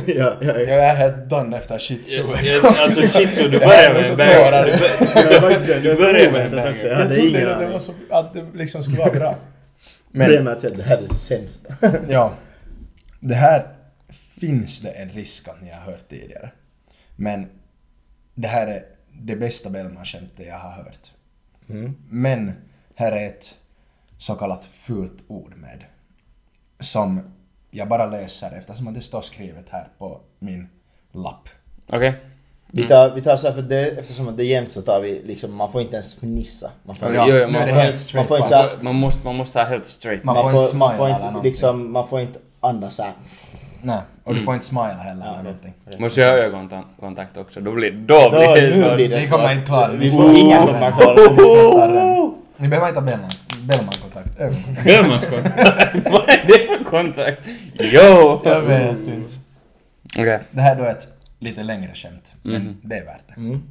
ja, 0.12 0.36
ja, 0.40 0.46
ja. 0.46 0.58
Jag 0.60 0.84
är 0.84 0.94
helt 0.94 1.30
done 1.30 1.56
efter 1.58 1.78
shit 1.78 2.06
så. 2.06 2.22
Jag- 2.44 2.66
Alltså 2.66 3.02
shit 3.02 3.34
så 3.34 3.42
du 3.42 3.58
börjar 3.58 3.92
med 3.94 4.10
en 4.10 4.16
banger. 4.16 4.44
tårar. 4.44 4.64
Du 4.64 4.70
det 5.90 5.96
så 5.96 6.02
börjar 6.02 6.32
med 6.32 6.58
en 6.58 6.72
också. 6.72 6.86
Jag 6.86 7.14
trodde 7.14 7.54
att 7.54 7.60
det, 7.60 7.66
var 7.66 7.78
så, 7.78 7.92
att 8.10 8.34
det 8.34 8.46
liksom 8.54 8.82
skulle 8.82 8.98
vara 8.98 9.10
bra. 9.12 9.34
Men 10.10 10.46
är 10.46 10.52
att 10.52 10.60
säga, 10.60 10.76
det 10.76 10.82
här 10.82 10.96
är 10.96 11.02
det 11.02 11.14
sämsta. 11.14 11.74
ja, 12.08 12.32
det 13.20 13.34
här 13.34 13.66
finns 14.40 14.80
det 14.80 14.90
en 14.90 15.08
risk 15.08 15.48
att 15.48 15.62
ni 15.62 15.70
har 15.70 15.80
hört 15.92 16.08
tidigare. 16.08 16.50
Men 17.16 17.48
det 18.34 18.48
här 18.48 18.66
är 18.66 18.82
det 19.22 19.36
bästa 19.36 19.70
Bellman-skämtet 19.70 20.46
jag 20.46 20.58
har 20.58 20.70
hört. 20.70 21.10
Mm. 21.68 21.96
Men 22.08 22.52
här 22.94 23.12
är 23.12 23.26
ett 23.26 23.58
så 24.18 24.34
kallat 24.34 24.64
fult 24.72 25.22
ord 25.28 25.52
med. 25.56 25.84
Som 26.80 27.20
jag 27.70 27.88
bara 27.88 28.06
läser 28.06 28.52
eftersom 28.58 28.88
att 28.88 28.94
det 28.94 29.00
står 29.00 29.20
skrivet 29.22 29.64
här 29.70 29.88
på 29.98 30.20
min 30.38 30.68
lapp. 31.12 31.48
Okej. 31.86 32.20
Vi 32.70 32.82
tar, 32.88 33.14
vi 33.14 33.22
tar 33.22 33.36
så 33.36 33.46
här 33.46 33.54
för 33.54 33.62
det, 33.62 33.90
eftersom 33.90 34.36
det 34.36 34.42
är 34.44 34.46
jämnt 34.46 34.72
så 34.72 34.82
tar 34.82 35.00
vi 35.00 35.22
liksom, 35.24 35.54
man 35.54 35.72
får 35.72 35.80
inte 35.82 35.94
ens 35.94 36.14
fnissa. 36.14 36.70
Man 36.84 36.96
får, 36.96 37.14
Ja, 37.14 37.26
nu 37.26 37.46
man 37.46 37.52
får- 37.54 37.68
helt 37.68 38.14
man 38.14 38.26
får 38.26 38.38
inte 38.38 38.56
här- 38.56 38.82
Man 38.82 38.94
måste, 38.94 39.24
man 39.24 39.36
måste 39.36 39.58
ha 39.58 39.66
helt 39.66 39.86
straight. 39.86 40.24
Man 40.24 40.34
man, 40.34 40.44
får 40.44 40.50
får, 40.50 40.62
inte 40.64 40.76
man 40.76 40.88
smile 40.96 40.96
får 40.98 41.06
eller 41.26 41.28
inte 41.36 41.48
liksom, 41.48 41.92
man 41.92 42.08
får 42.08 42.20
inte 42.20 42.38
andas 42.60 42.94
såhär. 42.94 43.12
Nej, 43.86 44.00
och 44.24 44.32
du 44.34 44.38
Mm. 44.40 44.44
får 44.44 44.54
inte 44.54 44.66
smile 44.66 44.96
heller 45.00 45.26
eller 45.32 45.42
någonting. 45.42 45.74
Måste 45.98 46.20
jag 46.20 46.28
ha 46.30 46.36
ögonkontakt 46.38 47.36
också? 47.36 47.60
Då 47.60 47.72
blir, 47.72 47.92
då 47.92 48.14
Då, 48.14 48.30
blir 48.30 48.62
det 48.62 48.76
nu 48.76 48.82
svårt. 48.82 48.94
blir 48.94 49.08
det 49.08 49.16
Ni 49.16 49.26
kommer 49.26 49.52
inte 49.52 49.66
klara 49.66 49.88
det. 49.92 49.96
Vi 49.98 50.10
får 50.10 50.36
ingen 50.36 50.66
det. 50.66 52.32
Ni 52.56 52.68
behöver 52.68 52.88
inte 52.88 53.00
ha 53.00 53.06
Bellman, 53.06 53.30
Bellman-kontakt. 53.62 54.40
Ögonkontakt. 54.40 54.84
Bellmans 54.84 55.24
kontakt. 55.24 55.56
Vad 56.10 56.28
är 56.28 56.46
det 56.46 56.66
för 56.78 56.84
kontakt? 56.84 57.40
Jo! 57.78 58.40
Jag 58.44 58.60
vet 58.62 58.96
inte. 58.98 59.32
Okej. 60.16 60.40
Det 60.50 60.60
här 60.60 60.76
är 60.76 60.80
då 60.80 60.84
ett 60.84 61.08
lite 61.38 61.62
längre 61.62 61.94
skämt, 61.94 62.34
men 62.42 62.62
Mhm. 62.62 62.76
det 62.82 62.96
är 62.98 63.04
värt 63.04 63.28
det. 63.28 63.34
Mm. 63.34 63.62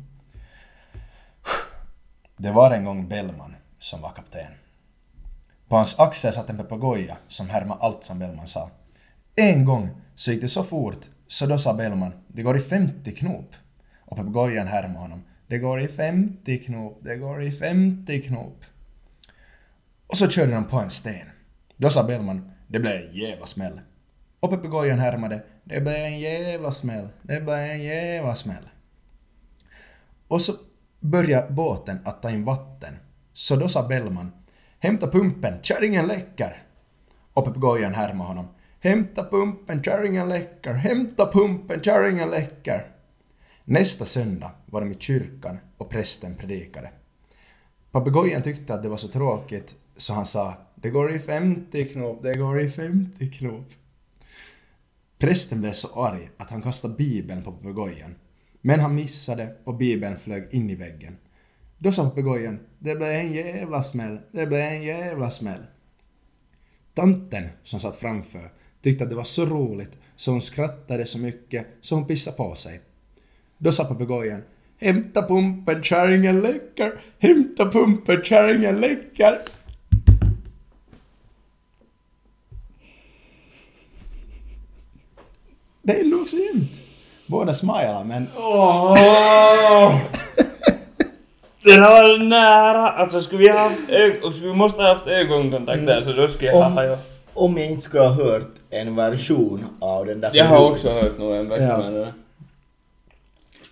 Det 2.38 2.52
var 2.52 2.72
en 2.72 2.86
gång 2.86 3.08
Bellman 3.08 3.56
som 3.80 4.02
var 4.02 4.10
kapten. 4.10 4.48
På 5.68 5.76
hans 5.76 6.00
axel 6.00 6.34
satt 6.34 6.50
en 6.50 6.58
papegoja 6.58 7.18
som 7.28 7.50
härmade 7.50 7.82
allt 7.82 8.04
som 8.04 8.20
Bellman 8.20 8.48
sa. 8.48 8.70
En 9.36 9.66
gång 9.66 9.90
så 10.16 10.32
gick 10.32 10.42
det 10.42 10.50
så 10.50 10.64
fort 10.64 11.10
så 11.28 11.46
då 11.46 11.58
sa 11.58 11.74
Bellman 11.74 12.12
det 12.28 12.42
går 12.42 12.58
i 12.58 12.62
50 12.62 13.12
knop. 13.12 13.56
Och 14.00 14.18
papegojan 14.18 14.68
härmade 14.68 15.00
honom. 15.00 15.24
Det 15.48 15.58
går 15.58 15.80
i 15.80 15.88
50 15.88 16.58
knop, 16.58 17.00
det 17.04 17.16
går 17.16 17.44
i 17.44 17.52
50 17.52 18.22
knop. 18.22 18.66
Och 20.08 20.18
så 20.18 20.30
körde 20.30 20.52
de 20.52 20.68
på 20.68 20.80
en 20.80 20.90
sten. 20.90 21.28
Då 21.78 21.90
sa 21.90 22.04
Bellman 22.04 22.52
det 22.68 22.80
blev 22.80 22.94
en 22.94 23.16
jävla 23.16 23.46
smäll. 23.46 23.82
Och 24.40 24.50
papegojan 24.50 25.00
härmade 25.00 25.44
det 25.64 25.82
blev 25.82 25.96
en 25.96 26.20
jävla 26.20 26.72
smäll, 26.72 27.08
det 27.22 27.42
blev 27.42 27.58
en 27.58 27.84
jävla 27.84 28.36
smäll. 28.36 28.70
Och 30.28 30.42
så 30.42 30.54
började 31.00 31.54
båten 31.54 32.00
att 32.06 32.22
ta 32.22 32.30
in 32.30 32.46
vatten. 32.46 32.96
Så 33.34 33.56
då 33.56 33.70
sa 33.70 33.88
Bellman 33.88 34.32
Hämta 34.80 35.08
pumpen, 35.08 35.60
kärringen 35.62 36.08
läcker! 36.08 36.64
Och 37.34 37.46
papegojan 37.46 37.94
härmade 37.94 38.28
honom. 38.28 38.48
Hämta 38.86 39.24
pumpen, 39.24 39.84
kärringen 39.84 40.30
läcker. 40.30 40.74
Hämta 40.74 41.32
pumpen, 41.32 41.82
kärringen 41.82 42.30
läcker. 42.30 42.92
Nästa 43.64 44.06
söndag 44.06 44.52
var 44.66 44.82
de 44.82 44.92
i 44.92 44.96
kyrkan 45.00 45.58
och 45.78 45.90
prästen 45.90 46.36
predikade. 46.36 46.92
Papegojan 47.92 48.42
tyckte 48.42 48.74
att 48.74 48.84
det 48.84 48.90
var 48.90 48.98
så 48.98 49.08
tråkigt 49.08 49.76
så 49.98 50.14
han 50.14 50.26
sa 50.26 50.54
Det 50.76 50.90
går 50.90 51.12
i 51.12 51.20
50 51.20 51.86
knop, 51.86 52.24
det 52.24 52.34
går 52.34 52.62
i 52.62 52.70
50 52.70 53.32
knop. 53.32 53.74
Prästen 55.18 55.62
blev 55.62 55.72
så 55.72 56.04
arg 56.04 56.30
att 56.38 56.50
han 56.50 56.62
kastade 56.62 56.94
bibeln 56.94 57.44
på 57.44 57.52
papegojan. 57.52 58.16
Men 58.62 58.80
han 58.80 58.96
missade 58.96 59.56
och 59.64 59.76
bibeln 59.76 60.18
flög 60.18 60.48
in 60.52 60.70
i 60.70 60.76
väggen. 60.76 61.18
Då 61.78 61.92
sa 61.92 62.10
papegojan 62.10 62.60
Det 62.80 62.96
blev 62.96 63.10
en 63.10 63.34
jävla 63.34 63.84
smäll, 63.84 64.20
det 64.32 64.48
blev 64.48 64.60
en 64.60 64.84
jävla 64.84 65.30
smäll. 65.30 65.66
Tanten 66.94 67.50
som 67.64 67.80
satt 67.80 67.96
framför 67.96 68.52
tyckte 68.86 69.04
att 69.04 69.10
det 69.10 69.16
var 69.16 69.24
så 69.24 69.46
roligt 69.46 69.92
så 70.16 70.32
hon 70.32 70.42
skrattade 70.42 71.06
så 71.06 71.20
mycket 71.20 71.68
så 71.82 71.96
hon 71.96 72.08
pissade 72.08 72.38
på 72.38 72.56
sig. 72.56 72.82
Då 73.58 73.72
sa 73.72 73.84
papegojan 73.84 74.44
Hämta 74.78 75.28
pumpen, 75.28 75.84
kärringen 75.84 76.42
läcker! 76.42 77.02
Hämta 77.20 77.72
pumpen, 77.72 78.24
kärringen 78.24 78.82
läcker! 78.82 79.38
Det 85.82 86.00
är 86.00 86.06
nog 86.06 86.30
så 86.30 86.38
jämnt. 86.38 86.82
Båda 87.28 87.54
smilar 87.54 88.04
men... 88.04 88.28
Det 91.64 91.72
där 91.72 91.82
var 91.82 92.18
nära! 92.18 92.90
Alltså 92.90 93.22
skulle 93.22 93.42
vi 93.42 93.50
ha 93.50 93.60
haft 93.60 93.90
ög... 93.90 94.24
och 94.24 94.34
Vi 94.42 94.54
måste 94.54 94.82
ha 94.82 94.94
haft 94.94 95.08
ögonkontakt 95.08 95.86
där 95.86 96.02
så 96.02 96.14
då 96.14 96.28
skulle 96.28 96.52
jag 96.52 96.70
ha... 96.70 96.98
Om 97.36 97.58
jag 97.58 97.68
inte 97.72 97.82
skulle 97.84 98.04
ha 98.04 98.12
hört 98.12 98.52
en 98.70 98.96
version 98.96 99.66
av 99.80 100.06
den 100.06 100.22
där 100.22 100.32
Jag 100.34 100.46
har 100.46 100.72
också 100.72 100.92
så- 100.92 101.02
hört 101.02 101.18
nog 101.18 101.36
en 101.36 101.50
version 101.50 101.66
Ja. 101.68 101.84
av 101.88 101.94
det 101.94 102.00
där. 102.00 102.14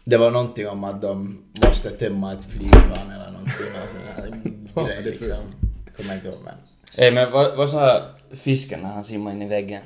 Det 0.05 0.17
var 0.17 0.31
någonting 0.31 0.67
om 0.67 0.83
att 0.83 1.01
de 1.01 1.43
måste 1.67 1.89
tömma 1.91 2.33
ett 2.33 2.43
flygplan 2.45 3.11
eller 3.11 3.31
någonting. 3.31 3.53
Och 3.53 3.89
sån 3.89 4.01
här 4.15 4.87
grej 4.87 5.03
det 5.03 5.09
liksom. 5.09 5.51
Kommer 5.97 6.13
inte 6.15 6.27
ihåg 6.27 6.37
men. 6.45 6.53
Ey 6.97 7.11
men 7.11 7.31
vad, 7.31 7.57
vad 7.57 7.69
sa 7.69 8.01
fisken 8.31 8.79
när 8.79 8.89
han 8.89 9.05
simmade 9.05 9.35
in 9.35 9.41
i 9.41 9.47
väggen? 9.47 9.83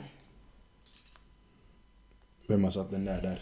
Vem 2.48 2.64
har 2.64 2.72
satt 2.72 2.92
den 2.92 3.06
där 3.06 3.22
där? 3.22 3.42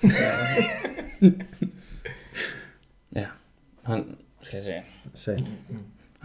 Ja. 3.10 3.24
Han... 3.82 4.16
Ska 4.42 4.56
jag 4.56 4.64
se. 4.64 4.82
Säg. 5.14 5.46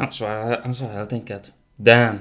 Han 0.04 0.12
svarade, 0.12 0.60
han 0.64 0.76
sa 0.76 0.86
helt 0.86 1.14
enkelt 1.14 1.52
Damn. 1.76 2.20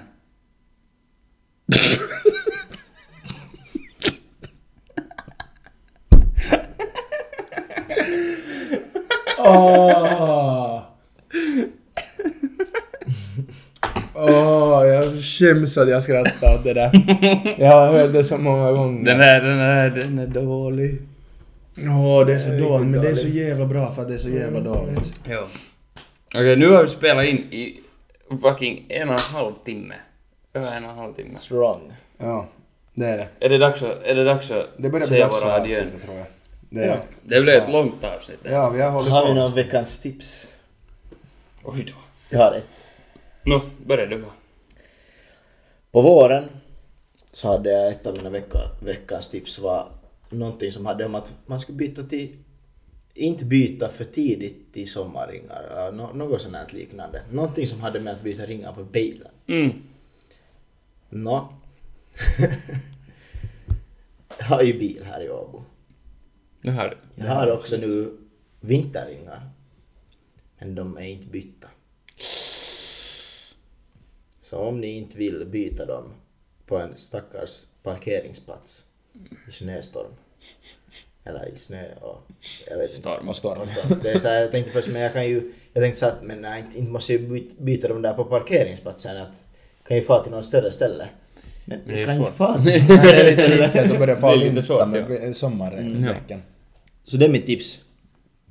Åh! 9.38 10.82
Åh, 14.14 14.86
jag 14.86 15.22
skäms 15.22 15.78
att 15.78 15.88
jag 15.88 16.02
skrattar 16.02 16.54
åt 16.54 16.64
det 16.64 16.72
där. 16.72 16.90
Jag 17.58 17.70
har 17.72 17.92
hört 17.92 18.12
det 18.12 18.24
så 18.24 18.38
många 18.38 18.72
gånger. 18.72 19.04
Den 19.04 19.20
är, 19.20 19.40
den 19.40 19.58
är, 19.58 19.90
den 19.90 20.18
är 20.18 20.26
dålig. 20.26 21.02
Åh, 21.76 22.26
det 22.26 22.34
är 22.34 22.38
så 22.38 22.50
dåligt, 22.50 22.88
men 22.88 23.02
det 23.02 23.08
är 23.08 23.14
så 23.14 23.28
jävla 23.28 23.66
bra 23.66 23.92
för 23.92 24.02
att 24.02 24.08
det 24.08 24.14
är 24.14 24.18
så 24.18 24.28
jävla 24.28 24.60
dåligt. 24.60 25.12
Jo. 25.24 25.46
Okej, 26.34 26.56
nu 26.56 26.68
har 26.68 26.82
vi 26.82 26.88
spelat 26.88 27.24
in 27.24 27.36
i 27.52 27.80
fucking 28.42 28.86
en 28.88 29.08
och 29.08 29.14
en 29.14 29.20
halv 29.20 29.52
timme. 29.64 29.94
Över 30.54 30.76
en 30.76 30.84
och 30.84 30.90
en 30.90 30.96
halv 30.96 31.14
timme. 31.14 31.34
Strong. 31.38 31.92
Ja, 32.18 32.46
det 32.94 33.06
är 33.06 33.18
det. 33.18 33.28
Är 33.40 33.48
det 33.48 33.58
dags 33.58 33.82
att, 33.82 34.02
är 34.02 34.14
det 34.14 34.24
dags 34.24 34.50
att 34.50 34.66
Det 34.76 34.88
börjar 34.88 35.06
säga 35.06 35.24
dags 35.26 35.42
våra 35.44 35.52
adjön? 35.54 35.86
tror 36.04 36.16
jag. 36.16 36.26
Det 36.70 36.86
Ja. 36.86 36.96
det. 37.22 37.40
Blev 37.42 37.62
ett 37.62 37.72
långt 37.72 38.04
avsnitt. 38.04 38.38
Ja, 38.42 38.68
vi 38.70 38.80
har 38.80 38.90
hållit 38.90 39.10
Har 39.10 39.26
vi 39.28 39.34
någon 39.34 39.50
veckans 39.54 39.98
tips? 39.98 40.48
Oj 41.64 41.84
då. 41.86 41.92
Jag 42.30 42.38
har 42.38 42.52
ett. 42.52 42.86
Nå, 43.42 43.60
börja 43.86 44.06
du 44.06 44.18
bara. 44.18 44.32
På 45.92 46.00
våren 46.02 46.44
så 47.32 47.48
hade 47.48 47.70
jag 47.70 47.92
ett 47.92 48.06
av 48.06 48.16
mina 48.16 48.30
vecka, 48.30 48.58
veckans 48.82 49.28
tips 49.28 49.58
var 49.58 49.88
någonting 50.30 50.72
som 50.72 50.86
hade 50.86 51.04
om 51.04 51.14
att 51.14 51.32
man 51.46 51.60
skulle 51.60 51.78
byta 51.78 52.02
till 52.02 52.36
inte 53.14 53.44
byta 53.44 53.88
för 53.88 54.04
tidigt 54.04 54.72
till 54.72 54.90
sommarringar 54.90 55.62
eller 55.62 56.12
något 56.12 56.42
sånt 56.42 56.56
här 56.56 56.66
liknande. 56.72 57.22
Någonting 57.30 57.68
som 57.68 57.80
hade 57.80 58.00
med 58.00 58.12
att 58.12 58.22
byta 58.22 58.46
ringar 58.46 58.72
på 58.72 58.84
bilen. 58.84 59.30
Mm. 59.46 59.72
Nå. 61.08 61.52
jag 64.38 64.44
har 64.46 64.62
ju 64.62 64.78
bil 64.78 65.04
här 65.04 65.22
i 65.22 65.30
Åbo. 65.30 65.64
Det 66.62 66.70
du. 66.70 67.24
Jag 67.24 67.34
har 67.34 67.50
också 67.50 67.76
nu 67.76 68.18
vinterringar. 68.60 69.50
Men 70.58 70.74
de 70.74 70.96
är 70.96 71.06
inte 71.06 71.26
bytta. 71.26 71.68
Så 74.40 74.58
om 74.58 74.80
ni 74.80 74.86
inte 74.86 75.18
vill 75.18 75.46
byta 75.46 75.86
dem 75.86 76.12
på 76.66 76.78
en 76.78 76.98
stackars 76.98 77.64
parkeringsplats 77.82 78.84
i 79.48 79.52
snöstorm. 79.52 80.12
Eller 81.24 81.48
i 81.52 81.56
snö 81.56 81.84
och 82.00 82.26
jag 82.70 82.78
vet 82.78 82.96
inte. 82.96 83.10
Storm. 83.10 83.28
Och 83.28 83.36
storm. 83.36 83.60
Och 83.60 83.68
storm. 83.68 84.00
Det 84.02 84.10
är 84.10 84.18
så 84.18 84.28
här, 84.28 84.40
jag 84.40 84.50
tänkte 84.50 84.72
först, 84.72 84.88
men 84.88 85.02
jag 85.02 85.12
kan 85.12 85.24
ju, 85.28 85.52
jag 85.72 85.82
tänkte 85.82 86.00
så 86.00 86.06
att, 86.06 86.22
men 86.22 86.40
nej, 86.42 86.60
inte, 86.60 86.78
inte 86.78 86.90
måste 86.92 87.12
jag 87.12 87.22
by- 87.22 87.50
byta 87.58 87.88
dem 87.88 88.02
där 88.02 88.14
på 88.14 88.24
parkeringsplatsen. 88.24 89.16
Att, 89.16 89.42
kan 89.88 89.96
ju 89.96 90.02
få 90.02 90.22
till 90.22 90.32
något 90.32 90.44
större 90.44 90.72
ställe. 90.72 91.08
Men 91.64 91.80
Det 91.86 91.92
är 91.92 91.98
jag 91.98 92.06
kan 92.06 92.16
svårt. 92.16 92.28
inte 92.28 92.38
få 92.38 92.46
till 92.62 92.72
något 92.82 92.88
det 92.88 92.98
större 92.98 93.28
ställe. 93.30 93.62
viktigt 93.62 93.92
att 93.92 93.98
börja 93.98 94.14
Det 94.14 94.20
få 94.20 94.30
är 94.32 94.36
lite 94.36 94.50
vinter 94.54 94.86
med 95.26 95.36
sommarveckan. 95.36 96.42
Så 97.04 97.16
det 97.16 97.24
är 97.24 97.28
mitt 97.28 97.46
tips. 97.46 97.80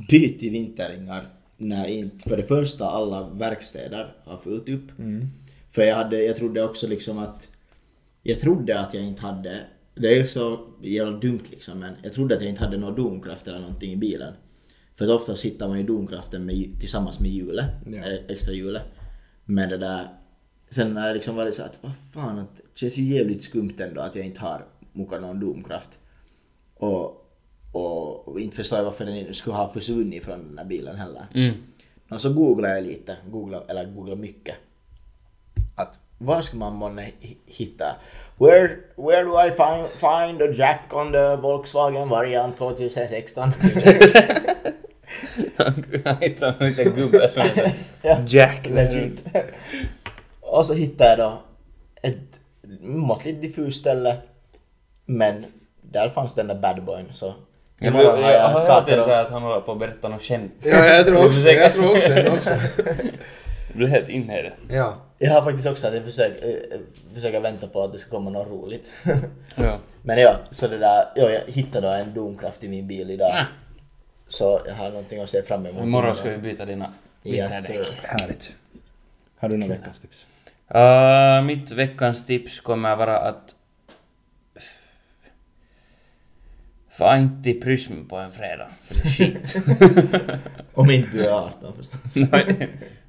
Byt 0.09 0.39
till 0.39 0.51
vinterringar 0.51 1.29
när 1.57 1.87
inte, 1.87 2.29
för 2.29 2.37
det 2.37 2.43
första, 2.43 2.85
alla 2.89 3.29
verkstäder 3.33 4.13
har 4.23 4.37
fullt 4.37 4.69
upp. 4.69 4.99
Mm. 4.99 5.27
För 5.71 5.81
jag, 5.83 5.95
hade, 5.95 6.23
jag 6.23 6.35
trodde 6.35 6.63
också 6.63 6.87
liksom 6.87 7.17
att... 7.19 7.47
Jag 8.23 8.39
trodde 8.39 8.79
att 8.79 8.93
jag 8.93 9.03
inte 9.03 9.21
hade... 9.21 9.59
Det 9.95 10.07
är 10.07 10.15
ju 10.15 10.27
så 10.27 10.67
jävla 10.81 11.17
dumt 11.17 11.43
liksom 11.51 11.79
men 11.79 11.93
jag 12.03 12.13
trodde 12.13 12.35
att 12.35 12.41
jag 12.41 12.49
inte 12.49 12.63
hade 12.63 12.77
någon 12.77 12.95
domkraft 12.95 13.47
eller 13.47 13.59
någonting 13.59 13.91
i 13.91 13.97
bilen. 13.97 14.33
För 14.95 15.05
att 15.05 15.11
oftast 15.11 15.45
hittar 15.45 15.67
man 15.67 15.77
ju 15.77 15.83
domkraften 15.85 16.45
med, 16.45 16.79
tillsammans 16.79 17.19
med 17.19 17.31
hjulet, 17.31 17.65
Ja. 17.85 17.97
eh, 17.97 18.19
extra 18.27 18.53
hjulet. 18.53 18.83
Men 19.45 19.69
det 19.69 19.77
där... 19.77 20.07
Sen 20.69 20.93
när 20.93 21.07
jag 21.07 21.13
liksom 21.15 21.35
var 21.35 21.45
det 21.45 21.51
så 21.51 21.63
att 21.63 21.79
vad 21.81 21.91
fan, 22.13 22.39
att 22.39 22.55
det 22.55 22.61
känns 22.79 22.97
ju 22.97 23.03
jävligt 23.03 23.43
skumt 23.43 23.73
ändå 23.79 24.01
att 24.01 24.15
jag 24.15 24.25
inte 24.25 24.39
har 24.41 24.65
muka 24.93 25.19
någon 25.19 25.39
domkraft. 25.39 25.99
Och, 26.75 27.27
och, 27.71 28.27
och 28.27 28.39
inte 28.39 28.55
förstår 28.55 28.77
jag 28.77 28.85
varför 28.85 29.05
den 29.05 29.33
skulle 29.33 29.55
ha 29.55 29.73
försvunnit 29.73 30.23
från 30.23 30.47
den 30.47 30.57
här 30.57 30.65
bilen 30.65 30.95
heller. 30.95 31.25
Mm. 31.33 31.53
Och 32.09 32.21
så 32.21 32.33
googlade 32.33 32.73
jag 32.75 32.83
lite, 32.83 33.17
googlade, 33.31 33.65
eller 33.69 33.85
googlade 33.85 34.21
mycket. 34.21 34.55
Att 35.75 35.99
var 36.17 36.41
ska 36.41 36.57
man 36.57 36.75
månne 36.75 37.01
hi- 37.21 37.37
hitta? 37.45 37.95
Where, 38.45 38.69
where 38.95 39.23
do 39.23 39.37
I 39.37 39.51
find, 39.51 39.87
find 39.95 40.41
a 40.41 40.51
jack 40.53 40.81
on 40.93 41.11
the 41.11 41.35
Volkswagen 41.41 42.09
variant 42.09 42.57
2016? 42.57 43.53
Han 45.57 45.83
hittade 46.21 46.55
en 46.59 46.67
liten 46.67 46.93
gubbe 46.95 47.31
som 47.31 47.41
heter 47.41 47.71
Ja, 48.01 48.17
Jack. 48.27 48.69
Legit. 48.69 49.25
Och 50.41 50.65
så 50.65 50.73
hittade 50.73 51.09
jag 51.09 51.19
då 51.19 51.41
ett 52.01 52.17
måttligt 52.81 53.41
diffust 53.41 53.79
ställe. 53.79 54.17
Men 55.05 55.45
där 55.81 56.09
fanns 56.09 56.35
den 56.35 56.47
där 56.47 56.55
badboyn 56.55 57.05
så... 57.11 57.33
Jag, 57.79 57.87
imorgon 57.87 58.21
jag, 58.21 58.31
jag, 58.33 58.33
jag 58.33 58.47
hört 58.49 58.89
att- 58.89 59.07
att 59.25 59.31
han 59.31 59.41
håller 59.41 59.61
på 59.61 59.71
att 59.71 59.79
berätta 59.79 60.09
något 60.09 60.21
skämt. 60.21 60.53
Ja, 60.63 60.85
jag 60.85 61.05
tror 61.05 61.25
också, 61.27 61.49
jag 61.49 61.73
tror 61.73 61.91
också, 61.91 62.13
jag 62.13 62.33
också. 62.33 62.53
Du 63.75 63.83
är 63.83 63.87
helt 63.87 64.09
inne 64.09 64.39
i 64.39 64.41
det. 64.43 64.75
Ja. 64.75 64.97
Jag 65.17 65.31
har 65.33 65.41
faktiskt 65.41 65.67
också 65.67 65.87
att 65.87 65.93
jag 65.93 66.03
försöker, 66.03 66.47
äh, 66.47 66.79
försöker 67.15 67.39
vänta 67.39 67.67
på 67.67 67.83
att 67.83 67.91
det 67.91 67.99
ska 67.99 68.09
komma 68.11 68.29
något 68.29 68.47
roligt. 68.47 68.93
Ja. 69.55 69.77
Men 70.03 70.17
ja, 70.19 70.39
så 70.49 70.67
det 70.67 70.77
där, 70.77 71.05
ja, 71.15 71.29
jag 71.29 71.41
hittade 71.47 71.95
en 71.95 72.13
domkraft 72.13 72.63
i 72.63 72.67
min 72.67 72.87
bil 72.87 73.11
idag. 73.11 73.31
Ah. 73.33 73.45
Så 74.27 74.61
jag 74.67 74.73
har 74.75 74.89
någonting 74.89 75.21
att 75.21 75.29
se 75.29 75.41
fram 75.41 75.65
emot. 75.65 75.83
Imorgon 75.83 76.15
ska 76.15 76.29
vi 76.29 76.37
byta 76.37 76.65
dina 76.65 76.93
Yes, 77.23 77.69
vinterdäck. 77.69 77.87
sir. 77.87 77.99
Härligt. 78.03 78.55
Har 79.39 79.49
du 79.49 79.57
några 79.57 79.73
veckans 79.73 79.99
tips? 79.99 80.25
Uh, 80.75 81.41
mitt 81.45 81.71
veckans 81.71 82.25
tips 82.25 82.59
kommer 82.59 82.95
vara 82.95 83.17
att... 83.17 83.55
Få 86.91 87.15
inte 87.15 87.43
till 87.43 87.61
Prysm 87.61 88.07
på 88.07 88.15
en 88.17 88.31
fredag, 88.31 88.69
för 88.81 88.95
det 88.95 89.01
är 89.01 89.09
skit. 89.09 89.55
Om 90.73 90.91
inte 90.91 91.17
du 91.17 91.25
är 91.25 91.29
18 91.29 91.73
förstås. 91.75 92.29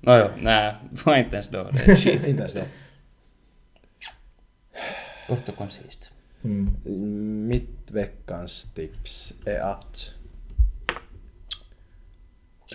Nåjo, 0.00 0.30
nej, 0.40 0.74
få 0.96 1.16
inte 1.16 1.36
ens 1.36 1.48
då, 1.48 1.70
det 1.72 1.92
är 1.92 1.96
skit. 1.96 2.26
Inte 2.26 2.40
ens 2.40 2.52
det. 2.52 2.66
Kort 5.28 5.48
och 5.48 5.56
koncist. 5.56 6.10
Mm. 6.44 6.66
Mitt 7.48 7.90
veckans 7.90 8.72
tips 8.74 9.32
är 9.46 9.60
att 9.60 10.10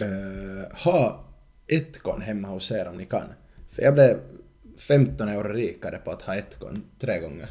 eh, 0.02 0.78
ha 0.78 1.26
ett 1.68 2.00
kon 2.00 2.22
hemma 2.22 2.48
hos 2.48 2.72
er 2.72 2.88
om 2.88 2.98
ni 2.98 3.06
kan. 3.06 3.28
För 3.72 3.82
jag 3.82 3.94
blev 3.94 4.20
15 4.78 5.30
euro 5.30 5.54
rikare 5.54 5.98
på 5.98 6.12
att 6.12 6.22
ha 6.22 6.36
ett 6.36 6.60
kon 6.60 6.84
tre 7.00 7.20
gånger. 7.20 7.50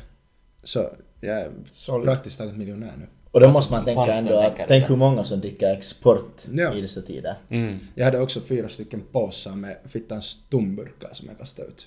Så 0.62 0.90
jag 1.20 1.40
är 1.40 1.50
Solid. 1.72 2.06
praktiskt 2.06 2.38
taget 2.38 2.56
miljonär 2.56 2.92
nu. 2.98 3.06
Och 3.36 3.42
då 3.42 3.48
måste 3.48 3.72
man 3.72 3.84
tänka 3.84 4.14
ändå 4.14 4.38
att 4.38 4.68
tänk 4.68 4.90
hur 4.90 4.96
många 4.96 5.24
som 5.24 5.40
dricker 5.40 5.74
export 5.74 6.42
Ja. 6.52 6.74
i 6.74 6.80
dessa 6.80 7.02
tider. 7.02 7.34
Mm. 7.48 7.78
Jag 7.94 8.04
hade 8.04 8.20
också 8.20 8.40
fyra 8.40 8.68
stycken 8.68 9.02
påsar 9.12 9.54
med 9.54 9.76
fittans 9.88 10.40
tomburkar 10.50 11.08
som 11.12 11.28
jag 11.28 11.38
kastade 11.38 11.68
ut. 11.68 11.86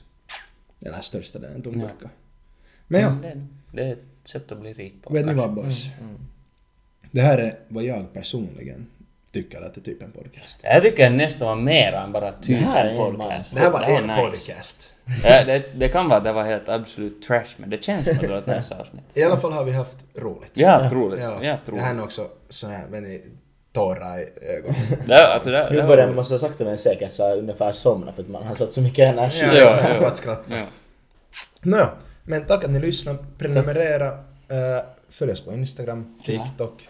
Eller 0.81 1.01
största 1.01 1.39
delen 1.39 1.61
tomburkar. 1.61 2.09
Men 2.87 3.01
ja, 3.01 3.09
Men 3.09 3.21
det, 3.21 3.47
det 3.77 3.87
är 3.87 3.93
ett 3.93 4.03
sätt 4.23 4.51
att 4.51 4.59
bli 4.59 4.73
rik 4.73 4.93
på. 5.03 5.13
vet 5.13 5.25
ni 5.25 5.33
vad 5.33 5.53
boys? 5.53 5.85
Mm. 6.01 6.15
Det 7.11 7.21
här 7.21 7.37
är 7.37 7.59
vad 7.67 7.83
jag 7.83 8.13
personligen 8.13 8.87
tycker 9.31 9.61
att 9.61 9.73
det 9.73 9.81
är 9.81 9.83
typ 9.83 10.01
en 10.01 10.11
podcast. 10.11 10.59
Jag 10.63 10.83
tycker 10.83 11.09
nästan 11.09 11.47
var 11.47 11.55
mer 11.55 11.91
än 11.91 12.11
bara 12.11 12.31
typ 12.31 12.59
Det 12.59 12.65
här 12.65 12.85
är 12.85 12.91
en 12.91 12.97
podcast. 12.97 13.53
Det 13.53 13.59
här 13.59 13.71
var 13.71 13.81
en 13.81 14.07
nice. 14.07 14.15
podcast. 14.15 14.93
Ja, 15.23 15.43
det, 15.45 15.63
det 15.75 15.87
kan 15.89 16.07
vara 16.09 16.17
att 16.17 16.23
det 16.23 16.31
var 16.31 16.43
helt 16.43 16.69
absolut 16.69 17.21
trash, 17.23 17.45
men 17.57 17.69
det 17.69 17.83
känns 17.83 18.05
som 18.05 18.15
att 18.15 18.21
det 18.21 18.27
var 18.27 18.37
ett 18.37 18.47
nice 18.57 18.75
avsnitt. 18.75 19.03
I 19.13 19.23
alla 19.23 19.37
fall 19.37 19.51
har 19.51 19.63
vi 19.63 19.71
haft 19.71 19.97
roligt. 20.15 20.51
Vi 20.55 20.63
har 20.63 20.79
haft 20.79 20.93
roligt. 20.93 21.19
Ja, 21.19 21.37
Vi 21.41 21.45
har 21.47 21.53
haft 21.53 21.67
jag 21.67 21.75
har 21.75 21.81
roligt. 21.81 21.95
nog 21.95 22.05
också 22.05 22.27
sån 22.49 22.69
här, 22.69 22.87
vet 22.87 23.03
ni, 23.03 23.21
tårar 23.73 24.19
i 24.19 24.27
ögonen. 24.41 24.75
Det, 25.07 25.33
alltså, 25.33 25.49
det, 25.51 25.69
det 25.71 25.83
börjar 25.83 26.07
var 26.07 26.13
man 26.13 26.25
så 26.25 26.37
sakta 26.37 26.63
men 26.63 26.77
säkert 26.77 27.11
så 27.11 27.27
här 27.27 27.37
ungefär 27.37 27.71
somna 27.71 28.11
för 28.11 28.21
att 28.21 28.29
man 28.29 28.43
har 28.47 28.55
satt 28.55 28.73
så 28.73 28.81
mycket 28.81 29.13
energi. 29.13 29.45
Ja, 29.45 29.53
Ja, 29.53 29.97
ja. 30.01 30.07
att 30.07 30.17
skratta. 30.17 30.57
Ja. 30.57 30.65
Nå, 31.61 31.89
men 32.23 32.45
tack 32.45 32.63
att 32.63 32.69
ni 32.71 32.79
lyssnade. 32.79 33.19
Prenumerera. 33.37 34.07
Uh, 34.11 34.15
följ 35.09 35.31
oss 35.31 35.41
på 35.45 35.53
Instagram, 35.53 36.17
Ja. 36.25 36.45
TikTok. 36.45 36.87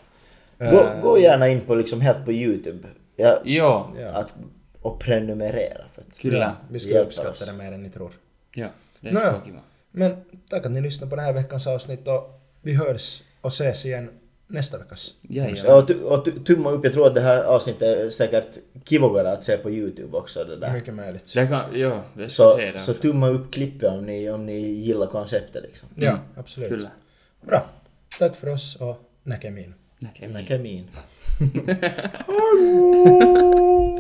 Gå, 0.58 0.66
Eh, 0.66 1.02
gå 1.02 1.20
gärna 1.20 1.48
in 1.48 1.62
på 1.62 1.76
liksom 1.76 2.02
helt 2.02 2.26
på 2.26 2.32
YouTube. 2.32 2.88
Ja, 3.16 3.40
Ja, 3.44 3.90
Ja, 4.00 4.08
att, 4.10 4.36
och 4.82 5.00
prenumerera 5.00 5.84
för 5.94 6.02
att 6.02 6.18
Kyllä. 6.18 6.56
vi 6.70 6.80
skulle 6.80 6.96
hjälpa 6.96 7.08
uppskatta 7.08 7.46
det 7.46 7.54
mer 7.54 7.72
än 7.72 7.84
ni 7.84 7.90
tror. 7.90 8.12
ja. 8.54 8.68
Det 9.02 9.10
är 9.10 9.14
Nå. 9.14 9.20
så 9.20 9.42
kiva. 9.46 9.60
Men 9.92 10.16
tack 10.50 10.66
att 10.66 10.72
ni 10.72 10.82
lyssnade 10.82 11.10
på 11.10 11.16
den 11.16 11.26
här 11.26 11.34
veckans 11.34 11.68
avsnitt 11.68 12.08
och 12.08 12.42
vi 12.62 12.74
hörs 12.74 13.22
och 13.42 13.48
ses 13.52 13.86
igen 13.86 14.10
nästa 14.48 14.78
veckas. 14.78 15.14
Jajamän. 15.22 15.56
Ja, 15.66 15.76
och, 15.76 15.92
och 15.92 16.26
tu- 16.28 16.44
tumma 16.44 16.70
upp, 16.72 16.84
jag 16.84 16.94
tror 16.94 17.08
att 17.08 17.16
det 17.16 17.22
här 17.22 17.44
avsnittet 17.44 17.82
är 17.82 18.10
säkert 18.10 18.58
kivogare 18.86 19.32
att 19.32 19.44
se 19.44 19.58
på 19.58 19.72
YouTube 19.72 20.18
också. 20.18 20.44
Det 20.44 20.56
där. 20.58 20.74
Mycket 20.74 20.94
möjligt. 20.94 21.32
Det 21.34 21.48
kan, 21.48 21.80
ja, 21.80 22.04
det 22.14 22.30
ska 22.30 22.44
Så, 22.44 22.56
se 22.58 22.72
det 22.72 22.80
så 22.80 22.92
också. 22.92 23.02
tumma 23.02 23.28
upp 23.30 23.54
klippet 23.54 23.90
om 23.90 24.06
ni, 24.06 24.30
om 24.30 24.46
ni 24.46 24.60
gillar 24.60 25.08
konceptet 25.08 25.64
liksom. 25.64 25.90
Ja, 25.96 26.10
Mm. 26.10 26.22
absolut. 26.36 26.70
Kyllä. 26.70 26.90
Bra. 27.42 27.66
Tack 28.20 28.36
för 28.36 28.50
oss 28.50 28.76
och 28.76 28.98
näkemiin. 29.24 29.74
Näkemiin. 30.00 30.34
Näkemiin. 30.34 30.90